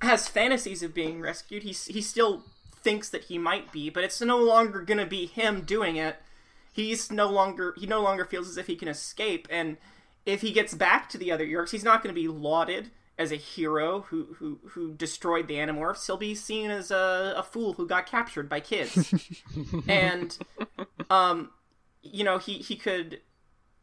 has 0.00 0.28
fantasies 0.28 0.82
of 0.82 0.94
being 0.94 1.20
rescued. 1.20 1.62
He 1.62 1.72
he 1.72 2.00
still 2.00 2.44
thinks 2.80 3.08
that 3.10 3.24
he 3.24 3.38
might 3.38 3.72
be, 3.72 3.90
but 3.90 4.04
it's 4.04 4.20
no 4.20 4.38
longer 4.38 4.82
gonna 4.82 5.06
be 5.06 5.26
him 5.26 5.62
doing 5.62 5.96
it. 5.96 6.16
He's 6.72 7.10
no 7.10 7.28
longer 7.28 7.74
he 7.76 7.86
no 7.86 8.00
longer 8.00 8.24
feels 8.24 8.48
as 8.48 8.56
if 8.56 8.66
he 8.66 8.76
can 8.76 8.88
escape, 8.88 9.48
and 9.50 9.76
if 10.24 10.42
he 10.42 10.52
gets 10.52 10.74
back 10.74 11.08
to 11.10 11.18
the 11.18 11.32
other 11.32 11.46
Yeerks, 11.46 11.70
he's 11.70 11.84
not 11.84 12.02
to 12.14 12.20
be 12.20 12.28
lauded 12.28 12.90
as 13.18 13.32
a 13.32 13.36
hero 13.36 14.02
who 14.08 14.34
who 14.38 14.60
who 14.68 14.94
destroyed 14.94 15.48
the 15.48 15.54
Animorphs. 15.54 16.06
He'll 16.06 16.16
be 16.16 16.34
seen 16.34 16.70
as 16.70 16.90
a, 16.90 17.34
a 17.36 17.42
fool 17.42 17.72
who 17.74 17.86
got 17.86 18.06
captured 18.06 18.48
by 18.48 18.60
kids, 18.60 19.12
and 19.88 20.38
um, 21.10 21.50
you 22.02 22.24
know 22.24 22.38
he 22.38 22.54
he 22.54 22.76
could 22.76 23.20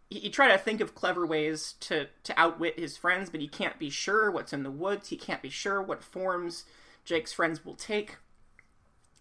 he, 0.09 0.19
he 0.19 0.29
try 0.29 0.47
to 0.47 0.57
think 0.57 0.79
of 0.79 0.95
clever 0.95 1.25
ways 1.25 1.75
to 1.81 2.07
to 2.23 2.39
outwit 2.39 2.79
his 2.79 2.95
friends, 2.95 3.29
but 3.29 3.41
he 3.41 3.47
can't 3.47 3.77
be 3.77 3.89
sure 3.89 4.31
what's 4.31 4.53
in 4.53 4.63
the 4.63 4.71
woods. 4.71 5.09
He 5.09 5.17
can't 5.17 5.41
be 5.41 5.49
sure 5.49 5.81
what 5.81 6.03
forms 6.03 6.63
Jake's 7.03 7.33
friends 7.33 7.65
will 7.65 7.75
take. 7.75 8.17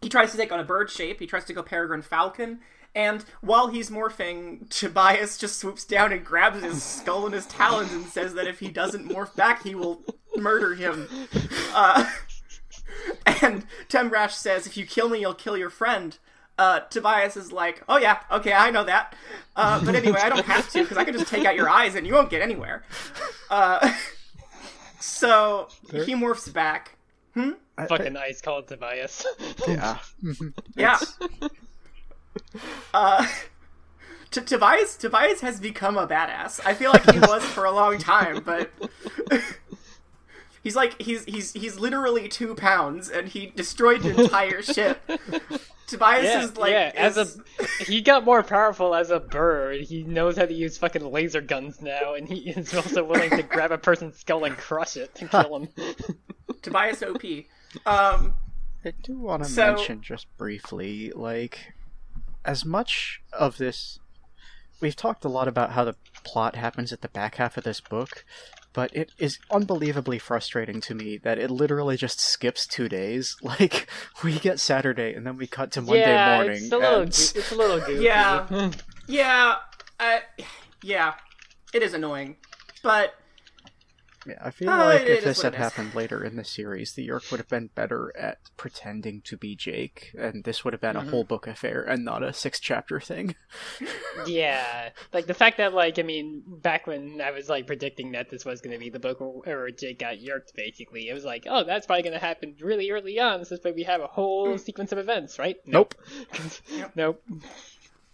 He 0.01 0.09
tries 0.09 0.31
to 0.33 0.37
take 0.37 0.53
on 0.53 0.61
a 0.61 0.65
bird 0.65 0.91
shape. 0.91 1.19
He 1.19 1.27
tries 1.27 1.47
to 1.47 1.55
go 1.55 1.63
peregrine 1.63 2.03
falcon. 2.03 2.61
And 2.95 3.25
while 3.41 3.69
he's 3.69 3.91
morphing, 3.91 4.69
Tobias 4.71 5.37
just 5.37 5.59
swoops 5.59 5.85
down 5.85 6.13
and 6.13 6.25
grabs 6.25 6.63
his 6.63 6.83
skull 6.83 7.27
in 7.27 7.33
his 7.33 7.47
talons 7.47 7.93
and 7.93 8.07
says 8.07 8.35
that 8.35 8.47
if 8.47 8.61
he 8.61 8.69
doesn't 8.69 9.09
morph 9.09 9.35
back, 9.35 9.65
he 9.65 9.75
will 9.75 10.03
murder 10.37 10.75
him. 10.77 11.09
Uh, 11.75 12.09
and 13.43 13.67
Temrash 13.89 14.33
says, 14.33 14.67
"If 14.67 14.77
you 14.77 14.87
kill 14.87 15.09
me, 15.09 15.19
you'll 15.21 15.35
kill 15.35 15.57
your 15.57 15.71
friend." 15.71 16.17
uh, 16.57 16.79
Tobias 16.89 17.37
is 17.37 17.51
like, 17.51 17.83
"Oh 17.89 17.97
yeah, 17.99 18.21
okay, 18.31 18.53
I 18.53 18.71
know 18.71 18.85
that, 18.85 19.17
uh, 19.57 19.85
but 19.85 19.97
anyway, 19.97 20.21
I 20.23 20.29
don't 20.29 20.47
have 20.47 20.71
to 20.71 20.83
because 20.83 20.97
I 20.97 21.03
can 21.03 21.13
just 21.13 21.27
take 21.27 21.45
out 21.45 21.57
your 21.57 21.69
eyes 21.69 21.97
and 21.97 22.07
you 22.07 22.15
won't 22.15 22.31
get 22.31 22.43
anywhere." 22.43 22.85
Uh, 23.51 23.93
so 25.01 25.67
he 25.91 26.15
morphs 26.15 26.53
back. 26.53 26.97
Hmm? 27.35 27.51
I- 27.77 27.83
I- 27.83 27.87
Fucking 27.89 28.17
ice 28.17 28.41
cold 28.41 28.69
Tobias. 28.69 29.27
yeah. 29.67 29.99
Yeah. 30.77 30.99
Uh, 32.95 33.27
T- 34.31 34.41
Tobias 34.43 34.97
Tobias 34.97 35.41
has 35.41 35.59
become 35.61 35.97
a 35.97 36.07
badass. 36.07 36.61
I 36.65 36.75
feel 36.75 36.91
like 36.93 37.11
he 37.11 37.19
was 37.19 37.45
for 37.45 37.65
a 37.65 37.73
long 37.73 37.99
time, 37.99 38.43
but 38.45 38.71
he's 40.63 40.77
like 40.77 41.01
he's 41.01 41.25
he's 41.25 41.53
he's 41.53 41.79
literally 41.79 42.29
two 42.29 42.55
pounds, 42.55 43.09
and 43.11 43.29
he 43.29 43.47
destroyed 43.47 44.05
an 44.05 44.19
entire 44.21 44.63
ship. 44.75 45.01
Tobias 45.87 46.25
yeah, 46.25 46.43
is 46.45 46.57
like 46.57 46.71
yeah. 46.73 46.93
As 46.95 47.17
a, 47.17 47.27
he 47.85 48.01
got 48.01 48.25
more 48.25 48.43
powerful 48.43 48.95
as 48.95 49.11
a 49.11 49.21
bird. 49.21 49.81
He 49.83 50.03
knows 50.05 50.37
how 50.37 50.47
to 50.47 50.55
use 50.55 50.79
fucking 50.79 51.05
laser 51.11 51.41
guns 51.41 51.81
now, 51.83 52.15
and 52.15 52.29
he 52.29 52.51
is 52.51 52.73
also 52.75 53.05
willing 53.05 53.31
to 53.31 53.43
grab 53.43 53.73
a 53.73 53.79
person's 53.79 54.19
skull 54.19 54.45
and 54.45 54.57
crush 54.57 54.97
it 54.97 55.11
and 55.21 55.31
kill 55.31 55.57
him. 55.57 55.69
Tobias 56.63 57.03
OP. 57.03 57.23
Um, 57.87 58.35
I 58.85 58.93
do 59.03 59.19
want 59.19 59.43
to 59.45 59.49
So- 59.49 59.75
mention 59.75 60.01
just 60.01 60.27
briefly, 60.37 61.11
like, 61.15 61.59
as 62.45 62.65
much 62.65 63.21
of 63.33 63.59
this. 63.59 63.99
We've 64.81 64.97
talked 64.97 65.25
a 65.25 65.29
lot 65.29 65.49
about 65.49 65.73
how 65.73 65.85
the 65.85 65.97
plot 66.25 66.57
happens 66.57 66.93
at 66.93 67.01
the 67.01 67.09
back 67.09 67.37
half 67.37 67.57
of 67.57 67.65
this 67.65 67.81
book, 67.81 68.25
but 68.73 68.95
it 68.95 69.13
is 69.19 69.39
unbelievably 69.51 70.19
frustrating 70.19 70.81
to 70.83 70.95
me 70.95 71.17
that 71.19 71.39
it 71.39 71.51
literally 71.51 71.97
just 71.97 72.21
skips 72.21 72.67
two 72.67 72.89
days. 72.89 73.37
Like, 73.43 73.87
we 74.23 74.39
get 74.39 74.59
Saturday 74.61 75.15
and 75.15 75.27
then 75.27 75.37
we 75.37 75.47
cut 75.47 75.71
to 75.73 75.81
Monday 75.81 76.01
yeah, 76.01 76.37
morning. 76.37 76.57
it's 76.57 76.73
a 76.73 76.79
little, 76.79 77.01
and- 77.03 77.11
goo- 77.11 77.39
it's 77.39 77.53
a 77.53 77.57
little 77.57 77.79
goofy. 77.81 78.03
Yeah. 78.05 78.71
yeah, 79.07 79.55
uh, 80.01 80.19
yeah, 80.83 81.15
it 81.73 81.83
is 81.83 81.95
annoying, 81.95 82.37
but 82.83 83.15
Yeah, 84.27 84.39
I 84.43 84.51
feel 84.51 84.71
Uh, 84.71 84.79
like 84.87 85.03
it 85.03 85.09
if 85.11 85.19
is 85.19 85.25
this 85.25 85.43
had 85.43 85.53
is. 85.53 85.59
happened 85.59 85.95
later 85.95 86.25
in 86.25 86.37
the 86.37 86.45
series, 86.45 86.95
the 86.95 87.07
Yeerk 87.07 87.31
would 87.31 87.41
have 87.41 87.49
been 87.49 87.69
better 87.75 88.11
at 88.17 88.39
pretending 88.57 89.21
to 89.23 89.37
be 89.37 89.55
Jake, 89.55 90.13
and 90.19 90.45
this 90.45 90.65
would 90.65 90.73
have 90.73 90.81
been 90.81 90.97
Mhm. 90.97 91.09
a 91.09 91.11
whole 91.11 91.25
book 91.25 91.47
affair 91.47 91.83
and 91.83 92.05
not 92.05 92.23
a 92.23 92.33
six 92.33 92.59
chapter 92.59 93.01
thing. 93.01 93.35
Yeah, 94.27 94.91
like 95.13 95.27
the 95.27 95.35
fact 95.35 95.59
that 95.59 95.75
like 95.75 95.99
I 95.99 96.03
mean, 96.03 96.43
back 96.47 96.87
when 96.87 97.21
I 97.21 97.33
was 97.33 97.49
like 97.49 97.67
predicting 97.67 98.13
that 98.13 98.31
this 98.31 98.45
was 98.45 98.61
going 98.61 98.73
to 98.73 98.79
be 98.79 98.89
the 98.89 99.01
book 99.01 99.19
where, 99.21 99.69
Jake 99.71 99.99
got 99.99 100.19
Yeerked, 100.21 100.55
basically, 100.55 101.09
it 101.09 101.15
was 101.15 101.25
like, 101.25 101.45
oh, 101.49 101.65
that's 101.65 101.87
probably 101.87 102.03
going 102.05 102.13
to 102.15 102.19
happen 102.25 102.55
really 102.61 102.91
early 102.91 103.19
on. 103.21 103.45
So 103.45 103.57
this 103.57 103.65
way 103.65 103.73
we 103.73 103.83
have 103.83 104.01
a 104.01 104.07
whole 104.07 104.57
sequence 104.57 104.93
of 104.93 104.99
events, 104.99 105.39
right? 105.39 105.57
Nope. 105.67 105.95
Yep. 106.71 106.93
nope. 106.95 107.23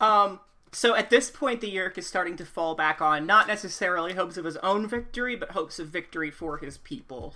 Um, 0.01 0.41
so 0.72 0.94
at 0.94 1.10
this 1.10 1.30
point, 1.30 1.60
the 1.60 1.74
Yeerk 1.74 1.98
is 1.98 2.06
starting 2.06 2.36
to 2.36 2.44
fall 2.44 2.74
back 2.74 3.02
on 3.02 3.26
not 3.26 3.48
necessarily 3.48 4.14
hopes 4.14 4.36
of 4.36 4.44
his 4.44 4.56
own 4.59 4.86
victory, 4.86 5.34
but 5.34 5.51
hopes 5.51 5.78
of 5.78 5.88
victory 5.88 6.30
for 6.30 6.59
his 6.59 6.78
people. 6.78 7.34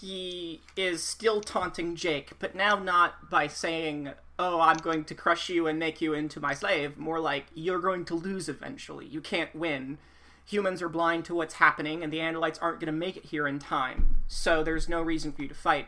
He 0.00 0.60
is 0.76 1.02
still 1.02 1.40
taunting 1.40 1.96
Jake, 1.96 2.32
but 2.38 2.54
now 2.54 2.76
not 2.76 3.30
by 3.30 3.48
saying, 3.48 4.12
Oh, 4.38 4.60
I'm 4.60 4.78
going 4.78 5.04
to 5.04 5.14
crush 5.14 5.48
you 5.48 5.66
and 5.66 5.78
make 5.78 6.00
you 6.00 6.14
into 6.14 6.40
my 6.40 6.54
slave. 6.54 6.96
More 6.96 7.20
like, 7.20 7.46
You're 7.54 7.80
going 7.80 8.04
to 8.06 8.14
lose 8.14 8.48
eventually. 8.48 9.06
You 9.06 9.20
can't 9.20 9.54
win. 9.54 9.98
Humans 10.46 10.82
are 10.82 10.88
blind 10.88 11.24
to 11.26 11.34
what's 11.34 11.54
happening, 11.54 12.02
and 12.02 12.12
the 12.12 12.18
Andalites 12.18 12.58
aren't 12.60 12.80
going 12.80 12.92
to 12.92 12.92
make 12.92 13.16
it 13.16 13.26
here 13.26 13.46
in 13.48 13.58
time. 13.58 14.16
So 14.28 14.62
there's 14.62 14.88
no 14.88 15.02
reason 15.02 15.32
for 15.32 15.42
you 15.42 15.48
to 15.48 15.54
fight. 15.54 15.86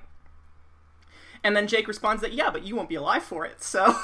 And 1.43 1.55
then 1.55 1.69
Jake 1.69 1.87
responds 1.87 2.23
that, 2.23 2.33
Yeah, 2.33 2.51
but 2.51 2.65
you 2.65 2.75
won't 2.75 2.89
be 2.89 2.95
alive 2.97 3.23
for 3.23 3.45
it, 3.45 3.63
so. 3.63 3.97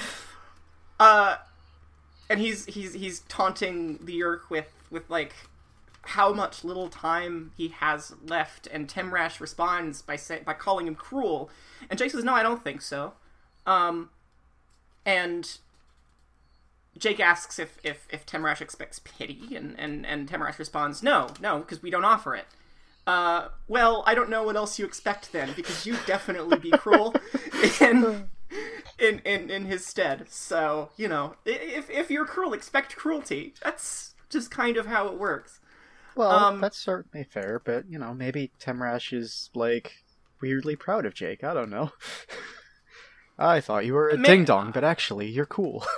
uh 1.00 1.36
and 2.32 2.40
he's 2.40 2.64
he's 2.64 2.94
he's 2.94 3.20
taunting 3.28 3.98
the 4.02 4.18
Yeerk 4.18 4.48
with 4.48 4.72
with 4.90 5.08
like 5.10 5.34
how 6.04 6.32
much 6.32 6.64
little 6.64 6.88
time 6.88 7.52
he 7.56 7.68
has 7.68 8.14
left, 8.26 8.66
and 8.68 8.88
Temrash 8.88 9.38
responds 9.38 10.02
by 10.02 10.16
say, 10.16 10.40
by 10.44 10.54
calling 10.54 10.86
him 10.86 10.94
cruel, 10.94 11.50
and 11.90 11.98
Jake 11.98 12.10
says, 12.10 12.24
"No, 12.24 12.32
I 12.32 12.42
don't 12.42 12.64
think 12.64 12.80
so." 12.80 13.12
Um, 13.66 14.08
and 15.04 15.58
Jake 16.96 17.20
asks 17.20 17.58
if 17.58 17.78
if 17.84 18.08
if 18.10 18.24
Temrash 18.24 18.62
expects 18.62 18.98
pity, 18.98 19.54
and 19.54 19.78
and 19.78 20.06
and 20.06 20.26
Temrash 20.26 20.58
responds, 20.58 21.02
"No, 21.02 21.28
no, 21.38 21.58
because 21.58 21.82
we 21.82 21.90
don't 21.90 22.04
offer 22.04 22.34
it." 22.34 22.46
Uh, 23.06 23.48
well, 23.68 24.04
I 24.06 24.14
don't 24.14 24.30
know 24.30 24.44
what 24.44 24.56
else 24.56 24.78
you 24.78 24.86
expect 24.86 25.32
then, 25.32 25.52
because 25.54 25.84
you 25.84 25.98
definitely 26.06 26.58
be 26.58 26.70
cruel. 26.70 27.14
and 27.80 28.28
in, 28.98 29.20
in 29.20 29.50
in 29.50 29.64
his 29.66 29.84
stead. 29.86 30.26
So 30.28 30.90
you 30.96 31.08
know, 31.08 31.36
if 31.44 31.90
if 31.90 32.10
you're 32.10 32.26
cruel, 32.26 32.52
expect 32.52 32.96
cruelty. 32.96 33.54
That's 33.62 34.14
just 34.30 34.50
kind 34.50 34.76
of 34.76 34.86
how 34.86 35.08
it 35.08 35.18
works. 35.18 35.60
Well, 36.14 36.30
Um, 36.30 36.60
that's 36.60 36.78
certainly 36.78 37.24
fair, 37.24 37.60
but 37.64 37.84
you 37.88 37.98
know, 37.98 38.12
maybe 38.14 38.50
Temrash 38.60 39.12
is 39.16 39.50
like 39.54 40.04
weirdly 40.40 40.76
proud 40.76 41.06
of 41.06 41.14
Jake. 41.14 41.42
I 41.44 41.54
don't 41.54 41.70
know. 41.70 41.92
I 43.38 43.60
thought 43.60 43.86
you 43.86 43.94
were 43.94 44.10
a 44.10 44.18
May- 44.18 44.28
ding 44.28 44.44
dong, 44.44 44.70
but 44.72 44.84
actually, 44.84 45.28
you're 45.28 45.46
cool. 45.46 45.84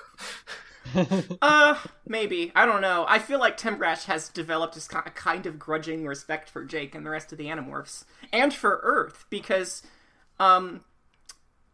Uh, 1.41 1.77
maybe 2.07 2.53
I 2.55 2.67
don't 2.67 2.83
know. 2.83 3.07
I 3.09 3.19
feel 3.19 3.41
like 3.41 3.57
Temrash 3.59 4.05
has 4.05 4.29
developed 4.29 4.77
a 4.77 5.01
kind 5.11 5.47
of 5.47 5.59
grudging 5.59 6.07
respect 6.07 6.51
for 6.51 6.63
Jake 6.65 6.95
and 6.95 7.05
the 7.07 7.11
rest 7.11 7.33
of 7.33 7.39
the 7.39 7.47
Animorphs, 7.47 8.05
and 8.33 8.53
for 8.53 8.81
Earth 8.83 9.25
because, 9.31 9.83
um. 10.39 10.83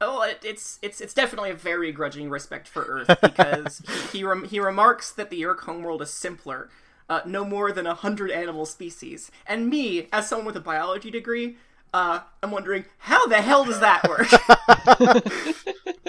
Oh, 0.00 0.22
it, 0.22 0.40
it's 0.44 0.78
it's 0.80 1.00
it's 1.00 1.12
definitely 1.12 1.50
a 1.50 1.54
very 1.54 1.92
grudging 1.92 2.30
respect 2.30 2.66
for 2.66 2.82
Earth 2.82 3.20
because 3.20 3.82
he 4.12 4.18
he, 4.18 4.24
rem- 4.24 4.44
he 4.44 4.58
remarks 4.58 5.10
that 5.12 5.30
the 5.30 5.42
Yeerk 5.42 5.60
homeworld 5.60 6.00
is 6.00 6.10
simpler, 6.10 6.70
uh, 7.08 7.20
no 7.26 7.44
more 7.44 7.70
than 7.70 7.86
a 7.86 7.94
hundred 7.94 8.30
animal 8.30 8.64
species. 8.64 9.30
And 9.46 9.68
me, 9.68 10.08
as 10.12 10.28
someone 10.28 10.46
with 10.46 10.56
a 10.56 10.60
biology 10.60 11.10
degree, 11.10 11.56
uh, 11.92 12.20
I'm 12.42 12.50
wondering 12.50 12.84
how 12.98 13.26
the 13.26 13.42
hell 13.42 13.64
does 13.64 13.80
that 13.80 14.08
work? 14.08 14.30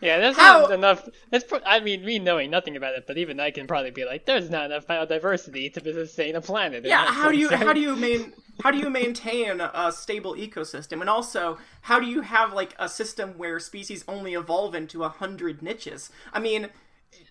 Yeah, 0.00 0.18
there's 0.18 0.36
How- 0.36 0.62
not 0.62 0.72
enough. 0.72 1.08
That's 1.30 1.44
pro- 1.44 1.60
I 1.64 1.80
mean, 1.80 2.04
me 2.04 2.18
knowing 2.18 2.50
nothing 2.50 2.76
about 2.76 2.94
it, 2.94 3.04
but 3.06 3.18
even 3.18 3.40
I 3.40 3.50
can 3.50 3.66
probably 3.66 3.90
be 3.90 4.04
like, 4.04 4.26
there's 4.26 4.50
not 4.50 4.66
enough 4.66 4.86
biodiversity 4.86 5.72
to 5.72 5.80
sustain 5.92 6.36
a 6.36 6.40
planet. 6.40 6.84
yeah 6.84 7.06
how 7.06 7.30
do 7.30 7.38
you 7.38 7.48
sense, 7.48 7.62
how 7.62 7.72
do 7.72 7.80
you 7.80 7.96
main 8.06 8.32
how 8.62 8.70
do 8.70 8.78
you 8.78 8.90
maintain 8.90 9.60
a 9.60 9.92
stable 9.92 10.34
ecosystem 10.34 11.00
and 11.00 11.10
also 11.10 11.58
how 11.82 12.00
do 12.00 12.06
you 12.06 12.22
have 12.22 12.52
like 12.52 12.74
a 12.78 12.88
system 12.88 13.34
where 13.36 13.58
species 13.60 14.04
only 14.08 14.34
evolve 14.34 14.74
into 14.74 15.04
a 15.04 15.08
hundred 15.08 15.62
niches 15.62 16.10
i 16.32 16.38
mean 16.38 16.68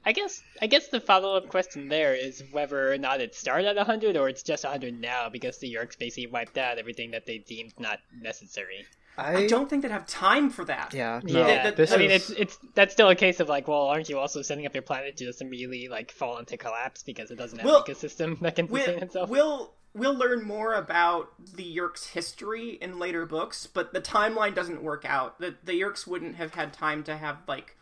I 0.06 0.12
guess 0.12 0.42
I 0.62 0.68
guess 0.68 0.88
the 0.90 1.00
follow 1.00 1.36
up 1.38 1.50
question 1.50 1.88
there 1.90 2.14
is 2.14 2.44
whether 2.52 2.92
or 2.94 2.98
not 2.98 3.22
it 3.22 3.34
started 3.36 3.68
at 3.68 3.76
100 3.76 4.16
or 4.18 4.30
it's 4.30 4.44
just 4.44 4.64
100 4.64 5.00
now 5.00 5.30
because 5.30 5.58
the 5.60 5.74
Yeerks 5.74 5.98
basically 5.98 6.28
wiped 6.28 6.58
out 6.58 6.78
everything 6.78 7.12
that 7.12 7.26
they 7.26 7.40
deemed 7.40 7.74
not 7.80 8.00
necessary. 8.22 8.86
i 9.18 9.48
don't 9.48 9.70
think 9.70 9.82
they'd 9.82 9.92
have 9.92 10.06
time 10.08 10.50
for 10.50 10.66
that 10.66 10.94
Yeah, 10.94 11.22
no, 11.24 11.48
yeah, 11.48 11.64
that- 11.64 11.78
this 11.78 11.92
I 11.94 11.98
mean 11.98 12.12
it's 12.12 12.30
it's 12.32 12.58
that's 12.74 12.94
still 12.94 13.10
a 13.10 13.16
case 13.16 13.40
of 13.40 13.48
like, 13.50 13.68
well, 13.68 13.84
aren't 13.84 14.10
you 14.10 14.20
also 14.20 14.42
setting 14.42 14.66
up 14.66 14.74
your 14.74 14.82
planet 14.84 15.16
to 15.18 15.26
just 15.26 15.42
immediately 15.42 15.88
like 15.88 16.12
fall 16.12 16.38
into 16.38 16.58
collapse 16.58 17.02
because 17.04 17.32
it 17.32 17.38
doesn't 17.38 17.60
have 17.60 17.66
Well, 17.66 17.78
an 17.78 17.84
ecosystem 17.94 18.40
that 18.42 18.56
can 18.58 18.68
sustain 18.68 18.96
we'll, 18.96 19.04
itself? 19.04 19.30
we'll 19.30 19.74
we'll 19.94 20.14
learn 20.16 20.44
more 20.44 20.74
about 20.74 21.30
the 21.56 21.64
Yeerk's 21.64 22.08
history 22.08 22.72
in 22.82 23.00
later 23.00 23.26
books, 23.26 23.66
but 23.66 23.94
the 23.94 24.02
timeline 24.02 24.54
doesn't 24.54 24.84
work 24.84 25.06
out. 25.06 25.40
The 25.40 25.56
the 25.64 25.80
Yeerks 25.80 26.06
wouldn't 26.06 26.36
have 26.36 26.54
had 26.54 26.74
time 26.74 27.02
to 27.06 27.16
have 27.16 27.38
like 27.48 27.78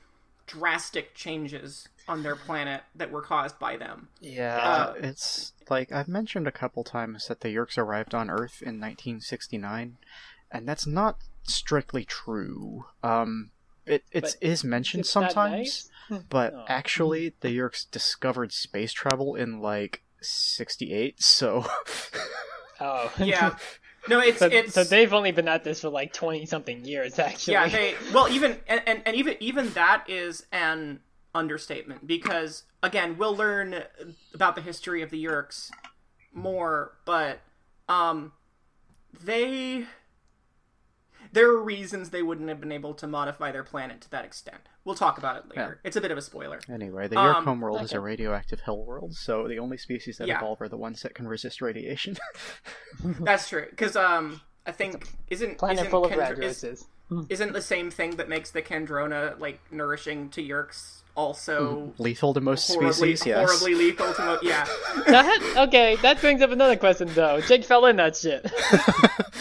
drastic 0.48 1.14
changes 1.16 1.88
on 2.08 2.24
their 2.24 2.36
planet 2.36 2.82
that 2.96 3.12
were 3.12 3.22
caused 3.22 3.58
by 3.60 3.78
them. 3.78 4.10
Yeah, 4.20 4.58
Uh, 4.58 4.94
it's 4.98 5.54
like 5.70 5.92
I've 5.92 6.08
mentioned 6.08 6.48
a 6.48 6.52
couple 6.52 6.84
times 6.84 7.28
that 7.28 7.42
the 7.42 7.50
Yeerks 7.50 7.78
arrived 7.78 8.14
on 8.14 8.30
Earth 8.30 8.62
in 8.62 8.80
1969, 8.80 9.98
and 10.52 10.68
that's 10.68 10.86
not 10.86 11.18
strictly 11.44 12.04
true. 12.06 12.86
Um, 13.02 13.52
it 13.86 14.04
it's, 14.12 14.64
mentioned 14.64 15.02
It's 15.02 15.10
sometimes, 15.10 15.90
nice? 16.10 16.24
but 16.30 16.54
Oh. 16.54 16.66
actually 16.68 17.34
the 17.42 17.50
Yeerks 17.58 17.90
discovered 17.90 18.52
space 18.52 18.94
travel 18.94 19.36
in 19.36 19.60
like 19.60 20.04
68. 20.22 21.22
So 21.22 21.66
Oh, 22.80 23.12
Yeah. 23.20 23.56
No, 24.10 24.20
it's 24.20 24.40
so, 24.40 24.48
it's 24.48 24.74
so 24.74 24.84
they've 24.84 25.14
only 25.14 25.32
been 25.32 25.48
at 25.48 25.64
this 25.64 25.82
for 25.82 25.90
like 25.90 26.14
20 26.14 26.46
something 26.46 26.84
years, 26.86 27.20
actually. 27.20 27.54
Yeah, 27.54 27.70
they 27.70 27.96
well 28.14 28.28
even 28.30 28.58
and, 28.68 28.82
and, 28.86 29.02
and 29.06 29.16
even 29.16 29.36
even 29.40 29.70
that 29.74 30.06
is 30.10 30.46
an 30.52 31.00
understatement 31.36 32.06
because 32.06 32.64
again 32.82 33.18
we'll 33.18 33.36
learn 33.36 33.84
about 34.34 34.56
the 34.56 34.62
history 34.62 35.02
of 35.02 35.10
the 35.10 35.24
Yeerks 35.24 35.70
more, 36.34 36.94
but 37.06 37.40
um 37.88 38.34
they 39.24 39.86
there 41.34 41.50
are 41.52 41.62
reasons 41.62 42.12
they 42.12 42.22
wouldn't 42.24 42.48
have 42.48 42.60
been 42.62 42.72
able 42.72 42.94
to 42.94 43.08
modify 43.08 43.52
their 43.52 43.64
planet 43.64 44.00
to 44.02 44.12
that 44.12 44.24
extent. 44.24 44.62
We'll 44.86 44.96
talk 44.96 45.18
about 45.18 45.38
it 45.38 45.50
later. 45.50 45.80
It's 45.84 45.96
a 45.98 46.02
bit 46.02 46.12
of 46.12 46.18
a 46.18 46.22
spoiler. 46.22 46.60
anyway, 46.72 47.08
the 47.08 47.16
Yeerk 47.18 47.36
Um, 47.36 47.46
homeworld 47.46 47.82
is 47.82 47.92
a 47.94 48.00
radioactive 48.00 48.62
hell 48.62 48.84
world, 48.86 49.16
so 49.16 49.48
the 49.48 49.60
only 49.60 49.78
species 49.78 50.18
that 50.18 50.28
Yeah. 50.28 50.38
evolve 50.38 50.62
are 50.62 50.70
the 50.70 50.78
ones 50.78 51.02
that 51.02 51.14
can 51.16 51.28
resist 51.28 51.62
radiation. 51.62 52.18
That's 53.04 53.50
true 53.50 53.66
because 53.70 53.96
um 53.96 54.42
I 54.66 54.72
think 54.72 55.08
isn't 55.30 55.58
Planet 55.58 55.80
isn't 55.80 55.92
full 55.92 56.06
of 56.06 56.12
Kendra- 56.12 56.38
red 56.38 56.40
is- 56.40 56.86
isn't 57.30 57.54
the 57.54 57.62
same 57.62 57.92
thing 57.92 58.16
that 58.18 58.30
makes 58.30 58.50
the 58.52 58.62
Kandrona 58.62 59.38
like 59.40 59.60
nourishing 59.72 60.30
to 60.32 60.42
Yeerks 60.42 61.02
also 61.16 61.94
Lethal 61.98 62.34
to 62.34 62.42
most 62.42 62.68
horribly, 62.68 62.94
species, 63.16 63.28
yes. 63.28 63.50
horribly 63.50 63.76
lethal 63.76 64.14
to 64.14 64.26
most. 64.26 64.44
yeah. 64.44 64.66
That, 65.06 65.66
okay, 65.68 65.96
that 65.98 66.20
brings 66.22 66.42
up 66.42 66.52
another 66.52 66.76
question 66.76 67.10
though. 67.14 67.40
Jake 67.42 67.64
fell 67.64 67.86
in 67.86 67.98
that 67.98 68.16
shit. 68.16 68.50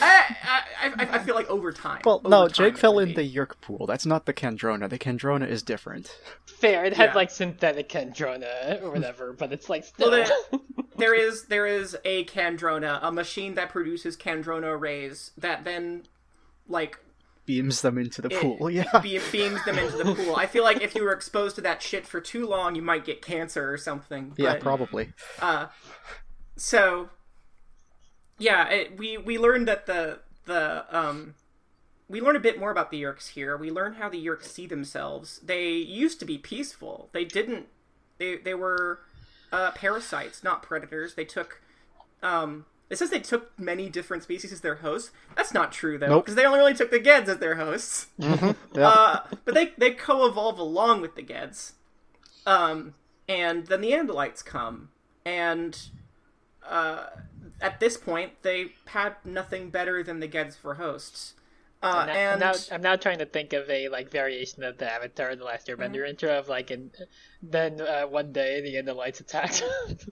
I, 0.01 0.36
I, 0.44 0.62
I, 0.99 1.09
I 1.12 1.19
feel 1.20 1.35
like 1.35 1.49
over 1.49 1.73
time. 1.73 2.03
Well, 2.05 2.16
over 2.16 2.28
no, 2.28 2.49
time 2.49 2.53
Jake 2.53 2.78
fell 2.78 2.99
in 2.99 3.09
be. 3.09 3.15
the 3.15 3.23
Yeerk 3.36 3.61
pool. 3.61 3.86
That's 3.86 4.05
not 4.05 4.27
the 4.27 4.35
Kandrona. 4.35 4.89
The 4.89 4.99
Kandrona 4.99 5.49
is 5.49 5.62
different. 5.62 6.15
Fair, 6.47 6.85
it 6.85 6.94
had 6.94 7.11
Yeah. 7.11 7.15
like 7.15 7.31
synthetic 7.31 7.89
Kandrona 7.89 8.82
or 8.82 8.90
whatever, 8.90 9.32
but 9.32 9.53
it's 9.53 9.70
like 9.70 9.85
still. 9.85 10.11
Well, 10.11 10.24
there, 10.51 10.59
there 10.97 11.15
is 11.15 11.44
there 11.47 11.66
is 11.66 11.97
a 12.05 12.24
Kandrona, 12.24 12.99
a 13.03 13.12
machine 13.12 13.55
that 13.55 13.70
produces 13.70 14.16
Kandrona 14.16 14.78
rays 14.78 15.31
that 15.39 15.65
then 15.65 16.05
like 16.69 16.99
Beams 17.44 17.82
them 17.82 17.98
into 17.98 18.23
the 18.23 18.32
it 18.32 18.40
pool. 18.40 18.70
Yeah. 18.70 18.85
be- 19.02 19.20
beams 19.32 19.64
them 19.64 19.78
into 19.78 19.97
the 19.97 20.14
pool. 20.14 20.36
I 20.36 20.47
feel 20.47 20.62
like 20.62 20.81
if 20.81 20.94
you 20.94 21.02
were 21.02 21.12
exposed 21.12 21.56
to 21.56 21.60
that 21.62 21.82
shit 21.82 22.06
for 22.06 22.20
too 22.20 22.47
long, 22.47 22.74
you 22.74 22.82
might 22.82 23.05
get 23.05 23.20
cancer 23.20 23.73
or 23.73 23.77
something. 23.77 24.32
yeah, 24.36 24.55
probably. 24.59 25.12
Uh, 25.40 25.66
so 26.56 27.10
yeah, 28.39 28.69
it, 28.69 28.97
we 28.98 29.16
we 29.19 29.39
learned 29.39 29.66
that 29.69 29.86
the 29.86 30.20
the 30.47 30.85
um 30.97 31.35
we 32.09 32.20
learn 32.20 32.36
a 32.36 32.40
bit 32.40 32.59
more 32.59 32.70
about 32.70 32.90
the 32.90 33.02
Yeerks 33.02 33.28
here. 33.31 33.56
We 33.56 33.70
learn 33.70 33.94
how 33.94 34.09
the 34.09 34.24
Yeerks 34.24 34.44
see 34.44 34.66
themselves. 34.66 35.40
They 35.43 35.70
used 35.70 36.19
to 36.20 36.27
be 36.27 36.39
peaceful. 36.39 37.09
They 37.12 37.24
didn't. 37.24 37.66
They 38.19 38.36
they 38.36 38.55
were 38.55 39.01
uh, 39.52 39.70
parasites, 39.73 40.44
not 40.44 40.62
predators. 40.62 41.14
They 41.14 41.24
took. 41.24 41.60
Um, 42.23 42.66
it 42.93 42.98
says 42.98 43.10
they 43.10 43.19
took 43.20 43.59
many 43.59 43.89
different 43.89 44.23
species 44.23 44.52
as 44.52 44.60
their 44.60 44.77
hosts. 44.77 45.10
That's 45.35 45.52
not 45.55 45.73
true 45.73 45.98
though, 45.98 46.09
Nope. 46.09 46.24
because 46.24 46.36
they 46.36 46.44
only 46.44 46.59
really 46.59 46.74
took 46.74 46.90
the 46.90 47.01
Gedds 47.01 47.28
as 47.28 47.39
their 47.39 47.56
hosts. 47.56 48.06
Yeah. 48.19 48.89
Uh, 48.89 49.20
but 49.44 49.55
they 49.55 49.73
they 49.78 49.90
co-evolve 49.93 50.59
along 50.59 51.01
with 51.01 51.14
the 51.16 51.23
Gedds. 51.23 51.73
Um, 52.47 52.94
and 53.28 53.66
then 53.66 53.81
the 53.81 53.89
Neanderthalites 53.89 54.44
come, 54.44 54.90
and 55.24 55.78
uh, 56.66 57.06
at 57.60 57.81
this 57.81 57.97
point 57.97 58.43
they 58.43 58.73
had 58.86 59.16
nothing 59.24 59.70
better 59.70 60.02
than 60.02 60.20
the 60.20 60.28
Gedds 60.28 60.56
for 60.56 60.74
hosts. 60.74 61.35
Uh, 61.82 61.86
I'm 61.86 62.06
now, 62.06 62.12
and 62.14 62.32
I'm, 62.32 62.39
now, 62.52 62.55
I'm 62.73 62.82
now 62.82 62.97
trying 62.97 63.19
to 63.19 63.27
think 63.27 63.52
of 63.52 63.69
a 63.69 63.89
like 63.89 64.10
variation 64.10 64.62
of 64.64 64.78
the 64.78 64.90
Avatar: 64.90 65.35
The 65.36 65.44
Last 65.44 65.66
Airbender 65.66 65.97
Mm-hmm. 65.97 66.10
intro 66.10 66.39
of 66.39 66.48
like, 66.48 66.70
and 66.70 66.90
then 67.43 67.81
uh, 67.81 68.02
one 68.06 68.32
day 68.32 68.60
the 68.60 68.77
end 68.77 68.89
of 68.89 68.97
lights 68.97 69.20
attacked. 69.20 69.62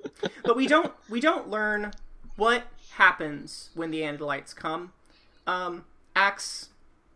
but 0.44 0.56
we 0.56 0.66
don't 0.66 0.92
we 1.08 1.20
don't 1.20 1.48
learn 1.48 1.92
what 2.40 2.64
happens 2.92 3.68
when 3.74 3.90
the 3.90 4.00
Andalites 4.00 4.56
come. 4.56 4.94
Um, 5.46 5.84
Ax 6.16 6.70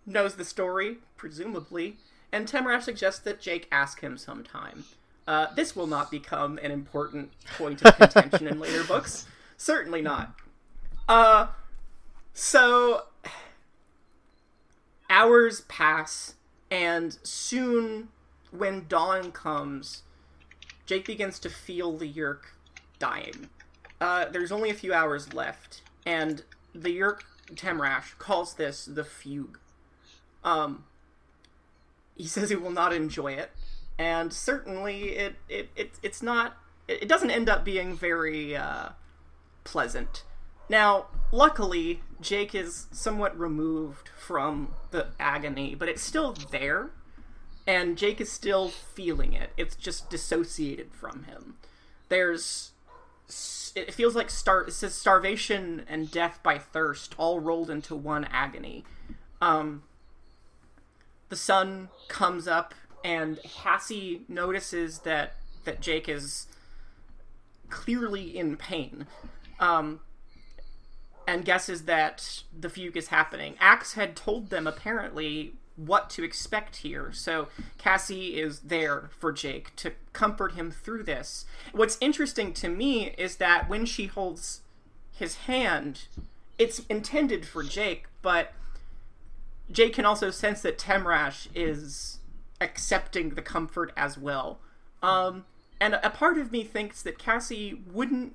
knows 0.04 0.34
the 0.34 0.44
story, 0.44 0.98
presumably, 1.16 1.96
and 2.30 2.46
Temrash 2.46 2.82
suggests 2.82 3.20
that 3.20 3.40
Jake 3.40 3.66
ask 3.72 4.02
him 4.02 4.18
sometime. 4.18 4.84
Uh, 5.26 5.46
this 5.54 5.74
will 5.74 5.86
not 5.86 6.10
become 6.10 6.58
an 6.58 6.70
important 6.70 7.30
point 7.56 7.82
of 7.82 7.96
contention 7.96 8.46
in 8.46 8.60
later 8.60 8.84
books. 8.84 9.26
Certainly 9.56 10.02
not. 10.02 10.34
Uh, 11.08 11.46
so 12.34 13.04
hours 15.08 15.62
pass, 15.62 16.34
and 16.70 17.16
soon, 17.22 18.08
when 18.50 18.84
dawn 18.88 19.32
comes, 19.32 20.02
Jake 20.84 21.06
begins 21.06 21.38
to 21.38 21.48
feel 21.48 21.96
the 21.96 22.12
Yeerk 22.12 22.52
dying. 22.98 23.48
Uh, 24.04 24.26
there's 24.26 24.52
only 24.52 24.68
a 24.68 24.74
few 24.74 24.92
hours 24.92 25.32
left, 25.32 25.80
and 26.04 26.42
the 26.74 26.90
Yeerk 26.90 27.20
Temrash 27.54 28.18
calls 28.18 28.52
this 28.52 28.84
the 28.84 29.02
fugue. 29.02 29.58
Um, 30.44 30.84
he 32.14 32.26
says 32.26 32.50
he 32.50 32.56
will 32.56 32.70
not 32.70 32.92
enjoy 32.92 33.32
it, 33.32 33.50
and 33.98 34.30
certainly 34.30 35.16
it, 35.16 35.36
it, 35.48 35.70
it 35.74 35.92
it's 36.02 36.22
not. 36.22 36.58
It, 36.86 37.04
it 37.04 37.08
doesn't 37.08 37.30
end 37.30 37.48
up 37.48 37.64
being 37.64 37.96
very 37.96 38.54
uh, 38.54 38.90
pleasant. 39.64 40.24
Now, 40.68 41.06
luckily, 41.32 42.02
Jake 42.20 42.54
is 42.54 42.88
somewhat 42.92 43.38
removed 43.38 44.10
from 44.10 44.74
the 44.90 45.06
agony, 45.18 45.74
but 45.74 45.88
it's 45.88 46.02
still 46.02 46.36
there, 46.50 46.90
and 47.66 47.96
Jake 47.96 48.20
is 48.20 48.30
still 48.30 48.68
feeling 48.68 49.32
it. 49.32 49.52
It's 49.56 49.74
just 49.74 50.10
dissociated 50.10 50.92
from 50.92 51.22
him. 51.22 51.54
There's 52.10 52.72
it 53.74 53.92
feels 53.94 54.14
like 54.14 54.30
star 54.30 54.62
it 54.62 54.72
says 54.72 54.94
starvation 54.94 55.84
and 55.88 56.10
death 56.10 56.40
by 56.42 56.58
thirst 56.58 57.14
all 57.18 57.40
rolled 57.40 57.70
into 57.70 57.94
one 57.94 58.24
agony. 58.26 58.84
Um 59.40 59.82
the 61.28 61.36
sun 61.36 61.88
comes 62.08 62.46
up 62.46 62.74
and 63.04 63.38
Cassie 63.42 64.22
notices 64.28 65.00
that 65.00 65.34
that 65.64 65.80
Jake 65.80 66.08
is 66.08 66.46
clearly 67.68 68.36
in 68.36 68.56
pain. 68.56 69.06
Um 69.58 70.00
and 71.26 71.44
guesses 71.44 71.84
that 71.84 72.42
the 72.56 72.68
fugue 72.68 72.96
is 72.96 73.08
happening. 73.08 73.54
Ax 73.58 73.94
had 73.94 74.14
told 74.14 74.50
them 74.50 74.66
apparently 74.66 75.54
what 75.76 76.08
to 76.10 76.22
expect 76.22 76.76
here, 76.76 77.10
so 77.12 77.48
Cassie 77.78 78.38
is 78.38 78.60
there 78.60 79.10
for 79.18 79.32
Jake 79.32 79.74
to 79.76 79.92
comfort 80.12 80.52
him 80.52 80.70
through 80.70 81.02
this. 81.02 81.46
What's 81.72 81.98
interesting 82.00 82.52
to 82.54 82.68
me 82.68 83.14
is 83.18 83.36
that 83.36 83.68
when 83.68 83.84
she 83.84 84.06
holds 84.06 84.60
his 85.12 85.34
hand, 85.34 86.06
it's 86.58 86.80
intended 86.88 87.46
for 87.46 87.62
Jake, 87.62 88.06
but 88.22 88.52
Jake 89.70 89.94
can 89.94 90.04
also 90.04 90.30
sense 90.30 90.62
that 90.62 90.78
Temrash 90.78 91.48
is 91.54 92.18
accepting 92.60 93.30
the 93.30 93.42
comfort 93.42 93.92
as 93.96 94.16
well. 94.16 94.60
Um, 95.02 95.44
and 95.80 95.94
a 95.94 96.10
part 96.10 96.38
of 96.38 96.52
me 96.52 96.62
thinks 96.64 97.02
that 97.02 97.18
Cassie 97.18 97.82
wouldn't 97.92 98.34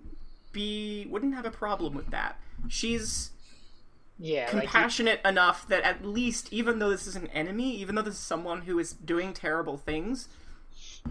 be 0.51 1.05
wouldn't 1.09 1.35
have 1.35 1.45
a 1.45 1.51
problem 1.51 1.93
with 1.93 2.09
that. 2.09 2.39
She's 2.67 3.31
yeah, 4.19 4.43
like 4.45 4.51
he- 4.51 4.59
compassionate 4.61 5.21
enough 5.25 5.67
that 5.69 5.83
at 5.83 6.05
least, 6.05 6.51
even 6.53 6.79
though 6.79 6.89
this 6.89 7.07
is 7.07 7.15
an 7.15 7.27
enemy, 7.27 7.75
even 7.77 7.95
though 7.95 8.01
this 8.01 8.15
is 8.15 8.19
someone 8.19 8.61
who 8.63 8.77
is 8.77 8.93
doing 8.93 9.33
terrible 9.33 9.77
things, 9.77 10.27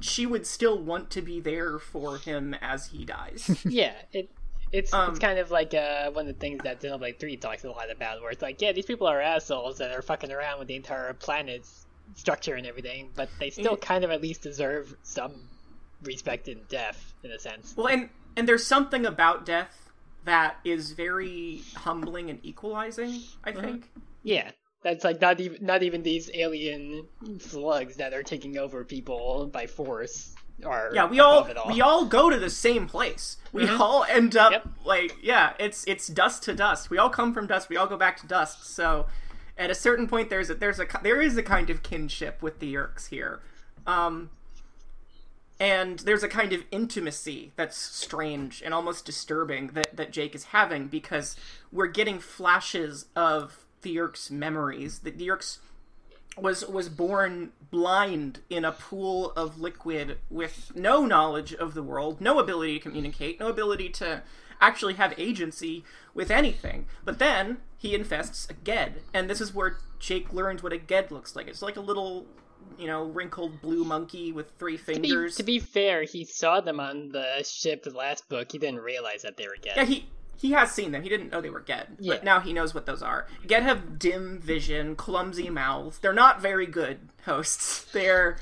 she 0.01 0.27
would 0.27 0.47
still 0.47 0.79
want 0.79 1.11
to 1.11 1.23
be 1.23 1.41
there 1.41 1.79
for 1.79 2.19
him 2.19 2.55
as 2.61 2.89
he 2.89 3.05
dies. 3.05 3.63
yeah, 3.65 3.95
it. 4.13 4.31
It's, 4.71 4.93
Um, 4.93 5.09
it's 5.11 5.19
kind 5.19 5.39
of 5.39 5.51
like 5.51 5.73
uh, 5.73 6.11
one 6.11 6.29
of 6.29 6.35
the 6.35 6.39
things 6.39 6.61
that 6.65 6.83
Xenoblade 6.83 7.19
3 7.19 7.39
talks 7.39 7.65
a 7.65 7.71
lot 7.71 7.91
about, 7.91 8.21
where 8.21 8.31
it's 8.31 8.43
like, 8.43 8.61
yeah, 8.61 8.71
these 8.73 8.85
people 8.85 9.07
are 9.07 9.19
assholes 9.19 9.79
that 9.79 9.93
are 9.93 10.03
fucking 10.03 10.31
around 10.31 10.59
with 10.59 10.69
the 10.69 10.77
entire 10.77 11.15
planet's 11.15 11.87
structure 12.17 12.55
and 12.55 12.67
everything, 12.67 13.09
but 13.17 13.31
they 13.41 13.49
still 13.49 13.73
Yeah. 13.73 13.79
kind 13.81 14.05
of 14.05 14.11
at 14.11 14.21
least 14.21 14.43
deserve 14.43 14.95
some 15.03 15.33
respect 16.03 16.49
in 16.49 16.61
death, 16.69 17.15
in 17.25 17.31
a 17.31 17.39
sense. 17.39 17.73
well, 17.79 17.87
and 17.89 18.11
and 18.37 18.47
there's 18.47 18.67
something 18.67 19.07
about 19.07 19.47
death 19.47 19.88
that 20.25 20.57
is 20.65 20.93
very 20.93 21.63
humbling 21.75 22.31
and 22.31 22.39
equalizing. 22.43 23.21
I 23.45 23.53
think. 23.53 23.91
Yeah, 24.23 24.51
that's 24.83 25.05
like 25.05 25.21
not 25.21 25.41
even 25.41 25.65
not 25.65 25.83
even 25.83 26.03
these 26.03 26.31
alien 26.35 27.07
slugs 27.39 27.97
that 27.97 28.13
are 28.13 28.23
taking 28.23 28.59
over 28.59 28.85
people 28.85 29.47
by 29.47 29.67
force 29.67 30.35
are. 30.65 30.91
Yeah, 30.93 31.07
we 31.07 31.21
all 31.21 31.49
all. 31.57 31.69
we 31.73 31.81
all 31.81 32.05
go 32.07 32.31
to 32.31 32.39
the 32.39 32.51
same 32.51 32.87
place. 32.87 33.37
We 33.53 33.69
all 33.69 34.05
end 34.05 34.37
up 34.37 34.53
Yep. 34.53 34.69
like 34.85 35.17
yeah, 35.23 35.55
it's 35.59 35.85
it's 35.87 36.09
dust 36.09 36.43
to 36.45 36.55
dust. 36.55 36.91
We 36.91 36.99
all 36.99 37.11
come 37.11 37.33
from 37.33 37.47
dust. 37.47 37.69
We 37.69 37.77
all 37.77 37.87
go 37.87 37.97
back 37.97 38.19
to 38.21 38.27
dust. 38.27 38.67
So 38.75 39.07
at 39.57 39.71
a 39.71 39.75
certain 39.75 40.07
point, 40.07 40.31
there's 40.31 40.51
a 40.51 40.55
there's 40.55 40.79
a 40.81 40.87
there 41.03 41.21
is 41.23 41.37
a 41.37 41.43
kind 41.43 41.71
of 41.71 41.83
kinship 41.83 42.43
with 42.43 42.59
the 42.59 42.75
Yeerks 42.75 43.09
here, 43.09 43.41
um, 43.87 44.31
and 45.61 45.99
there's 46.01 46.23
a 46.23 46.29
kind 46.29 46.53
of 46.53 46.65
intimacy 46.71 47.53
that's 47.57 47.77
strange 47.77 48.63
and 48.65 48.73
almost 48.73 49.05
disturbing 49.05 49.69
that 49.69 49.97
that 49.97 50.13
Jake 50.13 50.35
is 50.35 50.45
having 50.45 50.89
because 50.89 51.37
we're 51.73 51.87
getting 51.87 52.19
flashes 52.19 53.07
of 53.17 53.65
the 53.83 53.97
Yeerks' 53.97 54.31
memories. 54.31 55.01
The, 55.01 55.11
the 55.11 55.29
Yeerks 55.29 55.59
was 56.37 56.65
was 56.67 56.89
born 56.89 57.51
blind 57.71 58.41
in 58.49 58.65
a 58.65 58.73
pool 58.73 59.33
of 59.33 59.61
liquid 59.61 60.19
with 60.31 60.73
no 60.75 61.05
knowledge 61.05 61.53
of 61.55 61.75
the 61.75 61.83
world, 61.83 62.21
no 62.21 62.39
ability 62.39 62.79
to 62.79 62.83
communicate, 62.83 63.41
no 63.41 63.49
ability 63.49 63.89
to 63.91 64.23
actually 64.61 64.95
have 64.95 65.15
agency 65.19 65.85
with 66.15 66.31
anything. 66.31 66.87
But 67.05 67.19
then 67.19 67.59
he 67.77 67.95
infests 67.95 68.49
a 68.51 68.55
Gedd, 68.55 69.03
and 69.13 69.29
this 69.29 69.41
is 69.41 69.55
where 69.55 69.79
Jake 69.99 70.33
learns 70.33 70.63
what 70.63 70.73
a 70.73 70.79
Gedd 70.79 71.11
looks 71.11 71.37
like. 71.37 71.49
It's 71.49 71.63
like 71.63 71.77
a 71.77 71.81
little, 71.81 72.27
you 72.79 72.87
know, 72.87 73.05
wrinkled 73.05 73.61
blue 73.63 73.85
monkey 73.85 74.33
with 74.33 74.51
three 74.59 74.77
To 74.77 74.85
be, 74.87 74.93
fingers. 74.95 75.37
to 75.37 75.43
be 75.43 75.59
fair, 75.59 76.03
he 76.03 76.25
saw 76.25 76.61
them 76.61 76.81
on 76.81 77.11
the 77.11 77.43
ship 77.45 77.83
the 77.85 77.91
last 77.91 78.29
book. 78.29 78.51
He 78.53 78.59
didn't 78.59 78.81
realize 78.81 79.23
that 79.23 79.37
they 79.37 79.47
were 79.47 79.57
Gedd. 79.61 79.77
Yeah, 79.77 79.85
he 79.85 80.07
he 80.37 80.53
has 80.53 80.71
seen 80.71 80.93
them. 80.93 81.03
He 81.03 81.09
didn't 81.09 81.31
know 81.33 81.41
they 81.41 81.51
were 81.51 81.61
Gedd, 81.61 81.97
Yeah. 81.99 82.15
but 82.15 82.25
now 82.25 82.39
he 82.41 82.53
knows 82.53 82.73
what 82.75 82.87
those 82.87 83.03
are. 83.03 83.27
Gedd 83.47 83.65
have 83.65 83.99
dim 83.99 84.39
vision, 84.41 84.95
clumsy 84.97 85.51
mouths. 85.51 85.99
They're 85.99 86.13
not 86.13 86.41
very 86.41 86.67
good 86.67 86.99
hosts. 87.25 87.85
They're 87.93 88.37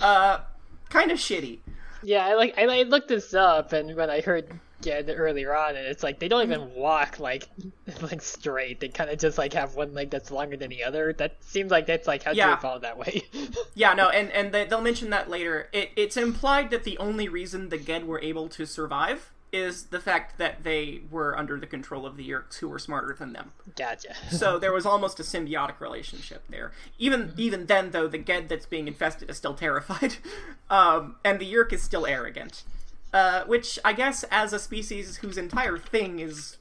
uh 0.00 0.40
kind 0.88 1.10
of 1.10 1.18
shitty. 1.18 1.58
Yeah, 2.02 2.26
I 2.26 2.34
like 2.34 2.54
I, 2.58 2.62
I 2.80 2.82
looked 2.84 3.08
this 3.08 3.34
up, 3.34 3.72
and 3.72 3.94
when 3.96 4.08
I 4.10 4.20
heard 4.20 4.58
Gedd 4.82 5.12
earlier 5.14 5.54
on, 5.54 5.76
and 5.76 5.86
it's 5.86 6.02
like 6.02 6.18
they 6.18 6.28
don't 6.28 6.42
even 6.42 6.74
walk 6.74 7.18
like 7.20 7.48
like 8.02 8.22
straight. 8.22 8.80
They 8.80 8.88
kind 8.88 9.10
of 9.10 9.18
just 9.18 9.38
like 9.38 9.52
have 9.54 9.74
one 9.74 9.92
leg 9.94 10.10
that's 10.10 10.30
longer 10.30 10.56
than 10.56 10.70
the 10.70 10.84
other. 10.84 11.12
That 11.12 11.36
seems 11.42 11.70
like 11.70 11.86
that's 11.86 12.06
like 12.08 12.22
how 12.22 12.32
Yeah. 12.32 12.46
to 12.48 12.52
evolve 12.54 12.82
that 12.82 12.98
way. 12.98 13.22
Yeah, 13.74 13.94
no, 13.94 14.08
and 14.10 14.30
and 14.32 14.52
they, 14.52 14.64
they'll 14.66 14.80
mention 14.82 15.10
that 15.10 15.30
later. 15.30 15.68
It, 15.72 15.90
it's 15.96 16.16
implied 16.16 16.70
that 16.70 16.84
the 16.84 16.98
only 16.98 17.28
reason 17.28 17.68
the 17.68 17.78
Gedd 17.78 18.06
were 18.06 18.20
able 18.20 18.48
to 18.50 18.66
survive 18.66 19.30
is 19.52 19.86
the 19.86 19.98
fact 19.98 20.38
that 20.38 20.62
they 20.62 21.00
were 21.10 21.36
under 21.36 21.58
the 21.58 21.66
control 21.66 22.06
of 22.06 22.16
the 22.16 22.28
Yeerks, 22.28 22.58
who 22.58 22.68
were 22.68 22.78
smarter 22.78 23.16
than 23.18 23.32
them. 23.32 23.50
gotcha. 23.76 24.14
So 24.30 24.58
there 24.60 24.72
was 24.72 24.86
almost 24.86 25.18
a 25.18 25.24
symbiotic 25.24 25.80
relationship 25.80 26.44
there. 26.48 26.70
Even 26.98 27.32
even 27.36 27.66
then, 27.66 27.90
though, 27.90 28.06
the 28.06 28.18
Gedd 28.18 28.48
that's 28.48 28.66
being 28.66 28.86
infested 28.86 29.28
is 29.30 29.36
still 29.36 29.54
terrified, 29.54 30.16
um, 30.70 31.16
and 31.24 31.38
the 31.40 31.52
Yeerk 31.52 31.72
is 31.72 31.82
still 31.82 32.06
arrogant. 32.06 32.62
Uh, 33.12 33.44
which 33.44 33.78
I 33.84 33.92
guess, 33.92 34.24
as 34.30 34.52
a 34.52 34.58
species 34.58 35.16
whose 35.16 35.36
entire 35.36 35.78
thing 35.78 36.20
is 36.20 36.58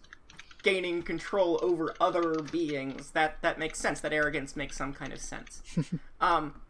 gaining 0.63 1.03
control 1.03 1.59
over 1.61 1.93
other 2.01 2.41
beings, 2.51 3.11
that 3.11 3.41
that 3.41 3.59
makes 3.59 3.80
sense. 3.80 3.99
That 4.01 4.13
arrogance 4.13 4.55
makes 4.55 4.76
some 4.76 4.93
kind 4.93 5.13
of 5.13 5.19
sense. 5.19 5.61
um, 6.21 6.61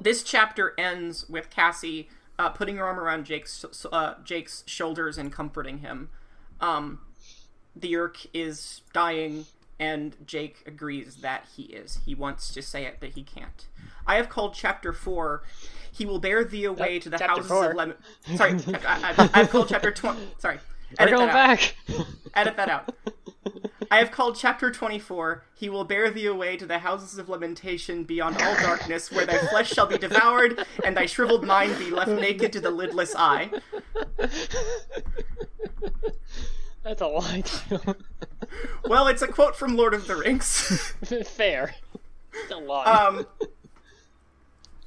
this 0.00 0.22
chapter 0.22 0.74
ends 0.78 1.28
with 1.28 1.50
Cassie 1.50 2.08
uh, 2.38 2.50
putting 2.50 2.76
her 2.76 2.84
arm 2.84 2.98
around 2.98 3.24
Jake's 3.24 3.64
uh, 3.90 4.14
Jake's 4.24 4.62
shoulders 4.66 5.18
and 5.18 5.32
comforting 5.32 5.78
him. 5.78 6.10
Um, 6.60 7.00
the 7.74 7.92
Yeerk 7.92 8.26
is 8.32 8.82
dying, 8.92 9.46
and 9.78 10.16
Jake 10.26 10.62
agrees 10.66 11.16
that 11.16 11.46
he 11.56 11.64
is. 11.64 12.00
He 12.04 12.14
wants 12.14 12.52
to 12.54 12.62
say 12.62 12.84
it, 12.84 12.96
but 13.00 13.10
he 13.10 13.22
can't. 13.22 13.66
I 14.06 14.16
have 14.16 14.28
called 14.28 14.54
chapter 14.54 14.92
four. 14.92 15.42
He 15.96 16.04
will 16.04 16.18
bear 16.18 16.44
thee 16.44 16.64
away 16.64 16.98
to 16.98 17.08
the 17.08 17.16
chapter 17.16 17.36
houses 17.36 17.50
four. 17.50 17.70
of 17.70 17.76
lemon. 17.76 17.96
Sorry, 18.36 18.52
I, 18.86 19.14
I, 19.18 19.30
I've 19.32 19.50
called 19.50 19.68
chapter 19.68 19.90
twenty. 19.90 20.20
Sorry, 20.38 20.58
We're 21.00 21.08
going 21.10 21.28
back. 21.28 21.74
Edit 22.34 22.56
that 22.56 22.68
out. 22.68 22.94
I 23.90 23.98
have 23.98 24.10
called 24.10 24.34
chapter 24.36 24.72
24, 24.72 25.44
He 25.54 25.68
will 25.68 25.84
bear 25.84 26.10
thee 26.10 26.26
away 26.26 26.56
to 26.56 26.66
the 26.66 26.80
houses 26.80 27.18
of 27.18 27.28
lamentation 27.28 28.02
beyond 28.02 28.36
all 28.42 28.56
darkness, 28.56 29.12
where 29.12 29.24
thy 29.24 29.38
flesh 29.46 29.70
shall 29.70 29.86
be 29.86 29.96
devoured, 29.96 30.66
and 30.84 30.96
thy 30.96 31.06
shriveled 31.06 31.46
mind 31.46 31.78
be 31.78 31.92
left 31.92 32.10
naked 32.10 32.52
to 32.54 32.60
the 32.60 32.70
lidless 32.72 33.14
eye. 33.16 33.48
That's 36.82 37.00
a 37.00 37.20
title. 37.20 37.96
Well, 38.84 39.06
it's 39.06 39.22
a 39.22 39.28
quote 39.28 39.54
from 39.54 39.76
Lord 39.76 39.94
of 39.94 40.08
the 40.08 40.16
Rings. 40.16 40.92
Fair. 41.26 41.76
Still 42.46 42.64
long. 42.64 42.86
um, 42.88 43.26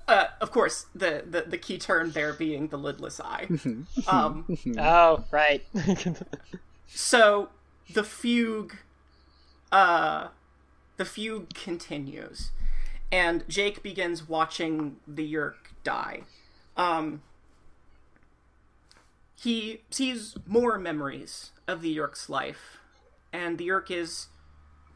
uh, 0.10 0.27
of 0.41 0.52
course, 0.52 0.88
the, 0.94 1.23
the, 1.30 1.41
the 1.41 1.57
key 1.57 1.77
term 1.77 2.11
there 2.11 2.34
being 2.34 2.68
the 2.69 2.77
lidless 2.77 3.19
eye. 3.19 3.48
Um, 4.07 4.45
oh, 4.80 5.23
right. 5.31 5.64
so 6.88 7.49
the 7.94 8.03
fugue 8.03 8.76
uh 9.72 10.27
the 10.98 11.06
fugue 11.06 11.53
continues 11.53 12.52
and 13.11 13.44
jake 13.48 13.81
begins 13.81 14.27
watching 14.27 14.98
the 15.07 15.34
Yeerk 15.34 15.73
die 15.84 16.22
um 16.77 17.22
he 19.40 19.81
sees 19.90 20.36
more 20.45 20.77
memories 20.77 21.52
of 21.68 21.81
the 21.81 21.95
Yeerk's 21.95 22.30
life 22.30 22.77
and 23.31 23.57
the 23.57 23.68
Yeerk 23.68 23.90
is 23.90 24.27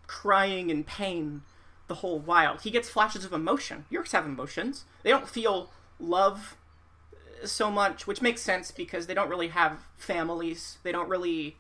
crying 0.08 0.70
in 0.70 0.84
pain 0.84 1.42
the 1.88 1.96
whole 1.96 2.20
while 2.20 2.58
he 2.58 2.70
gets 2.70 2.90
flashes 2.90 3.26
of 3.26 3.34
emotion 3.34 3.86
Yeerks 3.92 4.12
have 4.12 4.26
emotions 4.26 4.86
they 5.04 5.10
don't 5.10 5.30
feel 5.30 5.72
love 6.00 6.56
so 7.46 7.70
much 7.70 8.08
which 8.08 8.22
makes 8.22 8.42
sense 8.42 8.72
because 8.72 9.06
they 9.08 9.14
don't 9.14 9.30
really 9.30 9.50
have 9.50 9.80
families 9.98 10.78
they 10.84 10.92
don't 10.92 11.10
really 11.10 11.58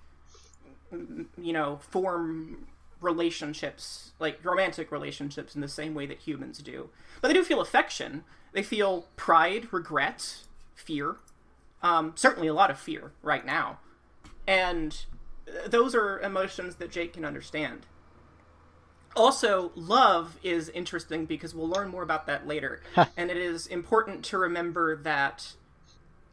you 1.37 1.53
know, 1.53 1.79
form 1.89 2.67
relationships, 3.01 4.11
like 4.19 4.43
romantic 4.43 4.91
relationships, 4.91 5.55
in 5.55 5.61
the 5.61 5.67
same 5.67 5.93
way 5.93 6.05
that 6.05 6.19
humans 6.19 6.59
do. 6.59 6.89
But 7.21 7.27
they 7.27 7.33
do 7.33 7.43
feel 7.43 7.61
affection. 7.61 8.23
They 8.53 8.63
feel 8.63 9.07
pride, 9.15 9.67
regret, 9.71 10.43
fear. 10.75 11.17
Um, 11.81 12.13
certainly 12.15 12.47
a 12.47 12.53
lot 12.53 12.71
of 12.71 12.79
fear 12.79 13.11
right 13.21 13.45
now. 13.45 13.79
And 14.47 15.05
those 15.67 15.93
are 15.95 16.19
emotions 16.19 16.75
that 16.75 16.91
Jake 16.91 17.13
can 17.13 17.25
understand. 17.25 17.85
Also, 19.15 19.72
love 19.76 20.40
is 20.44 20.69
interesting 20.69 21.26
because 21.26 21.53
we'll 21.53 21.68
learn 21.68 21.90
more 21.90 22.03
about 22.03 22.26
that 22.27 22.48
later. 22.48 22.81
and 23.18 23.30
it 23.30 23.38
is 23.38 23.68
important 23.68 24.23
to 24.26 24.38
remember 24.38 24.95
that 24.95 25.53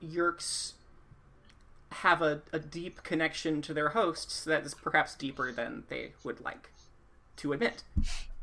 Yeerks 0.04 0.72
have 1.92 2.22
a, 2.22 2.42
a 2.52 2.58
deep 2.58 3.02
connection 3.02 3.60
to 3.62 3.74
their 3.74 3.90
hosts 3.90 4.44
that 4.44 4.64
is 4.64 4.74
perhaps 4.74 5.14
deeper 5.14 5.52
than 5.52 5.84
they 5.88 6.12
would 6.24 6.40
like 6.40 6.70
to 7.36 7.52
admit. 7.52 7.82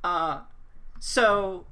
Uh, 0.04 0.42
so, 1.00 1.66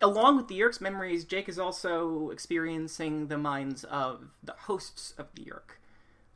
along 0.00 0.36
with 0.36 0.48
the 0.48 0.58
Yeerk's 0.58 0.80
memories, 0.80 1.24
Jake 1.24 1.48
is 1.48 1.58
also 1.58 2.30
experiencing 2.30 3.26
the 3.26 3.38
minds 3.38 3.84
of 3.84 4.30
the 4.42 4.54
hosts 4.60 5.14
of 5.18 5.26
the 5.34 5.42
Yeerk. 5.42 5.78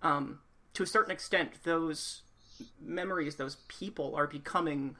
Um, 0.03 0.41
to 0.75 0.83
a 0.83 0.87
certain 0.87 1.13
extent, 1.13 1.63
those 1.63 2.23
memories, 2.81 3.37
those 3.37 3.57
people, 3.69 4.15
are 4.15 4.27
becoming 4.27 4.97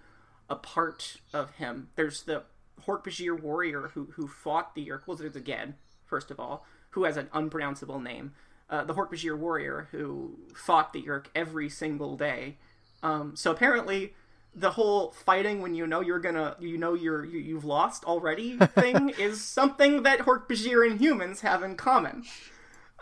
a 0.49 0.57
part 0.57 1.17
of 1.33 1.53
him. 1.53 1.89
There's 1.97 2.23
the 2.23 2.43
Hork-Bajir 2.87 3.41
warrior 3.41 3.91
who, 3.95 4.09
who 4.15 4.27
fought 4.27 4.75
the. 4.75 4.91
Well, 5.07 5.17
there's 5.17 5.37
again, 5.37 5.75
first 6.07 6.31
of 6.31 6.41
all, 6.41 6.67
who 6.91 7.05
has 7.05 7.17
an 7.17 7.29
unpronounceable 7.33 8.01
name. 8.01 8.33
Uh, 8.69 8.85
the 8.85 8.95
Hork-Bajir 8.95 9.37
warrior 9.37 9.89
who 9.91 10.39
fought 10.55 10.93
the 10.93 11.03
Yeerk 11.03 11.27
every 11.35 11.69
single 11.69 12.17
day. 12.17 12.57
Um, 13.03 13.37
so 13.37 13.51
apparently, 13.51 14.15
the 14.55 14.71
whole 14.71 15.11
fighting 15.11 15.61
when 15.61 15.75
you 15.75 15.87
know 15.87 16.01
you're 16.01 16.19
gonna, 16.19 16.57
you 16.61 16.79
know 16.79 16.95
you're 16.95 17.25
you, 17.25 17.39
you've 17.39 17.65
lost 17.65 18.05
already 18.05 18.57
thing 18.75 19.11
is 19.19 19.43
something 19.43 20.03
that 20.05 20.21
Hork-Bajir 20.21 20.91
and 20.91 21.01
humans 21.01 21.41
have 21.41 21.63
in 21.63 21.77
common. 21.77 22.25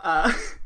Uh, 0.03 0.33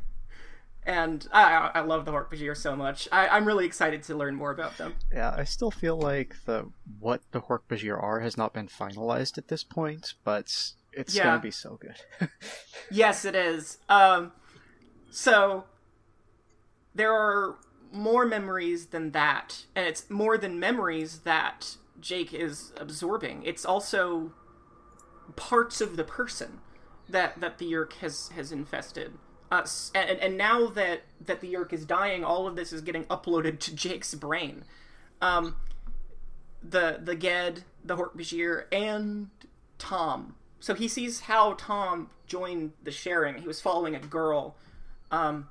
and 0.86 1.26
I, 1.32 1.70
I 1.74 1.80
love 1.80 2.04
the 2.04 2.12
Hork-Bajir 2.12 2.56
so 2.56 2.76
much. 2.76 3.08
I, 3.10 3.28
I'm 3.28 3.44
really 3.46 3.64
excited 3.66 4.02
to 4.04 4.14
learn 4.14 4.34
more 4.34 4.50
about 4.50 4.76
them. 4.78 4.94
Yeah, 5.12 5.34
I 5.36 5.44
still 5.44 5.70
feel 5.70 5.98
like 5.98 6.34
the 6.44 6.70
what 7.00 7.22
the 7.32 7.40
Hork-Bajir 7.42 8.00
are 8.02 8.20
has 8.20 8.36
not 8.36 8.52
been 8.52 8.68
finalized 8.68 9.38
at 9.38 9.48
this 9.48 9.64
point, 9.64 10.14
but 10.24 10.48
it's 10.92 11.14
Yeah. 11.14 11.24
gonna 11.24 11.40
be 11.40 11.50
so 11.50 11.78
good. 11.80 12.28
Yes, 12.90 13.24
it 13.24 13.34
is. 13.34 13.78
Um, 13.88 14.32
so 15.10 15.64
there 16.94 17.12
are 17.12 17.56
more 17.90 18.26
memories 18.26 18.86
than 18.86 19.12
that, 19.12 19.64
and 19.74 19.86
it's 19.86 20.10
more 20.10 20.36
than 20.36 20.60
memories 20.60 21.20
that 21.20 21.76
Jake 22.00 22.34
is 22.34 22.72
absorbing. 22.76 23.42
It's 23.44 23.64
also 23.64 24.32
parts 25.36 25.80
of 25.80 25.96
the 25.96 26.04
person 26.04 26.60
that 27.08 27.40
that 27.40 27.58
the 27.58 27.72
Yeerk 27.72 27.94
has 27.94 28.28
has 28.36 28.52
infested. 28.52 29.14
Uh, 29.54 29.66
and, 29.94 30.18
and 30.18 30.36
now 30.36 30.66
that 30.66 31.02
that 31.24 31.40
the 31.40 31.52
Yeerk 31.52 31.72
is 31.72 31.84
dying, 31.84 32.24
all 32.24 32.46
of 32.46 32.56
this 32.56 32.72
is 32.72 32.80
getting 32.80 33.04
uploaded 33.04 33.60
to 33.60 33.74
Jake's 33.74 34.14
brain. 34.14 34.64
Um, 35.20 35.56
the 36.62 36.98
the 37.02 37.14
Gedd, 37.14 37.64
the 37.84 37.96
Hork-Bajir, 37.96 38.64
and 38.72 39.30
Tom. 39.78 40.34
So 40.60 40.74
he 40.74 40.88
sees 40.88 41.20
how 41.20 41.54
Tom 41.58 42.10
joined 42.26 42.72
the 42.82 42.90
sharing. 42.90 43.36
He 43.36 43.46
was 43.46 43.60
following 43.60 43.94
a 43.94 44.00
girl. 44.00 44.56
Um, 45.10 45.48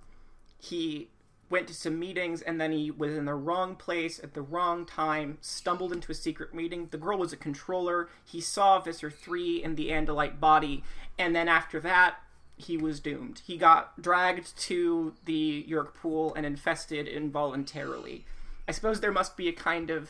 he 0.60 1.10
went 1.50 1.68
to 1.68 1.74
some 1.74 2.00
meetings 2.00 2.42
and 2.42 2.60
then 2.60 2.72
he 2.72 2.90
was 2.90 3.14
in 3.16 3.26
the 3.26 3.36
wrong 3.36 3.76
place 3.76 4.20
at 4.24 4.34
the 4.34 4.42
wrong 4.42 4.88
time, 4.88 5.38
stumbled 5.40 5.94
into 5.94 6.12
a 6.12 6.16
secret 6.16 6.52
meeting. 6.52 6.88
The 6.90 6.98
girl 6.98 7.20
was 7.20 7.32
a 7.32 7.38
controller. 7.38 8.10
He 8.26 8.42
saw 8.42 8.80
Visser 8.80 9.12
3 9.12 9.64
in 9.64 9.76
the 9.76 9.90
Andalite 9.90 10.40
body, 10.40 10.84
and 11.20 11.36
then 11.36 11.48
after 11.48 11.80
that, 11.82 12.16
he 12.56 12.78
was 12.78 13.00
doomed. 13.00 13.42
He 13.46 13.58
got 13.58 14.02
dragged 14.02 14.56
to 14.64 15.14
the 15.26 15.66
Yeerk 15.70 15.94
pool 15.96 16.34
and 16.36 16.46
infested 16.46 17.08
involuntarily. 17.08 18.26
I 18.68 18.72
suppose 18.72 19.02
there 19.02 19.12
must 19.12 19.36
be 19.36 19.48
a 19.48 19.54
kind 19.54 19.90
of 19.90 20.10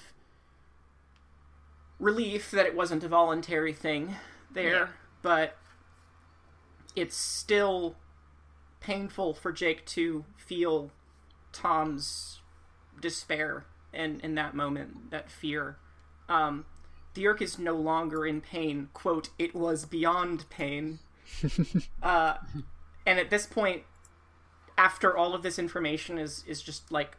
relief 2.00 2.52
that 2.52 2.66
it 2.66 2.76
wasn't 2.76 3.04
a 3.04 3.08
voluntary 3.08 3.74
thing 3.74 4.16
there, 4.52 4.72
Yeah. 4.76 4.88
but 5.22 5.58
it's 6.96 7.16
still 7.16 7.96
painful 8.80 9.34
for 9.34 9.52
Jake 9.52 9.86
to 9.88 10.26
feel 10.38 10.92
Tom's 11.52 12.42
despair 13.00 13.66
and 13.94 14.20
in 14.22 14.36
that 14.36 14.54
moment, 14.56 15.12
that 15.12 15.30
fear. 15.32 15.78
Um, 16.28 16.66
the 17.14 17.24
Yeerk 17.24 17.42
is 17.42 17.60
no 17.60 17.76
longer 17.76 18.26
in 18.26 18.42
pain. 18.42 18.90
Quote, 18.94 19.30
it 19.38 19.54
was 19.56 19.86
beyond 19.86 20.50
pain. 20.50 21.00
uh, 22.04 22.36
and 23.06 23.20
at 23.20 23.30
this 23.30 23.46
point, 23.46 23.84
after 24.78 25.16
all 25.16 25.34
of 25.34 25.44
this 25.44 25.60
information 25.60 26.18
is, 26.18 26.44
is 26.48 26.62
just 26.62 26.92
like 26.92 27.18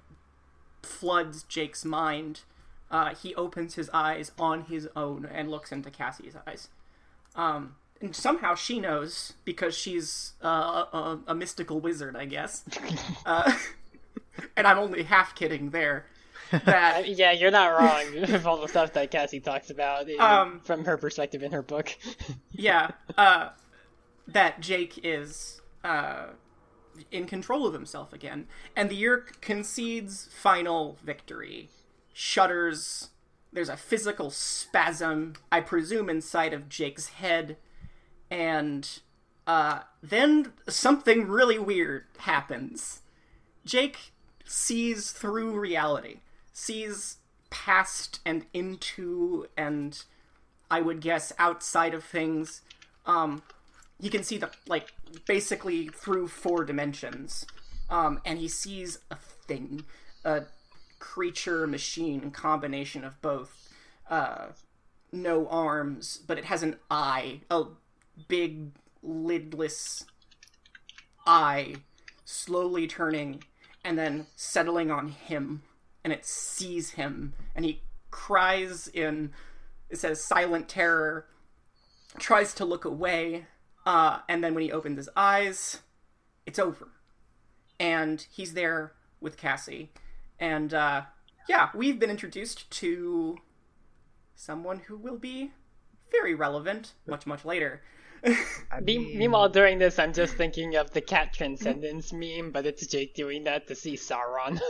floods 0.83 1.45
Jake's 1.45 1.85
mind, 1.85 2.41
uh, 2.91 3.15
he 3.15 3.35
opens 3.35 3.75
his 3.75 3.91
eyes 3.93 4.33
on 4.39 4.63
his 4.63 4.89
own 4.95 5.25
and 5.27 5.51
looks 5.51 5.73
into 5.73 5.91
Cassie's 5.91 6.37
eyes. 6.47 6.69
Um, 7.35 7.77
and 8.01 8.15
somehow 8.15 8.55
she 8.55 8.81
knows 8.81 9.35
because 9.45 9.75
she's 9.77 10.35
uh, 10.43 10.85
a, 10.93 11.19
a 11.29 11.35
mystical 11.35 11.81
wizard, 11.81 12.17
I 12.17 12.27
guess. 12.27 12.65
uh, 13.27 13.53
and 14.57 14.67
I'm 14.67 14.79
only 14.79 15.03
half 15.05 15.35
kidding 15.35 15.71
there. 15.71 16.07
That 16.51 17.09
yeah, 17.09 17.33
you're 17.33 17.51
not 17.51 17.67
wrong 17.69 18.21
with 18.21 18.47
all 18.47 18.61
the 18.61 18.69
stuff 18.69 18.93
that 18.93 19.11
Cassie 19.11 19.41
talks 19.41 19.71
about 19.71 20.09
in, 20.09 20.21
Um, 20.21 20.61
from 20.61 20.85
her 20.85 20.97
perspective 20.97 21.43
in 21.43 21.53
her 21.53 21.63
book. 21.63 21.97
yeah, 22.53 22.91
uh, 23.17 23.49
that 24.27 24.61
Jake 24.61 25.01
is 25.03 25.61
uh, 25.83 26.27
in 27.11 27.27
control 27.27 27.67
of 27.67 27.75
himself 27.75 28.13
again, 28.13 28.47
and 28.77 28.89
the 28.89 29.01
Yeerk 29.01 29.41
concedes 29.41 30.29
final 30.33 30.99
victory, 31.03 31.69
shudders. 32.13 33.11
There's 33.53 33.69
a 33.69 33.77
physical 33.77 34.31
spasm, 34.31 35.35
I 35.53 35.61
presume, 35.61 36.09
inside 36.09 36.53
of 36.53 36.69
Jake's 36.69 37.09
head, 37.09 37.57
and 38.31 39.01
uh, 39.47 39.81
then 40.03 40.53
something 40.69 41.29
really 41.29 41.59
weird 41.59 42.05
happens. 42.19 43.03
Jake 43.65 44.13
sees 44.45 45.11
through 45.11 45.59
reality, 45.59 46.21
sees 46.53 47.19
past 47.51 48.21
and 48.27 48.47
into 48.53 49.47
and 49.57 50.05
I 50.71 50.81
would 50.81 51.01
guess 51.01 51.33
outside 51.39 51.95
of 51.95 52.03
things. 52.03 52.63
Um, 53.07 53.43
he 54.01 54.09
can 54.09 54.23
see 54.23 54.39
the 54.39 54.51
like 54.67 54.93
basically 55.27 55.89
through 55.89 56.29
four 56.29 56.65
dimensions, 56.65 57.47
um, 57.91 58.21
and 58.25 58.39
he 58.39 58.49
sees 58.49 58.99
a 59.11 59.17
thing, 59.17 59.85
a 60.25 60.43
creature 60.99 61.67
machine 61.67 62.31
combination 62.31 63.05
of 63.05 63.21
both. 63.23 63.69
Uh, 64.09 64.49
no 65.13 65.47
arms, 65.47 66.21
but 66.27 66.39
it 66.39 66.45
has 66.45 66.63
an 66.63 66.77
eye, 66.91 67.41
a 67.51 67.65
big 68.29 68.73
lidless 69.03 70.05
eye, 71.25 71.77
slowly 72.25 72.87
turning 72.87 73.43
and 73.85 73.99
then 73.99 74.27
settling 74.35 74.91
on 74.91 75.09
him, 75.09 75.63
and 76.03 76.13
it 76.13 76.27
sees 76.27 76.93
him, 76.93 77.35
and 77.55 77.65
he 77.65 77.81
cries 78.11 78.89
in 78.89 79.33
it 79.91 79.99
says 79.99 80.25
silent 80.25 80.69
terror, 80.69 81.27
tries 82.19 82.55
to 82.55 82.65
look 82.65 82.85
away, 82.85 83.47
uh, 83.87 84.21
and 84.29 84.43
then 84.43 84.55
when 84.55 84.65
he 84.65 84.73
opens 84.73 84.97
his 84.97 85.09
eyes, 85.17 85.81
it's 86.47 86.59
over. 86.59 86.89
And 87.79 88.27
he's 88.31 88.55
there 88.55 88.93
with 89.21 89.37
Cassie. 89.37 89.91
And 90.39 90.73
uh, 90.73 91.03
yeah, 91.49 91.71
we've 91.75 91.99
been 91.99 92.11
introduced 92.11 92.71
to 92.73 93.39
someone 94.35 94.81
who 94.81 94.97
will 94.97 95.19
be 95.19 95.53
very 96.11 96.35
relevant 96.35 96.93
much, 97.07 97.27
much 97.27 97.45
later. 97.45 97.83
I 98.71 98.81
Me- 98.81 98.99
mean, 98.99 99.19
Meanwhile, 99.19 99.51
during 99.51 99.79
this, 99.79 99.99
I'm 99.99 100.13
just 100.13 100.35
thinking 100.35 100.77
of 100.77 100.91
the 100.93 101.01
cat 101.01 101.33
transcendence 101.35 102.13
meme, 102.13 102.51
but 102.53 102.65
it's 102.67 102.87
Jake 102.87 103.15
doing 103.15 103.45
that 103.45 103.67
to 103.69 103.75
see 103.75 103.95
Sauron. 103.97 104.61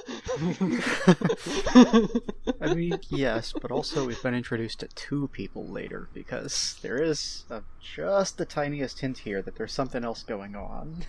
I 2.61 2.75
mean, 2.75 2.99
yes, 3.11 3.53
but 3.61 3.71
also 3.71 4.07
we've 4.07 4.23
been 4.23 4.35
introduced 4.35 4.81
to 4.81 4.89
two 4.89 5.29
people 5.29 5.67
later 5.67 6.09
because 6.13 6.79
there 6.83 7.01
is 7.03 7.45
a, 7.51 7.63
just 7.81 8.39
the 8.39 8.45
tiniest 8.45 9.01
hint 9.01 9.19
here 9.19 9.43
that 9.43 9.57
there's 9.57 9.73
something 9.73 10.05
else 10.05 10.23
going 10.23 10.55
on. 10.57 11.05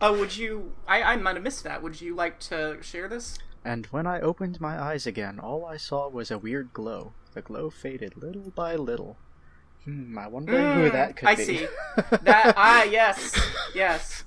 oh, 0.00 0.18
would 0.18 0.36
you? 0.36 0.72
I, 0.86 1.02
I 1.02 1.16
might 1.16 1.36
have 1.36 1.44
missed 1.44 1.64
that. 1.64 1.82
Would 1.82 2.00
you 2.00 2.14
like 2.14 2.40
to 2.40 2.78
share 2.82 3.08
this? 3.08 3.38
And 3.64 3.86
when 3.86 4.06
I 4.06 4.20
opened 4.20 4.60
my 4.60 4.80
eyes 4.80 5.06
again, 5.06 5.38
all 5.38 5.64
I 5.64 5.76
saw 5.76 6.08
was 6.08 6.30
a 6.30 6.38
weird 6.38 6.72
glow. 6.72 7.12
The 7.34 7.42
glow 7.42 7.70
faded 7.70 8.16
little 8.16 8.50
by 8.54 8.74
little. 8.74 9.16
Hmm, 9.84 10.16
I 10.18 10.28
wonder 10.28 10.52
who 10.52 10.88
Mm, 10.88 10.92
that 10.92 11.16
could 11.16 11.28
I 11.28 11.34
be. 11.34 11.42
I 11.42 11.44
see. 11.44 11.66
That 12.22 12.54
ah 12.56 12.84
yes, 12.84 13.34
yes. 13.74 14.24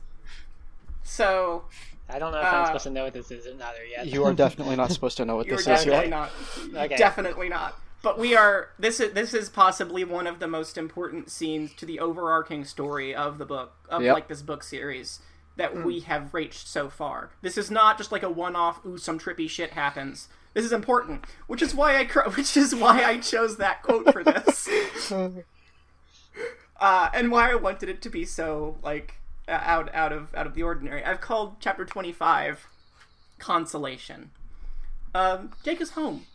So 1.04 1.64
I 2.10 2.20
don't 2.20 2.32
know 2.32 2.40
if 2.40 2.46
I'm 2.46 2.64
Uh, 2.64 2.66
supposed 2.66 2.84
to 2.84 2.90
know 2.90 3.04
what 3.06 3.14
this 3.14 3.32
is 3.32 3.48
or 3.48 3.54
not 3.56 3.74
yet. 3.90 4.08
you 4.08 4.24
are 4.24 4.34
definitely 4.46 4.76
not 4.76 4.92
supposed 4.92 5.18
to 5.18 5.26
know 5.26 5.36
what 5.38 5.48
you're 5.48 5.58
this 5.58 5.68
is 5.68 5.86
definitely 5.86 6.10
yet. 6.10 6.10
not. 6.10 6.32
Okay. 6.86 6.96
Definitely 6.98 7.50
not. 7.50 7.80
But 8.02 8.20
we 8.20 8.36
are. 8.36 8.70
This 8.78 9.00
is 9.00 9.14
this 9.14 9.34
is 9.34 9.50
possibly 9.50 10.04
one 10.04 10.28
of 10.28 10.40
the 10.40 10.48
most 10.48 10.78
important 10.78 11.32
scenes 11.32 11.74
to 11.76 11.86
the 11.86 12.00
overarching 12.00 12.64
story 12.66 13.16
of 13.16 13.38
the 13.38 13.46
book 13.46 13.74
of 13.90 14.04
Yep. 14.04 14.14
like 14.14 14.28
this 14.28 14.42
book 14.42 14.64
series 14.64 15.20
that 15.58 15.72
Hmm. 15.72 15.84
we 15.84 16.00
have 16.02 16.34
reached 16.34 16.68
so 16.68 16.90
far. 16.90 17.32
This 17.42 17.58
is 17.58 17.72
not 17.72 17.98
just 17.98 18.12
like 18.12 18.24
a 18.24 18.30
one-off. 18.30 18.86
Ooh, 18.86 18.98
some 18.98 19.18
trippy 19.20 19.50
shit 19.50 19.72
happens. 19.72 20.28
This 20.54 20.66
is 20.66 20.72
important, 20.72 21.26
which 21.48 21.62
is 21.62 21.74
why 21.76 21.98
I 21.98 22.06
cr- 22.06 22.30
which 22.36 22.56
is 22.58 22.74
why 22.76 23.04
I 23.04 23.18
chose 23.20 23.58
that 23.58 23.82
quote 23.84 24.12
for 24.12 24.24
this. 24.24 24.70
uh, 26.80 27.10
and 27.14 27.32
why 27.32 27.52
I 27.52 27.56
wanted 27.56 27.90
it 27.90 28.02
to 28.04 28.10
be 28.10 28.26
so 28.26 28.78
like 28.84 29.16
out 29.48 29.94
out 29.94 30.12
of 30.12 30.34
out 30.36 30.48
of 30.48 30.56
the 30.56 30.64
ordinary. 30.64 31.04
I've 31.04 31.22
called 31.22 31.58
chapter 31.60 31.86
twenty 31.86 32.12
five 32.12 32.68
consolation. 33.40 34.32
Um, 35.14 35.52
Jake 35.64 35.80
is 35.82 35.92
home, 35.92 36.26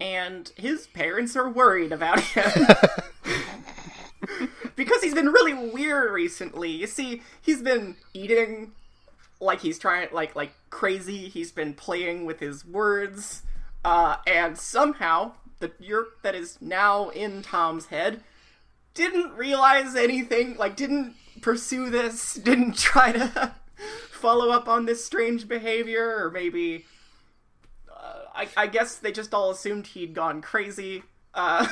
and 0.00 0.50
his 0.56 0.86
parents 0.88 1.36
are 1.36 1.48
worried 1.48 1.92
about 1.92 2.20
him. 2.20 2.66
because 4.96 5.04
he's 5.04 5.14
been 5.14 5.32
really 5.32 5.52
weird 5.52 6.10
recently. 6.12 6.70
You 6.70 6.86
see, 6.86 7.22
he's 7.42 7.60
been 7.60 7.96
eating 8.14 8.72
like 9.40 9.60
he's 9.60 9.78
trying 9.78 10.08
like 10.12 10.34
like 10.34 10.52
crazy. 10.70 11.28
He's 11.28 11.52
been 11.52 11.74
playing 11.74 12.24
with 12.24 12.40
his 12.40 12.64
words, 12.64 13.42
uh, 13.84 14.16
and 14.26 14.56
somehow 14.56 15.32
the 15.58 15.68
yeerk 15.80 16.22
that 16.22 16.34
is 16.34 16.58
now 16.62 17.10
in 17.10 17.42
Tom's 17.42 17.86
head 17.86 18.22
didn't 18.94 19.34
realize 19.34 19.94
anything. 19.94 20.56
Like 20.56 20.76
didn't 20.76 21.14
pursue 21.42 21.90
this. 21.90 22.34
Didn't 22.42 22.78
try 22.78 23.12
to 23.12 23.54
follow 24.10 24.50
up 24.50 24.66
on 24.66 24.86
this 24.86 25.04
strange 25.04 25.46
behavior, 25.46 26.24
or 26.24 26.30
maybe. 26.30 26.86
Uh, 27.94 28.20
I, 28.34 28.48
I 28.56 28.66
guess 28.66 28.96
they 28.96 29.12
just 29.12 29.34
all 29.34 29.50
assumed 29.50 29.88
he'd 29.88 30.14
gone 30.14 30.40
crazy. 30.40 31.02
Uh, 31.34 31.68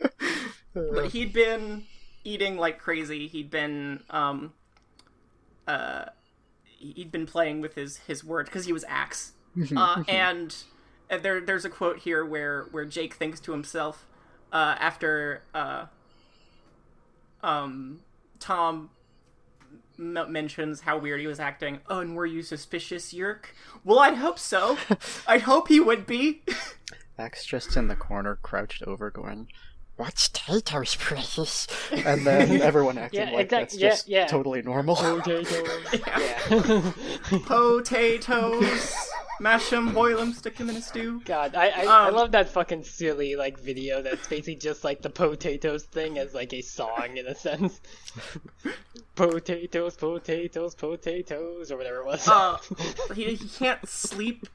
but 0.74 1.10
he'd 1.12 1.34
been 1.34 1.84
eating 2.24 2.56
like 2.56 2.78
crazy. 2.78 3.26
He'd 3.28 3.50
been 3.50 4.02
um 4.10 4.52
uh 5.66 6.06
he'd 6.62 7.12
been 7.12 7.26
playing 7.26 7.60
with 7.60 7.74
his 7.74 7.98
his 7.98 8.24
word 8.24 8.46
because 8.46 8.66
he 8.66 8.72
was 8.72 8.84
Ax. 8.88 9.32
Uh, 9.76 10.04
and 10.08 10.54
uh, 11.10 11.18
there 11.18 11.40
there's 11.40 11.64
a 11.64 11.70
quote 11.70 11.98
here 11.98 12.24
where 12.24 12.66
where 12.70 12.84
Jake 12.84 13.14
thinks 13.14 13.40
to 13.40 13.52
himself 13.52 14.06
uh, 14.52 14.76
after 14.78 15.42
uh 15.54 15.86
um 17.42 18.00
Tom 18.38 18.90
m- 19.98 20.32
mentions 20.32 20.80
how 20.82 20.98
weird 20.98 21.20
he 21.20 21.26
was 21.26 21.40
acting. 21.40 21.80
Oh, 21.88 22.00
and 22.00 22.14
were 22.16 22.26
you 22.26 22.42
suspicious, 22.42 23.12
Yeerk? 23.12 23.54
Well, 23.84 23.98
I'd 23.98 24.16
hope 24.16 24.38
so. 24.38 24.78
I'd 25.26 25.42
hope 25.42 25.68
he 25.68 25.80
would 25.80 26.06
be. 26.06 26.42
Max 27.18 27.44
just 27.44 27.76
in 27.76 27.88
the 27.88 27.96
corner, 27.96 28.38
crouched 28.42 28.82
over, 28.84 29.10
going, 29.10 29.48
"What's 30.00 30.28
Tato's 30.32 30.96
precious?" 30.96 31.66
And 31.92 32.26
then 32.26 32.60
everyone 32.62 32.98
acting 32.98 33.20
Yeah, 33.28 33.30
like 33.34 33.44
exact- 33.44 33.50
that's 33.50 33.76
yeah, 33.76 33.88
just 33.90 34.08
yeah. 34.08 34.26
totally 34.26 34.62
normal. 34.62 34.96
Potatoes. 34.96 35.68
yeah. 35.92 36.92
Potatoes. 37.44 39.06
them, 40.14 40.32
stick 40.34 40.56
them 40.56 40.68
in 40.68 40.76
a 40.76 40.82
stew. 40.82 41.20
God, 41.24 41.54
I 41.54 41.68
I, 41.68 41.84
I 41.86 42.08
Um, 42.08 42.14
love 42.14 42.32
that 42.32 42.48
fucking 42.50 42.84
silly 42.84 43.36
like 43.36 43.58
video 43.58 44.02
that's 44.02 44.26
basically 44.28 44.56
just 44.56 44.84
like 44.84 45.00
the 45.02 45.08
potatoes 45.10 45.84
thing 45.84 46.18
as 46.18 46.34
like 46.34 46.52
a 46.52 46.60
song 46.60 47.16
in 47.16 47.26
a 47.26 47.34
sense. 47.34 47.80
potatoes, 49.14 49.96
potatoes, 49.96 50.74
potatoes, 50.74 51.70
or 51.72 51.76
whatever 51.78 51.98
it 52.00 52.06
was. 52.06 52.28
Uh, 52.28 52.58
he, 53.14 53.34
he 53.34 53.48
can't 53.48 53.88
sleep 53.88 54.46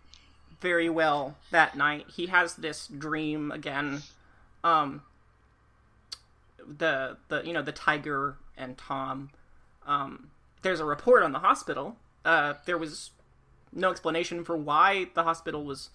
very 0.62 0.90
well 0.90 1.36
that 1.52 1.76
night. 1.76 2.06
He 2.16 2.28
has 2.28 2.56
this 2.56 2.88
dream 2.88 3.52
again. 3.52 4.04
Um, 4.64 5.02
the 6.68 7.18
the 7.30 7.44
you 7.46 7.54
know 7.54 7.62
the 7.62 7.72
tiger 7.72 8.38
and 8.58 8.78
Tom. 8.78 9.30
Um, 9.86 10.32
there's 10.62 10.80
a 10.80 10.86
report 10.86 11.24
on 11.24 11.32
the 11.32 11.40
hospital. 11.40 11.98
Uh, 12.24 12.56
there 12.66 12.78
was 12.78 13.12
no 13.72 13.92
explanation 13.92 14.44
for 14.44 14.58
why 14.58 15.08
the 15.14 15.24
hospital 15.24 15.64
was 15.64 15.90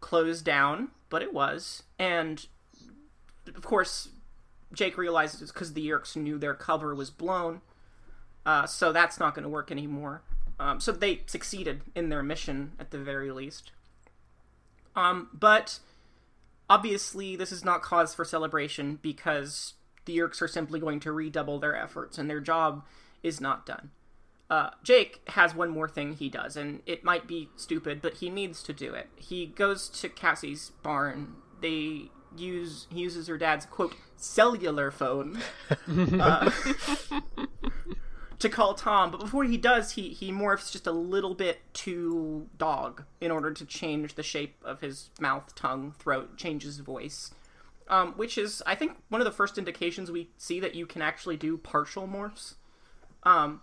closed 0.00 0.44
down, 0.44 0.88
but 1.10 1.22
it 1.22 1.32
was, 1.32 1.84
and 1.98 2.46
of 3.54 3.62
course, 3.62 4.08
Jake 4.72 4.98
realizes 4.98 5.42
it's 5.42 5.52
because 5.52 5.74
the 5.74 5.88
Yeerks 5.88 6.16
knew 6.16 6.38
their 6.38 6.54
cover 6.54 6.94
was 6.94 7.10
blown. 7.10 7.60
Uh, 8.44 8.66
so 8.66 8.92
that's 8.92 9.18
not 9.18 9.34
going 9.34 9.42
to 9.42 9.48
work 9.48 9.70
anymore. 9.70 10.22
Um, 10.58 10.80
so 10.80 10.92
they 10.92 11.22
succeeded 11.26 11.82
in 11.94 12.08
their 12.08 12.22
mission 12.22 12.72
at 12.78 12.90
the 12.90 12.98
very 12.98 13.30
least. 13.30 13.72
Um, 14.94 15.28
but 15.32 15.80
obviously, 16.70 17.36
this 17.36 17.52
is 17.52 17.64
not 17.64 17.82
cause 17.82 18.14
for 18.14 18.24
celebration 18.24 18.98
because 19.02 19.74
the 20.06 20.16
Yeerks 20.16 20.40
are 20.40 20.48
simply 20.48 20.80
going 20.80 21.00
to 21.00 21.12
redouble 21.12 21.58
their 21.58 21.76
efforts, 21.76 22.16
and 22.16 22.30
their 22.30 22.40
job 22.40 22.84
is 23.22 23.40
not 23.40 23.66
done. 23.66 23.90
Uh, 24.48 24.70
Jake 24.84 25.20
has 25.30 25.54
one 25.54 25.70
more 25.70 25.88
thing 25.88 26.14
he 26.14 26.28
does, 26.28 26.56
and 26.56 26.80
it 26.86 27.04
might 27.04 27.26
be 27.26 27.48
stupid, 27.56 28.00
but 28.00 28.14
he 28.14 28.30
needs 28.30 28.62
to 28.62 28.72
do 28.72 28.94
it. 28.94 29.08
He 29.16 29.46
goes 29.46 29.88
to 29.88 30.08
Cassie's 30.08 30.70
barn. 30.82 31.34
They 31.60 32.10
use 32.36 32.86
he 32.90 33.00
uses 33.00 33.26
her 33.28 33.38
dad's 33.38 33.66
quote 33.66 33.94
cellular 34.16 34.90
phone 34.90 35.40
uh, 36.20 36.50
to 38.38 38.48
call 38.48 38.74
Tom. 38.74 39.10
But 39.10 39.20
before 39.20 39.44
he 39.44 39.56
does, 39.56 39.92
he 39.92 40.10
he 40.10 40.30
morphs 40.30 40.70
just 40.70 40.86
a 40.86 40.92
little 40.92 41.34
bit 41.34 41.60
to 41.74 42.48
dog 42.56 43.02
in 43.20 43.32
order 43.32 43.52
to 43.52 43.64
change 43.64 44.14
the 44.14 44.22
shape 44.22 44.56
of 44.64 44.80
his 44.80 45.10
mouth, 45.18 45.54
tongue, 45.56 45.92
throat, 45.98 46.36
change 46.36 46.62
his 46.62 46.78
voice. 46.78 47.32
Um, 47.88 48.14
which 48.14 48.36
is, 48.36 48.62
I 48.66 48.74
think, 48.74 48.96
one 49.10 49.20
of 49.20 49.24
the 49.24 49.30
first 49.32 49.58
indications 49.58 50.10
we 50.10 50.30
see 50.36 50.58
that 50.60 50.74
you 50.74 50.86
can 50.86 51.02
actually 51.02 51.36
do 51.36 51.56
partial 51.56 52.08
morphs. 52.08 52.54
Um, 53.22 53.62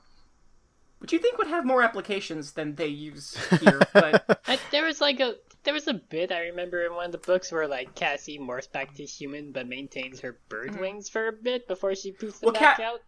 which 1.00 1.12
you 1.12 1.20
think 1.20 1.38
would 1.38 1.48
have 1.48 1.66
more 1.66 1.84
applications 1.84 2.54
than 2.54 2.76
they 2.76 2.88
use 2.88 3.36
here, 3.60 3.82
but 3.94 4.40
I, 4.48 4.58
there 4.72 4.86
was 4.86 5.02
like 5.02 5.20
a 5.20 5.36
there 5.66 5.74
was 5.74 5.88
a 5.90 5.94
bit 5.94 6.32
I 6.32 6.46
remember 6.46 6.86
in 6.86 6.94
one 6.94 7.08
of 7.08 7.12
the 7.12 7.18
books 7.18 7.52
where 7.52 7.68
like 7.68 7.94
Cassie 7.96 8.40
morphs 8.40 8.72
back 8.72 8.94
to 8.96 9.04
human 9.04 9.52
but 9.52 9.68
maintains 9.68 10.22
her 10.22 10.40
bird 10.48 10.80
wings 10.80 11.10
for 11.10 11.28
a 11.28 11.34
bit 11.34 11.68
before 11.68 11.94
she 11.96 12.14
poofs 12.14 12.40
them 12.40 12.52
Well, 12.52 12.54
back 12.54 12.78
Ca- 12.78 12.84
out. 12.84 13.00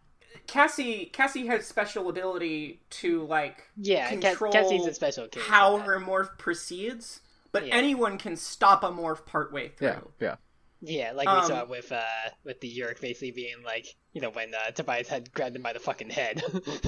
Cassie 0.46 1.06
Cassie 1.06 1.46
has 1.46 1.66
special 1.66 2.10
ability 2.10 2.82
to 2.90 3.24
like 3.26 3.62
Yeah, 3.78 4.10
Ca- 4.10 4.20
control 4.20 4.52
Cassie's 4.52 4.86
a 4.86 4.92
special 4.92 5.28
case. 5.28 5.42
how 5.44 5.78
her 5.78 5.98
morph 5.98 6.36
proceeds, 6.36 7.20
but 7.52 7.66
Yeah. 7.66 7.74
anyone 7.74 8.18
can 8.18 8.36
stop 8.36 8.84
a 8.84 8.90
morph 8.90 9.24
partway 9.24 9.68
through. 9.70 9.86
Yeah, 9.88 10.00
yeah. 10.20 10.34
Yeah, 10.82 11.12
like 11.12 11.28
Um, 11.28 11.40
we 11.42 11.46
saw 11.48 11.64
with 11.64 11.90
uh 11.92 12.02
with 12.44 12.60
the 12.60 12.68
Yeerk 12.70 13.00
basically 13.00 13.30
being 13.32 13.62
like 13.64 13.94
you 14.12 14.20
know 14.20 14.30
when 14.30 14.54
uh, 14.54 14.70
Tobias 14.72 15.08
had 15.08 15.32
grabbed 15.32 15.56
him 15.56 15.62
by 15.62 15.72
the 15.72 15.78
fucking 15.80 16.10
head, 16.10 16.42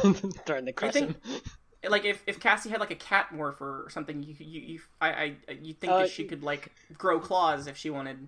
threatening 0.46 0.66
to 0.66 0.72
crush 0.72 0.92
think- 0.94 1.24
him. 1.24 1.40
Like 1.88 2.04
if, 2.04 2.20
if 2.26 2.40
Cassie 2.40 2.70
had 2.70 2.80
like 2.80 2.90
a 2.90 2.96
cat 2.96 3.28
morph 3.32 3.60
or 3.60 3.88
something, 3.90 4.20
you 4.22 4.34
you, 4.40 4.60
you 4.60 4.80
I 5.00 5.08
I 5.08 5.52
you 5.62 5.74
think 5.74 5.92
Uh, 5.92 5.98
that 6.00 6.10
she 6.10 6.24
could 6.24 6.42
like 6.42 6.72
grow 6.98 7.20
claws 7.20 7.68
if 7.68 7.76
she 7.76 7.88
wanted, 7.88 8.26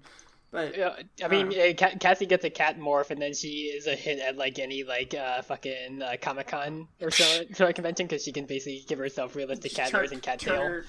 but 0.53 0.79
Yeah, 0.79 0.95
I 1.25 1.27
mean, 1.29 1.49
uh, 1.59 1.73
Cassie 1.99 2.27
gets 2.27 2.45
a 2.45 2.51
cat 2.51 2.79
morph, 2.79 3.11
and 3.11 3.21
then 3.21 3.35
she 3.35 3.65
is 3.77 3.89
a 3.89 3.97
hit 3.97 4.21
at 4.21 4.37
like 4.37 4.61
any 4.61 4.85
like 4.85 5.15
uh, 5.15 5.43
fucking 5.43 6.01
uh, 6.01 6.15
Comic 6.23 6.47
Con 6.47 6.87
or 7.03 7.11
so 7.11 7.43
of 7.59 7.75
convention 7.75 8.07
because 8.07 8.23
she 8.23 8.31
can 8.31 8.47
basically 8.47 8.85
give 8.87 9.01
herself 9.01 9.35
realistic 9.35 9.75
cat 9.75 9.93
ears 9.93 10.13
and 10.13 10.23
cat 10.23 10.39
tail. 10.39 10.83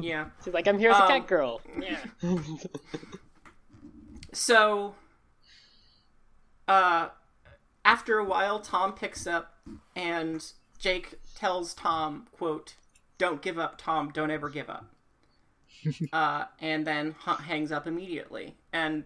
yeah. 0.00 0.30
She's 0.44 0.54
like, 0.54 0.66
I'm 0.66 0.78
here 0.78 0.92
as 0.92 0.98
a 0.98 1.02
Um, 1.02 1.08
cat 1.08 1.26
girl. 1.28 1.60
Yeah. 1.78 1.98
So, 4.32 4.94
uh, 6.68 7.08
after 7.84 8.18
a 8.18 8.24
while, 8.24 8.60
Tom 8.60 8.92
picks 8.92 9.26
up, 9.26 9.54
and 9.94 10.44
Jake 10.78 11.14
tells 11.34 11.74
Tom, 11.74 12.26
"quote 12.32 12.76
Don't 13.18 13.42
give 13.42 13.58
up, 13.58 13.78
Tom. 13.78 14.10
Don't 14.10 14.30
ever 14.30 14.48
give 14.48 14.68
up." 14.68 14.86
uh, 16.12 16.46
and 16.60 16.86
then 16.86 17.14
h- 17.26 17.38
hangs 17.40 17.70
up 17.70 17.86
immediately. 17.86 18.56
And 18.72 19.04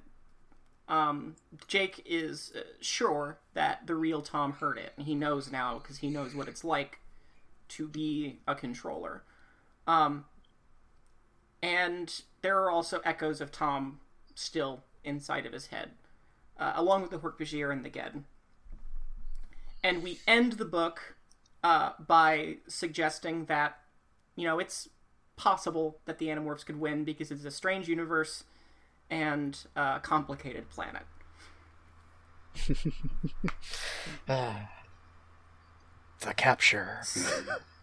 um, 0.88 1.36
Jake 1.68 2.02
is 2.05 2.52
uh, 2.56 2.60
sure 2.80 3.38
that 3.55 3.86
the 3.86 3.94
real 3.94 4.22
Tom 4.22 4.52
heard 4.55 4.78
it, 4.78 4.92
and 4.97 5.06
he 5.06 5.14
knows 5.14 5.52
now 5.52 5.78
because 5.78 5.98
he 5.98 6.10
knows 6.10 6.34
what 6.34 6.48
it's 6.48 6.64
like 6.64 6.98
to 7.68 7.86
be 7.86 8.40
a 8.48 8.55
controller. 8.55 9.22
Um, 9.86 10.24
and 11.62 12.22
there 12.42 12.59
are 12.60 12.70
also 12.70 13.01
echoes 13.05 13.40
of 13.40 13.52
Tom 13.52 14.01
still 14.34 14.82
inside 15.05 15.47
of 15.47 15.52
his 15.52 15.66
head, 15.68 15.93
uh, 16.59 16.72
along 16.74 17.02
with 17.02 17.10
the 17.10 17.18
Hork-Bajir 17.18 17.72
and 17.72 17.85
the 17.85 17.90
Gedd. 17.90 18.24
And 19.82 20.02
we 20.02 20.20
end 20.27 20.55
the 20.55 20.64
book 20.64 21.16
uh, 21.62 21.93
by 21.98 22.56
suggesting 22.66 23.47
that, 23.47 23.78
you 24.36 24.47
know, 24.47 24.59
it's 24.59 24.89
possible 25.36 25.98
that 26.05 26.18
the 26.18 26.27
Animorphs 26.27 26.66
could 26.66 26.78
win 26.78 27.05
because 27.05 27.31
it's 27.31 27.44
a 27.44 27.51
strange 27.51 27.89
universe 27.89 28.44
and 29.09 29.59
a 29.74 30.01
complicated 30.02 30.68
planet. 30.70 31.02
The 36.20 36.35
capture. 36.35 37.01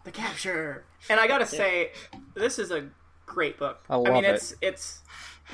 The 0.04 0.12
capture. 0.12 0.84
And 1.10 1.18
I 1.18 1.26
gotta 1.26 1.46
say, 1.46 1.90
this 2.34 2.58
is 2.58 2.70
a 2.70 2.88
great 3.28 3.58
book. 3.58 3.82
I 3.88 3.96
mean, 3.96 4.04
love 4.04 4.24
it. 4.24 4.34
it's 4.34 4.54
it's 4.60 5.00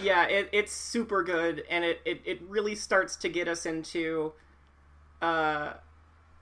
yeah, 0.01 0.25
it, 0.25 0.49
it's 0.53 0.73
super 0.73 1.23
good, 1.23 1.65
and 1.69 1.85
it, 1.85 2.01
it 2.05 2.21
it 2.25 2.43
really 2.43 2.75
starts 2.75 3.17
to 3.17 3.29
get 3.29 3.49
us 3.49 3.67
into 3.67 4.33
uh 5.21 5.75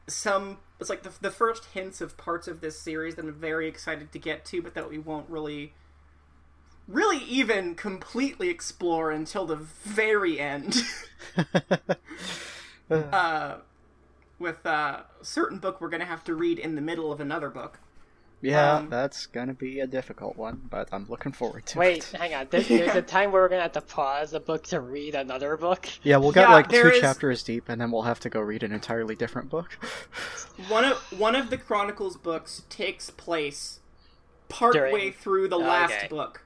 some. 0.06 0.58
It's 0.80 0.90
like 0.90 1.02
the 1.02 1.12
the 1.20 1.30
first 1.30 1.66
hints 1.66 2.00
of 2.00 2.16
parts 2.16 2.48
of 2.48 2.60
this 2.60 2.78
series 2.78 3.16
that 3.16 3.24
I'm 3.24 3.32
very 3.32 3.68
excited 3.68 4.12
to 4.12 4.18
get 4.18 4.44
to, 4.46 4.62
but 4.62 4.74
that 4.74 4.88
we 4.88 4.98
won't 4.98 5.28
really. 5.28 5.74
Really, 6.88 7.18
even 7.18 7.76
completely 7.76 8.48
explore 8.48 9.12
until 9.12 9.46
the 9.46 9.54
very 9.54 10.40
end. 10.40 10.82
uh, 12.90 13.58
with 14.40 14.66
uh, 14.66 15.02
a 15.20 15.24
certain 15.24 15.58
book 15.58 15.80
we're 15.80 15.88
going 15.88 16.00
to 16.00 16.06
have 16.06 16.24
to 16.24 16.34
read 16.34 16.58
in 16.58 16.74
the 16.74 16.80
middle 16.80 17.12
of 17.12 17.20
another 17.20 17.48
book. 17.48 17.78
Yeah, 18.42 18.76
Um, 18.76 18.90
that's 18.90 19.24
gonna 19.26 19.54
be 19.54 19.80
a 19.80 19.86
difficult 19.86 20.36
one, 20.36 20.60
but 20.68 20.88
I'm 20.92 21.06
looking 21.08 21.32
forward 21.32 21.64
to 21.66 21.78
Wait, 21.78 21.98
it. 21.98 22.10
Wait, 22.12 22.20
hang 22.20 22.34
on. 22.34 22.48
There's, 22.50 22.68
there's 22.68 22.94
a 22.96 23.00
time 23.16 23.32
where 23.32 23.42
we're 23.42 23.48
gonna 23.48 23.62
have 23.62 23.72
to 23.72 23.80
pause 23.80 24.34
a 24.34 24.40
book 24.40 24.64
to 24.64 24.80
read 24.80 25.14
another 25.14 25.56
book. 25.56 25.88
Yeah, 26.02 26.18
we'll 26.18 26.32
get 26.32 26.48
Yeah, 26.48 26.54
like 26.54 26.68
two 26.68 26.88
is- 26.88 27.00
chapters 27.00 27.42
deep, 27.42 27.68
and 27.68 27.80
then 27.80 27.90
we'll 27.90 28.02
have 28.02 28.20
to 28.20 28.28
go 28.28 28.40
read 28.40 28.62
an 28.62 28.72
entirely 28.72 29.14
different 29.14 29.48
book. 29.48 29.78
One 30.68 30.84
of 30.84 30.98
one 31.18 31.34
of 31.34 31.48
the 31.50 31.56
Chronicles 31.56 32.16
books 32.18 32.62
takes 32.68 33.08
place 33.10 33.80
partway 34.48 34.90
During- 34.90 35.12
through 35.14 35.48
the 35.48 35.56
Okay. 35.56 35.66
last 35.66 36.08
book. 36.10 36.44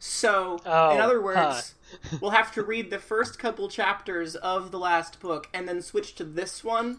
So, 0.00 0.58
Oh, 0.66 0.90
in 0.94 1.00
other 1.00 1.20
words, 1.22 1.74
we'll 2.20 2.32
have 2.32 2.52
to 2.54 2.62
read 2.62 2.90
the 2.90 2.98
first 2.98 3.38
couple 3.38 3.68
chapters 3.68 4.34
of 4.36 4.70
the 4.70 4.78
last 4.78 5.18
book 5.20 5.48
and 5.54 5.66
then 5.66 5.80
switch 5.80 6.14
to 6.16 6.24
this 6.24 6.62
one 6.62 6.98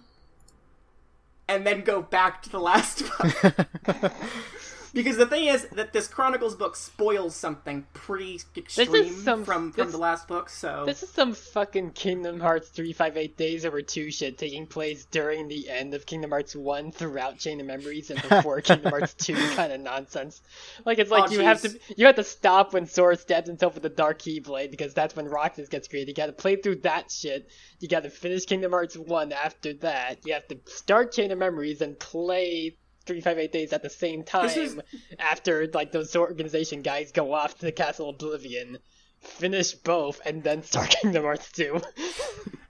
and 1.48 1.66
then 1.66 1.82
go 1.82 2.02
back 2.02 2.42
to 2.44 2.50
the 2.50 2.60
last 2.60 3.04
book. 3.18 4.14
because 4.96 5.18
the 5.18 5.28
thing 5.28 5.46
is 5.46 5.68
that 5.74 5.94
this 5.94 6.08
Chronicles 6.08 6.56
book 6.56 6.76
spoils 6.76 7.36
something 7.36 7.86
pretty 7.94 8.40
extreme 8.58 9.14
some- 9.14 9.46
from 9.46 9.72
from 9.72 9.86
this- 9.86 9.92
the 9.92 10.00
last 10.00 10.28
book, 10.28 10.50
so 10.50 10.84
This 10.88 11.04
is 11.04 11.10
some 11.10 11.34
fucking 11.36 11.92
Kingdom 11.92 12.40
Hearts 12.40 12.70
358 12.70 13.38
Days 13.38 13.64
Over 13.66 13.84
2 13.84 14.10
shit 14.10 14.40
taking 14.40 14.66
place 14.66 15.06
during 15.12 15.48
the 15.48 15.70
end 15.70 15.94
of 15.94 16.08
Kingdom 16.08 16.32
Hearts 16.32 16.56
1 16.56 16.92
throughout 16.92 17.38
Chain 17.38 17.60
of 17.60 17.68
Memories 17.68 18.10
and 18.10 18.20
before 18.24 18.60
Kingdom 18.62 18.90
Hearts 18.92 19.14
2 19.14 19.36
kind 19.56 19.72
of 19.72 19.82
nonsense. 19.82 20.42
Like, 20.86 20.98
it's 20.98 21.12
like 21.12 21.30
Oh, 21.30 21.34
you 21.34 21.42
have 21.42 21.62
to 21.62 21.78
you 21.96 22.06
have 22.08 22.16
to 22.16 22.24
stop 22.24 22.74
when 22.74 22.88
Sora 22.88 23.16
stabs 23.18 23.48
himself 23.48 23.74
with 23.76 23.84
the 23.84 23.90
Dark 23.90 24.20
Keyblade 24.20 24.72
because 24.72 24.94
that's 24.96 25.16
when 25.16 25.28
Roxas 25.28 25.70
gets 25.70 25.88
created. 25.88 26.08
You 26.08 26.14
gotta 26.16 26.34
play 26.34 26.56
through 26.56 26.78
that 26.78 27.12
shit. 27.12 27.50
You 27.80 27.88
gotta 27.88 28.10
finish 28.10 28.46
Kingdom 28.46 28.72
Hearts 28.72 28.96
1 28.98 29.32
after 29.34 29.74
that. 29.74 30.20
You 30.26 30.34
have 30.34 30.48
to 30.48 30.58
start 30.66 31.12
Chain 31.12 31.32
of 31.32 31.38
Memories 31.38 31.82
and 31.82 32.00
play 32.00 32.78
358 33.06 33.52
Days 33.52 33.74
at 33.74 33.82
the 33.84 33.90
same 33.90 34.24
time 34.24 34.50
is- 34.50 34.80
after, 35.20 35.68
like, 35.74 35.92
those 35.92 36.16
organization 36.16 36.82
guys 36.82 37.12
go 37.12 37.34
off 37.34 37.58
to 37.60 37.66
the 37.66 37.72
Castle 37.72 38.10
Oblivion 38.10 38.78
finish 39.20 39.74
both 39.74 40.22
and 40.26 40.44
then 40.44 40.62
start 40.64 40.90
Kingdom 41.02 41.24
Hearts 41.24 41.52
2. 41.52 41.80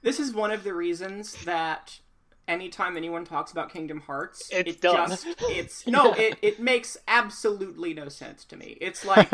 This 0.02 0.20
is 0.20 0.36
one 0.36 0.52
of 0.52 0.64
the 0.64 0.72
reasons 0.76 1.34
that 1.46 2.00
anytime 2.48 2.96
anyone 2.96 3.26
talks 3.26 3.52
about 3.52 3.74
Kingdom 3.74 4.02
Hearts, 4.02 4.48
It's 4.52 4.74
it 4.74 4.82
dumb. 4.82 5.10
just 5.10 5.26
it's 5.50 5.88
no, 5.88 6.14
Yeah. 6.16 6.22
it, 6.22 6.38
it 6.44 6.60
makes 6.60 6.96
absolutely 7.08 7.96
no 7.96 8.08
sense 8.10 8.46
to 8.46 8.56
me. 8.56 8.78
It's 8.80 9.04
like 9.04 9.28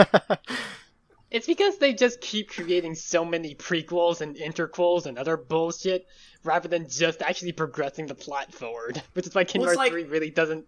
it's 1.30 1.46
because 1.46 1.78
they 1.78 1.94
just 1.94 2.22
keep 2.22 2.50
creating 2.50 2.96
so 2.96 3.26
many 3.26 3.54
prequels 3.54 4.22
and 4.22 4.38
interquels 4.38 5.06
and 5.08 5.18
other 5.18 5.36
bullshit 5.36 6.06
rather 6.46 6.70
than 6.70 6.88
just 6.90 7.22
actually 7.22 7.52
progressing 7.52 8.08
the 8.08 8.16
plot 8.16 8.54
forward. 8.54 9.02
Which 9.12 9.28
is 9.28 9.36
why 9.36 9.44
Kingdom 9.44 9.68
Well, 9.68 9.78
Hearts 9.78 9.92
like- 9.92 9.92
3 9.92 10.04
really 10.06 10.30
doesn't 10.30 10.66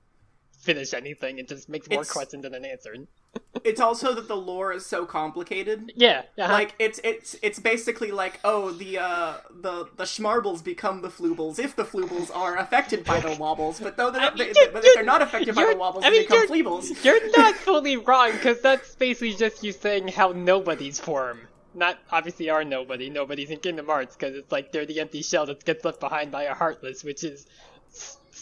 finish 0.63 0.93
anything. 0.93 1.37
It 1.39 1.47
just 1.47 1.69
makes 1.69 1.89
more 1.89 2.01
It's- 2.01 2.11
questions 2.11 2.43
than 2.43 2.65
answered. 2.65 3.07
it's 3.63 3.81
also 3.81 4.13
that 4.13 4.27
the 4.27 4.35
lore 4.35 4.71
is 4.73 4.85
so 4.85 5.05
complicated. 5.05 5.91
Yeah, 5.95 6.23
uh-huh. 6.37 6.53
Like 6.53 6.75
it's 6.77 6.99
it's 7.03 7.35
it's 7.41 7.59
basically 7.59 8.11
like 8.11 8.39
oh 8.43 8.71
the 8.71 8.99
uh 8.99 9.37
the 9.49 9.87
the 9.97 10.03
schmarbles 10.03 10.63
become 10.63 11.01
the 11.01 11.09
floobles 11.09 11.57
if 11.57 11.75
the 11.75 11.83
floobles 11.83 12.29
are 12.35 12.57
affected 12.57 13.03
by 13.03 13.19
the 13.19 13.35
wobbles, 13.39 13.79
but 13.79 13.97
though 13.97 14.11
they're 14.11 14.21
not, 14.21 14.33
I 14.33 14.43
mean, 14.43 14.53
they, 14.53 14.67
but 14.67 14.85
if 14.85 14.93
they're 14.93 15.03
not 15.03 15.21
affected 15.23 15.55
by 15.55 15.65
the 15.71 15.77
wobbles, 15.77 16.03
I 16.05 16.11
they 16.11 16.19
become 16.19 16.47
fleebles. 16.47 17.03
You're 17.03 17.31
not 17.35 17.55
fully 17.67 17.97
wrong, 17.97 18.33
because 18.33 18.61
that's 18.61 18.95
basically 18.95 19.33
just 19.33 19.63
you 19.63 19.71
saying 19.71 20.09
how 20.09 20.31
nobodies 20.31 20.99
form. 20.99 21.47
Not 21.75 21.97
obviously 22.11 22.51
are 22.51 22.63
nobody. 22.63 23.09
Nobody's 23.09 23.49
in 23.49 23.59
Kingdom 23.59 23.87
Hearts 23.87 24.15
because 24.15 24.35
it's 24.35 24.51
like 24.51 24.71
they're 24.71 24.85
the 24.85 24.99
empty 24.99 25.23
shell 25.23 25.47
that 25.47 25.65
gets 25.65 25.83
left 25.83 25.99
behind 25.99 26.31
by 26.31 26.43
a 26.43 26.53
Heartless, 26.53 27.03
which 27.03 27.23
is 27.23 27.47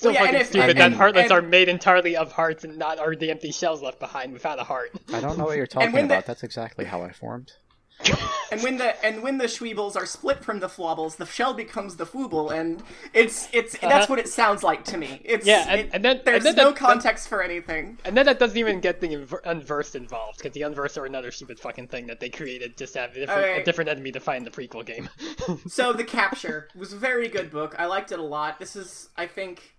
so 0.02 0.10
Well, 0.10 0.16
yeah, 0.16 0.26
fucking 0.26 0.42
if- 0.42 0.48
stupid 0.48 0.70
and- 0.72 0.80
that 0.80 0.86
and- 0.88 0.96
Heartless 0.96 1.24
and- 1.26 1.32
are 1.32 1.42
made 1.42 1.70
entirely 1.70 2.16
of 2.18 2.32
hearts 2.32 2.64
and 2.64 2.78
not 2.78 2.98
are 3.00 3.16
the 3.16 3.30
empty 3.30 3.52
shells 3.52 3.82
left 3.84 4.00
behind 4.00 4.34
without 4.34 4.60
a 4.60 4.64
heart. 4.64 4.92
I 5.14 5.20
don't 5.22 5.38
know 5.38 5.46
what 5.46 5.58
you're 5.58 5.68
talking 5.76 5.92
when 5.92 6.08
the- 6.08 6.16
about. 6.16 6.26
That's 6.26 6.44
exactly 6.44 6.86
how 6.86 7.04
I 7.04 7.12
formed. 7.12 7.52
and 8.52 8.64
when 8.64 8.78
the 8.78 9.06
and 9.06 9.22
when 9.22 9.38
the 9.38 9.46
Schweebles 9.46 9.96
are 9.96 10.08
split 10.08 10.44
from 10.44 10.60
the 10.60 10.66
Flobbles, 10.68 11.18
the 11.18 11.26
shell 11.28 11.54
becomes 11.54 11.98
the 11.98 12.06
Fooble, 12.08 12.50
and 12.52 12.82
it's 13.14 13.48
it's 13.54 13.78
that's 13.78 14.10
what 14.10 14.18
it 14.18 14.28
sounds 14.28 14.64
like 14.64 14.84
to 14.86 14.98
me. 14.98 15.22
It's 15.24 15.48
Uh-huh. 15.48 15.56
Yeah, 15.68 15.72
and- 15.72 15.80
it- 15.82 15.90
and 15.94 16.04
then- 16.06 16.22
there's 16.26 16.38
and 16.38 16.46
then 16.46 16.56
no 16.56 16.72
that- 16.72 16.80
that- 16.80 16.88
context 16.88 17.28
for 17.28 17.44
anything. 17.44 18.00
And 18.04 18.18
then 18.18 18.26
that 18.26 18.40
doesn't 18.40 18.58
even 18.58 18.80
get 18.80 19.02
the 19.02 19.10
inver- 19.10 19.42
unversed 19.46 19.96
involved, 19.96 20.40
because 20.40 20.54
the 20.54 20.64
unversed 20.64 20.98
are 20.98 21.06
another 21.06 21.30
stupid 21.30 21.60
fucking 21.60 21.90
thing 21.90 22.08
that 22.08 22.20
they 22.20 22.30
created 22.30 22.76
just 22.76 22.94
to 22.94 23.02
have 23.02 23.12
a 23.16 23.20
different, 23.20 23.40
Okay. 23.40 23.62
a 23.62 23.64
different 23.64 23.92
enemy 23.92 24.12
to 24.14 24.20
find 24.20 24.48
the 24.48 24.52
prequel 24.52 24.84
game. 24.84 25.08
So 25.68 25.94
the 26.02 26.04
capture 26.04 26.70
was 26.76 26.94
a 26.94 26.98
very 26.98 27.28
good 27.28 27.52
book. 27.52 27.76
I 27.78 27.86
liked 27.86 28.12
it 28.12 28.18
a 28.18 28.24
lot. 28.24 28.58
This 28.60 28.76
is, 28.76 29.10
I 29.16 29.28
think, 29.28 29.76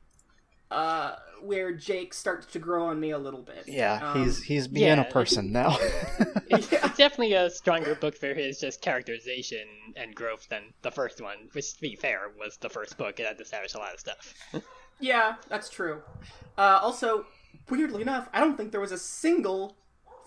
uh, 0.73 1.17
where 1.43 1.73
Jake 1.73 2.15
starts 2.15 2.47
to 2.47 2.59
grow 2.59 2.87
on 2.87 3.01
me 3.01 3.11
a 3.11 3.19
little 3.19 3.43
bit. 3.43 3.65
Yeah, 3.67 4.13
Um, 4.13 4.23
he's 4.25 4.43
he's 4.43 4.69
being 4.69 4.87
yeah, 4.97 5.01
a 5.01 5.11
person 5.11 5.53
now. 5.53 5.77
it's, 6.49 6.73
it's 6.73 6.97
definitely 6.97 7.35
a 7.35 7.51
stronger 7.51 7.95
book 7.95 8.17
for 8.17 8.33
his 8.35 8.61
just 8.61 8.81
characterization 8.81 9.67
and 9.97 10.15
growth 10.15 10.49
than 10.49 10.73
the 10.83 10.91
first 10.91 11.21
one, 11.21 11.49
which, 11.53 11.75
to 11.75 11.81
be 11.81 11.97
fair, 11.97 12.31
was 12.39 12.57
the 12.59 12.69
first 12.71 12.97
book. 12.99 13.19
It 13.21 13.27
had 13.27 13.37
to 13.39 13.43
establish 13.45 13.75
a 13.75 13.79
lot 13.79 13.95
of 13.95 14.01
stuff. 14.01 14.35
yeah, 15.01 15.37
that's 15.49 15.69
true. 15.69 16.03
Uh, 16.57 16.79
also, 16.83 17.27
weirdly 17.69 18.03
enough, 18.03 18.29
I 18.33 18.41
don't 18.41 18.57
think 18.57 18.71
there 18.73 18.81
was 18.81 18.93
a 18.93 18.99
single 18.99 19.77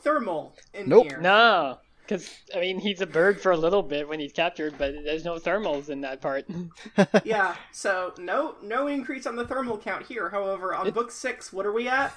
thermal 0.03 0.55
in 0.73 0.89
Nope. 0.89 1.07
here. 1.07 1.19
No, 1.19 1.79
because, 2.07 2.29
I 2.55 2.59
mean, 2.59 2.79
he's 2.79 3.01
a 3.01 3.05
bird 3.07 3.41
for 3.41 3.51
a 3.51 3.57
little 3.57 3.81
bit 3.83 4.07
when 4.07 4.19
he's 4.19 4.31
captured, 4.33 4.75
but 4.77 4.93
there's 5.03 5.25
no 5.25 5.35
thermals 5.35 5.89
in 5.89 6.01
that 6.01 6.21
part. 6.21 6.45
Yeah, 7.23 7.55
so 7.71 8.13
no 8.19 8.55
no 8.61 8.87
increase 8.87 9.25
on 9.25 9.35
the 9.35 9.45
thermal 9.47 9.77
count 9.77 10.05
here. 10.05 10.29
However, 10.29 10.73
on 10.75 10.91
book 10.91 11.11
six, 11.11 11.51
what 11.51 11.65
are 11.65 11.71
we 11.73 11.87
at? 11.87 12.13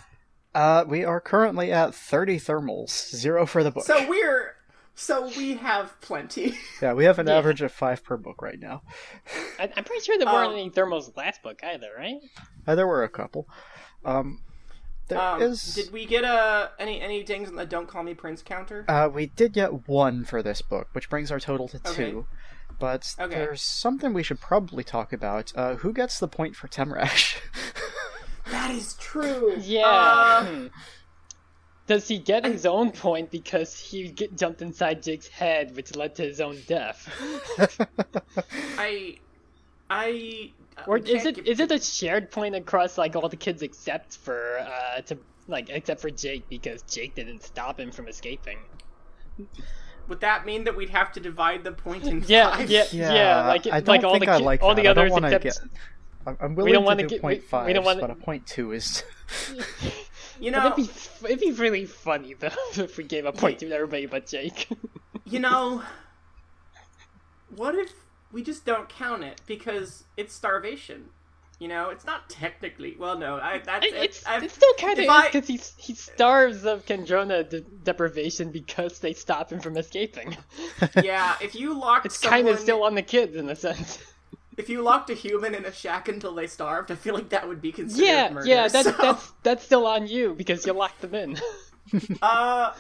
uh, 0.54 0.84
we 0.86 1.04
are 1.04 1.20
currently 1.20 1.72
at 1.72 1.94
thirty 1.94 2.38
thermals, 2.38 2.90
zero 3.14 3.46
for 3.46 3.62
the 3.64 3.70
book. 3.70 3.84
So 3.84 4.08
we're 4.08 4.54
so 4.94 5.30
we 5.36 5.54
have 5.54 6.00
plenty. 6.00 6.58
yeah, 6.82 6.92
we 6.92 7.04
have 7.04 7.18
an 7.18 7.26
Yeah. 7.28 7.36
average 7.36 7.62
of 7.62 7.72
five 7.72 8.02
per 8.04 8.16
book 8.16 8.42
right 8.42 8.58
now. 8.58 8.82
I, 9.58 9.70
I'm 9.76 9.84
pretty 9.84 10.02
sure 10.04 10.18
there 10.18 10.26
weren't 10.26 10.52
Um, 10.52 10.58
any 10.58 10.70
thermals 10.70 11.16
last 11.16 11.42
book 11.42 11.60
either, 11.62 11.88
right? 11.96 12.16
Uh, 12.66 12.74
there 12.74 12.86
were 12.86 13.04
a 13.04 13.08
couple. 13.08 13.46
Um, 14.04 14.42
there 15.08 15.42
is. 15.42 15.76
Um, 15.76 15.82
Did 15.84 15.92
we 15.92 16.06
get 16.06 16.24
a 16.24 16.70
any 16.78 17.00
any 17.00 17.22
dings 17.22 17.48
on 17.48 17.56
the 17.56 17.66
"Don't 17.66 17.88
Call 17.88 18.02
Me 18.02 18.14
Prince" 18.14 18.42
counter? 18.42 18.84
Uh, 18.88 19.08
we 19.12 19.26
did 19.26 19.52
get 19.52 19.88
one 19.88 20.24
for 20.24 20.42
this 20.42 20.62
book, 20.62 20.88
which 20.92 21.08
brings 21.10 21.30
our 21.30 21.40
total 21.40 21.68
to 21.68 21.78
Okay. 21.78 22.10
two. 22.10 22.26
But 22.78 23.14
Okay. 23.18 23.34
there's 23.34 23.62
something 23.62 24.12
we 24.12 24.22
should 24.22 24.40
probably 24.40 24.84
talk 24.84 25.12
about. 25.12 25.52
Uh, 25.56 25.74
who 25.76 25.92
gets 25.92 26.18
the 26.20 26.28
point 26.28 26.54
for 26.54 26.68
Temrash? 26.68 27.38
that 28.50 28.70
is 28.70 28.94
true. 28.94 29.56
Yeah. 29.60 29.82
Uh, 29.86 30.44
hmm. 30.46 30.66
Does 31.88 32.06
he 32.06 32.18
get 32.18 32.44
his 32.44 32.66
own 32.66 32.92
point 32.92 33.30
because 33.30 33.78
he 33.78 34.10
get, 34.10 34.36
jumped 34.36 34.60
inside 34.60 35.02
Jake's 35.02 35.26
head, 35.28 35.74
which 35.74 35.96
led 35.96 36.14
to 36.16 36.22
his 36.22 36.38
own 36.40 36.58
death? 36.66 37.08
I, 38.78 39.16
I. 39.88 40.50
Or 40.86 40.98
is 40.98 41.04
can't 41.22 41.26
it 41.26 41.34
give- 41.36 41.46
is 41.46 41.60
it 41.60 41.70
a 41.72 41.80
shared 41.80 42.30
point 42.30 42.54
across 42.54 42.96
like 42.98 43.16
all 43.16 43.28
the 43.28 43.36
kids 43.36 43.62
except 43.62 44.16
for 44.16 44.58
uh 44.60 45.00
to 45.02 45.18
like 45.48 45.70
except 45.70 46.00
for 46.00 46.10
Jake 46.10 46.48
because 46.48 46.82
Jake 46.82 47.14
didn't 47.14 47.42
stop 47.42 47.78
him 47.80 47.90
from 47.90 48.08
escaping? 48.08 48.58
Would 50.08 50.20
that 50.20 50.46
mean 50.46 50.64
that 50.64 50.76
we'd 50.76 50.90
have 50.90 51.12
to 51.12 51.20
divide 51.20 51.64
the 51.64 51.72
point 51.72 52.04
in 52.06 52.24
Yeah, 52.26 52.56
five? 52.56 52.70
yeah, 52.70 52.84
yeah. 52.92 53.12
yeah. 53.12 53.46
Like 53.46 53.66
I 53.66 53.80
don't 53.80 53.86
like 53.88 54.04
all 54.04 54.12
think 54.12 54.24
the 54.26 54.30
I 54.32 54.36
like 54.38 54.62
all 54.62 54.74
that. 54.74 54.82
the 54.82 54.88
I 54.88 54.92
don't 54.94 54.98
others 55.06 55.12
wanna 55.12 55.26
except 55.28 55.44
get. 55.44 55.58
I'm, 56.26 56.36
I'm 56.40 56.54
willing 56.54 56.72
don't 56.72 56.82
to 56.82 56.86
wanna 56.86 57.02
do 57.02 57.08
get- 57.08 57.20
point 57.22 57.40
we- 57.42 57.46
five, 57.46 57.66
we 57.66 57.72
don't 57.72 57.84
wanna- 57.84 58.00
but 58.00 58.10
a 58.10 58.14
point 58.14 58.46
two 58.46 58.72
is. 58.72 59.04
You 60.40 60.52
But 60.52 60.58
know, 60.60 60.66
it'd 60.72 60.76
be 60.76 60.90
it'd 61.26 61.40
be 61.40 61.50
really 61.52 61.84
funny 61.84 62.34
though 62.34 62.48
if 62.76 62.96
we 62.96 63.04
gave 63.04 63.26
a 63.26 63.32
point 63.32 63.58
to 63.58 63.70
everybody 63.72 64.06
but 64.06 64.26
Jake. 64.26 64.68
you 65.24 65.40
know. 65.40 65.82
What 67.56 67.74
if 67.74 67.92
we 68.32 68.42
just 68.42 68.64
don't 68.64 68.88
count 68.88 69.24
it 69.24 69.40
because 69.46 70.04
it's 70.16 70.34
starvation? 70.34 71.06
You 71.60 71.66
know, 71.66 71.90
it's 71.90 72.04
not 72.04 72.30
technically. 72.30 72.94
Well, 72.96 73.18
no, 73.18 73.36
I 73.36 73.58
that's 73.58 73.84
It- 73.84 73.94
it's, 73.94 74.24
it 74.28 74.50
still 74.50 74.74
kind 74.78 74.98
of 74.98 75.04
is 75.06 75.24
because 75.32 75.48
he 75.48 75.60
he 75.82 75.94
starves 75.94 76.64
of 76.64 76.86
Kandrona 76.86 77.48
de- 77.48 77.62
deprivation 77.62 78.50
because 78.52 79.00
they 79.00 79.12
stop 79.12 79.50
him 79.50 79.58
from 79.60 79.76
escaping. 79.76 80.36
yeah. 81.02 81.34
If 81.40 81.56
you 81.56 81.76
locked 81.78 82.06
It's 82.06 82.20
someone, 82.20 82.42
kind 82.44 82.48
of 82.54 82.60
still 82.60 82.84
on 82.84 82.94
the 82.94 83.02
kids 83.02 83.34
in 83.34 83.48
a 83.48 83.56
sense. 83.56 83.98
if 84.56 84.68
you 84.68 84.82
locked 84.82 85.10
a 85.10 85.14
human 85.14 85.52
in 85.54 85.64
a 85.64 85.72
shack 85.72 86.06
until 86.08 86.32
they 86.32 86.46
starved, 86.46 86.92
I 86.92 86.94
feel 86.94 87.14
like 87.14 87.30
that 87.30 87.48
would 87.48 87.60
be 87.60 87.72
considered 87.72 88.04
Yeah, 88.06 88.30
murder. 88.32 88.46
yeah, 88.46 88.68
that's 88.68 88.88
so, 88.90 88.96
that's 89.02 89.32
that's 89.42 89.64
still 89.64 89.84
on 89.86 90.06
you 90.06 90.34
because 90.34 90.64
you 90.64 90.72
locked 90.74 91.00
them 91.00 91.14
in. 91.16 91.38
uh, 92.22 92.72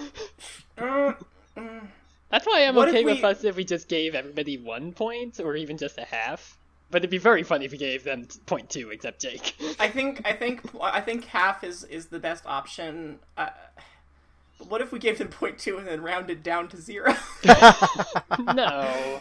uh, 0.78 1.12
mm, 1.56 1.88
That's 2.30 2.46
why 2.46 2.64
I'm 2.64 2.74
What 2.74 2.88
okay 2.88 3.04
with 3.04 3.18
we- 3.18 3.24
us 3.24 3.44
if 3.44 3.56
we 3.56 3.64
just 3.64 3.88
gave 3.88 4.14
everybody 4.14 4.58
one 4.58 4.92
point 4.92 5.40
or 5.40 5.56
even 5.56 5.78
just 5.78 5.96
a 5.98 6.04
half. 6.04 6.56
But 6.90 6.98
it'd 7.02 7.10
be 7.10 7.18
very 7.18 7.42
funny 7.42 7.66
if 7.66 7.72
we 7.72 7.78
gave 7.78 8.02
them 8.04 8.26
point 8.46 8.70
two, 8.70 8.90
except 8.90 9.20
Jake. 9.20 9.54
I 9.78 9.88
think 9.90 10.22
I 10.24 10.32
think 10.32 10.62
I 10.80 11.00
think 11.02 11.26
half 11.26 11.62
is 11.62 11.84
is 11.84 12.06
the 12.06 12.18
best 12.18 12.46
option. 12.46 13.18
Uh, 13.36 13.50
but 14.58 14.68
what 14.70 14.80
if 14.80 14.90
we 14.90 14.98
gave 14.98 15.18
them 15.18 15.28
point 15.28 15.58
two 15.58 15.76
and 15.76 15.86
then 15.86 16.00
rounded 16.02 16.42
down 16.42 16.68
to 16.68 16.78
zero? 16.78 17.14
no, 18.54 19.20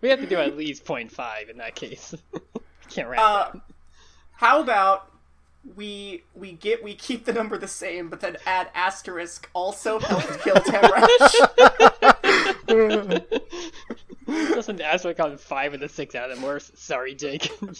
we 0.00 0.08
have 0.08 0.18
to 0.20 0.26
do 0.26 0.36
at 0.36 0.56
least 0.56 0.84
point 0.84 1.12
five 1.12 1.48
in 1.48 1.58
that 1.58 1.74
case. 1.76 2.14
Can't 2.90 3.08
round 3.08 3.20
Uh, 3.20 3.44
down. 3.52 3.62
How 4.32 4.60
about 4.60 5.12
we 5.76 6.24
we 6.34 6.52
get 6.52 6.82
we 6.82 6.94
keep 6.94 7.26
the 7.26 7.32
number 7.32 7.56
the 7.58 7.68
same, 7.68 8.08
but 8.08 8.20
then 8.20 8.38
add 8.44 8.70
asterisk 8.74 9.48
also 9.54 10.00
helped 10.00 10.40
kill 10.40 10.56
Temrash. 10.56 12.14
Doesn't 14.26 14.80
Aswick 14.80 15.20
on 15.24 15.38
five 15.38 15.72
of 15.74 15.80
the 15.80 15.88
six 15.88 16.14
out 16.14 16.30
of 16.30 16.42
worse. 16.42 16.70
Sorry, 16.74 17.14
Jake. 17.14 17.50
you 17.62 17.76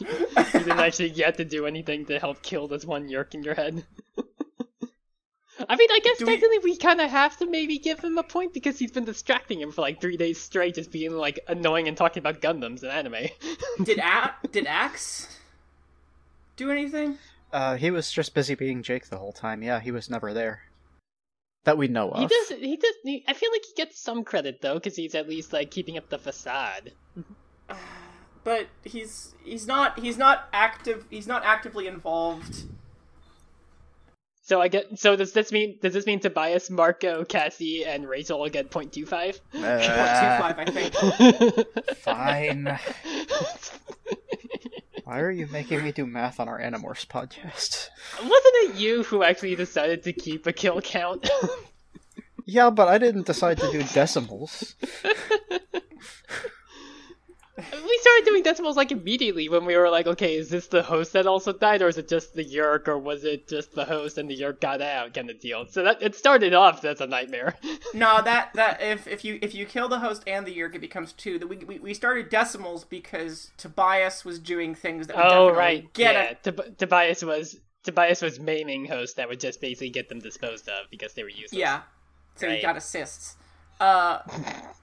didn't 0.52 0.70
actually 0.80 1.10
get 1.10 1.36
to 1.36 1.44
do 1.44 1.66
anything 1.66 2.06
to 2.06 2.18
help 2.18 2.42
kill 2.42 2.68
this 2.68 2.84
one 2.84 3.08
yeerk 3.08 3.34
in 3.34 3.42
your 3.42 3.54
head. 3.54 3.84
I 5.68 5.74
mean, 5.76 5.88
I 5.90 5.98
guess 6.02 6.18
Do 6.18 6.26
we- 6.26 6.32
technically 6.32 6.58
we, 6.70 6.76
kind 6.76 7.00
of 7.00 7.10
have 7.10 7.36
to 7.38 7.46
maybe 7.46 7.78
give 7.78 7.98
him 8.00 8.16
a 8.16 8.22
point 8.22 8.54
because 8.54 8.78
he's 8.78 8.92
been 8.92 9.04
distracting 9.04 9.60
him 9.60 9.72
for 9.72 9.82
like 9.82 10.00
three 10.00 10.16
days 10.16 10.40
straight, 10.40 10.76
just 10.76 10.92
being 10.92 11.12
like 11.12 11.40
annoying 11.48 11.88
and 11.88 11.96
talking 11.96 12.20
about 12.20 12.40
Gundams 12.40 12.82
and 12.82 12.92
anime. 12.92 13.26
did 13.82 13.98
a- 13.98 14.34
did 14.52 14.66
Ax 14.66 15.36
do 16.56 16.70
anything? 16.70 17.18
Uh, 17.52 17.76
he 17.76 17.90
was 17.90 18.10
just 18.12 18.34
busy 18.34 18.54
being 18.54 18.82
Jake 18.82 19.08
the 19.08 19.18
whole 19.18 19.32
time. 19.32 19.62
Yeah, 19.62 19.80
he 19.80 19.90
was 19.90 20.08
never 20.08 20.32
there. 20.32 20.62
That 21.68 21.76
we 21.76 21.88
know 21.88 22.08
of. 22.10 22.18
he 22.20 22.26
does. 22.26 22.48
He 22.48 22.76
does. 22.76 22.94
He, 23.04 23.24
I 23.28 23.34
feel 23.34 23.50
like 23.52 23.62
he 23.64 23.74
gets 23.76 24.00
some 24.00 24.24
credit 24.24 24.62
though, 24.62 24.74
because 24.74 24.96
he's 24.96 25.14
at 25.14 25.28
least 25.28 25.52
like 25.52 25.70
keeping 25.70 25.98
up 25.98 26.08
the 26.08 26.18
facade. 26.18 26.92
But 28.44 28.68
he's 28.82 29.34
he's 29.44 29.66
not 29.66 29.98
he's 29.98 30.16
not 30.16 30.48
active 30.54 31.04
he's 31.10 31.26
not 31.26 31.42
actively 31.44 31.86
involved. 31.86 32.64
So 34.40 34.62
I 34.62 34.68
get. 34.68 34.98
So 34.98 35.16
does 35.16 35.34
this 35.34 35.52
mean? 35.52 35.78
Does 35.82 35.92
this 35.92 36.06
mean 36.06 36.20
Tobias, 36.20 36.70
Marco, 36.70 37.24
Cassie, 37.26 37.84
and 37.84 38.08
Rachel 38.08 38.40
all 38.40 38.48
get 38.48 38.70
point 38.70 38.94
two 38.94 39.04
five? 39.04 39.38
Point 39.52 39.64
two 39.64 39.68
Uh, 39.68 40.38
five, 40.38 40.58
I 40.58 40.64
think. 40.64 41.74
fine. 41.98 42.78
Why 45.08 45.20
are 45.20 45.30
you 45.30 45.46
making 45.46 45.82
me 45.82 45.90
do 45.90 46.04
math 46.04 46.38
on 46.38 46.48
our 46.50 46.60
Animorphs 46.60 47.06
podcast? 47.06 47.88
Wasn't 48.18 48.30
it 48.30 48.74
you 48.74 49.04
who 49.04 49.22
actually 49.22 49.56
decided 49.56 50.02
to 50.02 50.12
keep 50.12 50.46
a 50.46 50.52
kill 50.52 50.82
count? 50.82 51.30
Yeah, 52.44 52.68
but 52.68 52.88
I 52.88 52.98
didn't 52.98 53.24
decide 53.24 53.56
to 53.58 53.72
do 53.72 53.82
decimals. 53.82 54.74
we 57.58 57.98
started 58.00 58.24
doing 58.24 58.42
decimals 58.42 58.76
like 58.76 58.92
immediately 58.92 59.48
when 59.48 59.64
we 59.64 59.76
were 59.76 59.90
like, 59.90 60.06
okay, 60.06 60.36
is 60.36 60.48
this 60.48 60.68
the 60.68 60.82
host 60.82 61.12
that 61.12 61.26
also 61.26 61.52
died, 61.52 61.82
or 61.82 61.88
is 61.88 61.98
it 61.98 62.08
just 62.08 62.34
the 62.34 62.44
Yeerk, 62.44 62.86
or 62.88 62.98
was 62.98 63.24
it 63.24 63.48
just 63.48 63.72
the 63.74 63.84
host 63.84 64.16
and 64.18 64.30
the 64.30 64.36
Yeerk 64.40 64.60
got 64.60 64.80
out 64.80 65.12
kind 65.14 65.28
of 65.30 65.40
deal? 65.40 65.66
So 65.66 65.82
that 65.82 66.02
it 66.02 66.14
started 66.14 66.54
off 66.54 66.84
as 66.84 67.00
a 67.00 67.06
nightmare. 67.06 67.54
No, 67.94 68.20
that 68.22 68.52
that 68.54 68.82
if 68.82 69.06
if 69.08 69.24
you 69.24 69.38
if 69.40 69.54
you 69.54 69.64
kill 69.64 69.88
the 69.88 69.98
host 69.98 70.22
and 70.26 70.46
the 70.46 70.54
yeerk, 70.54 70.74
it 70.74 70.80
becomes 70.80 71.12
two. 71.14 71.38
That 71.38 71.46
we, 71.46 71.56
we 71.56 71.78
we 71.78 71.94
started 71.94 72.28
decimals 72.28 72.84
because 72.84 73.50
Tobias 73.56 74.24
was 74.26 74.38
doing 74.38 74.74
things 74.74 75.06
that 75.06 75.16
would 75.16 75.24
oh 75.24 75.48
definitely 75.48 75.58
right, 75.58 75.92
get 75.94 76.14
yeah. 76.14 76.22
it. 76.22 76.42
Tob- 76.42 76.76
Tobias 76.76 77.24
was 77.24 77.58
Tobias 77.82 78.20
was 78.20 78.38
maiming 78.38 78.84
hosts 78.84 79.14
that 79.14 79.26
would 79.28 79.40
just 79.40 79.60
basically 79.60 79.88
get 79.90 80.08
them 80.10 80.18
disposed 80.20 80.68
of 80.68 80.90
because 80.90 81.14
they 81.14 81.22
were 81.22 81.30
useless. 81.30 81.58
Yeah, 81.58 81.80
so 82.36 82.46
he 82.46 82.54
Right. 82.54 82.62
got 82.62 82.76
assists. 82.76 83.36
Uh, 83.80 84.18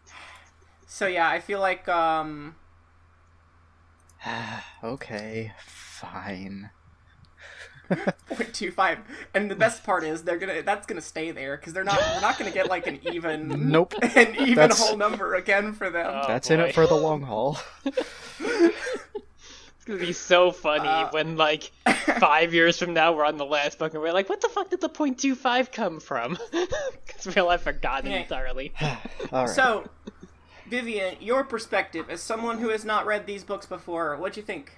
so 0.87 1.05
yeah, 1.07 1.29
I 1.29 1.39
feel 1.39 1.59
like 1.59 1.87
um 1.87 2.55
okay, 4.83 5.53
fine. 5.59 6.71
point 8.29 8.51
two 8.51 8.71
five, 8.71 8.97
and 9.35 9.51
the 9.51 9.55
best 9.55 9.83
part 9.83 10.03
is 10.03 10.23
they're 10.23 10.39
gonna 10.39 10.63
that's 10.63 10.87
gonna 10.87 10.99
stay 11.01 11.29
there 11.29 11.55
because 11.55 11.71
they're 11.71 11.83
not 11.83 11.99
we're 12.15 12.21
not 12.21 12.35
gonna 12.39 12.49
get 12.49 12.67
like 12.67 12.87
an 12.87 12.99
even 13.13 13.47
Nope. 13.69 13.93
an 14.01 14.35
even 14.37 14.55
That's- 14.55 14.79
whole 14.79 14.97
number 14.97 15.35
again 15.35 15.71
for 15.73 15.91
them. 15.91 16.11
Oh, 16.11 16.25
That's 16.27 16.49
in 16.49 16.59
it 16.59 16.73
for 16.73 16.87
the 16.87 16.95
long 16.95 17.21
haul. 17.21 17.59
It's 17.85 19.85
gonna 19.85 19.99
be 19.99 20.13
so 20.13 20.49
funny 20.51 20.87
Uh, 20.89 21.09
when 21.11 21.37
like 21.37 21.71
five 22.19 22.55
years 22.55 22.79
from 22.79 22.95
now 22.95 23.13
we're 23.13 23.23
on 23.23 23.37
the 23.37 23.45
last 23.45 23.77
book 23.77 23.93
and 23.93 24.01
we're 24.01 24.13
like, 24.13 24.29
what 24.29 24.41
the 24.41 24.49
fuck 24.49 24.71
did 24.71 24.81
the 24.81 24.89
point 24.89 25.19
two 25.19 25.35
five 25.35 25.71
come 25.71 25.99
from? 25.99 26.39
Because 27.05 27.35
we'll 27.35 27.51
have 27.51 27.61
forgotten 27.61 28.09
Yeah. 28.09 28.17
entirely. 28.21 28.73
All 29.31 29.45
right. 29.45 29.49
So, 29.49 29.87
Vivian, 30.65 31.15
your 31.21 31.43
perspective 31.43 32.07
as 32.09 32.21
someone 32.21 32.59
who 32.59 32.69
has 32.69 32.85
not 32.85 33.05
read 33.05 33.25
these 33.25 33.43
books 33.43 33.65
before, 33.65 34.15
what 34.17 34.33
do 34.33 34.39
you 34.41 34.45
think? 34.45 34.73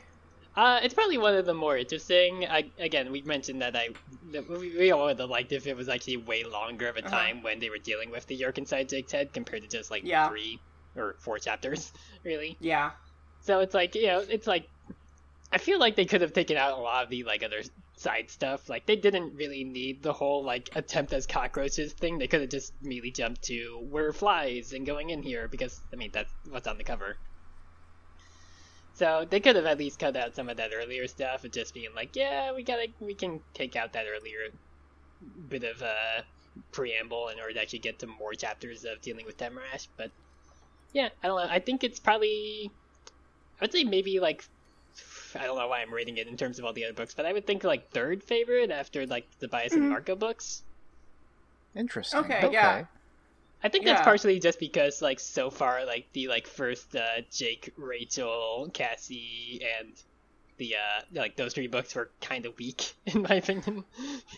Uh, 0.56 0.80
it's 0.82 0.94
probably 0.94 1.18
one 1.20 1.36
of 1.36 1.46
the 1.46 1.54
more 1.54 1.78
interesting. 1.78 2.46
I, 2.50 2.72
again, 2.80 3.12
we 3.12 3.22
mentioned 3.22 3.62
that 3.62 3.76
I 3.76 3.90
that 4.32 4.50
we, 4.50 4.76
we 4.76 4.92
all 4.92 5.06
would 5.06 5.20
have 5.20 5.30
liked 5.30 5.52
if 5.52 5.68
it 5.68 5.76
was 5.76 5.88
actually 5.88 6.18
way 6.18 6.44
longer 6.44 6.88
of 6.88 6.96
a 6.98 7.04
Uh-huh. 7.04 7.10
time 7.12 7.44
when 7.44 7.60
they 7.60 7.70
were 7.70 7.78
dealing 7.78 8.10
with 8.10 8.26
the 8.26 8.36
Yeerk 8.40 8.58
inside 8.58 8.90
Jake's 8.90 9.12
head 9.12 9.34
compared 9.34 9.62
to 9.62 9.68
just 9.68 9.92
like 9.92 10.04
Yeah. 10.04 10.28
three 10.28 10.60
or 10.96 11.16
four 11.20 11.38
chapters, 11.38 11.92
really. 12.26 12.58
Yeah. 12.60 12.92
So 13.42 13.60
it's 13.60 13.76
like 13.76 13.94
you 13.96 14.08
know, 14.08 14.20
it's 14.28 14.48
like 14.48 14.68
I 15.52 15.58
feel 15.60 15.80
like 15.80 15.96
they 15.96 16.06
could 16.06 16.22
have 16.22 16.34
taken 16.34 16.58
out 16.58 16.78
a 16.78 16.82
lot 16.82 17.04
of 17.04 17.10
the 17.10 17.24
like 17.24 17.44
other 17.44 17.62
side 17.98 18.30
stuff. 18.30 18.70
Like 18.70 18.86
they 18.86 18.96
didn't 18.96 19.36
really 19.36 19.64
need 19.64 20.04
the 20.04 20.14
whole 20.14 20.44
like 20.44 20.70
attempt 20.76 21.14
as 21.14 21.26
cockroaches 21.26 21.94
thing. 21.94 22.18
They 22.18 22.28
could 22.28 22.42
have 22.42 22.50
just 22.50 22.74
immediately 22.82 23.12
jumped 23.12 23.44
to 23.44 23.80
we're 23.82 24.14
flies 24.14 24.74
and 24.74 24.86
going 24.86 25.10
in 25.10 25.24
here 25.24 25.48
because 25.48 25.82
I 25.92 25.96
mean 25.96 26.12
that's 26.14 26.32
what's 26.50 26.68
on 26.68 26.78
the 26.78 26.84
cover. 26.84 27.18
So 28.94 29.28
they 29.30 29.40
could 29.40 29.56
have 29.56 29.66
at 29.66 29.78
least 29.78 30.00
cut 30.00 30.16
out 30.16 30.36
some 30.36 30.50
of 30.50 30.58
that 30.58 30.72
earlier 30.74 31.08
stuff 31.08 31.44
and 31.44 31.54
just 31.54 31.74
being 31.74 31.94
like, 31.96 32.16
yeah, 32.16 32.54
we 32.54 32.64
gotta 32.64 32.88
we 33.00 33.16
can 33.16 33.42
take 33.54 33.76
out 33.76 33.94
that 33.94 34.06
earlier 34.08 34.52
bit 35.50 35.64
of 35.64 35.82
uh 35.82 36.22
preamble 36.72 37.30
in 37.30 37.40
order 37.40 37.54
to 37.54 37.62
actually 37.62 37.80
get 37.80 38.00
to 38.00 38.08
more 38.08 38.34
chapters 38.34 38.86
of 38.86 39.02
dealing 39.02 39.26
with 39.26 39.38
Temrash. 39.38 39.88
But 39.98 40.12
yeah, 40.94 41.10
I 41.24 41.28
don't 41.28 41.38
know. 41.38 41.50
I 41.50 41.60
think 41.60 41.84
it's 41.84 42.00
probably 42.00 42.72
I 43.60 43.64
would 43.64 43.72
say 43.72 43.84
maybe 43.84 44.20
like 44.20 44.46
I 45.38 45.46
don't 45.46 45.58
know 45.58 45.68
why 45.68 45.82
I'm 45.82 45.94
rating 45.94 46.18
it 46.18 46.28
in 46.28 46.38
terms 46.38 46.60
of 46.60 46.66
all 46.66 46.74
the 46.74 46.86
other 46.86 46.94
books, 46.94 47.14
but 47.14 47.26
I 47.26 47.34
would 47.34 47.46
think 47.48 47.64
like 47.64 47.90
third 47.92 48.24
favorite 48.24 48.72
after 48.72 49.06
like 49.06 49.28
Tobias 49.40 49.74
and 49.74 49.90
Marco 49.90 50.16
books. 50.16 50.64
Interesting. 51.76 52.20
Okay, 52.22 52.50
yeah. 52.52 52.86
I 53.64 53.70
think 53.70 53.86
Yeah. 53.86 53.94
that's 53.94 54.06
partially 54.06 54.40
just 54.40 54.60
because 54.60 55.02
like 55.02 55.20
so 55.20 55.50
far 55.50 55.86
like 55.86 56.08
the 56.14 56.28
like 56.28 56.48
first 56.48 56.96
uh, 56.96 57.22
Jake, 57.32 57.74
Rachel, 57.78 58.70
Cassie, 58.74 59.62
and 59.80 59.94
the 60.58 60.76
uh 60.76 61.02
like 61.14 61.36
those 61.36 61.54
three 61.54 61.68
books 61.68 61.94
were 61.96 62.10
kind 62.22 62.46
of 62.46 62.58
weak 62.58 62.94
in 63.06 63.22
my 63.24 63.36
opinion. 63.36 63.84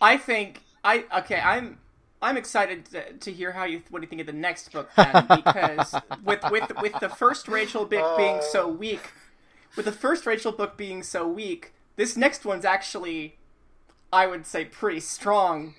I 0.02 0.18
think 0.18 0.62
I 0.84 1.06
okay. 1.20 1.40
I'm 1.40 1.80
I'm 2.22 2.36
excited 2.36 2.86
to, 2.88 3.14
to 3.14 3.32
hear 3.32 3.52
how 3.54 3.64
you 3.66 3.82
what 3.90 4.00
do 4.00 4.06
you 4.06 4.10
think 4.10 4.22
of 4.22 4.28
the 4.28 4.34
next 4.34 4.72
book 4.74 4.90
then 4.96 5.26
because 5.36 5.96
with 6.24 6.44
with 6.52 6.72
with 6.82 7.00
the 7.00 7.10
first 7.10 7.48
Rachel 7.48 7.86
book 7.86 8.18
being 8.18 8.42
so 8.52 8.68
weak, 8.68 9.12
with 9.76 9.86
the 9.86 9.91
first 9.91 10.26
Rachel 10.26 10.52
book 10.52 10.78
being 10.78 11.04
so 11.04 11.28
weak, 11.28 11.74
this 11.96 12.16
next 12.18 12.46
one's 12.46 12.66
actually, 12.66 13.38
I 14.12 14.28
would 14.28 14.46
say, 14.46 14.66
pretty 14.66 15.00
strong. 15.00 15.76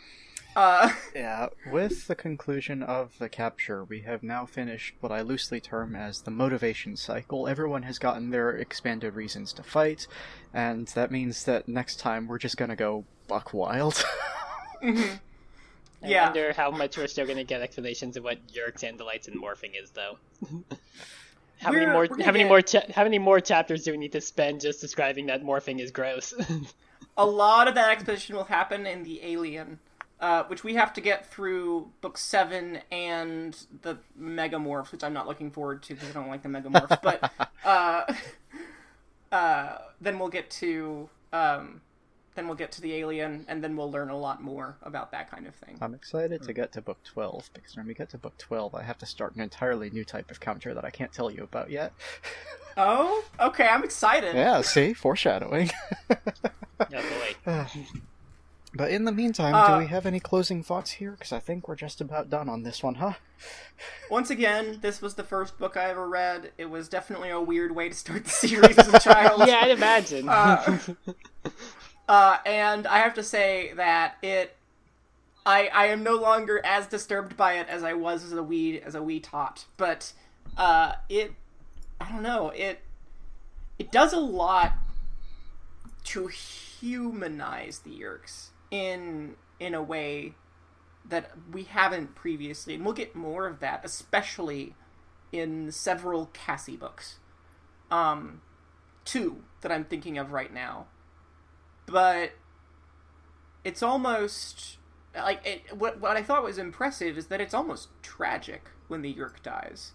Uh, 0.57 0.93
Yeah, 1.15 1.49
with 1.71 2.07
the 2.09 2.15
conclusion 2.17 2.83
of 2.83 3.17
the 3.19 3.29
capture, 3.29 3.85
we 3.85 4.01
have 4.03 4.23
now 4.23 4.47
finished 4.47 4.95
what 5.01 5.13
I 5.13 5.21
loosely 5.23 5.61
term 5.61 5.95
as 5.95 6.23
the 6.23 6.31
motivation 6.33 6.97
cycle. 6.97 7.47
Everyone 7.47 7.85
has 7.85 7.99
gotten 7.99 8.31
their 8.31 8.51
expanded 8.51 9.15
reasons 9.15 9.53
to 9.55 9.63
fight, 9.63 10.07
and 10.53 10.89
that 10.89 11.11
means 11.13 11.45
that 11.45 11.69
next 11.69 12.01
time 12.01 12.27
we're 12.27 12.39
just 12.39 12.57
gonna 12.57 12.77
go 12.77 13.05
buck 13.29 13.55
wild. 13.55 14.05
I 14.83 15.19
Yeah. 16.03 16.25
wonder 16.25 16.53
how 16.53 16.71
much 16.71 16.97
we're 16.97 17.07
still 17.07 17.27
gonna 17.27 17.45
get 17.45 17.61
explanations 17.61 18.17
of 18.17 18.25
what 18.25 18.39
Yeerk's 18.53 18.83
and 18.83 18.99
delights 18.99 19.29
in 19.29 19.35
morphing 19.41 19.81
is 19.81 19.91
though. 19.91 20.19
how 21.61 21.73
many 21.73 21.87
more 21.87 22.07
how 22.07 22.33
many 22.33 22.39
get- 22.41 22.49
more 22.49 22.63
cha- 22.63 22.93
how 22.95 23.05
many 23.05 23.19
more 23.19 23.41
chapters 23.41 23.85
do 23.85 23.93
we 23.93 23.99
need 23.99 24.13
to 24.13 24.21
spend 24.21 24.61
just 24.61 24.81
describing 24.81 25.27
that 25.27 25.43
morphing 25.43 25.81
is 25.81 25.91
gross? 25.91 26.35
a 27.17 27.27
lot 27.27 27.69
of 27.69 27.75
that 27.75 27.91
exposition 27.91 28.37
will 28.37 28.45
happen 28.45 28.87
in 28.87 29.03
the 29.03 29.23
Alien, 29.23 29.79
uh, 30.21 30.45
which 30.45 30.65
we 30.65 30.75
have 30.75 30.93
to 30.95 31.01
get 31.01 31.31
through 31.31 31.91
book 32.01 32.17
seven 32.19 32.81
and 32.91 33.57
the 33.83 33.99
Megamorphs, 34.21 34.93
which 34.93 35.05
I'm 35.05 35.13
not 35.13 35.27
looking 35.27 35.51
forward 35.51 35.83
to 35.85 35.95
because 35.95 36.11
I 36.11 36.13
don't 36.13 36.29
like 36.29 36.43
the 36.43 36.49
Megamorphs. 36.49 37.01
but 37.03 37.33
uh, 37.65 38.13
uh, 39.33 39.79
then 40.01 40.19
we'll 40.19 40.29
get 40.29 40.51
to 40.51 41.09
um, 41.33 41.81
then 42.35 42.47
we'll 42.47 42.57
get 42.57 42.71
to 42.73 42.81
the 42.81 42.95
Alien, 42.95 43.45
and 43.49 43.63
then 43.63 43.77
we'll 43.77 43.91
learn 43.91 44.09
a 44.11 44.17
lot 44.17 44.43
more 44.43 44.77
about 44.83 45.11
that 45.13 45.31
kind 45.31 45.47
of 45.47 45.55
thing. 45.57 45.77
I'm 45.81 45.95
excited 45.95 46.43
to 46.43 46.53
get 46.53 46.73
to 46.73 46.81
book 46.81 46.99
12, 47.05 47.51
because 47.55 47.77
when 47.77 47.87
we 47.87 47.95
get 47.95 48.09
to 48.11 48.19
book 48.19 48.37
12, 48.39 48.75
I 48.75 48.83
have 48.83 48.99
to 48.99 49.07
start 49.07 49.35
an 49.35 49.41
entirely 49.41 49.91
new 49.91 50.05
type 50.05 50.31
of 50.31 50.39
counter 50.41 50.73
that 50.75 50.85
I 50.85 50.91
can't 50.91 51.13
tell 51.13 51.31
you 51.31 51.43
about 51.43 51.71
yet. 51.71 51.93
Oh, 52.77 53.25
okay, 53.41 53.67
I'm 53.67 53.83
excited. 53.83 54.35
yeah, 54.35 54.61
see? 54.63 54.95
Foreshadowing. 54.95 55.71
oh 56.11 56.17
boy. 56.81 57.35
but 58.75 58.91
in 58.93 59.05
the 59.05 59.13
meantime, 59.13 59.55
Uh, 59.55 59.73
do 59.75 59.79
we 59.83 59.89
have 59.89 60.07
any 60.07 60.21
closing 60.21 60.63
thoughts 60.63 60.93
here? 60.93 61.11
Because 61.11 61.33
I 61.33 61.41
think 61.41 61.67
we're 61.67 61.75
just 61.75 62.01
about 62.01 62.31
done 62.31 62.49
on 62.49 62.63
this 62.63 62.81
one, 62.83 62.95
huh? 62.95 63.15
Once 64.11 64.31
again, 64.31 64.79
this 64.83 65.03
was 65.03 65.15
the 65.15 65.25
first 65.25 65.59
book 65.59 65.77
I 65.77 65.91
ever 65.91 66.09
read. 66.09 66.53
It 66.59 66.71
was 66.71 66.89
definitely 66.89 67.31
a 67.31 67.41
weird 67.41 67.75
way 67.75 67.89
to 67.89 67.95
start 67.95 68.25
the 68.25 68.31
series 68.31 68.79
as 68.79 68.95
a 68.95 69.01
child. 69.01 69.43
Yeah, 69.47 69.61
I'd 69.63 69.73
imagine. 69.73 70.29
Uh, 70.29 70.79
Uh, 72.11 72.39
and 72.45 72.89
I 72.89 72.99
have 72.99 73.15
to 73.15 73.23
say 73.23 73.73
that 73.77 74.17
it, 74.21 74.57
I 75.47 75.69
I 75.69 75.87
am 75.87 76.03
no 76.03 76.17
longer 76.17 76.61
as 76.65 76.89
disturbed 76.89 77.37
by 77.37 77.53
it 77.53 77.69
as 77.69 77.85
I 77.85 77.93
was 77.93 78.25
as 78.25 78.33
a 78.33 78.43
wee 78.43 78.81
as 78.81 78.97
a 78.97 79.03
wee 79.03 79.21
tot. 79.21 79.67
But 79.77 80.13
uh, 80.57 80.95
it, 81.09 81.35
I 82.01 82.11
don't 82.11 82.25
know 82.25 82.49
it, 82.49 82.81
it 83.79 83.93
does 83.93 84.13
a 84.13 84.19
lot 84.19 84.73
to 86.07 86.27
humanize 86.27 87.79
the 87.85 87.91
Yeerks 87.91 88.49
in 88.73 89.37
in 89.61 89.77
a 89.77 89.83
way 89.83 90.35
that 91.09 91.31
we 91.53 91.63
haven't 91.63 92.17
previously, 92.17 92.75
and 92.75 92.85
we'll 92.85 92.93
get 92.93 93.15
more 93.15 93.47
of 93.47 93.61
that, 93.61 93.83
especially 93.85 94.75
in 95.31 95.71
several 95.71 96.27
Cassie 96.33 96.77
books. 96.77 97.21
Um, 97.89 98.41
two 99.05 99.45
that 99.61 99.71
I'm 99.71 99.85
thinking 99.85 100.19
of 100.19 100.33
right 100.33 100.53
now 100.53 100.89
but 101.91 102.33
it's 103.65 103.83
almost 103.83 104.79
like 105.15 105.45
it, 105.47 105.77
what 105.77 106.01
what 106.01 106.17
I 106.17 106.23
thought 106.23 106.43
was 106.43 106.59
impressive 106.59 107.19
is 107.19 107.27
that 107.27 107.41
it's 107.41 107.55
almost 107.55 107.89
tragic 108.03 108.69
when 108.89 109.03
the 109.03 109.13
Yeerk 109.13 109.43
dies. 109.43 109.93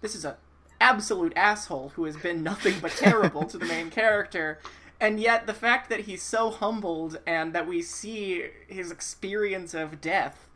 This 0.00 0.14
is 0.14 0.24
a 0.24 0.36
absolute 0.80 1.32
asshole 1.34 1.90
who 1.90 2.04
has 2.04 2.16
been 2.16 2.42
nothing 2.42 2.74
but 2.80 2.92
terrible 2.96 3.44
to 3.44 3.58
the 3.58 3.66
main 3.66 3.90
character, 3.90 4.58
and 5.00 5.20
yet 5.20 5.46
the 5.46 5.54
fact 5.54 5.88
that 5.90 6.00
he's 6.00 6.22
so 6.22 6.50
humbled 6.50 7.18
and 7.26 7.52
that 7.52 7.66
we 7.66 7.82
see 7.82 8.44
his 8.66 8.90
experience 8.90 9.74
of 9.74 10.00
death, 10.00 10.48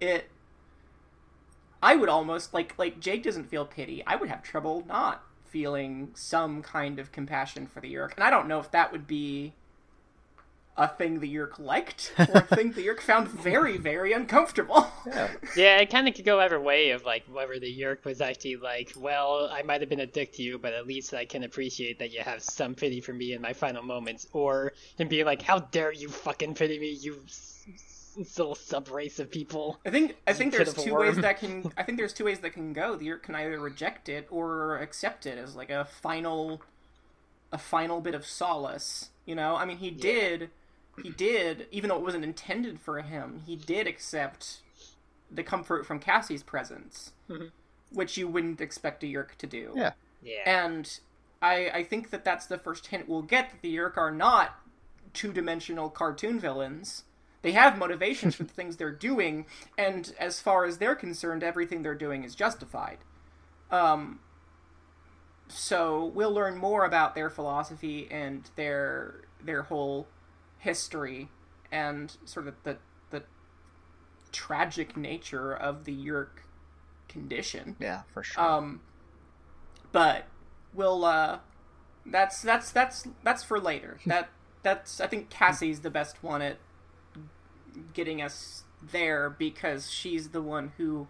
it. 0.00 0.30
I 1.82 1.96
would 1.96 2.10
almost 2.10 2.52
like 2.52 2.74
like 2.78 3.00
Jake 3.00 3.22
doesn't 3.22 3.48
feel 3.48 3.64
pity. 3.64 4.02
I 4.06 4.16
would 4.16 4.28
have 4.28 4.42
trouble 4.42 4.84
not 4.86 5.24
feeling 5.44 6.10
some 6.14 6.62
kind 6.62 6.98
of 6.98 7.10
compassion 7.10 7.66
for 7.66 7.80
the 7.80 7.94
Yeerk, 7.94 8.14
and 8.16 8.24
I 8.24 8.30
don't 8.30 8.46
know 8.48 8.60
if 8.60 8.70
that 8.72 8.92
would 8.92 9.06
be 9.06 9.54
a 10.76 10.88
thing 10.88 11.20
the 11.20 11.28
Yeerk 11.34 11.58
liked 11.58 12.12
or 12.18 12.24
a 12.32 12.40
thing 12.56 12.72
the 12.72 12.86
Yeerk 12.86 13.00
found 13.00 13.28
very, 13.28 13.76
very 13.76 14.12
uncomfortable. 14.12 14.86
Yeah. 15.06 15.28
yeah, 15.56 15.76
it 15.78 15.90
kind 15.90 16.08
of 16.08 16.14
could 16.14 16.24
go 16.24 16.40
either 16.40 16.60
way 16.60 16.90
of 16.90 17.04
like 17.04 17.24
whether 17.30 17.58
the 17.58 17.66
Yeerk 17.78 18.04
was 18.04 18.20
actually 18.20 18.56
like, 18.56 18.92
well, 18.96 19.48
I 19.52 19.62
might 19.62 19.80
have 19.80 19.90
been 19.90 20.00
a 20.00 20.06
dick 20.06 20.32
to 20.34 20.42
you, 20.42 20.58
but 20.58 20.72
at 20.72 20.86
least 20.86 21.12
I 21.12 21.24
can 21.26 21.42
appreciate 21.44 21.98
that 21.98 22.12
you 22.12 22.20
have 22.20 22.42
some 22.42 22.74
pity 22.74 23.00
for 23.00 23.12
me 23.12 23.32
in 23.34 23.42
my 23.42 23.52
final 23.52 23.82
moments, 23.82 24.26
or 24.32 24.72
him 24.96 25.08
being 25.08 25.26
like, 25.26 25.42
how 25.42 25.58
dare 25.58 25.92
you 25.92 26.08
fucking 26.08 26.54
pity 26.54 26.78
me, 26.78 26.90
you 26.92 27.20
s- 27.26 27.66
s- 27.74 28.12
little 28.38 28.54
sub 28.54 28.90
race 28.90 29.18
of 29.18 29.30
people. 29.30 29.78
I 29.84 29.90
think 29.90 30.16
I 30.26 30.32
think 30.32 30.52
there's 30.52 30.72
two 30.74 30.92
worm. 30.94 31.06
ways 31.08 31.16
that 31.18 31.38
can 31.40 31.72
I 31.76 31.82
think 31.82 31.98
there's 31.98 32.12
two 32.14 32.24
ways 32.24 32.38
that 32.40 32.52
can 32.54 32.72
go. 32.72 32.96
The 32.96 33.06
Yeerk 33.08 33.22
can 33.24 33.34
either 33.34 33.58
reject 33.60 34.08
it 34.08 34.26
or 34.30 34.78
accept 34.78 35.26
it 35.26 35.36
as 35.38 35.54
like 35.56 35.70
a 35.70 35.84
final 35.84 36.62
a 37.52 37.58
final 37.58 38.00
bit 38.00 38.14
of 38.14 38.24
solace. 38.26 39.10
You 39.26 39.34
know? 39.34 39.56
I 39.56 39.64
mean 39.64 39.78
he 39.78 39.90
did 39.90 40.50
he 41.02 41.10
did, 41.10 41.66
even 41.70 41.88
though 41.88 41.96
it 41.96 42.02
wasn't 42.02 42.24
intended 42.24 42.80
for 42.80 43.00
him, 43.00 43.42
he 43.46 43.56
did 43.56 43.86
accept 43.86 44.60
the 45.30 45.42
comfort 45.42 45.86
from 45.86 45.98
Cassie's 46.00 46.42
presence. 46.42 47.12
Mhm. 47.28 47.52
Which 47.92 48.16
you 48.16 48.28
wouldn't 48.28 48.60
expect 48.60 49.02
a 49.02 49.06
Yeerk 49.06 49.34
to 49.36 49.46
do. 49.46 49.72
Yeah. 49.76 49.92
Yeah. 50.22 50.42
And 50.64 51.00
I 51.42 51.70
I 51.70 51.82
think 51.84 52.10
that 52.10 52.24
that's 52.24 52.46
the 52.46 52.58
first 52.58 52.88
hint 52.88 53.08
we'll 53.08 53.22
get 53.22 53.50
that 53.50 53.62
the 53.62 53.74
Yeerk 53.74 53.96
are 53.96 54.10
not 54.10 54.60
two 55.14 55.32
dimensional 55.32 55.90
cartoon 55.90 56.38
villains. 56.38 57.04
They 57.42 57.52
have 57.52 57.78
motivations 57.78 58.34
for 58.34 58.44
the 58.44 58.52
things 58.54 58.76
they're 58.76 58.90
doing, 58.92 59.46
and 59.78 60.14
as 60.18 60.40
far 60.40 60.64
as 60.66 60.78
they're 60.78 60.94
concerned, 60.94 61.42
everything 61.42 61.82
they're 61.82 61.94
doing 61.94 62.22
is 62.22 62.34
justified. 62.34 62.98
Um, 63.70 64.20
so 65.48 66.04
we'll 66.06 66.32
learn 66.32 66.56
more 66.58 66.84
about 66.84 67.14
their 67.14 67.30
philosophy 67.30 68.06
and 68.10 68.48
their 68.56 69.22
their 69.42 69.62
whole 69.62 70.06
history 70.60 71.28
and 71.72 72.16
sort 72.24 72.48
of 72.48 72.54
the 72.62 72.78
the 73.10 73.24
tragic 74.32 74.96
nature 74.96 75.52
of 75.52 75.84
the 75.84 75.92
Yeerk 75.92 76.44
condition. 77.08 77.76
Yeah, 77.80 78.02
for 78.12 78.22
sure. 78.22 78.42
Um, 78.42 78.80
but 79.92 80.26
we'll 80.72 81.04
uh, 81.04 81.38
that's 82.06 82.42
that's 82.42 82.70
that's 82.70 83.08
that's 83.22 83.42
for 83.42 83.60
later. 83.60 83.98
That 84.06 84.30
that's 84.62 85.00
I 85.00 85.06
think 85.06 85.30
Cassie's 85.30 85.80
the 85.80 85.90
best 85.90 86.22
one 86.22 86.42
at 86.42 86.58
getting 87.94 88.20
us 88.20 88.64
there 88.82 89.30
because 89.30 89.90
she's 89.90 90.30
the 90.30 90.42
one 90.42 90.72
who 90.76 91.08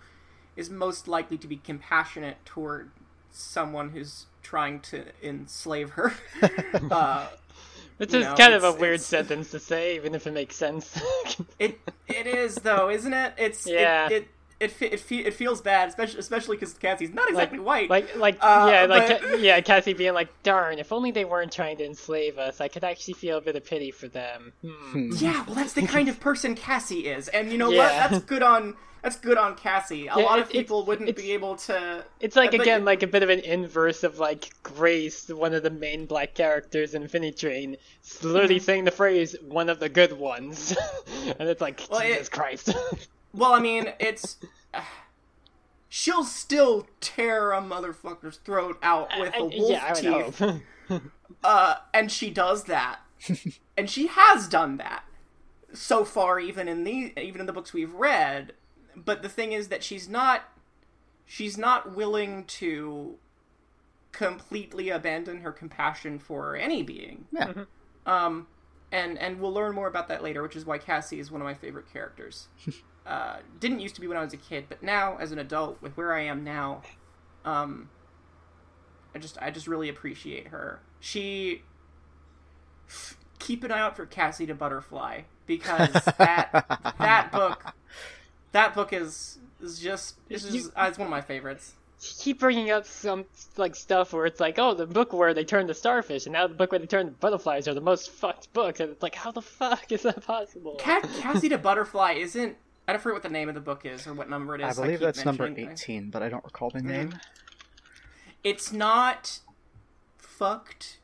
is 0.56 0.70
most 0.70 1.08
likely 1.08 1.38
to 1.38 1.48
be 1.48 1.56
compassionate 1.56 2.44
toward 2.44 2.90
someone 3.30 3.90
who's 3.90 4.26
trying 4.42 4.80
to 4.80 5.04
enslave 5.22 5.90
her. 5.90 6.12
uh, 6.90 7.28
Which 8.00 8.14
is 8.14 8.24
know, 8.24 8.34
kind 8.34 8.54
of 8.54 8.64
a 8.64 8.72
weird 8.72 8.94
it's- 8.94 9.04
sentence 9.06 9.50
to 9.50 9.58
say, 9.60 9.94
even 9.96 10.14
if 10.14 10.26
it 10.26 10.32
makes 10.32 10.56
sense. 10.56 10.98
it 11.58 11.78
it 12.08 12.26
is 12.26 12.54
though, 12.56 12.88
isn't 12.88 13.12
it? 13.12 13.34
It's 13.36 13.66
Yeah. 13.66 14.06
It 14.08 14.12
it 14.12 14.28
it, 14.80 14.92
it, 14.92 15.00
fe- 15.00 15.24
it 15.24 15.32
feels 15.34 15.60
bad, 15.62 15.88
especially 15.88 16.20
especially 16.20 16.56
because 16.56 16.74
Cassie's 16.74 17.14
not 17.14 17.28
exactly 17.30 17.58
white. 17.58 17.88
like, 17.88 18.14
like, 18.16 18.36
Uh, 18.42 18.68
yeah, 18.70 18.84
like, 18.86 19.20
but- 19.22 19.40
yeah, 19.40 19.58
Cassie 19.62 19.94
being 19.94 20.12
like, 20.12 20.28
"Darn, 20.42 20.78
if 20.78 20.92
only 20.92 21.10
they 21.12 21.24
weren't 21.24 21.50
trying 21.52 21.78
to 21.78 21.84
enslave 21.86 22.36
us, 22.36 22.60
I 22.60 22.68
could 22.68 22.84
actually 22.84 23.14
feel 23.14 23.38
a 23.38 23.40
bit 23.40 23.56
of 23.56 23.64
pity 23.64 23.90
for 23.90 24.06
them." 24.08 24.52
Hmm. 24.62 25.12
yeah, 25.16 25.44
well, 25.46 25.54
that's 25.54 25.72
the 25.72 25.86
kind 25.86 26.08
of 26.10 26.20
person 26.20 26.54
Cassie 26.54 27.06
is, 27.08 27.28
and 27.28 27.50
you 27.52 27.56
know 27.56 27.70
Yeah. 27.70 27.78
what? 28.02 28.10
That's 28.10 28.24
good 28.24 28.42
on 28.42 28.76
that's 29.02 29.16
good 29.16 29.38
on 29.38 29.56
Cassie. 29.56 30.02
A 30.08 30.16
Yeah, 30.16 30.24
lot 30.24 30.38
it- 30.38 30.42
of 30.42 30.50
people 30.50 30.84
wouldn't 30.84 31.14
be 31.16 31.32
able 31.32 31.56
to. 31.56 32.04
It's 32.20 32.36
like 32.36 32.54
again, 32.54 32.84
like 32.84 33.02
a 33.02 33.06
bit 33.06 33.22
of 33.22 33.30
an 33.30 33.40
inverse 33.40 34.02
of 34.04 34.18
like 34.18 34.50
Grace, 34.62 35.28
one 35.28 35.54
of 35.54 35.62
the 35.62 35.70
main 35.70 36.06
black 36.06 36.34
characters 36.34 36.94
in 36.94 37.02
Infinity 37.02 37.36
Train, 37.36 37.76
s- 38.04 38.22
literally 38.22 38.56
Mm-hmm. 38.56 38.64
saying 38.64 38.84
the 38.84 38.90
phrase 38.90 39.36
"one 39.42 39.68
of 39.68 39.80
the 39.80 39.88
good 39.88 40.12
ones," 40.12 40.76
and 41.38 41.48
it's 41.48 41.60
like 41.60 41.82
Well, 41.90 42.00
it- 42.00 42.08
Jesus 42.08 42.28
Christ. 42.28 42.70
Well, 43.32 43.52
I 43.52 43.60
mean, 43.60 43.92
it's. 44.00 44.38
she'll 45.88 46.24
still 46.24 46.86
tear 47.00 47.52
a 47.52 47.60
motherfucker's 47.60 48.38
throat 48.38 48.78
out 48.82 49.08
with 49.18 49.32
I- 49.34 49.38
a 49.38 49.44
wolf 49.44 49.70
yeah, 49.70 49.84
I 49.88 49.92
teeth. 49.92 50.42
Uh, 51.44 51.76
and 51.94 52.10
she 52.10 52.28
does 52.28 52.64
that, 52.64 52.98
and 53.78 53.88
she 53.88 54.08
has 54.08 54.48
done 54.48 54.76
that 54.78 55.04
so 55.72 56.04
far, 56.04 56.40
even 56.40 56.66
in 56.68 56.82
the 56.84 57.12
even 57.18 57.40
in 57.40 57.46
the 57.46 57.52
books 57.52 57.72
we've 57.72 57.94
read. 57.94 58.52
But 58.96 59.22
the 59.22 59.28
thing 59.28 59.52
is 59.52 59.68
that 59.68 59.82
she's 59.82 60.08
not 60.08 60.42
she's 61.26 61.56
not 61.56 61.94
willing 61.94 62.44
to 62.44 63.16
completely 64.12 64.90
abandon 64.90 65.42
her 65.42 65.52
compassion 65.52 66.18
for 66.18 66.56
any 66.56 66.82
being. 66.82 67.26
Yeah. 67.32 67.52
Um, 68.06 68.48
and 68.92 69.18
and 69.18 69.40
we'll 69.40 69.52
learn 69.52 69.74
more 69.74 69.86
about 69.86 70.08
that 70.08 70.22
later, 70.22 70.42
which 70.42 70.56
is 70.56 70.64
why 70.64 70.78
Cassie 70.78 71.20
is 71.20 71.30
one 71.30 71.40
of 71.40 71.44
my 71.44 71.54
favorite 71.54 71.92
characters. 71.92 72.48
uh, 73.06 73.36
didn't 73.58 73.80
used 73.80 73.94
to 73.94 74.00
be 74.00 74.06
when 74.06 74.16
I 74.16 74.24
was 74.24 74.32
a 74.32 74.38
kid, 74.38 74.66
but 74.68 74.82
now 74.82 75.16
as 75.18 75.32
an 75.32 75.38
adult, 75.38 75.80
with 75.80 75.96
where 75.96 76.12
I 76.12 76.22
am 76.22 76.42
now, 76.42 76.82
um, 77.44 77.90
I 79.14 79.18
just 79.18 79.38
I 79.40 79.50
just 79.50 79.66
really 79.66 79.88
appreciate 79.88 80.48
her. 80.48 80.80
She 80.98 81.62
keep 83.38 83.64
an 83.64 83.70
eye 83.70 83.80
out 83.80 83.96
for 83.96 84.06
Cassie 84.06 84.46
to 84.46 84.54
Butterfly 84.54 85.22
because 85.46 85.92
that 86.18 86.94
that 86.98 87.30
book 87.32 87.74
that 88.52 88.74
book 88.74 88.92
is 88.92 89.38
is 89.62 89.78
just 89.78 90.16
it's 90.28 90.42
just 90.44 90.54
You- 90.54 90.72
uh, 90.76 90.86
it's 90.88 90.98
one 90.98 91.06
of 91.06 91.10
my 91.10 91.20
favorites. 91.20 91.74
keep 92.18 92.40
bringing 92.40 92.70
up 92.70 92.86
some 92.86 93.26
like 93.58 93.74
stuff 93.76 94.12
where 94.14 94.24
it's 94.26 94.40
like, 94.40 94.58
oh, 94.58 94.72
the 94.74 94.86
book 94.86 95.12
where 95.12 95.34
they 95.34 95.44
turn 95.44 95.66
the 95.66 95.74
starfish, 95.74 96.24
and 96.26 96.32
now 96.32 96.46
the 96.46 96.54
book 96.54 96.72
where 96.72 96.78
they 96.78 96.86
turn 96.86 97.06
the 97.06 97.12
butterflies 97.12 97.68
are 97.68 97.74
the 97.74 97.80
most 97.82 98.10
fucked 98.10 98.50
books, 98.54 98.80
and 98.80 98.90
it's 98.90 99.02
like, 99.02 99.14
how 99.14 99.30
the 99.30 99.42
fuck 99.42 99.92
is 99.92 100.02
that 100.02 100.24
possible? 100.24 100.76
Cat, 100.78 101.02
Cassie 101.20 101.48
to 101.50 101.58
Butterfly 101.58 102.12
isn't. 102.12 102.56
I 102.88 102.92
don't 102.94 103.02
forget 103.02 103.14
what 103.16 103.22
the 103.22 103.28
name 103.28 103.48
of 103.50 103.54
the 103.54 103.60
book 103.60 103.84
is 103.84 104.06
or 104.06 104.14
what 104.14 104.28
number 104.30 104.54
it 104.54 104.62
is. 104.62 104.78
I 104.78 104.82
believe 104.82 104.98
keep 105.00 105.06
that's 105.06 105.24
number 105.24 105.46
18, 105.46 106.08
but 106.10 106.22
I 106.22 106.28
don't 106.30 106.42
recall 106.42 106.70
the 106.70 106.80
name. 106.82 107.14
It's 108.42 108.72
not 108.72 109.40
fucked. 110.16 110.98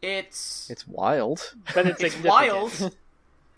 It's 0.00 0.70
It's 0.70 0.86
wild. 0.86 1.54
but 1.74 1.86
it's, 1.86 2.00
it's 2.02 2.22
wild, 2.22 2.94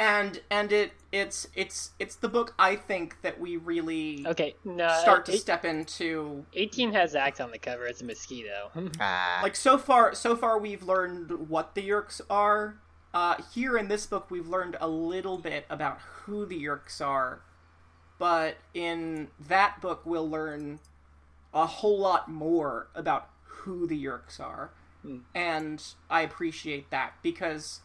and 0.00 0.40
and 0.50 0.72
it 0.72 0.92
it's 1.12 1.46
it's 1.54 1.90
it's 1.98 2.16
the 2.16 2.28
book 2.28 2.54
I 2.58 2.74
think 2.74 3.20
that 3.20 3.38
we 3.38 3.58
really 3.58 4.24
okay, 4.26 4.56
no, 4.64 4.88
start 5.00 5.26
to 5.26 5.32
eight- 5.32 5.40
step 5.40 5.64
into. 5.64 6.46
18 6.54 6.92
has 6.92 7.14
Ax 7.14 7.38
on 7.38 7.50
the 7.50 7.58
cover. 7.58 7.86
It's 7.86 8.00
a 8.00 8.04
mosquito. 8.04 8.70
Ah. 9.00 9.40
Like 9.42 9.54
so 9.54 9.76
far, 9.78 10.14
so 10.14 10.34
far 10.34 10.58
we've 10.58 10.82
learned 10.82 11.48
what 11.48 11.74
the 11.74 11.86
Yeerks 11.88 12.20
are. 12.30 12.80
Uh, 13.12 13.34
here 13.52 13.76
in 13.76 13.88
this 13.88 14.06
book, 14.06 14.30
we've 14.30 14.46
learned 14.48 14.76
a 14.80 14.88
little 14.88 15.36
bit 15.36 15.66
about 15.68 15.98
who 16.00 16.46
the 16.46 16.64
Yeerks 16.64 17.00
are, 17.04 17.42
but 18.18 18.56
in 18.72 19.28
that 19.48 19.80
book, 19.80 20.02
we'll 20.04 20.28
learn 20.30 20.78
a 21.52 21.66
whole 21.66 21.98
lot 21.98 22.30
more 22.30 22.86
about 22.94 23.28
who 23.44 23.86
the 23.86 24.02
Yeerks 24.04 24.38
are, 24.38 24.70
and 25.34 25.82
I 26.08 26.20
appreciate 26.22 26.90
that 26.90 27.14
because 27.22 27.80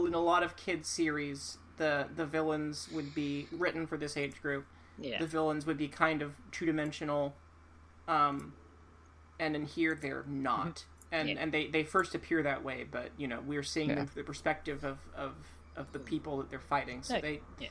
in 0.00 0.14
a 0.14 0.20
lot 0.20 0.42
of 0.42 0.56
kids 0.56 0.88
series, 0.88 1.58
the 1.76 2.06
the 2.16 2.24
villains 2.26 2.88
would 2.92 3.14
be 3.14 3.46
written 3.52 3.86
for 3.86 3.96
this 3.96 4.16
age 4.16 4.40
group. 4.42 4.64
yeah. 4.98 5.18
The 5.18 5.26
villains 5.26 5.66
would 5.66 5.78
be 5.78 5.88
kind 5.88 6.22
of 6.22 6.34
two 6.50 6.66
dimensional, 6.66 7.34
um, 8.08 8.52
and 9.40 9.54
in 9.56 9.64
here 9.66 9.94
they're 10.00 10.24
not. 10.28 10.84
And 11.14 11.28
Yeah. 11.28 11.34
and 11.40 11.52
they, 11.52 11.66
they 11.66 11.84
first 11.84 12.14
appear 12.14 12.42
that 12.42 12.64
way, 12.64 12.86
but 12.90 13.10
you 13.18 13.28
know 13.28 13.40
we're 13.46 13.62
seeing 13.62 13.90
Yeah. 13.90 13.96
them 13.96 14.06
from 14.06 14.20
the 14.22 14.24
perspective 14.24 14.82
of, 14.82 14.96
of, 15.14 15.34
of 15.76 15.92
the 15.92 15.98
people 15.98 16.38
that 16.38 16.48
they're 16.48 16.58
fighting. 16.58 17.02
So 17.02 17.16
Yeah. 17.16 17.20
they 17.20 17.40
Yeah. 17.60 17.68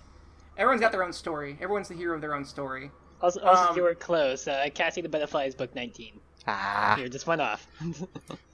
everyone's 0.60 0.82
got 0.82 0.92
their 0.92 1.04
own 1.04 1.12
story. 1.12 1.58
Everyone's 1.60 1.88
the 1.88 1.96
hero 1.96 2.14
of 2.14 2.22
their 2.22 2.36
own 2.36 2.46
story. 2.46 2.92
Also, 3.20 3.40
also 3.42 3.70
Um, 3.72 3.76
you 3.76 3.82
were 3.82 3.96
close. 3.96 4.48
Uh, 4.48 4.68
Cassie 4.76 5.02
the 5.02 5.10
Butterfly 5.10 5.46
is 5.46 5.56
book 5.56 5.74
19. 5.74 6.20
Ah. 6.46 6.94
Here, 7.00 7.10
just 7.10 7.26
went 7.26 7.42
off. 7.42 7.66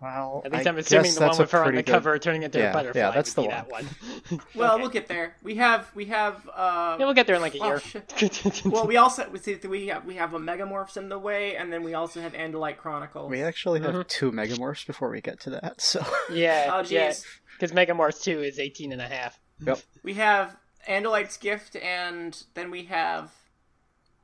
Well, 0.00 0.42
At 0.44 0.52
least 0.52 0.66
I 0.66 0.70
I'm 0.70 0.76
assuming 0.78 1.14
the 1.14 1.20
one 1.20 1.28
that's 1.28 1.38
with 1.38 1.50
her 1.52 1.64
on 1.64 1.74
the 1.74 1.82
good- 1.82 1.90
cover 1.92 2.18
turning 2.18 2.42
into 2.42 2.58
Yeah, 2.58 2.70
a 2.70 2.72
butterfly. 2.74 3.00
yeah, 3.00 3.10
that's 3.12 3.32
the 3.32 3.42
be 3.42 3.48
that 3.48 3.70
one. 3.70 3.86
Well, 4.54 4.72
Okay. 4.74 4.82
we'll 4.82 4.90
get 4.90 5.08
there. 5.08 5.36
We 5.42 5.54
have 5.56 5.90
we 5.94 6.04
have 6.06 6.46
uh, 6.54 6.96
Yeah, 6.98 7.06
we'll 7.06 7.14
get 7.14 7.26
there 7.26 7.36
in 7.36 7.42
like 7.42 7.54
a 7.54 7.58
Oh, 7.60 7.66
year. 7.68 7.80
shit. 7.80 8.62
well 8.66 8.86
we 8.86 8.96
also 8.98 9.28
we 9.30 9.38
see 9.38 9.56
we 9.66 9.86
have 9.86 10.04
we 10.04 10.16
have 10.16 10.34
a 10.34 10.38
Megamorphs 10.38 10.96
in 10.98 11.08
the 11.08 11.18
way, 11.18 11.56
and 11.56 11.72
then 11.72 11.82
we 11.82 11.94
also 11.94 12.20
have 12.20 12.32
Andalite 12.34 12.76
Chronicles. 12.76 13.30
We 13.30 13.42
actually 13.42 13.80
have 13.80 13.94
Mhm. 13.94 14.06
two 14.08 14.30
Megamorphs 14.30 14.86
before 14.86 15.08
we 15.08 15.20
get 15.22 15.40
to 15.40 15.50
that, 15.50 15.80
so. 15.80 16.04
yeah, 16.30 16.70
Oh 16.72 16.80
yeah. 16.86 17.10
jeez. 17.10 17.24
Because 17.58 17.72
Megamorphs 17.72 18.22
2 18.22 18.42
is 18.42 18.58
18 18.58 18.90
and 18.92 19.00
a 19.00 19.06
half. 19.08 19.38
Yep. 19.64 19.78
We 20.02 20.14
have 20.14 20.56
Andalite's 20.88 21.36
Gift, 21.36 21.76
and 21.76 22.42
then 22.54 22.70
we 22.70 22.84
have 22.86 23.30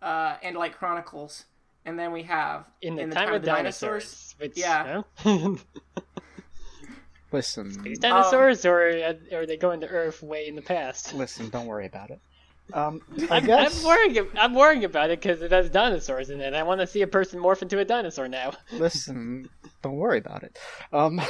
uh, 0.02 0.36
Andalite 0.38 0.72
Chronicles, 0.72 1.44
and 1.90 1.98
then 1.98 2.12
we 2.12 2.22
have 2.22 2.64
In 2.80 2.96
the, 2.96 3.06
time, 3.08 3.32
of 3.34 3.42
the 3.42 3.46
dinosaurs. 3.46 4.34
Which, 4.38 4.56
Yeah. 4.56 5.02
huh? 5.16 5.54
Listen, 7.32 7.82
These 7.82 7.98
dinosaurs, 8.00 8.64
or 8.64 8.80
uh, 8.88 9.36
are 9.36 9.46
they 9.46 9.56
going 9.56 9.80
to 9.82 9.86
Earth 9.86 10.22
way 10.22 10.48
in 10.48 10.56
the 10.56 10.62
past? 10.62 11.14
listen, 11.14 11.48
don't 11.48 11.66
worry 11.66 11.86
about 11.86 12.10
it. 12.10 12.20
Um, 12.72 13.00
I 13.28 13.38
I'm, 13.38 13.46
guess. 13.46 13.80
I'm 13.80 13.84
worrying. 13.84 14.28
I'm 14.38 14.54
worrying 14.54 14.84
about 14.84 15.10
it 15.10 15.20
because 15.20 15.42
it 15.42 15.50
has 15.50 15.68
dinosaurs 15.70 16.30
in 16.30 16.40
it. 16.40 16.54
I 16.54 16.62
want 16.62 16.80
to 16.80 16.86
see 16.86 17.02
a 17.02 17.06
person 17.08 17.40
morph 17.40 17.62
into 17.62 17.80
a 17.80 17.84
dinosaur 17.84 18.28
now. 18.28 18.52
Listen, 18.72 19.48
don't 19.82 19.96
worry 19.96 20.18
about 20.18 20.44
it. 20.44 20.56
Um, 20.92 21.20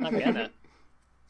I'm 0.00 0.16
gonna. 0.16 0.50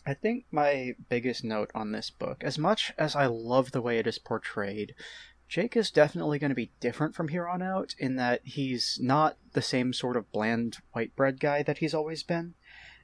I 0.06 0.12
think 0.12 0.44
my 0.50 0.92
biggest 1.08 1.42
note 1.42 1.70
on 1.74 1.90
this 1.92 2.10
book, 2.10 2.44
as 2.44 2.58
much 2.58 2.92
as 2.98 3.16
I 3.16 3.24
love 3.24 3.72
the 3.72 3.80
way 3.80 3.96
it 3.98 4.06
is 4.06 4.18
portrayed, 4.18 4.94
Jake 5.54 5.76
is 5.76 5.92
definitely 5.92 6.40
going 6.40 6.50
to 6.50 6.56
be 6.56 6.72
different 6.80 7.14
from 7.14 7.28
here 7.28 7.46
on 7.46 7.62
out 7.62 7.94
in 7.96 8.16
that 8.16 8.40
he's 8.42 8.98
not 9.00 9.36
the 9.52 9.62
same 9.62 9.92
sort 9.92 10.16
of 10.16 10.32
bland 10.32 10.78
white 10.90 11.14
bread 11.14 11.38
guy 11.38 11.62
that 11.62 11.78
he's 11.78 11.94
always 11.94 12.24
been. 12.24 12.54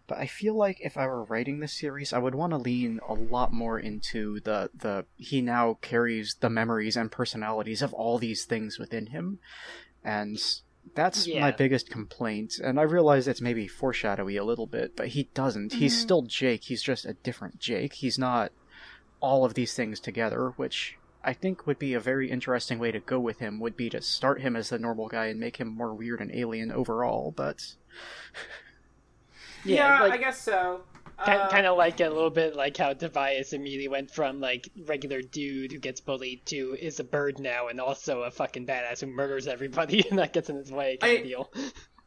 But 0.09 0.19
I 0.19 0.27
feel 0.27 0.57
like 0.57 0.81
if 0.81 0.97
I 0.97 1.07
were 1.07 1.23
writing 1.23 1.61
this 1.61 1.79
series, 1.79 2.13
I 2.13 2.19
would 2.19 2.35
want 2.35 2.51
to 2.51 2.57
lean 2.57 2.99
a 3.09 3.15
lot 3.15 3.53
more 3.53 3.79
into 3.79 4.41
the 4.41 4.69
the 4.75 5.05
he 5.15 5.41
now 5.41 5.79
carries 5.81 6.39
the 6.41 6.51
memories 6.51 6.97
and 6.97 7.13
personalities 7.13 7.83
of 7.83 7.95
all 7.95 8.19
these 8.19 8.45
things 8.45 8.81
within 8.81 9.07
him, 9.07 9.39
and 10.03 10.37
that's 10.97 11.29
my 11.33 11.53
biggest 11.53 11.89
complaint. 11.89 12.59
And 12.59 12.81
I 12.81 12.83
realize 12.83 13.29
it's 13.29 13.41
maybe 13.41 13.69
foreshadowy 13.69 14.37
a 14.37 14.43
little 14.43 14.67
bit, 14.67 14.97
but 14.97 15.07
he 15.07 15.29
doesn't. 15.35 15.75
He's 15.75 15.95
Mhm. 15.95 16.01
still 16.01 16.23
Jake. 16.23 16.65
He's 16.65 16.83
just 16.83 17.05
a 17.05 17.13
different 17.13 17.61
Jake. 17.61 17.93
He's 17.93 18.19
not 18.19 18.51
all 19.21 19.45
of 19.45 19.55
these 19.55 19.75
things 19.75 20.01
together, 20.01 20.49
which 20.57 20.97
I 21.23 21.33
think 21.35 21.67
would 21.67 21.79
be 21.79 21.95
a 21.95 22.01
very 22.01 22.31
interesting 22.31 22.79
way 22.79 22.91
to 22.93 23.01
go 23.01 23.19
with 23.21 23.39
him. 23.41 23.61
Would 23.61 23.77
be 23.77 23.91
to 23.91 24.01
start 24.01 24.41
him 24.41 24.57
as 24.57 24.71
the 24.71 24.79
normal 24.79 25.09
guy 25.09 25.27
and 25.27 25.39
make 25.39 25.57
him 25.57 25.69
more 25.69 25.93
weird 25.95 26.21
and 26.21 26.35
alien 26.35 26.73
overall, 26.73 27.33
but. 27.37 27.75
Yeah, 29.65 30.01
like, 30.03 30.13
I 30.13 30.17
guess 30.17 30.41
so. 30.41 30.83
Kind, 31.23 31.41
Uh, 31.43 31.49
kind 31.51 31.67
of 31.67 31.77
like 31.77 32.01
a 32.01 32.09
little 32.09 32.31
bit 32.31 32.57
like 32.57 32.77
how 32.79 32.95
Tobias 32.95 33.53
immediately 33.53 33.89
went 33.89 34.11
from 34.11 34.41
like 34.41 34.71
regular 34.87 35.21
dude 35.21 35.71
who 35.73 35.79
gets 35.79 36.01
bullied 36.01 36.47
to 36.47 36.75
is 36.81 36.99
a 36.99 37.05
bird 37.05 37.39
now 37.39 37.69
and 37.69 37.79
also 37.79 38.23
a 38.23 38.31
fucking 38.31 38.67
badass 38.67 39.01
who 39.01 39.07
murders 39.07 39.47
everybody 39.47 40.03
and 40.11 40.19
that 40.19 40.33
gets 40.33 40.49
in 40.49 40.57
his 40.57 40.73
way 40.73 40.97
kind 40.97 41.13
I- 41.13 41.17
of 41.17 41.25
deal. 41.25 41.51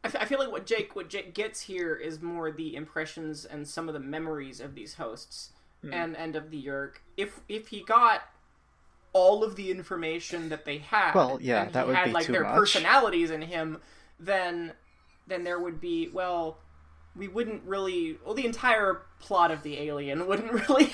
I, 0.02 0.08
f- 0.08 0.16
I 0.20 0.24
feel 0.24 0.40
like 0.40 0.50
what 0.50 0.66
Jake 0.66 0.96
what 0.96 1.08
Jake 1.08 1.32
gets 1.32 1.60
here 1.60 1.94
is 1.94 2.20
more 2.20 2.50
the 2.50 2.74
impressions 2.74 3.44
and 3.44 3.66
some 3.68 3.86
of 3.88 3.94
the 3.94 4.00
memories 4.00 4.60
of 4.60 4.74
these 4.74 4.94
hosts 4.94 5.50
Hmm. 5.82 5.92
and 5.94 6.16
and 6.16 6.34
of 6.34 6.50
the 6.50 6.60
Yeerk. 6.60 6.94
If 7.16 7.40
if 7.48 7.68
he 7.68 7.84
got 7.84 8.22
all 9.14 9.42
of 9.42 9.56
the 9.56 9.70
information 9.70 10.50
that 10.50 10.66
they 10.66 10.78
had, 10.78 11.14
Well, 11.14 11.38
yeah, 11.40 11.70
that 11.70 11.86
would 11.86 11.96
had 11.96 12.04
be 12.06 12.10
like 12.12 12.26
too 12.26 12.32
their 12.32 12.42
much. 12.42 12.54
personalities 12.54 13.30
in 13.30 13.40
him, 13.42 13.78
then 14.20 14.72
then 15.26 15.44
there 15.44 15.58
would 15.58 15.80
be 15.80 16.08
well, 16.12 16.58
we 17.16 17.28
wouldn't 17.28 17.62
really 17.64 18.18
well 18.24 18.34
the 18.34 18.44
entire 18.44 19.00
plot 19.20 19.50
of 19.50 19.62
the 19.62 19.78
Alien 19.78 20.26
wouldn't 20.28 20.52
really 20.52 20.92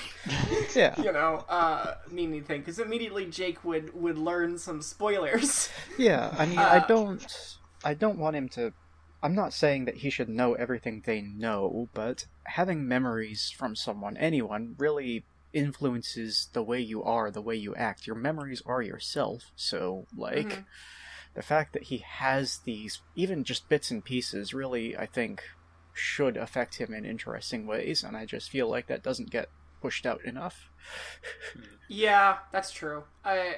Yeah. 0.73 0.93
you 1.01 1.11
know 1.11 1.43
uh 1.49 1.95
mean 2.09 2.29
anything 2.29 2.61
because 2.61 2.79
immediately 2.79 3.25
Jake 3.25 3.63
would 3.65 3.93
would 3.93 4.17
learn 4.17 4.57
some 4.57 4.81
spoilers. 4.81 5.67
Yeah, 5.97 6.33
I 6.37 6.45
mean, 6.45 6.57
I 6.59 6.77
Uh, 6.77 6.87
don't. 6.87 7.57
I 7.83 7.93
don't 7.95 8.17
want 8.17 8.35
him 8.37 8.47
to. 8.49 8.71
I'm 9.23 9.35
not 9.35 9.53
saying 9.53 9.85
that 9.85 9.97
he 9.97 10.09
should 10.09 10.29
know 10.29 10.53
everything 10.53 11.03
they 11.05 11.21
know, 11.21 11.89
but 11.93 12.25
having 12.45 12.87
memories 12.87 13.51
from 13.55 13.75
someone, 13.75 14.15
anyone, 14.17 14.75
really 14.79 15.25
influences 15.53 16.49
the 16.53 16.63
way 16.63 16.79
you 16.79 17.03
are, 17.03 17.31
the 17.31 17.41
way 17.41 17.55
you 17.55 17.73
act. 17.75 18.07
Your 18.07 18.15
memories 18.15 18.61
are 18.65 18.81
yourself, 18.81 19.51
so, 19.55 20.05
like, 20.15 20.47
Mhm. 20.49 20.65
the 21.33 21.41
fact 21.41 21.73
that 21.73 21.83
he 21.83 21.97
has 21.99 22.59
these, 22.65 23.01
even 23.15 23.43
just 23.43 23.69
bits 23.69 23.91
and 23.91 24.03
pieces, 24.03 24.53
really, 24.53 24.97
I 24.97 25.05
think, 25.05 25.43
should 25.93 26.37
affect 26.37 26.75
him 26.77 26.93
in 26.93 27.05
interesting 27.05 27.67
ways, 27.67 28.03
and 28.03 28.15
I 28.15 28.25
just 28.25 28.49
feel 28.49 28.69
like 28.69 28.87
that 28.87 29.03
doesn't 29.03 29.29
get 29.31 29.49
pushed 29.81 30.05
out 30.05 30.23
enough. 30.25 30.69
Yeah, 31.89 32.37
that's 32.53 32.71
true. 32.71 33.03
I, 33.25 33.57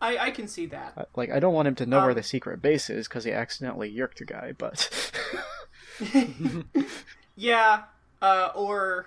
I, 0.00 0.16
I 0.18 0.30
can 0.30 0.48
see 0.48 0.64
that. 0.66 1.08
Like, 1.14 1.30
I 1.30 1.38
don't 1.38 1.52
want 1.52 1.68
him 1.68 1.74
to 1.76 1.86
know 1.86 2.00
where 2.00 2.10
Um, 2.12 2.16
the 2.16 2.22
secret 2.22 2.62
base 2.62 2.88
is 2.88 3.06
because 3.06 3.24
he 3.24 3.32
accidentally 3.32 3.90
yeerked 3.90 4.22
a 4.22 4.24
guy, 4.24 4.52
but. 4.56 4.88
Yeah, 7.36 7.82
uh, 8.22 8.50
or, 8.54 9.06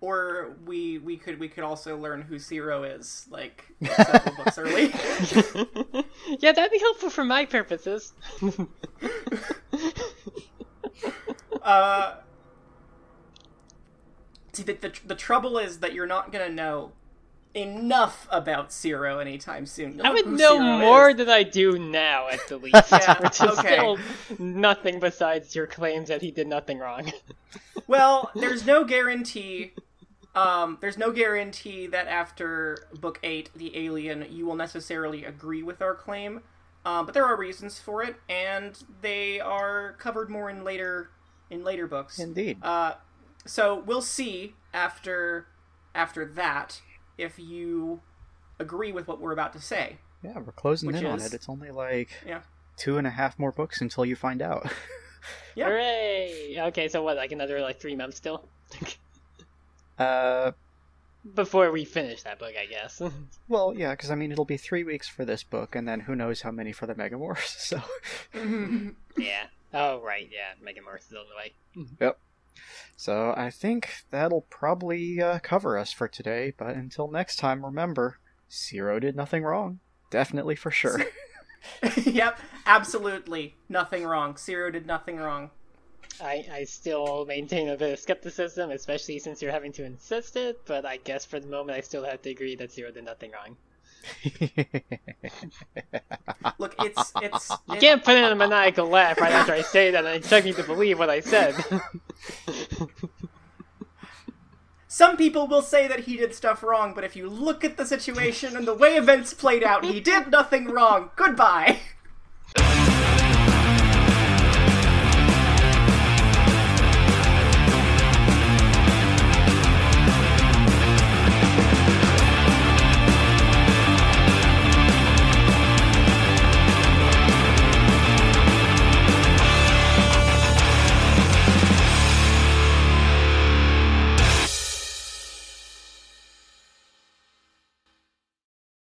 or 0.00 0.56
we 0.64 0.98
we 0.98 1.16
could 1.16 1.40
we 1.40 1.48
could 1.48 1.64
also 1.64 1.96
learn 1.96 2.22
who 2.22 2.38
Zero 2.38 2.84
is 2.84 3.26
like 3.30 3.64
several 3.96 4.36
books 4.36 4.58
early. 4.58 4.86
yeah, 6.38 6.52
that'd 6.52 6.70
be 6.70 6.78
helpful 6.78 7.10
for 7.10 7.24
my 7.24 7.44
purposes. 7.44 8.12
Uh, 11.60 12.14
see, 14.54 14.62
the, 14.62 14.72
the 14.74 14.92
the 15.04 15.14
trouble 15.14 15.58
is 15.58 15.80
that 15.80 15.92
you're 15.92 16.06
not 16.06 16.32
gonna 16.32 16.48
know 16.48 16.92
enough 17.52 18.26
about 18.30 18.72
Zero 18.72 19.18
anytime 19.18 19.66
soon. 19.66 19.96
You'll 19.96 20.06
I 20.06 20.10
would 20.10 20.26
know 20.26 20.56
Zero 20.56 20.78
more 20.78 21.10
is. 21.10 21.16
than 21.16 21.28
I 21.28 21.42
do 21.42 21.78
now, 21.78 22.28
at 22.28 22.40
the 22.48 22.56
least. 22.56 22.90
Yeah, 22.90 23.20
which 23.20 23.40
is 23.40 23.58
okay. 23.58 23.74
still 23.74 23.98
nothing 24.38 24.98
besides 24.98 25.54
your 25.54 25.66
claims 25.66 26.08
that 26.08 26.22
he 26.22 26.30
did 26.30 26.46
nothing 26.46 26.78
wrong. 26.78 27.12
Well, 27.86 28.30
there's 28.34 28.64
no 28.66 28.84
guarantee. 28.84 29.72
Um, 30.38 30.78
there's 30.80 30.96
no 30.96 31.10
guarantee 31.10 31.86
that 31.88 32.06
after 32.06 32.86
book 33.00 33.18
eight, 33.22 33.50
the 33.56 33.76
alien, 33.76 34.26
you 34.30 34.46
will 34.46 34.54
necessarily 34.54 35.24
agree 35.24 35.62
with 35.62 35.82
our 35.82 35.94
claim. 35.94 36.42
Um, 36.84 37.06
but 37.06 37.14
there 37.14 37.24
are 37.24 37.36
reasons 37.36 37.78
for 37.78 38.02
it, 38.04 38.16
and 38.28 38.82
they 39.00 39.40
are 39.40 39.94
covered 39.98 40.30
more 40.30 40.48
in 40.48 40.62
later 40.62 41.10
in 41.50 41.64
later 41.64 41.86
books. 41.86 42.18
Indeed. 42.18 42.58
Uh, 42.62 42.94
so 43.46 43.82
we'll 43.84 44.02
see 44.02 44.54
after 44.72 45.48
after 45.94 46.24
that 46.24 46.80
if 47.16 47.38
you 47.38 48.00
agree 48.60 48.92
with 48.92 49.08
what 49.08 49.20
we're 49.20 49.32
about 49.32 49.52
to 49.54 49.60
say. 49.60 49.98
Yeah, 50.22 50.38
we're 50.38 50.52
closing 50.52 50.86
Which 50.88 50.96
in 50.96 51.06
on 51.06 51.20
it. 51.20 51.34
It's 51.34 51.48
only 51.48 51.70
like 51.70 52.10
Yeah. 52.26 52.40
two 52.76 52.96
and 52.98 53.06
a 53.06 53.10
half 53.10 53.38
more 53.38 53.52
books 53.52 53.80
until 53.80 54.04
you 54.04 54.14
find 54.16 54.40
out. 54.40 54.70
Yeah. 55.56 55.66
Hooray! 55.66 56.56
Okay, 56.68 56.88
so 56.88 57.02
what, 57.02 57.16
like 57.16 57.32
another 57.32 57.60
like 57.60 57.80
three 57.80 57.96
months 57.96 58.16
still? 58.16 58.48
uh, 59.98 60.52
Before 61.34 61.70
we 61.70 61.84
finish 61.84 62.22
that 62.22 62.38
book, 62.38 62.54
I 62.60 62.66
guess. 62.66 63.02
well, 63.48 63.74
yeah, 63.76 63.92
because 63.92 64.10
I 64.10 64.14
mean, 64.14 64.32
it'll 64.32 64.44
be 64.44 64.56
three 64.56 64.84
weeks 64.84 65.08
for 65.08 65.24
this 65.24 65.42
book, 65.42 65.74
and 65.74 65.86
then 65.88 66.00
who 66.00 66.14
knows 66.14 66.42
how 66.42 66.50
many 66.50 66.72
for 66.72 66.86
the 66.86 66.94
Megamorphs. 66.94 67.56
So, 67.58 67.82
yeah. 69.16 69.46
Oh, 69.74 70.00
right, 70.00 70.28
yeah. 70.32 70.54
Mega 70.62 70.80
Morph 70.80 71.06
is 71.10 71.12
on 71.12 71.26
the 71.28 71.36
way. 71.36 71.86
yep. 72.00 72.18
So 72.96 73.34
I 73.36 73.50
think 73.50 73.90
that'll 74.10 74.46
probably 74.50 75.20
uh, 75.20 75.38
cover 75.40 75.78
us 75.78 75.92
for 75.92 76.08
today. 76.08 76.52
But 76.56 76.74
until 76.74 77.08
next 77.08 77.36
time, 77.36 77.64
remember, 77.64 78.18
Zero 78.50 78.98
did 78.98 79.14
nothing 79.14 79.44
wrong. 79.44 79.80
Definitely 80.10 80.56
for 80.56 80.70
sure. 80.70 81.02
yep, 82.04 82.40
absolutely 82.66 83.54
nothing 83.68 84.04
wrong. 84.04 84.36
Zero 84.36 84.70
did 84.70 84.86
nothing 84.86 85.18
wrong. 85.18 85.50
I, 86.20 86.46
I 86.52 86.64
still 86.64 87.24
maintain 87.26 87.68
a 87.68 87.76
bit 87.76 87.92
of 87.92 87.98
skepticism, 87.98 88.70
especially 88.70 89.18
since 89.18 89.40
you're 89.42 89.52
having 89.52 89.72
to 89.72 89.84
insist 89.84 90.36
it, 90.36 90.60
but 90.66 90.84
I 90.84 90.96
guess 90.98 91.24
for 91.24 91.38
the 91.40 91.46
moment 91.46 91.76
I 91.78 91.80
still 91.80 92.04
have 92.04 92.22
to 92.22 92.30
agree 92.30 92.56
that 92.56 92.72
Zero 92.72 92.90
did 92.90 93.04
nothing 93.04 93.30
wrong. 93.32 93.56
Look, 96.58 96.74
it's 96.80 97.12
it's 97.20 97.50
You 97.68 97.74
it- 97.74 97.80
can't 97.80 98.04
put 98.04 98.16
in 98.16 98.24
a 98.24 98.34
maniacal 98.34 98.86
laugh 98.86 99.20
right 99.20 99.32
after 99.32 99.52
I 99.52 99.62
say 99.62 99.90
that 99.90 100.04
and 100.04 100.14
expect 100.16 100.46
me 100.46 100.52
to 100.54 100.62
believe 100.62 100.98
what 100.98 101.10
I 101.10 101.20
said. 101.20 101.54
Some 104.90 105.16
people 105.16 105.46
will 105.46 105.62
say 105.62 105.86
that 105.86 106.00
he 106.00 106.16
did 106.16 106.34
stuff 106.34 106.62
wrong, 106.62 106.94
but 106.94 107.04
if 107.04 107.14
you 107.14 107.28
look 107.28 107.62
at 107.64 107.76
the 107.76 107.84
situation 107.84 108.56
and 108.56 108.66
the 108.66 108.74
way 108.74 108.96
events 108.96 109.34
played 109.34 109.62
out, 109.62 109.84
he 109.84 110.00
did 110.00 110.30
nothing 110.30 110.64
wrong. 110.66 111.10
Goodbye. 111.16 111.78